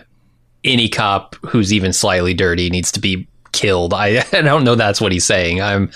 any 0.65 0.89
cop 0.89 1.35
who's 1.45 1.71
even 1.71 1.93
slightly 1.93 2.33
dirty 2.33 2.69
needs 2.69 2.91
to 2.91 2.99
be 2.99 3.25
killed. 3.53 3.93
I, 3.93 4.25
I 4.33 4.41
don't 4.41 4.65
know 4.65 4.75
that's 4.75 4.99
what 4.99 5.13
he's 5.13 5.25
saying. 5.25 5.61
I'm 5.61 5.91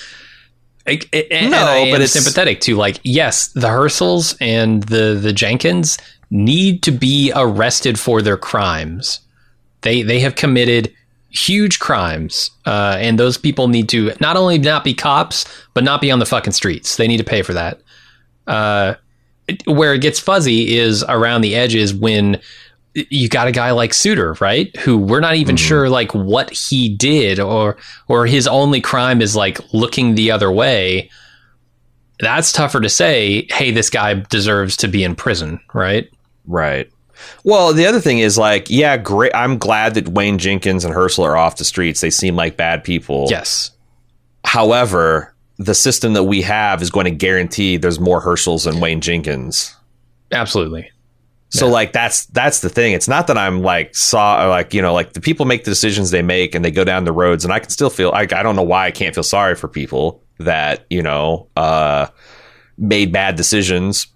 No, 1.49 1.57
and 1.67 1.91
but 1.91 2.01
it's 2.01 2.13
sympathetic 2.13 2.61
to 2.61 2.75
like 2.75 2.99
yes, 3.03 3.47
the 3.49 3.67
Hersls 3.67 4.35
and 4.41 4.83
the 4.83 5.17
the 5.21 5.33
Jenkins 5.33 5.97
need 6.29 6.83
to 6.83 6.91
be 6.91 7.31
arrested 7.35 7.99
for 7.99 8.21
their 8.21 8.37
crimes. 8.37 9.19
They 9.81 10.01
they 10.01 10.19
have 10.19 10.35
committed 10.35 10.93
huge 11.31 11.79
crimes, 11.79 12.51
uh, 12.65 12.97
and 12.99 13.19
those 13.19 13.37
people 13.37 13.67
need 13.67 13.89
to 13.89 14.13
not 14.19 14.35
only 14.35 14.57
not 14.57 14.83
be 14.83 14.93
cops, 14.93 15.45
but 15.73 15.83
not 15.83 16.01
be 16.01 16.11
on 16.11 16.19
the 16.19 16.25
fucking 16.25 16.53
streets. 16.53 16.95
They 16.97 17.07
need 17.07 17.17
to 17.17 17.23
pay 17.23 17.41
for 17.41 17.53
that. 17.53 17.81
Uh, 18.47 18.95
where 19.65 19.93
it 19.93 20.01
gets 20.01 20.19
fuzzy 20.19 20.77
is 20.77 21.03
around 21.07 21.41
the 21.41 21.55
edges 21.55 21.93
when 21.93 22.39
you 23.09 23.29
got 23.29 23.47
a 23.47 23.51
guy 23.51 23.71
like 23.71 23.91
Suiter, 23.91 24.39
right? 24.39 24.75
Who 24.77 24.97
we're 24.97 25.19
not 25.19 25.35
even 25.35 25.55
mm-hmm. 25.55 25.65
sure 25.65 25.89
like 25.89 26.13
what 26.13 26.51
he 26.51 26.89
did 26.89 27.39
or 27.39 27.77
or 28.07 28.25
his 28.25 28.47
only 28.47 28.81
crime 28.81 29.21
is 29.21 29.35
like 29.35 29.59
looking 29.73 30.15
the 30.15 30.31
other 30.31 30.51
way. 30.51 31.09
That's 32.19 32.51
tougher 32.51 32.81
to 32.81 32.89
say, 32.89 33.47
hey, 33.49 33.71
this 33.71 33.89
guy 33.89 34.13
deserves 34.13 34.75
to 34.77 34.87
be 34.87 35.03
in 35.03 35.15
prison, 35.15 35.59
right? 35.73 36.09
Right. 36.45 36.91
Well, 37.43 37.73
the 37.73 37.85
other 37.85 38.01
thing 38.01 38.19
is 38.19 38.37
like, 38.37 38.69
yeah, 38.69 38.97
great. 38.97 39.33
I'm 39.33 39.57
glad 39.57 39.93
that 39.93 40.09
Wayne 40.09 40.37
Jenkins 40.37 40.83
and 40.83 40.93
Hersl 40.93 41.23
are 41.23 41.37
off 41.37 41.57
the 41.57 41.65
streets. 41.65 42.01
They 42.01 42.09
seem 42.09 42.35
like 42.35 42.57
bad 42.57 42.83
people. 42.83 43.27
Yes. 43.29 43.71
However, 44.43 45.33
the 45.57 45.75
system 45.75 46.13
that 46.13 46.23
we 46.23 46.41
have 46.41 46.81
is 46.81 46.89
going 46.89 47.05
to 47.05 47.11
guarantee 47.11 47.77
there's 47.77 47.99
more 47.99 48.21
Hersls 48.21 48.65
and 48.65 48.81
Wayne 48.81 49.01
Jenkins. 49.01 49.75
Absolutely. 50.31 50.91
So 51.49 51.65
yeah. 51.65 51.73
like 51.73 51.93
that's 51.93 52.25
that's 52.27 52.61
the 52.61 52.69
thing. 52.69 52.93
It's 52.93 53.07
not 53.07 53.27
that 53.27 53.37
I'm 53.37 53.61
like 53.61 53.95
saw 53.95 54.47
like 54.47 54.73
you 54.73 54.81
know 54.81 54.93
like 54.93 55.13
the 55.13 55.21
people 55.21 55.45
make 55.45 55.63
the 55.63 55.71
decisions 55.71 56.11
they 56.11 56.21
make 56.21 56.53
and 56.53 56.63
they 56.63 56.71
go 56.71 56.83
down 56.83 57.05
the 57.05 57.11
roads 57.11 57.43
and 57.43 57.51
I 57.51 57.59
can 57.59 57.69
still 57.69 57.89
feel 57.89 58.11
I 58.11 58.21
I 58.21 58.43
don't 58.43 58.55
know 58.55 58.63
why 58.63 58.85
I 58.85 58.91
can't 58.91 59.15
feel 59.15 59.23
sorry 59.23 59.55
for 59.55 59.67
people 59.67 60.23
that 60.37 60.85
you 60.89 61.01
know 61.01 61.47
uh, 61.55 62.07
made 62.77 63.11
bad 63.11 63.35
decisions 63.35 64.07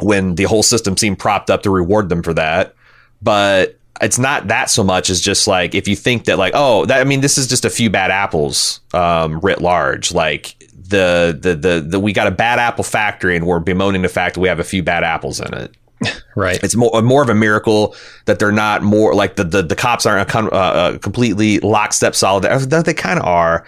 when 0.00 0.36
the 0.36 0.44
whole 0.44 0.62
system 0.62 0.96
seemed 0.96 1.18
propped 1.18 1.50
up 1.50 1.62
to 1.62 1.70
reward 1.70 2.08
them 2.08 2.22
for 2.22 2.34
that. 2.34 2.74
But 3.20 3.78
it's 4.00 4.18
not 4.18 4.48
that 4.48 4.70
so 4.70 4.82
much 4.84 5.10
as 5.10 5.20
just 5.20 5.46
like 5.46 5.74
if 5.74 5.86
you 5.86 5.96
think 5.96 6.24
that 6.24 6.38
like 6.38 6.52
oh 6.54 6.84
that 6.86 7.00
I 7.00 7.04
mean 7.04 7.20
this 7.20 7.38
is 7.38 7.46
just 7.46 7.64
a 7.64 7.70
few 7.70 7.90
bad 7.90 8.10
apples 8.10 8.80
um, 8.94 9.40
writ 9.40 9.60
large 9.60 10.12
like 10.12 10.56
the, 10.88 11.38
the 11.40 11.54
the 11.54 11.80
the 11.80 12.00
we 12.00 12.12
got 12.12 12.26
a 12.26 12.32
bad 12.32 12.58
apple 12.58 12.84
factory 12.84 13.36
and 13.36 13.46
we're 13.46 13.60
bemoaning 13.60 14.02
the 14.02 14.08
fact 14.08 14.34
that 14.34 14.40
we 14.40 14.48
have 14.48 14.60
a 14.60 14.64
few 14.64 14.82
bad 14.82 15.04
apples 15.04 15.40
in 15.40 15.54
it 15.54 15.74
right. 16.36 16.62
It's 16.62 16.76
more 16.76 17.02
more 17.02 17.22
of 17.22 17.28
a 17.28 17.34
miracle 17.34 17.94
that 18.26 18.38
they're 18.38 18.52
not 18.52 18.82
more 18.82 19.14
like 19.14 19.36
the 19.36 19.44
the, 19.44 19.62
the 19.62 19.76
cops 19.76 20.06
aren't 20.06 20.28
a, 20.32 20.50
uh, 20.52 20.98
completely 20.98 21.58
lockstep 21.60 22.14
solid. 22.14 22.44
They 22.44 22.94
kind 22.94 23.18
of 23.18 23.24
are. 23.26 23.64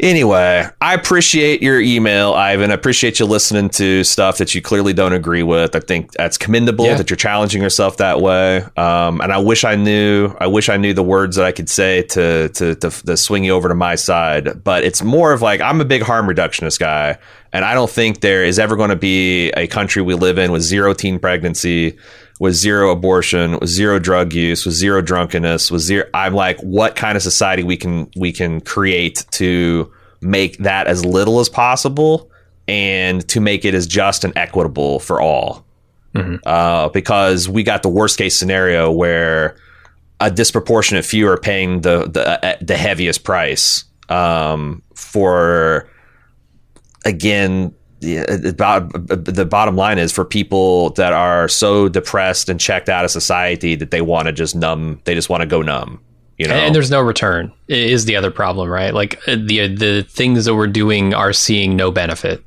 Anyway, 0.00 0.66
I 0.80 0.94
appreciate 0.94 1.60
your 1.60 1.78
email, 1.78 2.32
Ivan. 2.32 2.70
I 2.70 2.74
appreciate 2.74 3.20
you 3.20 3.26
listening 3.26 3.68
to 3.70 4.02
stuff 4.02 4.38
that 4.38 4.54
you 4.54 4.62
clearly 4.62 4.94
don't 4.94 5.12
agree 5.12 5.42
with. 5.42 5.76
I 5.76 5.80
think 5.80 6.12
that's 6.12 6.38
commendable 6.38 6.86
yeah. 6.86 6.96
that 6.96 7.10
you're 7.10 7.18
challenging 7.18 7.60
yourself 7.60 7.98
that 7.98 8.22
way. 8.22 8.62
Um, 8.78 9.20
and 9.20 9.30
I 9.30 9.36
wish 9.36 9.62
I 9.62 9.74
knew. 9.74 10.34
I 10.40 10.46
wish 10.46 10.70
I 10.70 10.78
knew 10.78 10.94
the 10.94 11.02
words 11.02 11.36
that 11.36 11.44
I 11.44 11.52
could 11.52 11.68
say 11.68 12.02
to, 12.02 12.48
to 12.48 12.74
to 12.76 12.90
to 12.90 13.16
swing 13.18 13.44
you 13.44 13.52
over 13.52 13.68
to 13.68 13.74
my 13.74 13.94
side. 13.94 14.64
But 14.64 14.84
it's 14.84 15.02
more 15.02 15.34
of 15.34 15.42
like 15.42 15.60
I'm 15.60 15.82
a 15.82 15.84
big 15.84 16.00
harm 16.00 16.26
reductionist 16.26 16.78
guy, 16.78 17.18
and 17.52 17.62
I 17.62 17.74
don't 17.74 17.90
think 17.90 18.22
there 18.22 18.42
is 18.42 18.58
ever 18.58 18.76
going 18.76 18.90
to 18.90 18.96
be 18.96 19.50
a 19.50 19.66
country 19.66 20.00
we 20.00 20.14
live 20.14 20.38
in 20.38 20.50
with 20.50 20.62
zero 20.62 20.94
teen 20.94 21.18
pregnancy 21.18 21.98
with 22.40 22.54
zero 22.54 22.90
abortion, 22.90 23.58
with 23.60 23.68
zero 23.68 23.98
drug 23.98 24.32
use, 24.32 24.64
with 24.64 24.74
zero 24.74 25.02
drunkenness, 25.02 25.70
with 25.70 25.82
zero. 25.82 26.08
I'm 26.14 26.34
like, 26.34 26.58
what 26.60 26.96
kind 26.96 27.14
of 27.14 27.22
society 27.22 27.62
we 27.62 27.76
can 27.76 28.10
we 28.16 28.32
can 28.32 28.62
create 28.62 29.24
to 29.32 29.92
make 30.22 30.56
that 30.58 30.88
as 30.88 31.04
little 31.04 31.38
as 31.38 31.48
possible 31.48 32.30
and 32.66 33.26
to 33.28 33.40
make 33.40 33.64
it 33.64 33.74
as 33.74 33.86
just 33.86 34.24
and 34.24 34.36
equitable 34.36 35.00
for 35.00 35.20
all. 35.20 35.64
Mm-hmm. 36.14 36.36
Uh, 36.44 36.88
because 36.88 37.48
we 37.48 37.62
got 37.62 37.82
the 37.82 37.88
worst 37.88 38.18
case 38.18 38.36
scenario 38.36 38.90
where 38.90 39.56
a 40.18 40.30
disproportionate 40.30 41.04
few 41.04 41.28
are 41.28 41.36
paying 41.36 41.82
the 41.82 42.08
the, 42.08 42.44
uh, 42.44 42.56
the 42.62 42.76
heaviest 42.76 43.22
price 43.22 43.84
um, 44.08 44.82
for 44.94 45.90
again 47.04 47.74
the, 48.00 49.22
the 49.32 49.44
bottom 49.44 49.76
line 49.76 49.98
is 49.98 50.10
for 50.10 50.24
people 50.24 50.90
that 50.90 51.12
are 51.12 51.48
so 51.48 51.88
depressed 51.88 52.48
and 52.48 52.58
checked 52.58 52.88
out 52.88 53.04
of 53.04 53.10
society 53.10 53.74
that 53.74 53.90
they 53.90 54.00
want 54.00 54.26
to 54.26 54.32
just 54.32 54.56
numb 54.56 55.00
they 55.04 55.14
just 55.14 55.28
want 55.28 55.42
to 55.42 55.46
go 55.46 55.62
numb 55.62 56.00
you 56.38 56.48
know? 56.48 56.54
and 56.54 56.74
there's 56.74 56.90
no 56.90 57.00
return 57.00 57.52
is 57.68 58.06
the 58.06 58.16
other 58.16 58.30
problem 58.30 58.68
right 58.68 58.94
like 58.94 59.16
uh, 59.28 59.36
the 59.36 59.68
the 59.68 60.02
things 60.08 60.46
that 60.46 60.54
we're 60.54 60.66
doing 60.66 61.12
are 61.14 61.32
seeing 61.32 61.76
no 61.76 61.90
benefit 61.90 62.42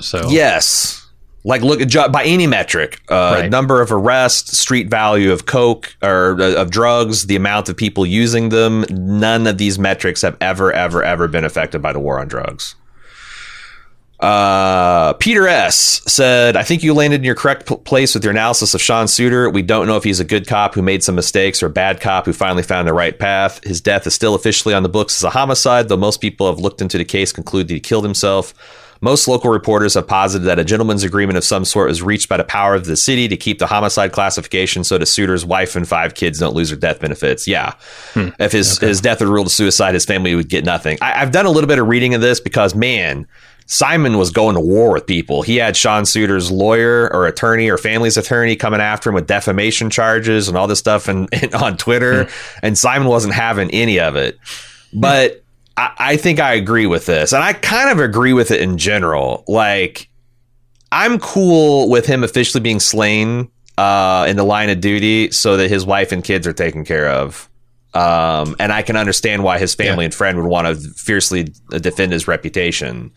so 0.00 0.28
yes 0.28 1.06
like 1.44 1.62
look 1.62 1.80
at 1.80 2.12
by 2.12 2.24
any 2.24 2.46
metric 2.46 3.00
uh, 3.08 3.38
right. 3.40 3.50
number 3.50 3.80
of 3.80 3.90
arrests 3.90 4.58
street 4.58 4.90
value 4.90 5.32
of 5.32 5.46
coke 5.46 5.96
or 6.02 6.40
uh, 6.40 6.60
of 6.60 6.70
drugs 6.70 7.26
the 7.26 7.36
amount 7.36 7.70
of 7.70 7.76
people 7.76 8.04
using 8.04 8.50
them 8.50 8.84
none 8.90 9.46
of 9.46 9.56
these 9.56 9.78
metrics 9.78 10.20
have 10.20 10.36
ever 10.42 10.70
ever 10.72 11.02
ever 11.02 11.26
been 11.26 11.44
affected 11.44 11.80
by 11.80 11.92
the 11.92 12.00
war 12.00 12.20
on 12.20 12.28
drugs 12.28 12.74
uh, 14.20 15.12
Peter 15.14 15.46
S 15.46 16.02
said, 16.06 16.56
I 16.56 16.64
think 16.64 16.82
you 16.82 16.92
landed 16.92 17.20
in 17.20 17.24
your 17.24 17.36
correct 17.36 17.66
p- 17.66 17.76
place 17.76 18.14
with 18.14 18.24
your 18.24 18.32
analysis 18.32 18.74
of 18.74 18.80
Sean 18.80 19.06
Suiter. 19.06 19.52
We 19.52 19.62
don't 19.62 19.86
know 19.86 19.96
if 19.96 20.02
he's 20.02 20.18
a 20.18 20.24
good 20.24 20.46
cop 20.48 20.74
who 20.74 20.82
made 20.82 21.04
some 21.04 21.14
mistakes 21.14 21.62
or 21.62 21.66
a 21.66 21.70
bad 21.70 22.00
cop 22.00 22.26
who 22.26 22.32
finally 22.32 22.64
found 22.64 22.88
the 22.88 22.94
right 22.94 23.16
path. 23.16 23.62
His 23.62 23.80
death 23.80 24.06
is 24.06 24.14
still 24.14 24.34
officially 24.34 24.74
on 24.74 24.82
the 24.82 24.88
books 24.88 25.18
as 25.18 25.24
a 25.24 25.30
homicide, 25.30 25.88
though 25.88 25.96
most 25.96 26.20
people 26.20 26.48
have 26.48 26.58
looked 26.58 26.82
into 26.82 26.98
the 26.98 27.04
case 27.04 27.30
conclude 27.30 27.68
that 27.68 27.74
he 27.74 27.80
killed 27.80 28.04
himself. 28.04 28.54
Most 29.00 29.28
local 29.28 29.50
reporters 29.50 29.94
have 29.94 30.08
posited 30.08 30.46
that 30.46 30.58
a 30.58 30.64
gentleman's 30.64 31.04
agreement 31.04 31.36
of 31.36 31.44
some 31.44 31.64
sort 31.64 31.88
was 31.88 32.02
reached 32.02 32.28
by 32.28 32.36
the 32.36 32.42
power 32.42 32.74
of 32.74 32.84
the 32.84 32.96
city 32.96 33.28
to 33.28 33.36
keep 33.36 33.60
the 33.60 33.68
homicide 33.68 34.10
classification 34.10 34.82
so 34.82 34.98
the 34.98 35.04
Suiter's 35.04 35.44
wife 35.44 35.76
and 35.76 35.86
five 35.86 36.14
kids 36.14 36.40
don't 36.40 36.54
lose 36.54 36.70
their 36.70 36.78
death 36.78 37.00
benefits. 37.00 37.46
Yeah. 37.46 37.74
Hmm. 38.14 38.30
If 38.40 38.50
his, 38.50 38.78
okay. 38.78 38.88
his 38.88 39.00
death 39.00 39.20
were 39.20 39.28
ruled 39.28 39.46
a 39.46 39.50
suicide, 39.50 39.94
his 39.94 40.04
family 40.04 40.34
would 40.34 40.48
get 40.48 40.64
nothing. 40.64 40.98
I, 41.00 41.22
I've 41.22 41.30
done 41.30 41.46
a 41.46 41.50
little 41.50 41.68
bit 41.68 41.78
of 41.78 41.86
reading 41.86 42.14
of 42.14 42.20
this 42.20 42.40
because, 42.40 42.74
man, 42.74 43.28
Simon 43.70 44.16
was 44.16 44.30
going 44.30 44.54
to 44.54 44.60
war 44.62 44.94
with 44.94 45.06
people. 45.06 45.42
He 45.42 45.56
had 45.56 45.76
Sean 45.76 46.06
Suiter's 46.06 46.50
lawyer 46.50 47.12
or 47.12 47.26
attorney 47.26 47.68
or 47.68 47.76
family's 47.76 48.16
attorney 48.16 48.56
coming 48.56 48.80
after 48.80 49.10
him 49.10 49.14
with 49.14 49.26
defamation 49.26 49.90
charges 49.90 50.48
and 50.48 50.56
all 50.56 50.66
this 50.66 50.78
stuff 50.78 51.06
and, 51.06 51.28
and 51.32 51.54
on 51.54 51.76
Twitter. 51.76 52.24
Mm. 52.24 52.58
And 52.62 52.78
Simon 52.78 53.06
wasn't 53.06 53.34
having 53.34 53.70
any 53.70 54.00
of 54.00 54.16
it. 54.16 54.38
But 54.94 55.44
I, 55.76 55.92
I 55.98 56.16
think 56.16 56.40
I 56.40 56.54
agree 56.54 56.86
with 56.86 57.04
this. 57.04 57.34
And 57.34 57.44
I 57.44 57.52
kind 57.52 57.90
of 57.90 58.00
agree 58.00 58.32
with 58.32 58.50
it 58.50 58.62
in 58.62 58.78
general. 58.78 59.44
Like, 59.46 60.08
I'm 60.90 61.18
cool 61.18 61.90
with 61.90 62.06
him 62.06 62.24
officially 62.24 62.62
being 62.62 62.80
slain 62.80 63.50
uh, 63.76 64.24
in 64.26 64.36
the 64.36 64.44
line 64.44 64.70
of 64.70 64.80
duty 64.80 65.30
so 65.30 65.58
that 65.58 65.68
his 65.68 65.84
wife 65.84 66.10
and 66.10 66.24
kids 66.24 66.46
are 66.46 66.54
taken 66.54 66.86
care 66.86 67.10
of. 67.10 67.50
Um, 67.92 68.56
and 68.58 68.72
I 68.72 68.80
can 68.80 68.96
understand 68.96 69.44
why 69.44 69.58
his 69.58 69.74
family 69.74 70.04
yeah. 70.04 70.06
and 70.06 70.14
friend 70.14 70.38
would 70.38 70.48
want 70.48 70.66
to 70.68 70.74
fiercely 70.92 71.52
defend 71.68 72.12
his 72.12 72.26
reputation. 72.26 73.12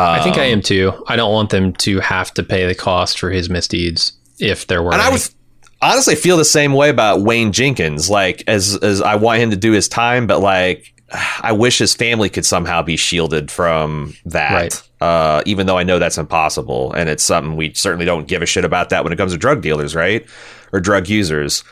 I 0.00 0.22
think 0.22 0.36
I 0.36 0.44
am 0.44 0.62
too. 0.62 0.92
I 1.06 1.16
don't 1.16 1.32
want 1.32 1.50
them 1.50 1.72
to 1.74 2.00
have 2.00 2.32
to 2.34 2.42
pay 2.42 2.66
the 2.66 2.74
cost 2.74 3.18
for 3.18 3.30
his 3.30 3.48
misdeeds 3.48 4.12
if 4.38 4.66
there 4.66 4.82
were. 4.82 4.92
And 4.92 5.00
any. 5.00 5.10
I 5.10 5.12
was 5.12 5.34
honestly 5.82 6.14
feel 6.14 6.36
the 6.36 6.44
same 6.44 6.72
way 6.72 6.88
about 6.88 7.22
Wayne 7.22 7.52
Jenkins. 7.52 8.10
Like 8.10 8.44
as 8.46 8.76
as 8.82 9.00
I 9.00 9.16
want 9.16 9.40
him 9.40 9.50
to 9.50 9.56
do 9.56 9.72
his 9.72 9.88
time, 9.88 10.26
but 10.26 10.40
like 10.40 10.92
I 11.40 11.52
wish 11.52 11.78
his 11.78 11.94
family 11.94 12.28
could 12.28 12.44
somehow 12.44 12.82
be 12.82 12.96
shielded 12.96 13.50
from 13.50 14.14
that. 14.26 14.52
Right. 14.52 14.82
Uh, 15.00 15.42
even 15.46 15.66
though 15.66 15.78
I 15.78 15.82
know 15.82 15.98
that's 15.98 16.18
impossible, 16.18 16.92
and 16.92 17.08
it's 17.08 17.22
something 17.22 17.54
we 17.56 17.74
certainly 17.74 18.06
don't 18.06 18.26
give 18.26 18.42
a 18.42 18.46
shit 18.46 18.64
about 18.64 18.90
that 18.90 19.04
when 19.04 19.12
it 19.12 19.16
comes 19.16 19.32
to 19.32 19.38
drug 19.38 19.60
dealers, 19.60 19.94
right, 19.94 20.26
or 20.72 20.80
drug 20.80 21.08
users. 21.08 21.64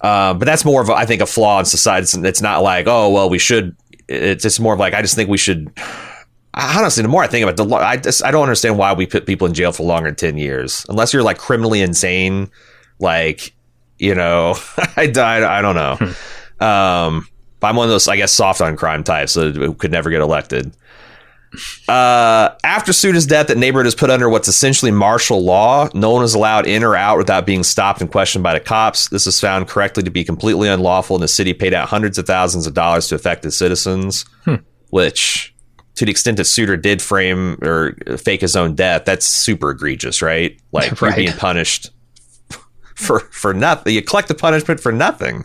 Uh, 0.00 0.34
but 0.34 0.44
that's 0.44 0.64
more 0.64 0.82
of 0.82 0.90
a, 0.90 0.92
I 0.92 1.06
think 1.06 1.22
a 1.22 1.26
flaw 1.26 1.60
in 1.60 1.64
society. 1.64 2.02
It's, 2.02 2.14
it's 2.14 2.42
not 2.42 2.62
like 2.62 2.86
oh 2.86 3.10
well 3.10 3.30
we 3.30 3.38
should. 3.38 3.76
It's 4.06 4.42
just 4.42 4.60
more 4.60 4.74
of 4.74 4.80
like 4.80 4.92
I 4.92 5.00
just 5.00 5.14
think 5.14 5.30
we 5.30 5.38
should 5.38 5.72
honestly, 6.54 7.02
the 7.02 7.08
more 7.08 7.22
I 7.22 7.26
think 7.26 7.42
about 7.42 7.60
it, 7.60 7.68
the 7.68 7.74
I 7.76 7.96
just 7.96 8.24
I 8.24 8.30
don't 8.30 8.42
understand 8.42 8.78
why 8.78 8.92
we 8.92 9.06
put 9.06 9.26
people 9.26 9.46
in 9.46 9.54
jail 9.54 9.72
for 9.72 9.82
longer 9.82 10.08
than 10.08 10.16
ten 10.16 10.38
years, 10.38 10.86
unless 10.88 11.12
you're 11.12 11.22
like 11.22 11.38
criminally 11.38 11.82
insane. 11.82 12.50
Like, 13.00 13.54
you 13.98 14.14
know, 14.14 14.56
I 14.96 15.06
died. 15.06 15.42
I 15.42 15.62
don't 15.62 15.74
know. 15.74 15.96
Hmm. 15.96 16.64
Um, 16.64 17.28
but 17.60 17.68
I'm 17.68 17.76
one 17.76 17.84
of 17.84 17.90
those, 17.90 18.08
I 18.08 18.16
guess, 18.16 18.32
soft 18.32 18.60
on 18.60 18.76
crime 18.76 19.04
types 19.04 19.34
that 19.34 19.76
could 19.78 19.90
never 19.90 20.10
get 20.10 20.20
elected. 20.20 20.76
Uh, 21.88 22.50
after 22.64 22.92
Suiter's 22.92 23.26
death, 23.26 23.46
that 23.46 23.58
neighborhood 23.58 23.86
is 23.86 23.94
put 23.94 24.10
under 24.10 24.28
what's 24.28 24.48
essentially 24.48 24.90
martial 24.90 25.42
law. 25.42 25.88
No 25.94 26.10
one 26.10 26.24
is 26.24 26.34
allowed 26.34 26.66
in 26.66 26.82
or 26.82 26.96
out 26.96 27.16
without 27.16 27.46
being 27.46 27.62
stopped 27.62 28.00
and 28.00 28.10
questioned 28.10 28.42
by 28.42 28.54
the 28.54 28.60
cops. 28.60 29.08
This 29.08 29.26
is 29.26 29.40
found 29.40 29.68
correctly 29.68 30.02
to 30.02 30.10
be 30.10 30.24
completely 30.24 30.68
unlawful, 30.68 31.16
and 31.16 31.22
the 31.22 31.28
city 31.28 31.54
paid 31.54 31.74
out 31.74 31.88
hundreds 31.88 32.18
of 32.18 32.26
thousands 32.26 32.66
of 32.66 32.74
dollars 32.74 33.08
to 33.08 33.14
affected 33.14 33.52
citizens, 33.52 34.24
hmm. 34.44 34.56
which 34.90 35.53
to 35.96 36.04
the 36.04 36.10
extent 36.10 36.36
that 36.38 36.44
Suiter 36.44 36.80
did 36.80 37.00
frame 37.00 37.58
or 37.62 37.96
fake 38.18 38.40
his 38.40 38.56
own 38.56 38.74
death, 38.74 39.04
that's 39.04 39.26
super 39.26 39.70
egregious, 39.70 40.22
right? 40.22 40.60
Like 40.72 41.00
right. 41.00 41.16
you're 41.16 41.26
being 41.26 41.38
punished 41.38 41.90
for 42.96 43.20
for 43.20 43.54
nothing. 43.54 43.94
You 43.94 44.02
collect 44.02 44.28
the 44.28 44.34
punishment 44.34 44.80
for 44.80 44.90
nothing. 44.90 45.44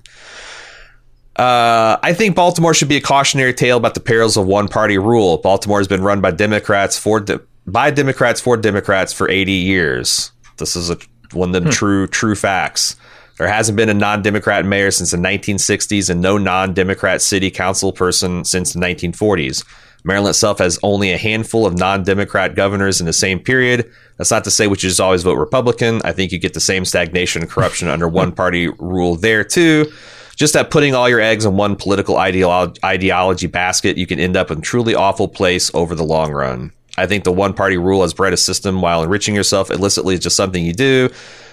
Uh, 1.36 1.98
I 2.04 2.14
think 2.14 2.36
Baltimore 2.36 2.74
should 2.74 2.90
be 2.90 2.98
a 2.98 3.02
cautionary 3.02 3.54
tale 3.54 3.78
about 3.78 3.94
the 3.94 4.00
perils 4.00 4.36
of 4.36 4.46
one 4.46 4.68
party 4.68 4.98
rule. 4.98 5.38
Baltimore 5.38 5.78
has 5.80 5.88
been 5.88 6.02
run 6.02 6.20
by 6.20 6.32
Democrats 6.32 6.98
for 6.98 7.20
de- 7.20 7.40
by 7.66 7.92
Democrats 7.92 8.42
for 8.42 8.58
Democrats 8.58 9.14
for 9.14 9.30
80 9.30 9.52
years. 9.52 10.32
This 10.58 10.76
is 10.76 10.90
a, 10.90 10.98
one 11.32 11.56
of 11.56 11.64
the 11.64 11.70
hmm. 11.70 11.74
true 11.74 12.08
true 12.08 12.36
facts. 12.36 12.96
There 13.38 13.48
hasn't 13.48 13.78
been 13.78 13.88
a 13.88 13.94
non-Democrat 13.94 14.66
mayor 14.66 14.92
since 14.92 15.12
the 15.12 15.18
1960s 15.18 16.10
and 16.10 16.20
no 16.20 16.38
non-Democrat 16.38 17.22
city 17.22 17.50
council 17.50 17.94
person 17.94 18.44
since 18.44 18.74
the 18.74 18.80
1940s. 18.82 19.64
Maryland 20.04 20.32
itself 20.32 20.60
has 20.60 20.80
only 20.84 21.12
a 21.12 21.18
handful 21.18 21.66
of 21.66 21.78
non 21.78 22.04
Democrat 22.04 22.56
governors 22.56 23.00
in 23.00 23.06
the 23.06 23.14
same 23.14 23.40
period. 23.40 23.90
That's 24.18 24.32
not 24.32 24.44
to 24.46 24.52
say 24.52 24.68
we 24.68 24.76
should 24.76 24.90
just 24.90 25.02
always 25.02 25.24
vote 25.24 25.36
Republican. 25.36 26.02
I 26.04 26.12
think 26.12 26.32
you 26.32 26.40
get 26.40 26.54
the 26.54 26.60
same 26.60 26.86
stagnation 26.86 27.42
and 27.42 27.52
corruption 27.52 27.88
under 27.88 28.08
one 28.10 28.32
party 28.32 28.68
rule 28.80 29.16
there, 29.16 29.44
too. 29.44 29.92
Just 30.36 30.54
that 30.54 30.72
putting 30.72 30.96
all 30.96 31.10
your 31.10 31.20
eggs 31.20 31.46
in 31.46 31.58
one 31.58 31.76
political 31.76 32.16
ideolo- 32.16 32.78
ideology 32.84 33.48
basket, 33.48 33.98
you 33.98 34.08
can 34.08 34.20
end 34.20 34.38
up 34.38 34.50
in 34.50 34.60
a 34.60 34.62
truly 34.62 34.96
awful 34.96 35.28
place 35.28 35.70
over 35.74 35.96
the 35.96 36.06
long 36.06 36.32
run. 36.32 36.72
I 36.98 37.08
think 37.08 37.26
the 37.26 37.32
one 37.32 37.54
party 37.54 37.78
rule 37.78 38.02
has 38.02 38.14
bred 38.14 38.34
a 38.34 38.38
system 38.38 38.82
while 38.82 39.04
enriching 39.04 39.36
yourself 39.36 39.70
illicitly 39.70 40.14
is 40.14 40.22
just 40.22 40.38
something 40.38 40.64
you 40.64 40.74
do. 40.74 41.10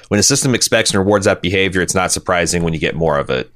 When 0.09 0.21
a 0.21 0.23
system 0.23 0.55
expects 0.55 0.91
and 0.91 0.99
rewards 1.01 1.25
that 1.25 1.43
behavior, 1.43 1.83
it's 1.83 1.95
not 1.95 2.13
surprising 2.13 2.63
when 2.63 2.73
you 2.73 2.79
get 2.79 2.95
more 2.95 3.19
of 3.19 3.29
it. 3.29 3.51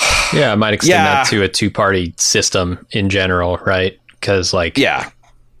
yeah, 0.32 0.52
I 0.52 0.54
might 0.54 0.74
extend 0.74 1.04
yeah. 1.04 1.14
that 1.14 1.26
to 1.28 1.42
a 1.42 1.48
two 1.48 1.70
party 1.70 2.14
system 2.16 2.86
in 2.92 3.08
general, 3.08 3.58
right? 3.58 3.98
Because, 4.12 4.52
like, 4.52 4.76
yeah, 4.76 5.10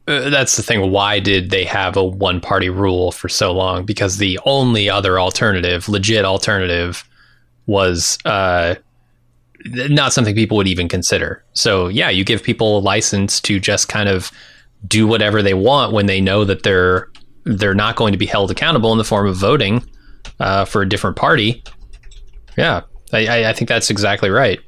uh, 0.06 0.30
that's 0.30 0.56
the 0.56 0.62
thing. 0.62 0.90
Why 0.90 1.20
did 1.20 1.50
they 1.50 1.64
have 1.64 1.96
a 1.96 2.04
one 2.04 2.40
party 2.40 2.68
rule 2.68 3.12
for 3.12 3.28
so 3.28 3.52
long? 3.52 3.84
Because 3.84 4.18
the 4.18 4.38
only 4.44 4.90
other 4.90 5.20
alternative, 5.20 5.88
legit 5.88 6.24
alternative, 6.24 7.04
was 7.66 8.18
uh, 8.24 8.74
not 9.64 10.12
something 10.12 10.34
people 10.34 10.56
would 10.56 10.68
even 10.68 10.88
consider. 10.88 11.44
So, 11.52 11.88
yeah, 11.88 12.10
you 12.10 12.24
give 12.24 12.42
people 12.42 12.78
a 12.78 12.80
license 12.80 13.40
to 13.42 13.60
just 13.60 13.88
kind 13.88 14.08
of 14.08 14.32
do 14.86 15.06
whatever 15.06 15.42
they 15.42 15.54
want 15.54 15.92
when 15.92 16.06
they 16.06 16.20
know 16.20 16.44
that 16.44 16.62
they're 16.62 17.08
they're 17.44 17.74
not 17.74 17.96
going 17.96 18.12
to 18.12 18.18
be 18.18 18.26
held 18.26 18.50
accountable 18.50 18.92
in 18.92 18.98
the 18.98 19.04
form 19.04 19.26
of 19.26 19.36
voting 19.36 19.82
uh, 20.40 20.64
for 20.64 20.82
a 20.82 20.88
different 20.88 21.16
party. 21.16 21.62
Yeah, 22.56 22.82
I, 23.12 23.50
I 23.50 23.52
think 23.52 23.68
that's 23.68 23.90
exactly 23.90 24.30
right. 24.30 24.60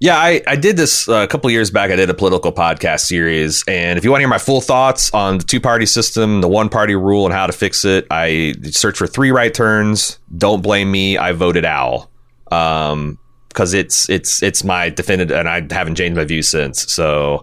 Yeah, 0.00 0.18
I, 0.18 0.42
I 0.46 0.56
did 0.56 0.76
this 0.76 1.08
uh, 1.08 1.22
a 1.22 1.26
couple 1.26 1.50
years 1.50 1.70
back. 1.70 1.90
I 1.90 1.96
did 1.96 2.10
a 2.10 2.14
political 2.14 2.52
podcast 2.52 3.00
series. 3.00 3.64
And 3.68 3.96
if 3.96 4.04
you 4.04 4.10
want 4.10 4.18
to 4.18 4.22
hear 4.22 4.28
my 4.28 4.38
full 4.38 4.60
thoughts 4.60 5.12
on 5.14 5.38
the 5.38 5.44
two 5.44 5.60
party 5.60 5.86
system, 5.86 6.40
the 6.40 6.48
one 6.48 6.68
party 6.68 6.94
rule, 6.94 7.24
and 7.24 7.32
how 7.32 7.46
to 7.46 7.52
fix 7.52 7.84
it, 7.84 8.06
I 8.10 8.54
search 8.64 8.98
for 8.98 9.06
three 9.06 9.30
right 9.30 9.54
turns. 9.54 10.18
Don't 10.36 10.62
blame 10.62 10.90
me. 10.90 11.16
I 11.16 11.32
voted 11.32 11.64
owl. 11.64 12.10
Um, 12.50 13.18
because 13.48 13.72
it's 13.72 14.10
it's 14.10 14.42
it's 14.42 14.64
my 14.64 14.90
definitive, 14.90 15.36
and 15.36 15.48
I 15.48 15.62
haven't 15.70 15.94
changed 15.94 16.16
my 16.16 16.24
view 16.24 16.42
since. 16.42 16.92
So 16.92 17.42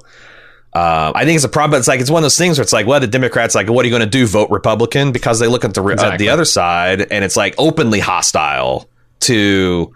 uh, 0.73 1.13
I 1.15 1.23
think 1.23 1.37
it's 1.37 1.45
a 1.45 1.49
problem. 1.49 1.71
But 1.71 1.77
it's 1.77 1.87
like 1.87 2.01
it's 2.01 2.11
one 2.11 2.19
of 2.19 2.25
those 2.25 2.37
things 2.37 2.57
where 2.59 2.63
it's 2.63 2.73
like, 2.73 2.85
well, 2.85 2.99
the 2.99 3.07
Democrats 3.07 3.55
like, 3.55 3.69
what 3.69 3.85
are 3.85 3.87
you 3.87 3.97
going 3.97 4.03
to 4.03 4.17
do? 4.17 4.27
Vote 4.27 4.51
Republican 4.51 5.13
because 5.13 5.39
they 5.39 5.47
look 5.47 5.63
at 5.63 5.73
the 5.73 5.81
exactly. 5.87 6.15
uh, 6.15 6.17
the 6.17 6.29
other 6.29 6.45
side, 6.45 7.01
and 7.09 7.23
it's 7.23 7.37
like 7.37 7.55
openly 7.57 8.01
hostile 8.01 8.89
to 9.21 9.93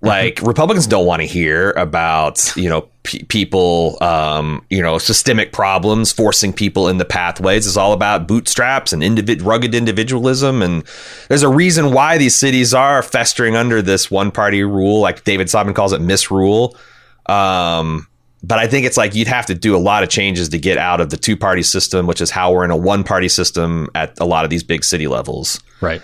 like 0.00 0.36
mm-hmm. 0.36 0.46
Republicans 0.46 0.86
don't 0.86 1.06
want 1.06 1.22
to 1.22 1.26
hear 1.26 1.72
about 1.72 2.56
you 2.56 2.68
know 2.68 2.88
people 3.02 3.98
um, 4.00 4.64
you 4.70 4.80
know 4.80 4.98
systemic 4.98 5.52
problems 5.52 6.12
forcing 6.12 6.52
people 6.52 6.88
in 6.88 6.98
the 6.98 7.04
pathways. 7.04 7.66
It's 7.66 7.76
all 7.76 7.92
about 7.92 8.28
bootstraps 8.28 8.92
and 8.92 9.02
individ- 9.02 9.44
rugged 9.44 9.74
individualism, 9.74 10.62
and 10.62 10.84
there's 11.28 11.42
a 11.42 11.48
reason 11.48 11.92
why 11.92 12.16
these 12.16 12.36
cities 12.36 12.74
are 12.74 13.02
festering 13.02 13.56
under 13.56 13.82
this 13.82 14.10
one 14.10 14.30
party 14.30 14.62
rule, 14.62 15.00
like 15.00 15.24
David 15.24 15.50
Simon 15.50 15.74
calls 15.74 15.92
it 15.92 16.00
misrule. 16.00 16.76
Um, 17.26 18.06
but 18.42 18.60
I 18.60 18.68
think 18.68 18.86
it's 18.86 18.96
like 18.96 19.16
you'd 19.16 19.26
have 19.26 19.46
to 19.46 19.54
do 19.54 19.74
a 19.74 19.78
lot 19.78 20.04
of 20.04 20.08
changes 20.08 20.48
to 20.50 20.58
get 20.58 20.78
out 20.78 21.00
of 21.00 21.10
the 21.10 21.16
two 21.16 21.36
party 21.36 21.64
system, 21.64 22.06
which 22.06 22.20
is 22.20 22.30
how 22.30 22.52
we're 22.52 22.64
in 22.64 22.70
a 22.70 22.76
one 22.76 23.02
party 23.02 23.28
system 23.28 23.88
at 23.96 24.18
a 24.20 24.24
lot 24.24 24.44
of 24.44 24.50
these 24.50 24.62
big 24.62 24.84
city 24.84 25.08
levels. 25.08 25.60
Right. 25.80 26.00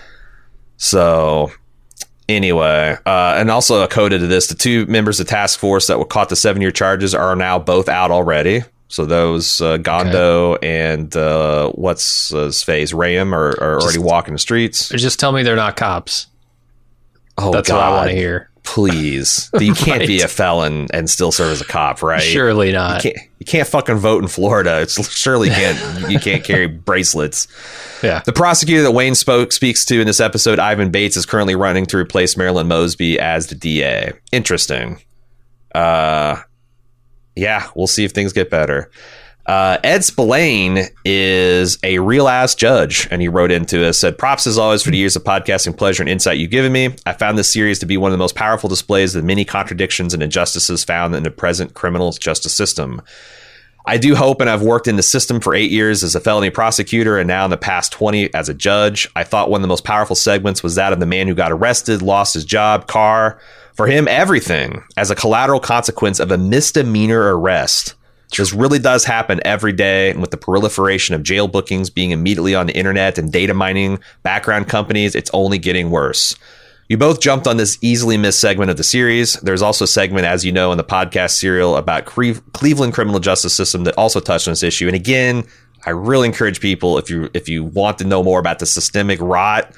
So 0.78 1.53
anyway, 2.28 2.96
uh, 3.06 3.34
and 3.36 3.51
also 3.51 3.82
a 3.82 3.88
coda 3.88 4.18
to 4.18 4.26
this: 4.26 4.48
the 4.48 4.55
two 4.55 4.86
members 4.86 5.20
of 5.20 5.26
task 5.26 5.59
force 5.59 5.86
that 5.86 5.98
were 5.98 6.05
caught 6.05 6.28
the 6.28 6.36
seven 6.36 6.62
year 6.62 6.70
charges 6.70 7.14
are 7.14 7.34
now 7.36 7.59
both 7.59 7.88
out 7.88 8.10
already. 8.10 8.62
So 8.88 9.06
those 9.06 9.60
uh, 9.60 9.78
Gondo 9.78 10.55
okay. 10.55 10.92
and 10.92 11.16
uh, 11.16 11.70
what's 11.70 12.28
his 12.28 12.62
face 12.62 12.92
Rayam 12.92 13.32
are, 13.32 13.48
are 13.60 13.76
just, 13.76 13.86
already 13.86 13.98
walking 13.98 14.34
the 14.34 14.38
streets. 14.38 14.90
Just 14.90 15.18
tell 15.18 15.32
me 15.32 15.42
they're 15.42 15.56
not 15.56 15.76
cops. 15.76 16.28
Oh, 17.36 17.51
that's 17.51 17.68
God. 17.68 17.76
what 17.76 17.84
I 17.84 17.90
want 17.90 18.10
to 18.10 18.16
hear. 18.16 18.51
Please, 18.65 19.51
you 19.61 19.74
can't 19.74 19.99
right. 20.01 20.09
be 20.09 20.23
a 20.23 20.28
felon 20.28 20.89
and 20.93 21.09
still 21.09 21.31
serve 21.31 21.53
as 21.53 21.61
a 21.61 21.65
cop, 21.65 22.03
right? 22.03 22.20
Surely 22.20 22.73
not. 22.73 23.05
You 23.05 23.12
can't, 23.12 23.28
you 23.39 23.47
can't 23.47 23.69
fucking 23.69 23.97
vote 23.97 24.23
in 24.23 24.28
Florida. 24.28 24.81
It's 24.81 25.16
surely 25.16 25.51
can't 25.51 26.11
you 26.11 26.19
can't 26.19 26.43
carry 26.43 26.66
bracelets. 26.66 27.47
Yeah. 28.03 28.23
The 28.24 28.32
prosecutor 28.32 28.82
that 28.82 28.93
Wayne 28.93 29.15
spoke 29.15 29.53
speaks 29.53 29.85
to 29.86 30.01
in 30.01 30.07
this 30.07 30.19
episode, 30.19 30.59
Ivan 30.59 30.91
Bates, 30.91 31.16
is 31.16 31.27
currently 31.27 31.55
running 31.55 31.86
to 31.86 31.99
replace 31.99 32.36
Marilyn 32.36 32.66
Mosby 32.66 33.20
as 33.20 33.47
the 33.49 33.55
DA. 33.55 34.12
Interesting. 34.32 35.01
Uh, 35.74 36.41
yeah, 37.36 37.69
we'll 37.74 37.86
see 37.86 38.05
if 38.05 38.12
things 38.12 38.32
get 38.32 38.51
better. 38.51 38.91
Uh, 39.46 39.78
Ed 39.84 40.04
Spillane 40.04 40.88
is 41.04 41.78
a 41.82 41.98
real 41.98 42.28
ass 42.28 42.54
judge, 42.54 43.06
and 43.10 43.20
he 43.20 43.28
wrote 43.28 43.50
into 43.50 43.86
us 43.86 43.98
said, 43.98 44.16
"Props 44.16 44.46
as 44.46 44.56
always 44.56 44.82
for 44.82 44.90
the 44.90 44.96
years 44.96 45.16
of 45.16 45.24
podcasting 45.24 45.76
pleasure 45.76 46.02
and 46.02 46.08
insight 46.08 46.38
you've 46.38 46.50
given 46.50 46.72
me. 46.72 46.94
I 47.04 47.12
found 47.12 47.36
this 47.36 47.52
series 47.52 47.78
to 47.80 47.86
be 47.86 47.98
one 47.98 48.10
of 48.10 48.14
the 48.14 48.22
most 48.22 48.34
powerful 48.34 48.70
displays 48.70 49.14
of 49.14 49.22
the 49.22 49.26
many 49.26 49.44
contradictions 49.44 50.14
and 50.14 50.22
injustices 50.22 50.82
found 50.82 51.14
in 51.14 51.24
the 51.24 51.30
present 51.30 51.74
criminal 51.74 52.12
justice 52.12 52.54
system." 52.54 53.02
I 53.86 53.98
do 53.98 54.14
hope, 54.14 54.40
and 54.40 54.48
I've 54.48 54.62
worked 54.62 54.88
in 54.88 54.96
the 54.96 55.02
system 55.02 55.40
for 55.40 55.54
eight 55.54 55.70
years 55.70 56.02
as 56.02 56.14
a 56.14 56.20
felony 56.20 56.48
prosecutor 56.48 57.18
and 57.18 57.28
now 57.28 57.44
in 57.44 57.50
the 57.50 57.58
past 57.58 57.92
20 57.92 58.32
as 58.32 58.48
a 58.48 58.54
judge. 58.54 59.10
I 59.14 59.24
thought 59.24 59.50
one 59.50 59.60
of 59.60 59.62
the 59.62 59.68
most 59.68 59.84
powerful 59.84 60.16
segments 60.16 60.62
was 60.62 60.76
that 60.76 60.94
of 60.94 61.00
the 61.00 61.06
man 61.06 61.26
who 61.28 61.34
got 61.34 61.52
arrested, 61.52 62.00
lost 62.00 62.32
his 62.32 62.46
job, 62.46 62.86
car. 62.86 63.38
For 63.74 63.86
him, 63.86 64.08
everything 64.08 64.84
as 64.96 65.10
a 65.10 65.14
collateral 65.14 65.60
consequence 65.60 66.18
of 66.18 66.30
a 66.30 66.38
misdemeanor 66.38 67.36
arrest. 67.36 67.92
This 68.36 68.52
really 68.52 68.78
does 68.78 69.05
happen 69.05 69.40
every 69.44 69.72
day. 69.72 70.10
And 70.10 70.20
with 70.20 70.30
the 70.30 70.36
proliferation 70.36 71.14
of 71.14 71.22
jail 71.22 71.48
bookings 71.48 71.90
being 71.90 72.10
immediately 72.10 72.55
on 72.55 72.66
the 72.66 72.76
internet 72.76 73.18
and 73.18 73.32
data 73.32 73.55
mining 73.55 74.01
background 74.22 74.68
companies, 74.68 75.14
it's 75.14 75.30
only 75.32 75.59
getting 75.59 75.90
worse. 75.90 76.36
You 76.88 76.98
both 76.98 77.20
jumped 77.20 77.46
on 77.46 77.56
this 77.56 77.78
easily 77.80 78.18
missed 78.18 78.40
segment 78.40 78.70
of 78.70 78.76
the 78.76 78.84
series. 78.84 79.34
There's 79.40 79.62
also 79.62 79.84
a 79.84 79.88
segment, 79.88 80.26
as 80.26 80.44
you 80.44 80.52
know, 80.52 80.70
in 80.70 80.76
the 80.76 80.84
podcast 80.84 81.30
serial 81.30 81.76
about 81.76 82.05
Cleveland 82.05 82.92
criminal 82.92 83.20
justice 83.20 83.55
system 83.55 83.84
that 83.84 83.96
also 83.96 84.20
touched 84.20 84.46
on 84.48 84.52
this 84.52 84.62
issue. 84.62 84.86
And 84.86 84.94
again, 84.94 85.44
I 85.86 85.90
really 85.90 86.26
encourage 86.26 86.60
people 86.60 86.98
if 86.98 87.09
you 87.09 87.30
if 87.34 87.48
you 87.48 87.64
want 87.64 87.98
to 87.98 88.05
know 88.05 88.22
more 88.22 88.38
about 88.38 88.59
the 88.59 88.66
systemic 88.66 89.20
rot 89.20 89.72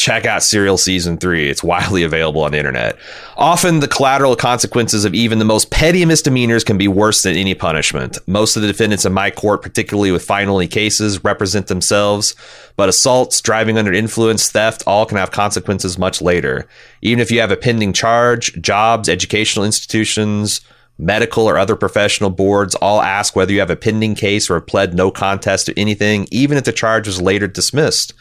check 0.00 0.24
out 0.24 0.42
Serial 0.42 0.78
Season 0.78 1.18
3. 1.18 1.50
It's 1.50 1.62
widely 1.62 2.02
available 2.02 2.42
on 2.42 2.52
the 2.52 2.58
internet. 2.58 2.96
Often, 3.36 3.80
the 3.80 3.88
collateral 3.88 4.34
consequences 4.34 5.04
of 5.04 5.14
even 5.14 5.38
the 5.38 5.44
most 5.44 5.70
petty 5.70 6.04
misdemeanors 6.04 6.64
can 6.64 6.78
be 6.78 6.88
worse 6.88 7.22
than 7.22 7.36
any 7.36 7.54
punishment. 7.54 8.18
Most 8.26 8.56
of 8.56 8.62
the 8.62 8.68
defendants 8.68 9.04
in 9.04 9.12
my 9.12 9.30
court, 9.30 9.62
particularly 9.62 10.10
with 10.10 10.24
finally 10.24 10.66
cases, 10.66 11.22
represent 11.22 11.66
themselves, 11.66 12.34
but 12.76 12.88
assaults, 12.88 13.40
driving 13.40 13.76
under 13.76 13.92
influence, 13.92 14.50
theft, 14.50 14.82
all 14.86 15.04
can 15.04 15.18
have 15.18 15.30
consequences 15.30 15.98
much 15.98 16.22
later. 16.22 16.66
Even 17.02 17.20
if 17.20 17.30
you 17.30 17.40
have 17.40 17.50
a 17.50 17.56
pending 17.56 17.92
charge, 17.92 18.60
jobs, 18.60 19.08
educational 19.08 19.64
institutions, 19.64 20.62
medical 20.98 21.46
or 21.48 21.58
other 21.58 21.76
professional 21.76 22.30
boards 22.30 22.74
all 22.76 23.00
ask 23.00 23.34
whether 23.34 23.52
you 23.52 23.60
have 23.60 23.70
a 23.70 23.76
pending 23.76 24.14
case 24.14 24.50
or 24.50 24.54
have 24.54 24.66
pled 24.66 24.94
no 24.94 25.10
contest 25.10 25.66
to 25.66 25.78
anything, 25.78 26.26
even 26.30 26.58
if 26.58 26.64
the 26.64 26.72
charge 26.72 27.06
was 27.06 27.20
later 27.20 27.46
dismissed. 27.46 28.12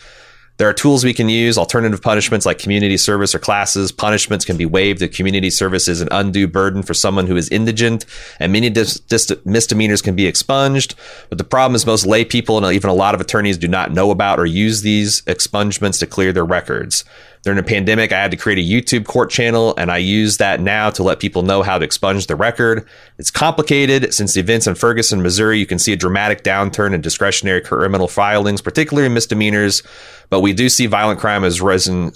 There 0.59 0.67
are 0.67 0.73
tools 0.73 1.05
we 1.05 1.13
can 1.13 1.29
use, 1.29 1.57
alternative 1.57 2.01
punishments 2.01 2.45
like 2.45 2.59
community 2.59 2.97
service 2.97 3.33
or 3.33 3.39
classes. 3.39 3.93
Punishments 3.93 4.43
can 4.43 4.57
be 4.57 4.65
waived 4.65 5.01
if 5.01 5.15
community 5.15 5.49
service 5.49 5.87
is 5.87 6.01
an 6.01 6.09
undue 6.11 6.49
burden 6.49 6.83
for 6.83 6.93
someone 6.93 7.27
who 7.27 7.37
is 7.37 7.47
indigent, 7.47 8.05
and 8.41 8.51
many 8.51 8.69
dis- 8.69 8.99
dis- 8.99 9.31
misdemeanors 9.45 10.01
can 10.01 10.17
be 10.17 10.27
expunged. 10.27 10.95
But 11.29 11.37
the 11.37 11.45
problem 11.45 11.75
is 11.75 11.85
most 11.85 12.05
lay 12.05 12.25
people 12.25 12.57
and 12.57 12.75
even 12.75 12.89
a 12.89 12.93
lot 12.93 13.15
of 13.15 13.21
attorneys 13.21 13.57
do 13.57 13.69
not 13.69 13.93
know 13.93 14.11
about 14.11 14.37
or 14.37 14.45
use 14.45 14.81
these 14.81 15.21
expungements 15.21 15.97
to 15.99 16.05
clear 16.05 16.33
their 16.33 16.45
records. 16.45 17.05
During 17.43 17.55
the 17.57 17.63
pandemic, 17.63 18.11
I 18.11 18.21
had 18.21 18.31
to 18.31 18.37
create 18.37 18.59
a 18.59 18.61
YouTube 18.61 19.05
court 19.05 19.29
channel, 19.29 19.73
and 19.77 19.89
I 19.89 19.97
use 19.97 20.37
that 20.37 20.59
now 20.59 20.89
to 20.89 21.03
let 21.03 21.19
people 21.21 21.41
know 21.41 21.61
how 21.63 21.77
to 21.77 21.85
expunge 21.85 22.27
the 22.27 22.35
record. 22.35 22.85
It's 23.17 23.31
complicated. 23.31 24.13
Since 24.13 24.33
the 24.33 24.41
events 24.41 24.67
in 24.67 24.75
Ferguson, 24.75 25.21
Missouri, 25.21 25.57
you 25.57 25.65
can 25.65 25.79
see 25.79 25.93
a 25.93 25.95
dramatic 25.95 26.43
downturn 26.43 26.93
in 26.93 26.99
discretionary 26.99 27.61
criminal 27.61 28.09
filings, 28.09 28.61
particularly 28.61 29.07
misdemeanors, 29.07 29.83
but 30.29 30.41
we 30.41 30.51
do 30.51 30.67
see 30.67 30.85
violent 30.85 31.21
crime 31.21 31.43
has 31.43 31.61
risen 31.61 32.11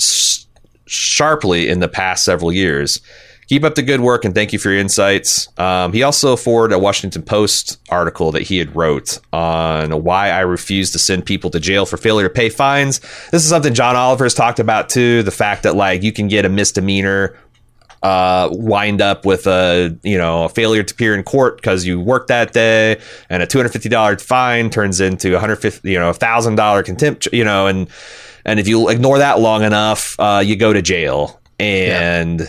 sharply 0.85 1.69
in 1.69 1.79
the 1.79 1.87
past 1.87 2.25
several 2.25 2.51
years. 2.51 2.99
Keep 3.47 3.63
up 3.63 3.75
the 3.75 3.81
good 3.81 4.01
work 4.01 4.25
and 4.25 4.33
thank 4.33 4.53
you 4.53 4.59
for 4.59 4.69
your 4.69 4.79
insights. 4.79 5.47
Um, 5.59 5.93
he 5.93 6.03
also 6.03 6.35
forwarded 6.35 6.75
a 6.75 6.79
Washington 6.79 7.23
Post 7.23 7.79
article 7.89 8.31
that 8.31 8.43
he 8.43 8.57
had 8.57 8.75
wrote 8.75 9.19
on 9.31 10.03
why 10.03 10.29
I 10.29 10.41
refuse 10.41 10.91
to 10.91 10.99
send 10.99 11.25
people 11.25 11.49
to 11.51 11.59
jail 11.59 11.85
for 11.85 11.97
failure 11.97 12.27
to 12.27 12.33
pay 12.33 12.49
fines. 12.49 12.99
This 13.31 13.43
is 13.43 13.49
something 13.49 13.73
John 13.73 13.95
Oliver 13.95 14.25
has 14.25 14.33
talked 14.33 14.59
about 14.59 14.89
too. 14.89 15.23
The 15.23 15.31
fact 15.31 15.63
that 15.63 15.75
like 15.75 16.03
you 16.03 16.11
can 16.11 16.27
get 16.27 16.45
a 16.45 16.49
misdemeanor 16.49 17.37
uh, 18.03 18.49
wind 18.51 19.01
up 19.01 19.25
with 19.25 19.47
a 19.47 19.97
you 20.03 20.17
know 20.17 20.43
a 20.43 20.49
failure 20.49 20.83
to 20.83 20.93
appear 20.93 21.15
in 21.15 21.23
court 21.23 21.55
because 21.55 21.85
you 21.85 21.99
worked 21.99 22.27
that 22.27 22.53
day, 22.53 22.99
and 23.29 23.41
a 23.41 23.47
two 23.47 23.57
hundred 23.57 23.69
fifty 23.69 23.89
dollar 23.89 24.17
fine 24.17 24.69
turns 24.69 24.99
into 24.99 25.35
a 25.35 25.39
hundred 25.39 25.55
fifty 25.57 25.91
you 25.91 25.99
know 25.99 26.09
a 26.09 26.13
thousand 26.13 26.55
dollar 26.55 26.83
contempt 26.83 27.27
you 27.31 27.45
know 27.45 27.67
and 27.67 27.89
and 28.45 28.59
if 28.59 28.67
you 28.67 28.89
ignore 28.89 29.19
that 29.19 29.39
long 29.39 29.63
enough, 29.63 30.19
uh, 30.19 30.41
you 30.43 30.55
go 30.55 30.73
to 30.73 30.81
jail 30.81 31.41
and. 31.59 32.41
Yeah 32.41 32.47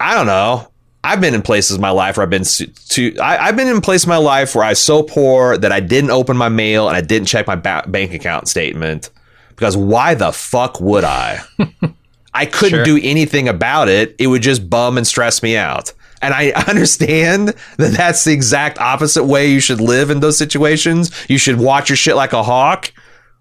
I 0.00 0.14
don't 0.14 0.26
know. 0.26 0.66
I've 1.02 1.20
been 1.20 1.34
in 1.34 1.42
places 1.42 1.76
in 1.76 1.80
my 1.80 1.90
life 1.90 2.16
where 2.16 2.24
I've 2.24 2.30
been 2.30 2.44
to. 2.44 3.18
I, 3.20 3.46
have 3.46 3.56
been 3.56 3.68
in 3.68 3.80
places 3.80 4.04
in 4.04 4.10
my 4.10 4.18
life 4.18 4.54
where 4.54 4.64
I 4.64 4.70
was 4.70 4.80
so 4.80 5.02
poor 5.02 5.56
that 5.56 5.72
I 5.72 5.80
didn't 5.80 6.10
open 6.10 6.36
my 6.36 6.48
mail 6.48 6.88
and 6.88 6.96
I 6.96 7.00
didn't 7.00 7.26
check 7.26 7.46
my 7.46 7.56
ba- 7.56 7.84
bank 7.86 8.12
account 8.12 8.48
statement 8.48 9.10
because 9.48 9.76
why 9.76 10.14
the 10.14 10.32
fuck 10.32 10.80
would 10.80 11.04
I? 11.04 11.40
I 12.34 12.46
couldn't 12.46 12.78
sure. 12.78 12.84
do 12.84 13.00
anything 13.02 13.48
about 13.48 13.88
it. 13.88 14.14
It 14.18 14.26
would 14.26 14.42
just 14.42 14.68
bum 14.68 14.98
and 14.98 15.06
stress 15.06 15.42
me 15.42 15.56
out. 15.56 15.92
And 16.22 16.34
I 16.34 16.50
understand 16.68 17.54
that 17.76 17.92
that's 17.92 18.24
the 18.24 18.32
exact 18.32 18.78
opposite 18.78 19.24
way 19.24 19.50
you 19.50 19.60
should 19.60 19.80
live 19.80 20.10
in 20.10 20.20
those 20.20 20.36
situations. 20.36 21.10
You 21.28 21.38
should 21.38 21.58
watch 21.58 21.88
your 21.88 21.96
shit 21.96 22.16
like 22.16 22.32
a 22.32 22.42
hawk. 22.42 22.92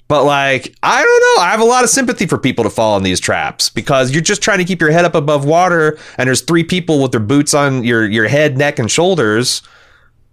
But 0.10 0.26
like, 0.26 0.76
I 0.81 1.03
don't 1.03 1.22
know. 1.22 1.44
I 1.44 1.52
have 1.52 1.61
a 1.61 1.65
lot 1.65 1.84
of 1.84 1.90
sympathy 1.91 2.26
for 2.26 2.40
people 2.40 2.64
to 2.64 2.69
fall 2.72 2.98
in 2.98 3.03
these 3.03 3.19
traps 3.19 3.69
because 3.69 4.11
you're 4.11 4.23
just 4.23 4.41
trying 4.41 4.57
to 4.57 4.65
keep 4.65 4.81
your 4.81 4.90
head 4.90 5.06
up 5.06 5.14
above 5.14 5.45
water 5.45 5.99
and 6.18 6.27
there's 6.27 6.41
three 6.41 6.64
people 6.64 6.99
with 7.02 7.11
their 7.11 7.19
boots 7.22 7.53
on 7.53 7.84
your 7.84 8.06
your 8.07 8.27
head, 8.27 8.57
neck 8.57 8.80
and 8.80 8.90
shoulders. 8.90 9.61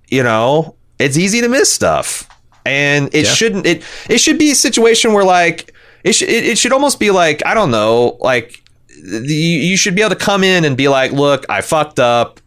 You 0.08 0.22
know, 0.22 0.76
it's 0.98 1.18
easy 1.18 1.42
to 1.42 1.48
miss 1.48 1.70
stuff. 1.70 2.26
And 2.64 3.14
it 3.14 3.26
yeah. 3.26 3.34
shouldn't 3.34 3.66
it 3.66 3.84
it 4.08 4.18
should 4.18 4.38
be 4.38 4.50
a 4.50 4.54
situation 4.54 5.12
where 5.12 5.24
like 5.24 5.74
it 6.04 6.14
should 6.14 6.30
it, 6.30 6.46
it 6.46 6.58
should 6.58 6.72
almost 6.72 6.98
be 6.98 7.10
like, 7.10 7.44
I 7.44 7.52
don't 7.52 7.70
know, 7.70 8.16
like 8.20 8.62
you, 8.88 9.26
you 9.26 9.76
should 9.76 9.94
be 9.94 10.00
able 10.00 10.16
to 10.16 10.24
come 10.24 10.42
in 10.42 10.64
and 10.64 10.74
be 10.74 10.88
like, 10.88 11.12
"Look, 11.12 11.44
I 11.50 11.60
fucked 11.60 12.00
up. 12.00 12.40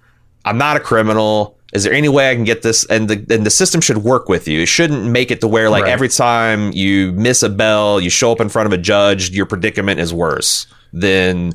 I'm 0.46 0.58
not 0.58 0.78
a 0.78 0.80
criminal 0.80 1.59
is 1.74 1.84
there 1.84 1.94
any 1.94 2.10
way 2.10 2.32
I 2.32 2.36
can 2.36 2.44
get 2.44 2.62
this? 2.62 2.86
And 2.86 3.10
the 3.10 3.36
and 3.36 3.46
the 3.46 3.52
system 3.52 3.82
should 3.82 4.00
work 4.00 4.28
with 4.28 4.48
you. 4.48 4.62
It 4.62 4.68
shouldn't 4.68 5.06
make 5.06 5.32
it 5.32 5.42
to 5.42 5.48
where 5.48 5.70
like 5.70 5.84
right. 5.84 5.92
every 5.92 6.10
time 6.10 6.72
you 6.72 7.12
miss 7.14 7.44
a 7.44 7.50
bell, 7.50 8.00
you 8.00 8.10
show 8.10 8.32
up 8.32 8.42
in 8.42 8.50
front 8.50 8.66
of 8.66 8.74
a 8.74 8.78
judge, 8.78 9.30
your 9.30 9.46
predicament 9.46 10.00
is 10.00 10.14
worse 10.14 10.68
than 10.94 11.54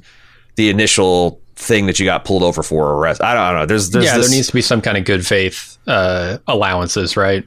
the 0.57 0.71
initial 0.71 1.41
thing 1.57 1.87
that 1.87 1.99
you 1.99 2.07
got 2.07 2.25
pulled 2.25 2.43
over 2.43 2.63
for 2.63 2.95
arrest. 2.95 3.23
I 3.23 3.35
don't, 3.35 3.43
I 3.43 3.51
don't 3.51 3.61
know. 3.61 3.67
There's, 3.67 3.91
there's 3.91 4.05
yeah, 4.05 4.17
this, 4.17 4.29
there 4.29 4.37
needs 4.37 4.49
to 4.49 4.53
be 4.53 4.63
some 4.63 4.81
kind 4.81 4.97
of 4.97 5.05
good 5.05 5.27
faith 5.27 5.79
uh, 5.87 6.39
allowances, 6.47 7.17
right? 7.17 7.47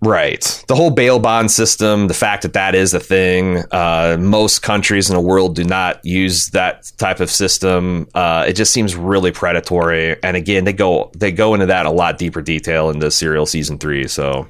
Right. 0.00 0.64
The 0.68 0.76
whole 0.76 0.90
bail 0.90 1.18
bond 1.18 1.50
system, 1.50 2.06
the 2.06 2.14
fact 2.14 2.42
that 2.42 2.52
that 2.52 2.74
is 2.74 2.94
a 2.94 3.00
thing, 3.00 3.64
uh, 3.72 4.16
most 4.20 4.62
countries 4.62 5.10
in 5.10 5.16
the 5.16 5.20
world 5.20 5.56
do 5.56 5.64
not 5.64 6.04
use 6.04 6.48
that 6.50 6.92
type 6.98 7.18
of 7.18 7.30
system. 7.30 8.08
Uh, 8.14 8.44
it 8.46 8.52
just 8.52 8.72
seems 8.72 8.94
really 8.94 9.32
predatory. 9.32 10.16
And 10.22 10.36
again, 10.36 10.64
they 10.64 10.72
go 10.72 11.10
they 11.16 11.32
go 11.32 11.54
into 11.54 11.66
that 11.66 11.86
a 11.86 11.90
lot 11.90 12.16
deeper 12.16 12.40
detail 12.40 12.90
in 12.90 13.00
the 13.00 13.10
serial 13.10 13.46
season 13.46 13.78
three. 13.78 14.06
So 14.06 14.46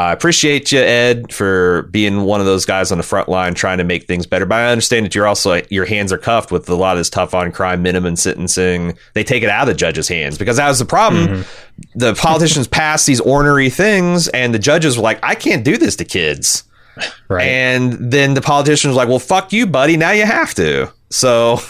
I 0.00 0.12
appreciate 0.12 0.72
you, 0.72 0.78
Ed, 0.78 1.30
for 1.32 1.82
being 1.90 2.22
one 2.22 2.40
of 2.40 2.46
those 2.46 2.64
guys 2.64 2.90
on 2.90 2.96
the 2.96 3.04
front 3.04 3.28
line 3.28 3.52
trying 3.52 3.78
to 3.78 3.84
make 3.84 4.06
things 4.06 4.26
better. 4.26 4.46
But 4.46 4.56
I 4.56 4.70
understand 4.70 5.04
that 5.04 5.14
you're 5.14 5.26
also 5.26 5.60
your 5.68 5.84
hands 5.84 6.10
are 6.10 6.18
cuffed 6.18 6.50
with 6.50 6.68
a 6.70 6.74
lot 6.74 6.92
of 6.92 6.98
this 7.00 7.10
tough 7.10 7.34
on 7.34 7.52
crime 7.52 7.82
minimum 7.82 8.16
sentencing. 8.16 8.96
They 9.12 9.24
take 9.24 9.42
it 9.42 9.50
out 9.50 9.62
of 9.62 9.68
the 9.68 9.74
judge's 9.74 10.08
hands 10.08 10.38
because 10.38 10.56
that 10.56 10.68
was 10.68 10.78
the 10.78 10.86
problem. 10.86 11.26
Mm-hmm. 11.26 11.98
The 11.98 12.14
politicians 12.14 12.66
pass 12.80 13.04
these 13.04 13.20
ornery 13.20 13.68
things, 13.68 14.28
and 14.28 14.54
the 14.54 14.58
judges 14.58 14.96
were 14.96 15.02
like, 15.02 15.18
"I 15.22 15.34
can't 15.34 15.64
do 15.64 15.76
this 15.76 15.96
to 15.96 16.04
kids." 16.04 16.64
Right. 17.28 17.46
And 17.46 18.12
then 18.12 18.34
the 18.34 18.42
politicians 18.42 18.92
were 18.92 18.96
like, 18.96 19.08
"Well, 19.08 19.20
fuck 19.20 19.52
you, 19.52 19.66
buddy. 19.66 19.96
Now 19.96 20.10
you 20.10 20.26
have 20.26 20.52
to." 20.54 20.92
So, 21.08 21.56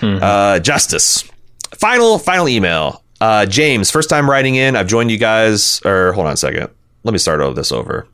mm-hmm. 0.00 0.22
uh, 0.22 0.58
justice. 0.58 1.22
Final 1.74 2.18
final 2.18 2.48
email. 2.48 3.02
Uh, 3.20 3.46
James, 3.46 3.90
first 3.90 4.10
time 4.10 4.28
writing 4.28 4.56
in. 4.56 4.76
I've 4.76 4.88
joined 4.88 5.10
you 5.10 5.18
guys. 5.18 5.80
Or 5.84 6.12
hold 6.12 6.26
on 6.26 6.32
a 6.32 6.36
second. 6.36 6.70
Let 7.04 7.12
me 7.12 7.18
start 7.18 7.40
over 7.40 7.54
this 7.54 7.72
over. 7.72 8.08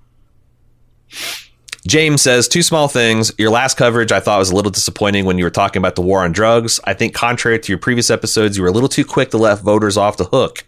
James 1.86 2.23
says 2.23 2.48
two 2.48 2.62
small 2.62 2.89
things. 2.89 3.32
Your 3.36 3.51
last 3.51 3.77
coverage 3.77 4.11
I 4.11 4.20
thought 4.20 4.39
was 4.39 4.51
a 4.51 4.55
little 4.55 4.70
disappointing 4.70 5.27
when 5.27 5.36
you 5.36 5.44
were 5.44 5.51
talking 5.51 5.81
about 5.81 5.97
the 5.97 6.02
war 6.02 6.24
on 6.24 6.32
drugs. 6.32 6.81
I 6.85 6.94
think 6.94 7.15
contrary 7.15 7.59
to 7.59 7.73
your 7.73 7.78
previous 7.78 8.11
episodes, 8.11 8.56
you 8.56 8.62
were 8.62 8.70
a 8.70 8.73
little 8.73 8.89
too 8.89 9.05
quick 9.05 9.31
to 9.31 9.39
let 9.39 9.61
voters 9.61 9.97
off 9.97 10.16
the 10.16 10.24
hook. 10.24 10.65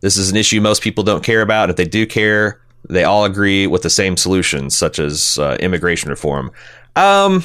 This 0.00 0.16
is 0.16 0.30
an 0.30 0.36
issue 0.36 0.60
most 0.60 0.82
people 0.82 1.04
don't 1.04 1.22
care 1.22 1.42
about. 1.42 1.68
If 1.68 1.76
they 1.76 1.84
do 1.84 2.06
care, 2.06 2.60
they 2.88 3.04
all 3.04 3.24
agree 3.24 3.66
with 3.66 3.82
the 3.82 3.90
same 3.90 4.16
solutions, 4.16 4.76
such 4.76 4.98
as 4.98 5.38
uh, 5.38 5.56
immigration 5.60 6.08
reform. 6.10 6.50
Um, 6.94 7.42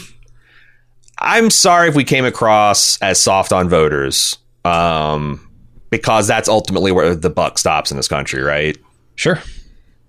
I'm 1.20 1.50
sorry 1.50 1.90
if 1.90 1.96
we 1.96 2.04
came 2.04 2.26
across 2.26 2.98
as 3.02 3.20
soft 3.20 3.52
on 3.52 3.68
voters, 3.68 4.38
um, 4.64 5.48
because 5.90 6.28
that's 6.28 6.48
ultimately 6.48 6.92
where 6.92 7.14
the 7.14 7.30
buck 7.30 7.58
stops 7.58 7.92
in 7.92 7.98
this 7.98 8.08
country, 8.08 8.42
right? 8.42 8.78
Sure. 9.16 9.40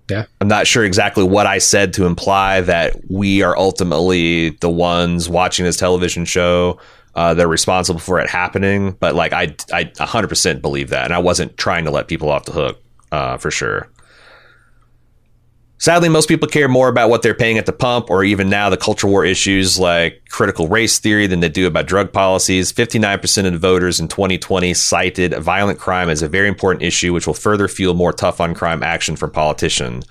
Yeah. 0.09 0.25
I'm 0.41 0.47
not 0.47 0.67
sure 0.67 0.83
exactly 0.83 1.23
what 1.23 1.45
I 1.45 1.57
said 1.57 1.93
to 1.93 2.05
imply 2.05 2.61
that 2.61 2.97
we 3.09 3.41
are 3.41 3.57
ultimately 3.57 4.49
the 4.49 4.69
ones 4.69 5.29
watching 5.29 5.65
this 5.65 5.77
television 5.77 6.25
show. 6.25 6.79
Uh, 7.15 7.33
they're 7.33 7.47
responsible 7.47 7.99
for 7.99 8.19
it 8.19 8.29
happening, 8.29 8.91
but 8.99 9.15
like 9.15 9.33
I, 9.33 9.55
I 9.71 9.85
100% 9.85 10.61
believe 10.61 10.89
that, 10.89 11.05
and 11.05 11.13
I 11.13 11.19
wasn't 11.19 11.57
trying 11.57 11.85
to 11.85 11.91
let 11.91 12.07
people 12.07 12.29
off 12.29 12.45
the 12.45 12.51
hook 12.51 12.81
uh, 13.11 13.37
for 13.37 13.51
sure. 13.51 13.87
Sadly, 15.83 16.07
most 16.07 16.29
people 16.29 16.47
care 16.47 16.69
more 16.69 16.87
about 16.87 17.09
what 17.09 17.23
they're 17.23 17.33
paying 17.33 17.57
at 17.57 17.65
the 17.65 17.73
pump 17.73 18.09
or 18.09 18.23
even 18.23 18.49
now 18.49 18.69
the 18.69 18.77
culture 18.77 19.05
war 19.05 19.25
issues 19.25 19.77
like 19.77 20.23
critical 20.29 20.69
race 20.69 20.97
theory 20.97 21.27
than 21.27 21.41
they 21.41 21.49
do 21.49 21.67
about 21.67 21.87
drug 21.87 22.13
policies. 22.13 22.71
59% 22.71 23.45
of 23.45 23.51
the 23.51 23.59
voters 23.59 23.99
in 23.99 24.07
2020 24.07 24.73
cited 24.75 25.37
violent 25.39 25.79
crime 25.79 26.07
as 26.09 26.21
a 26.21 26.29
very 26.29 26.47
important 26.47 26.83
issue, 26.83 27.11
which 27.11 27.27
will 27.27 27.33
further 27.33 27.67
fuel 27.67 27.95
more 27.95 28.13
tough 28.13 28.39
on 28.39 28.53
crime 28.53 28.81
action 28.81 29.17
from 29.17 29.31
politicians. 29.31 30.05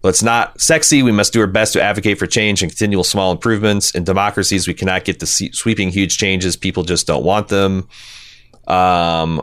Well, 0.00 0.10
it's 0.10 0.22
not 0.22 0.60
sexy. 0.60 1.02
We 1.02 1.10
must 1.10 1.32
do 1.32 1.40
our 1.40 1.48
best 1.48 1.72
to 1.72 1.82
advocate 1.82 2.20
for 2.20 2.28
change 2.28 2.62
and 2.62 2.70
continual 2.70 3.02
small 3.02 3.32
improvements. 3.32 3.90
In 3.96 4.04
democracies, 4.04 4.68
we 4.68 4.74
cannot 4.74 5.04
get 5.04 5.18
the 5.18 5.26
sweeping 5.26 5.88
huge 5.88 6.18
changes. 6.18 6.56
People 6.56 6.84
just 6.84 7.04
don't 7.04 7.24
want 7.24 7.48
them. 7.48 7.88
Um, 8.68 9.42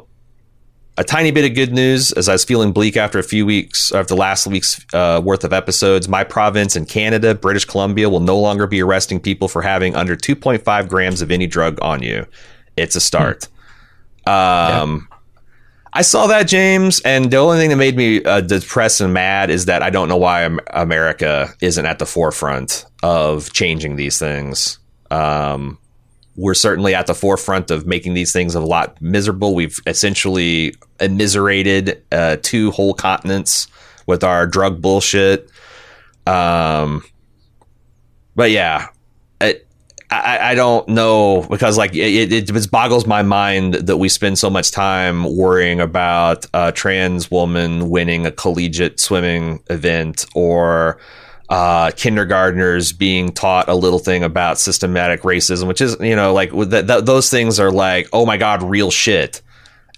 a 0.98 1.04
tiny 1.04 1.32
bit 1.32 1.46
of 1.46 1.56
good 1.56 1.72
news 1.72 2.12
as 2.12 2.28
I 2.28 2.34
was 2.34 2.44
feeling 2.44 2.74
bleak 2.74 2.98
after 2.98 3.18
a 3.18 3.24
few 3.24 3.46
weeks 3.46 3.92
after 3.94 4.14
last 4.14 4.46
week's 4.46 4.86
uh, 4.94 5.22
worth 5.24 5.44
of 5.44 5.54
episodes. 5.54 6.10
My 6.10 6.24
province 6.24 6.76
in 6.76 6.86
Canada, 6.86 7.34
British 7.34 7.66
Columbia, 7.66 8.10
will 8.10 8.20
no 8.20 8.38
longer 8.38 8.68
be 8.68 8.82
arresting 8.82 9.20
people 9.20 9.48
for 9.48 9.62
having 9.62 9.96
under 9.96 10.16
2.5 10.16 10.90
grams 10.90 11.22
of 11.22 11.32
any 11.32 11.48
drug 11.48 11.80
on 11.82 12.04
you. 12.04 12.26
It's 12.78 12.96
a 12.96 13.02
start. 13.02 13.48
Hmm. 14.26 14.32
Um, 14.32 15.08
yeah. 15.10 15.18
I 15.94 16.02
saw 16.04 16.28
that, 16.28 16.48
James, 16.48 17.02
and 17.02 17.30
the 17.30 17.38
only 17.38 17.58
thing 17.58 17.70
that 17.70 17.76
made 17.76 17.98
me 17.98 18.24
uh, 18.24 18.40
depressed 18.40 19.02
and 19.02 19.14
mad 19.14 19.50
is 19.50 19.66
that 19.66 19.84
I 19.84 19.90
don't 19.90 20.08
know 20.08 20.18
why 20.18 20.50
America 20.70 21.54
isn't 21.62 21.86
at 21.86 22.00
the 22.00 22.06
forefront 22.06 22.86
of 23.04 23.52
changing 23.52 23.98
these 23.98 24.18
things. 24.18 24.80
Um, 25.10 25.78
we're 26.36 26.54
certainly 26.54 26.96
at 26.96 27.08
the 27.08 27.14
forefront 27.14 27.72
of 27.72 27.86
making 27.86 28.14
these 28.14 28.32
things 28.32 28.56
a 28.56 28.62
lot 28.62 29.02
miserable. 29.02 29.54
We've 29.54 29.80
essentially 29.86 30.74
immiserated 31.00 32.02
uh, 32.12 32.38
two 32.42 32.72
whole 32.72 32.94
continents 32.94 33.68
with 34.08 34.24
our 34.24 34.48
drug 34.48 34.82
bullshit. 34.82 35.50
Um, 36.26 37.04
but 38.36 38.52
yeah, 38.52 38.88
it, 39.42 39.68
I, 40.10 40.52
I 40.52 40.56
don't 40.56 40.88
know 40.90 41.46
because 41.50 41.78
like 41.78 41.96
it, 41.96 42.32
it, 42.32 42.50
it 42.50 42.72
boggles 42.72 43.06
my 43.06 43.24
mind 43.24 43.76
that 43.76 43.98
we 43.98 44.10
spend 44.10 44.38
so 44.38 44.50
much 44.50 44.72
time 44.72 45.38
worrying 45.38 45.80
about 45.80 46.46
a 46.54 46.72
trans 46.72 47.32
woman 47.32 47.90
winning 47.90 48.26
a 48.26 48.32
collegiate 48.32 49.00
swimming 49.00 49.64
event 49.70 50.26
or 50.36 50.98
uh, 51.52 51.92
kindergartners 51.92 52.94
being 52.94 53.30
taught 53.30 53.68
a 53.68 53.76
little 53.76 54.00
thing 54.00 54.24
about 54.24 54.58
systematic 54.58 55.24
racism, 55.24 55.68
which 55.68 55.82
is, 55.82 55.98
you 56.00 56.16
know, 56.16 56.34
like 56.34 56.52
th- 56.52 56.88
th- 56.88 57.04
those 57.04 57.30
things 57.30 57.60
are 57.60 57.70
like, 57.70 58.08
oh 58.14 58.26
my 58.26 58.38
God, 58.38 58.64
real 58.64 58.90
shit. 58.90 59.42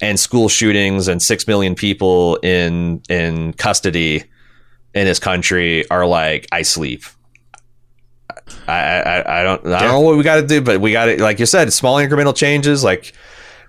And 0.02 0.18
school 0.18 0.48
shootings 0.48 1.06
and 1.06 1.22
six 1.22 1.46
million 1.46 1.76
people 1.76 2.36
in 2.42 3.00
in 3.08 3.52
custody 3.52 4.24
in 4.94 5.04
this 5.04 5.20
country 5.20 5.88
are 5.90 6.04
like, 6.04 6.48
I 6.50 6.62
sleep. 6.62 7.04
I, 8.66 8.72
I, 8.72 9.40
I 9.40 9.42
don't 9.44 9.64
I 9.66 9.78
don't 9.78 9.92
know 9.92 10.00
what 10.00 10.16
we 10.16 10.24
got 10.24 10.40
to 10.40 10.46
do, 10.46 10.60
but 10.60 10.80
we 10.80 10.90
got 10.90 11.04
to, 11.06 11.22
like 11.22 11.38
you 11.38 11.46
said, 11.46 11.72
small 11.72 11.98
incremental 11.98 12.34
changes. 12.34 12.82
Like 12.82 13.12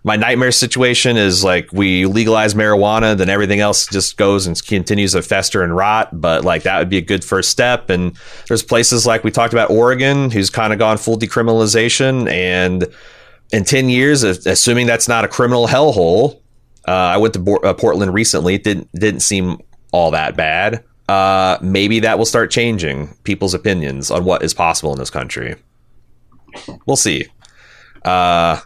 my 0.05 0.15
nightmare 0.15 0.51
situation 0.51 1.17
is 1.17 1.43
like 1.43 1.73
we 1.73 2.05
legalize 2.05 2.53
marijuana, 2.53 3.17
then 3.17 3.27
everything 3.27 3.59
else 3.59 3.87
just 3.87 4.17
goes 4.17 4.45
and 4.45 4.63
continues 4.63 5.13
to 5.13 5.23
fester 5.23 5.63
and 5.63 5.75
rot. 5.75 6.21
But 6.21 6.45
like 6.45 6.61
that 6.61 6.77
would 6.77 6.89
be 6.89 6.99
a 6.99 7.01
good 7.01 7.25
first 7.25 7.49
step. 7.49 7.89
And 7.89 8.15
there's 8.47 8.61
places 8.61 9.07
like 9.07 9.23
we 9.23 9.31
talked 9.31 9.51
about 9.51 9.71
Oregon, 9.71 10.29
who's 10.29 10.51
kind 10.51 10.71
of 10.71 10.77
gone 10.77 10.97
full 10.97 11.17
decriminalization. 11.17 12.29
And 12.29 12.85
in 13.51 13.63
10 13.63 13.89
years, 13.89 14.21
assuming 14.21 14.85
that's 14.85 15.07
not 15.07 15.25
a 15.25 15.27
criminal 15.27 15.67
hellhole, 15.67 16.39
uh, 16.87 16.91
I 16.91 17.17
went 17.17 17.33
to 17.33 17.39
Bo- 17.39 17.57
uh, 17.63 17.73
Portland 17.73 18.13
recently. 18.13 18.53
It 18.53 18.63
didn't 18.63 18.91
didn't 18.93 19.21
seem 19.21 19.57
all 19.91 20.11
that 20.11 20.37
bad. 20.37 20.83
Uh, 21.09 21.57
maybe 21.63 21.99
that 22.01 22.19
will 22.19 22.25
start 22.27 22.51
changing 22.51 23.15
people's 23.23 23.55
opinions 23.55 24.11
on 24.11 24.23
what 24.23 24.43
is 24.43 24.53
possible 24.53 24.93
in 24.93 24.99
this 24.99 25.09
country. 25.09 25.55
We'll 26.85 26.95
see. 26.95 27.25
Uh, 28.03 28.59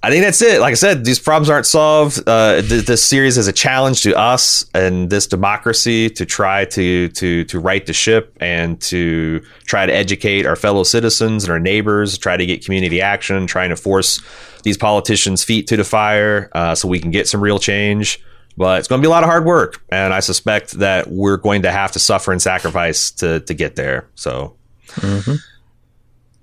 I 0.00 0.10
think 0.10 0.22
that's 0.22 0.40
it. 0.42 0.60
Like 0.60 0.70
I 0.70 0.74
said, 0.74 1.04
these 1.04 1.18
problems 1.18 1.50
aren't 1.50 1.66
solved. 1.66 2.22
Uh, 2.24 2.62
th- 2.62 2.86
this 2.86 3.04
series 3.04 3.36
is 3.36 3.48
a 3.48 3.52
challenge 3.52 4.02
to 4.02 4.16
us 4.16 4.64
and 4.72 5.10
this 5.10 5.26
democracy 5.26 6.08
to 6.10 6.24
try 6.24 6.66
to 6.66 7.08
to 7.08 7.44
to 7.44 7.58
right 7.58 7.84
the 7.84 7.92
ship 7.92 8.36
and 8.40 8.80
to 8.82 9.40
try 9.64 9.86
to 9.86 9.92
educate 9.92 10.46
our 10.46 10.54
fellow 10.54 10.84
citizens 10.84 11.42
and 11.42 11.50
our 11.50 11.58
neighbors. 11.58 12.16
Try 12.16 12.36
to 12.36 12.46
get 12.46 12.64
community 12.64 13.00
action, 13.00 13.48
trying 13.48 13.70
to 13.70 13.76
force 13.76 14.20
these 14.62 14.76
politicians' 14.76 15.42
feet 15.42 15.66
to 15.66 15.76
the 15.76 15.84
fire 15.84 16.48
uh, 16.52 16.76
so 16.76 16.86
we 16.86 17.00
can 17.00 17.10
get 17.10 17.26
some 17.26 17.40
real 17.40 17.58
change. 17.58 18.22
But 18.56 18.78
it's 18.78 18.88
going 18.88 19.00
to 19.02 19.06
be 19.06 19.08
a 19.08 19.10
lot 19.10 19.24
of 19.24 19.28
hard 19.28 19.44
work, 19.44 19.84
and 19.88 20.14
I 20.14 20.20
suspect 20.20 20.72
that 20.72 21.08
we're 21.08 21.36
going 21.38 21.62
to 21.62 21.72
have 21.72 21.90
to 21.92 21.98
suffer 21.98 22.30
and 22.30 22.40
sacrifice 22.40 23.10
to 23.12 23.40
to 23.40 23.54
get 23.54 23.74
there. 23.74 24.08
So 24.14 24.56
mm-hmm. 24.90 25.34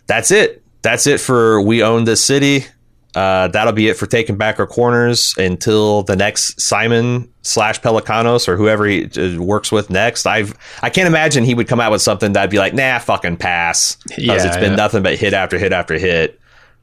that's 0.07 0.32
it. 0.32 0.61
That's 0.82 1.07
it 1.07 1.22
for 1.22 1.61
we 1.61 1.84
own 1.84 2.03
this 2.03 2.23
city. 2.23 2.65
Uh, 3.16 3.48
that'll 3.48 3.74
be 3.74 3.88
it 3.88 3.96
for 3.96 4.06
taking 4.06 4.36
back 4.36 4.60
our 4.60 4.68
corners 4.68 5.34
until 5.38 6.04
the 6.04 6.16
next 6.16 6.60
Simon 6.60 7.32
slash 7.44 7.80
Pelecanos 7.80 8.48
or 8.48 8.58
whoever 8.58 8.86
he 8.86 9.06
uh, 9.06 9.42
works 9.42 9.72
with 9.72 9.90
next. 9.90 10.26
I've 10.26 10.54
I 10.84 10.90
can't 10.90 11.08
imagine 11.08 11.46
he 11.46 11.54
would 11.54 11.68
come 11.68 11.80
out 11.80 11.92
with 11.92 12.02
something 12.02 12.34
that'd 12.34 12.52
be 12.52 12.60
like, 12.60 12.74
nah, 12.74 13.00
fucking 13.00 13.38
pass, 13.38 13.96
because 14.08 14.20
yeah, 14.20 14.48
it's 14.48 14.58
been 14.58 14.72
yeah. 14.72 14.76
nothing 14.76 15.02
but 15.02 15.16
hit 15.16 15.34
after 15.34 15.58
hit 15.58 15.72
after 15.72 15.98
hit. 15.98 16.40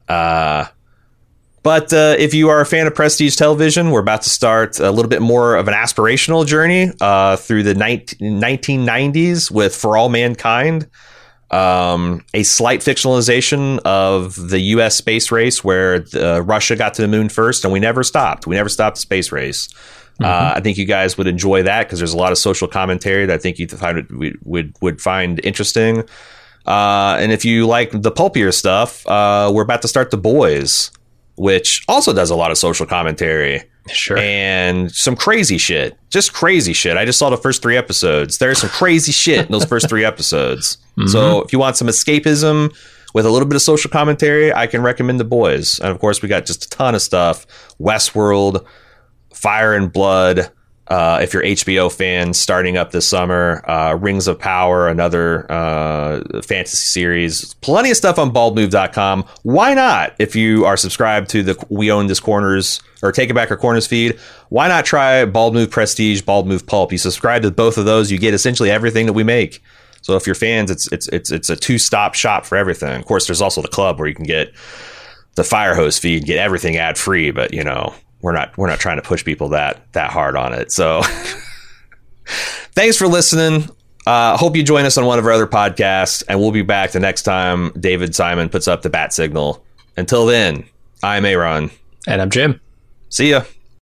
Uh, 0.09 0.65
but 1.61 1.93
uh, 1.93 2.15
if 2.17 2.33
you 2.33 2.49
are 2.49 2.59
a 2.59 2.65
fan 2.65 2.87
of 2.87 2.95
prestige 2.95 3.37
television, 3.37 3.91
we're 3.91 4.01
about 4.01 4.23
to 4.23 4.29
start 4.29 4.79
a 4.79 4.91
little 4.91 5.09
bit 5.09 5.21
more 5.21 5.55
of 5.55 5.69
an 5.69 5.73
aspirational 5.73 6.45
journey 6.45 6.91
uh, 6.99 7.37
through 7.37 7.63
the 7.63 7.73
19- 7.73 8.19
1990s 8.19 9.49
with 9.49 9.73
For 9.73 9.95
All 9.95 10.09
Mankind 10.09 10.89
um, 11.53 12.25
a 12.33 12.41
slight 12.43 12.79
fictionalization 12.79 13.79
of 13.79 14.49
the 14.49 14.59
U.S. 14.59 14.95
space 14.95 15.31
race 15.31 15.63
where 15.63 15.99
the, 15.99 16.37
uh, 16.37 16.39
Russia 16.39 16.75
got 16.75 16.95
to 16.95 17.03
the 17.03 17.07
moon 17.07 17.29
first, 17.29 17.63
and 17.63 17.71
we 17.71 17.79
never 17.79 18.03
stopped. 18.03 18.47
We 18.47 18.55
never 18.55 18.69
stopped 18.69 18.95
the 18.95 19.01
space 19.01 19.31
race. 19.31 19.69
Uh, 20.19 20.25
mm-hmm. 20.25 20.25
Uh, 20.25 20.53
I 20.55 20.59
think 20.61 20.77
you 20.77 20.85
guys 20.85 21.17
would 21.17 21.27
enjoy 21.27 21.63
that 21.63 21.83
because 21.83 21.99
there's 21.99 22.13
a 22.13 22.17
lot 22.17 22.31
of 22.31 22.39
social 22.39 22.67
commentary 22.67 23.27
that 23.27 23.33
I 23.35 23.37
think 23.37 23.59
you 23.59 23.67
find 23.67 24.09
would 24.09 24.45
would, 24.45 24.75
would 24.81 25.01
find 25.01 25.39
interesting. 25.43 26.03
Uh, 26.65 27.17
and 27.19 27.31
if 27.31 27.45
you 27.45 27.67
like 27.67 27.91
the 27.91 28.11
pulpier 28.11 28.51
stuff, 28.51 29.05
uh, 29.05 29.51
we're 29.53 29.63
about 29.63 29.81
to 29.83 29.87
start 29.87 30.11
the 30.11 30.17
boys, 30.17 30.91
which 31.35 31.83
also 31.87 32.13
does 32.13 32.29
a 32.29 32.35
lot 32.35 32.51
of 32.51 32.57
social 32.57 32.85
commentary. 32.85 33.63
Sure. 33.91 34.17
And 34.17 34.91
some 34.91 35.15
crazy 35.15 35.57
shit. 35.57 35.97
Just 36.09 36.33
crazy 36.33 36.73
shit. 36.73 36.95
I 36.95 37.03
just 37.05 37.19
saw 37.19 37.29
the 37.29 37.37
first 37.37 37.61
three 37.61 37.75
episodes. 37.75 38.37
There's 38.37 38.59
some 38.59 38.69
crazy 38.69 39.11
shit 39.11 39.45
in 39.45 39.51
those 39.51 39.65
first 39.65 39.89
three 39.89 40.05
episodes. 40.05 40.77
Mm-hmm. 40.97 41.09
So 41.09 41.41
if 41.41 41.51
you 41.51 41.59
want 41.59 41.75
some 41.75 41.87
escapism 41.87 42.73
with 43.13 43.25
a 43.25 43.29
little 43.29 43.47
bit 43.47 43.55
of 43.55 43.61
social 43.61 43.91
commentary, 43.91 44.53
I 44.53 44.67
can 44.67 44.81
recommend 44.81 45.19
The 45.19 45.25
Boys. 45.25 45.79
And 45.79 45.89
of 45.89 45.99
course, 45.99 46.21
we 46.21 46.29
got 46.29 46.45
just 46.45 46.65
a 46.65 46.69
ton 46.69 46.95
of 46.95 47.01
stuff 47.01 47.45
Westworld, 47.77 48.65
Fire 49.33 49.73
and 49.73 49.91
Blood, 49.91 50.49
uh, 50.87 51.19
if 51.21 51.33
you're 51.33 51.43
HBO 51.43 51.91
fans, 51.91 52.37
starting 52.37 52.75
up 52.75 52.91
this 52.91 53.07
summer, 53.07 53.63
uh, 53.69 53.93
Rings 53.95 54.27
of 54.27 54.37
Power, 54.37 54.89
another 54.89 55.49
uh, 55.51 56.41
fantasy 56.41 56.77
series. 56.77 57.53
Plenty 57.55 57.91
of 57.91 57.97
stuff 57.97 58.19
on 58.19 58.33
baldmove.com. 58.33 59.25
Why 59.43 59.73
not? 59.73 60.13
If 60.19 60.35
you 60.35 60.65
are 60.65 60.75
subscribed 60.75 61.29
to 61.31 61.43
the 61.43 61.65
We 61.69 61.89
Own 61.91 62.07
This 62.07 62.19
Corners 62.19 62.81
or 63.01 63.11
Take 63.11 63.29
It 63.29 63.33
Back 63.33 63.49
or 63.49 63.57
Corners 63.57 63.87
feed, 63.87 64.19
why 64.49 64.67
not 64.67 64.83
try 64.85 65.23
Bald 65.25 65.53
Move 65.53 65.71
Prestige, 65.71 66.21
Bald 66.21 66.47
Move 66.47 66.65
Pulp? 66.65 66.91
You 66.91 66.97
subscribe 66.97 67.43
to 67.43 67.51
both 67.51 67.77
of 67.77 67.85
those, 67.85 68.11
you 68.11 68.17
get 68.17 68.33
essentially 68.33 68.69
everything 68.69 69.05
that 69.05 69.13
we 69.13 69.23
make. 69.23 69.63
So 70.01 70.17
if 70.17 70.27
you're 70.27 70.35
fans, 70.35 70.69
it's 70.69 70.91
it's 70.91 71.07
it's 71.07 71.31
it's 71.31 71.49
a 71.49 71.55
two 71.55 71.77
stop 71.77 72.13
shop 72.13 72.45
for 72.45 72.57
everything. 72.57 72.99
Of 72.99 73.05
course, 73.05 73.25
there's 73.25 73.41
also 73.41 73.61
the 73.61 73.69
club 73.69 73.99
where 73.99 74.07
you 74.07 74.13
can 74.13 74.25
get 74.25 74.53
the 75.35 75.45
fire 75.45 75.75
hose 75.75 75.97
feed, 75.97 76.25
get 76.25 76.37
everything 76.39 76.75
ad 76.75 76.97
free. 76.97 77.31
But 77.31 77.53
you 77.53 77.63
know, 77.63 77.95
we're 78.23 78.31
not 78.31 78.57
we're 78.57 78.67
not 78.69 78.79
trying 78.79 78.95
to 78.95 79.03
push 79.03 79.23
people 79.23 79.49
that 79.49 79.91
that 79.93 80.09
hard 80.09 80.35
on 80.35 80.53
it. 80.53 80.71
So 80.71 81.03
thanks 82.25 82.97
for 82.97 83.07
listening. 83.07 83.69
Uh, 84.07 84.35
hope 84.35 84.55
you 84.55 84.63
join 84.63 84.85
us 84.85 84.97
on 84.97 85.05
one 85.05 85.19
of 85.19 85.25
our 85.25 85.31
other 85.31 85.47
podcasts, 85.47 86.23
and 86.27 86.39
we'll 86.39 86.51
be 86.51 86.63
back 86.63 86.91
the 86.91 86.99
next 86.99 87.21
time 87.21 87.71
David 87.79 88.15
Simon 88.15 88.49
puts 88.49 88.67
up 88.67 88.81
the 88.81 88.89
bat 88.89 89.13
signal. 89.13 89.63
Until 89.95 90.25
then, 90.25 90.65
I'm 91.03 91.25
Aaron. 91.25 91.69
And 92.07 92.21
I'm 92.21 92.29
Jim. 92.29 92.59
See 93.09 93.29
ya. 93.29 93.43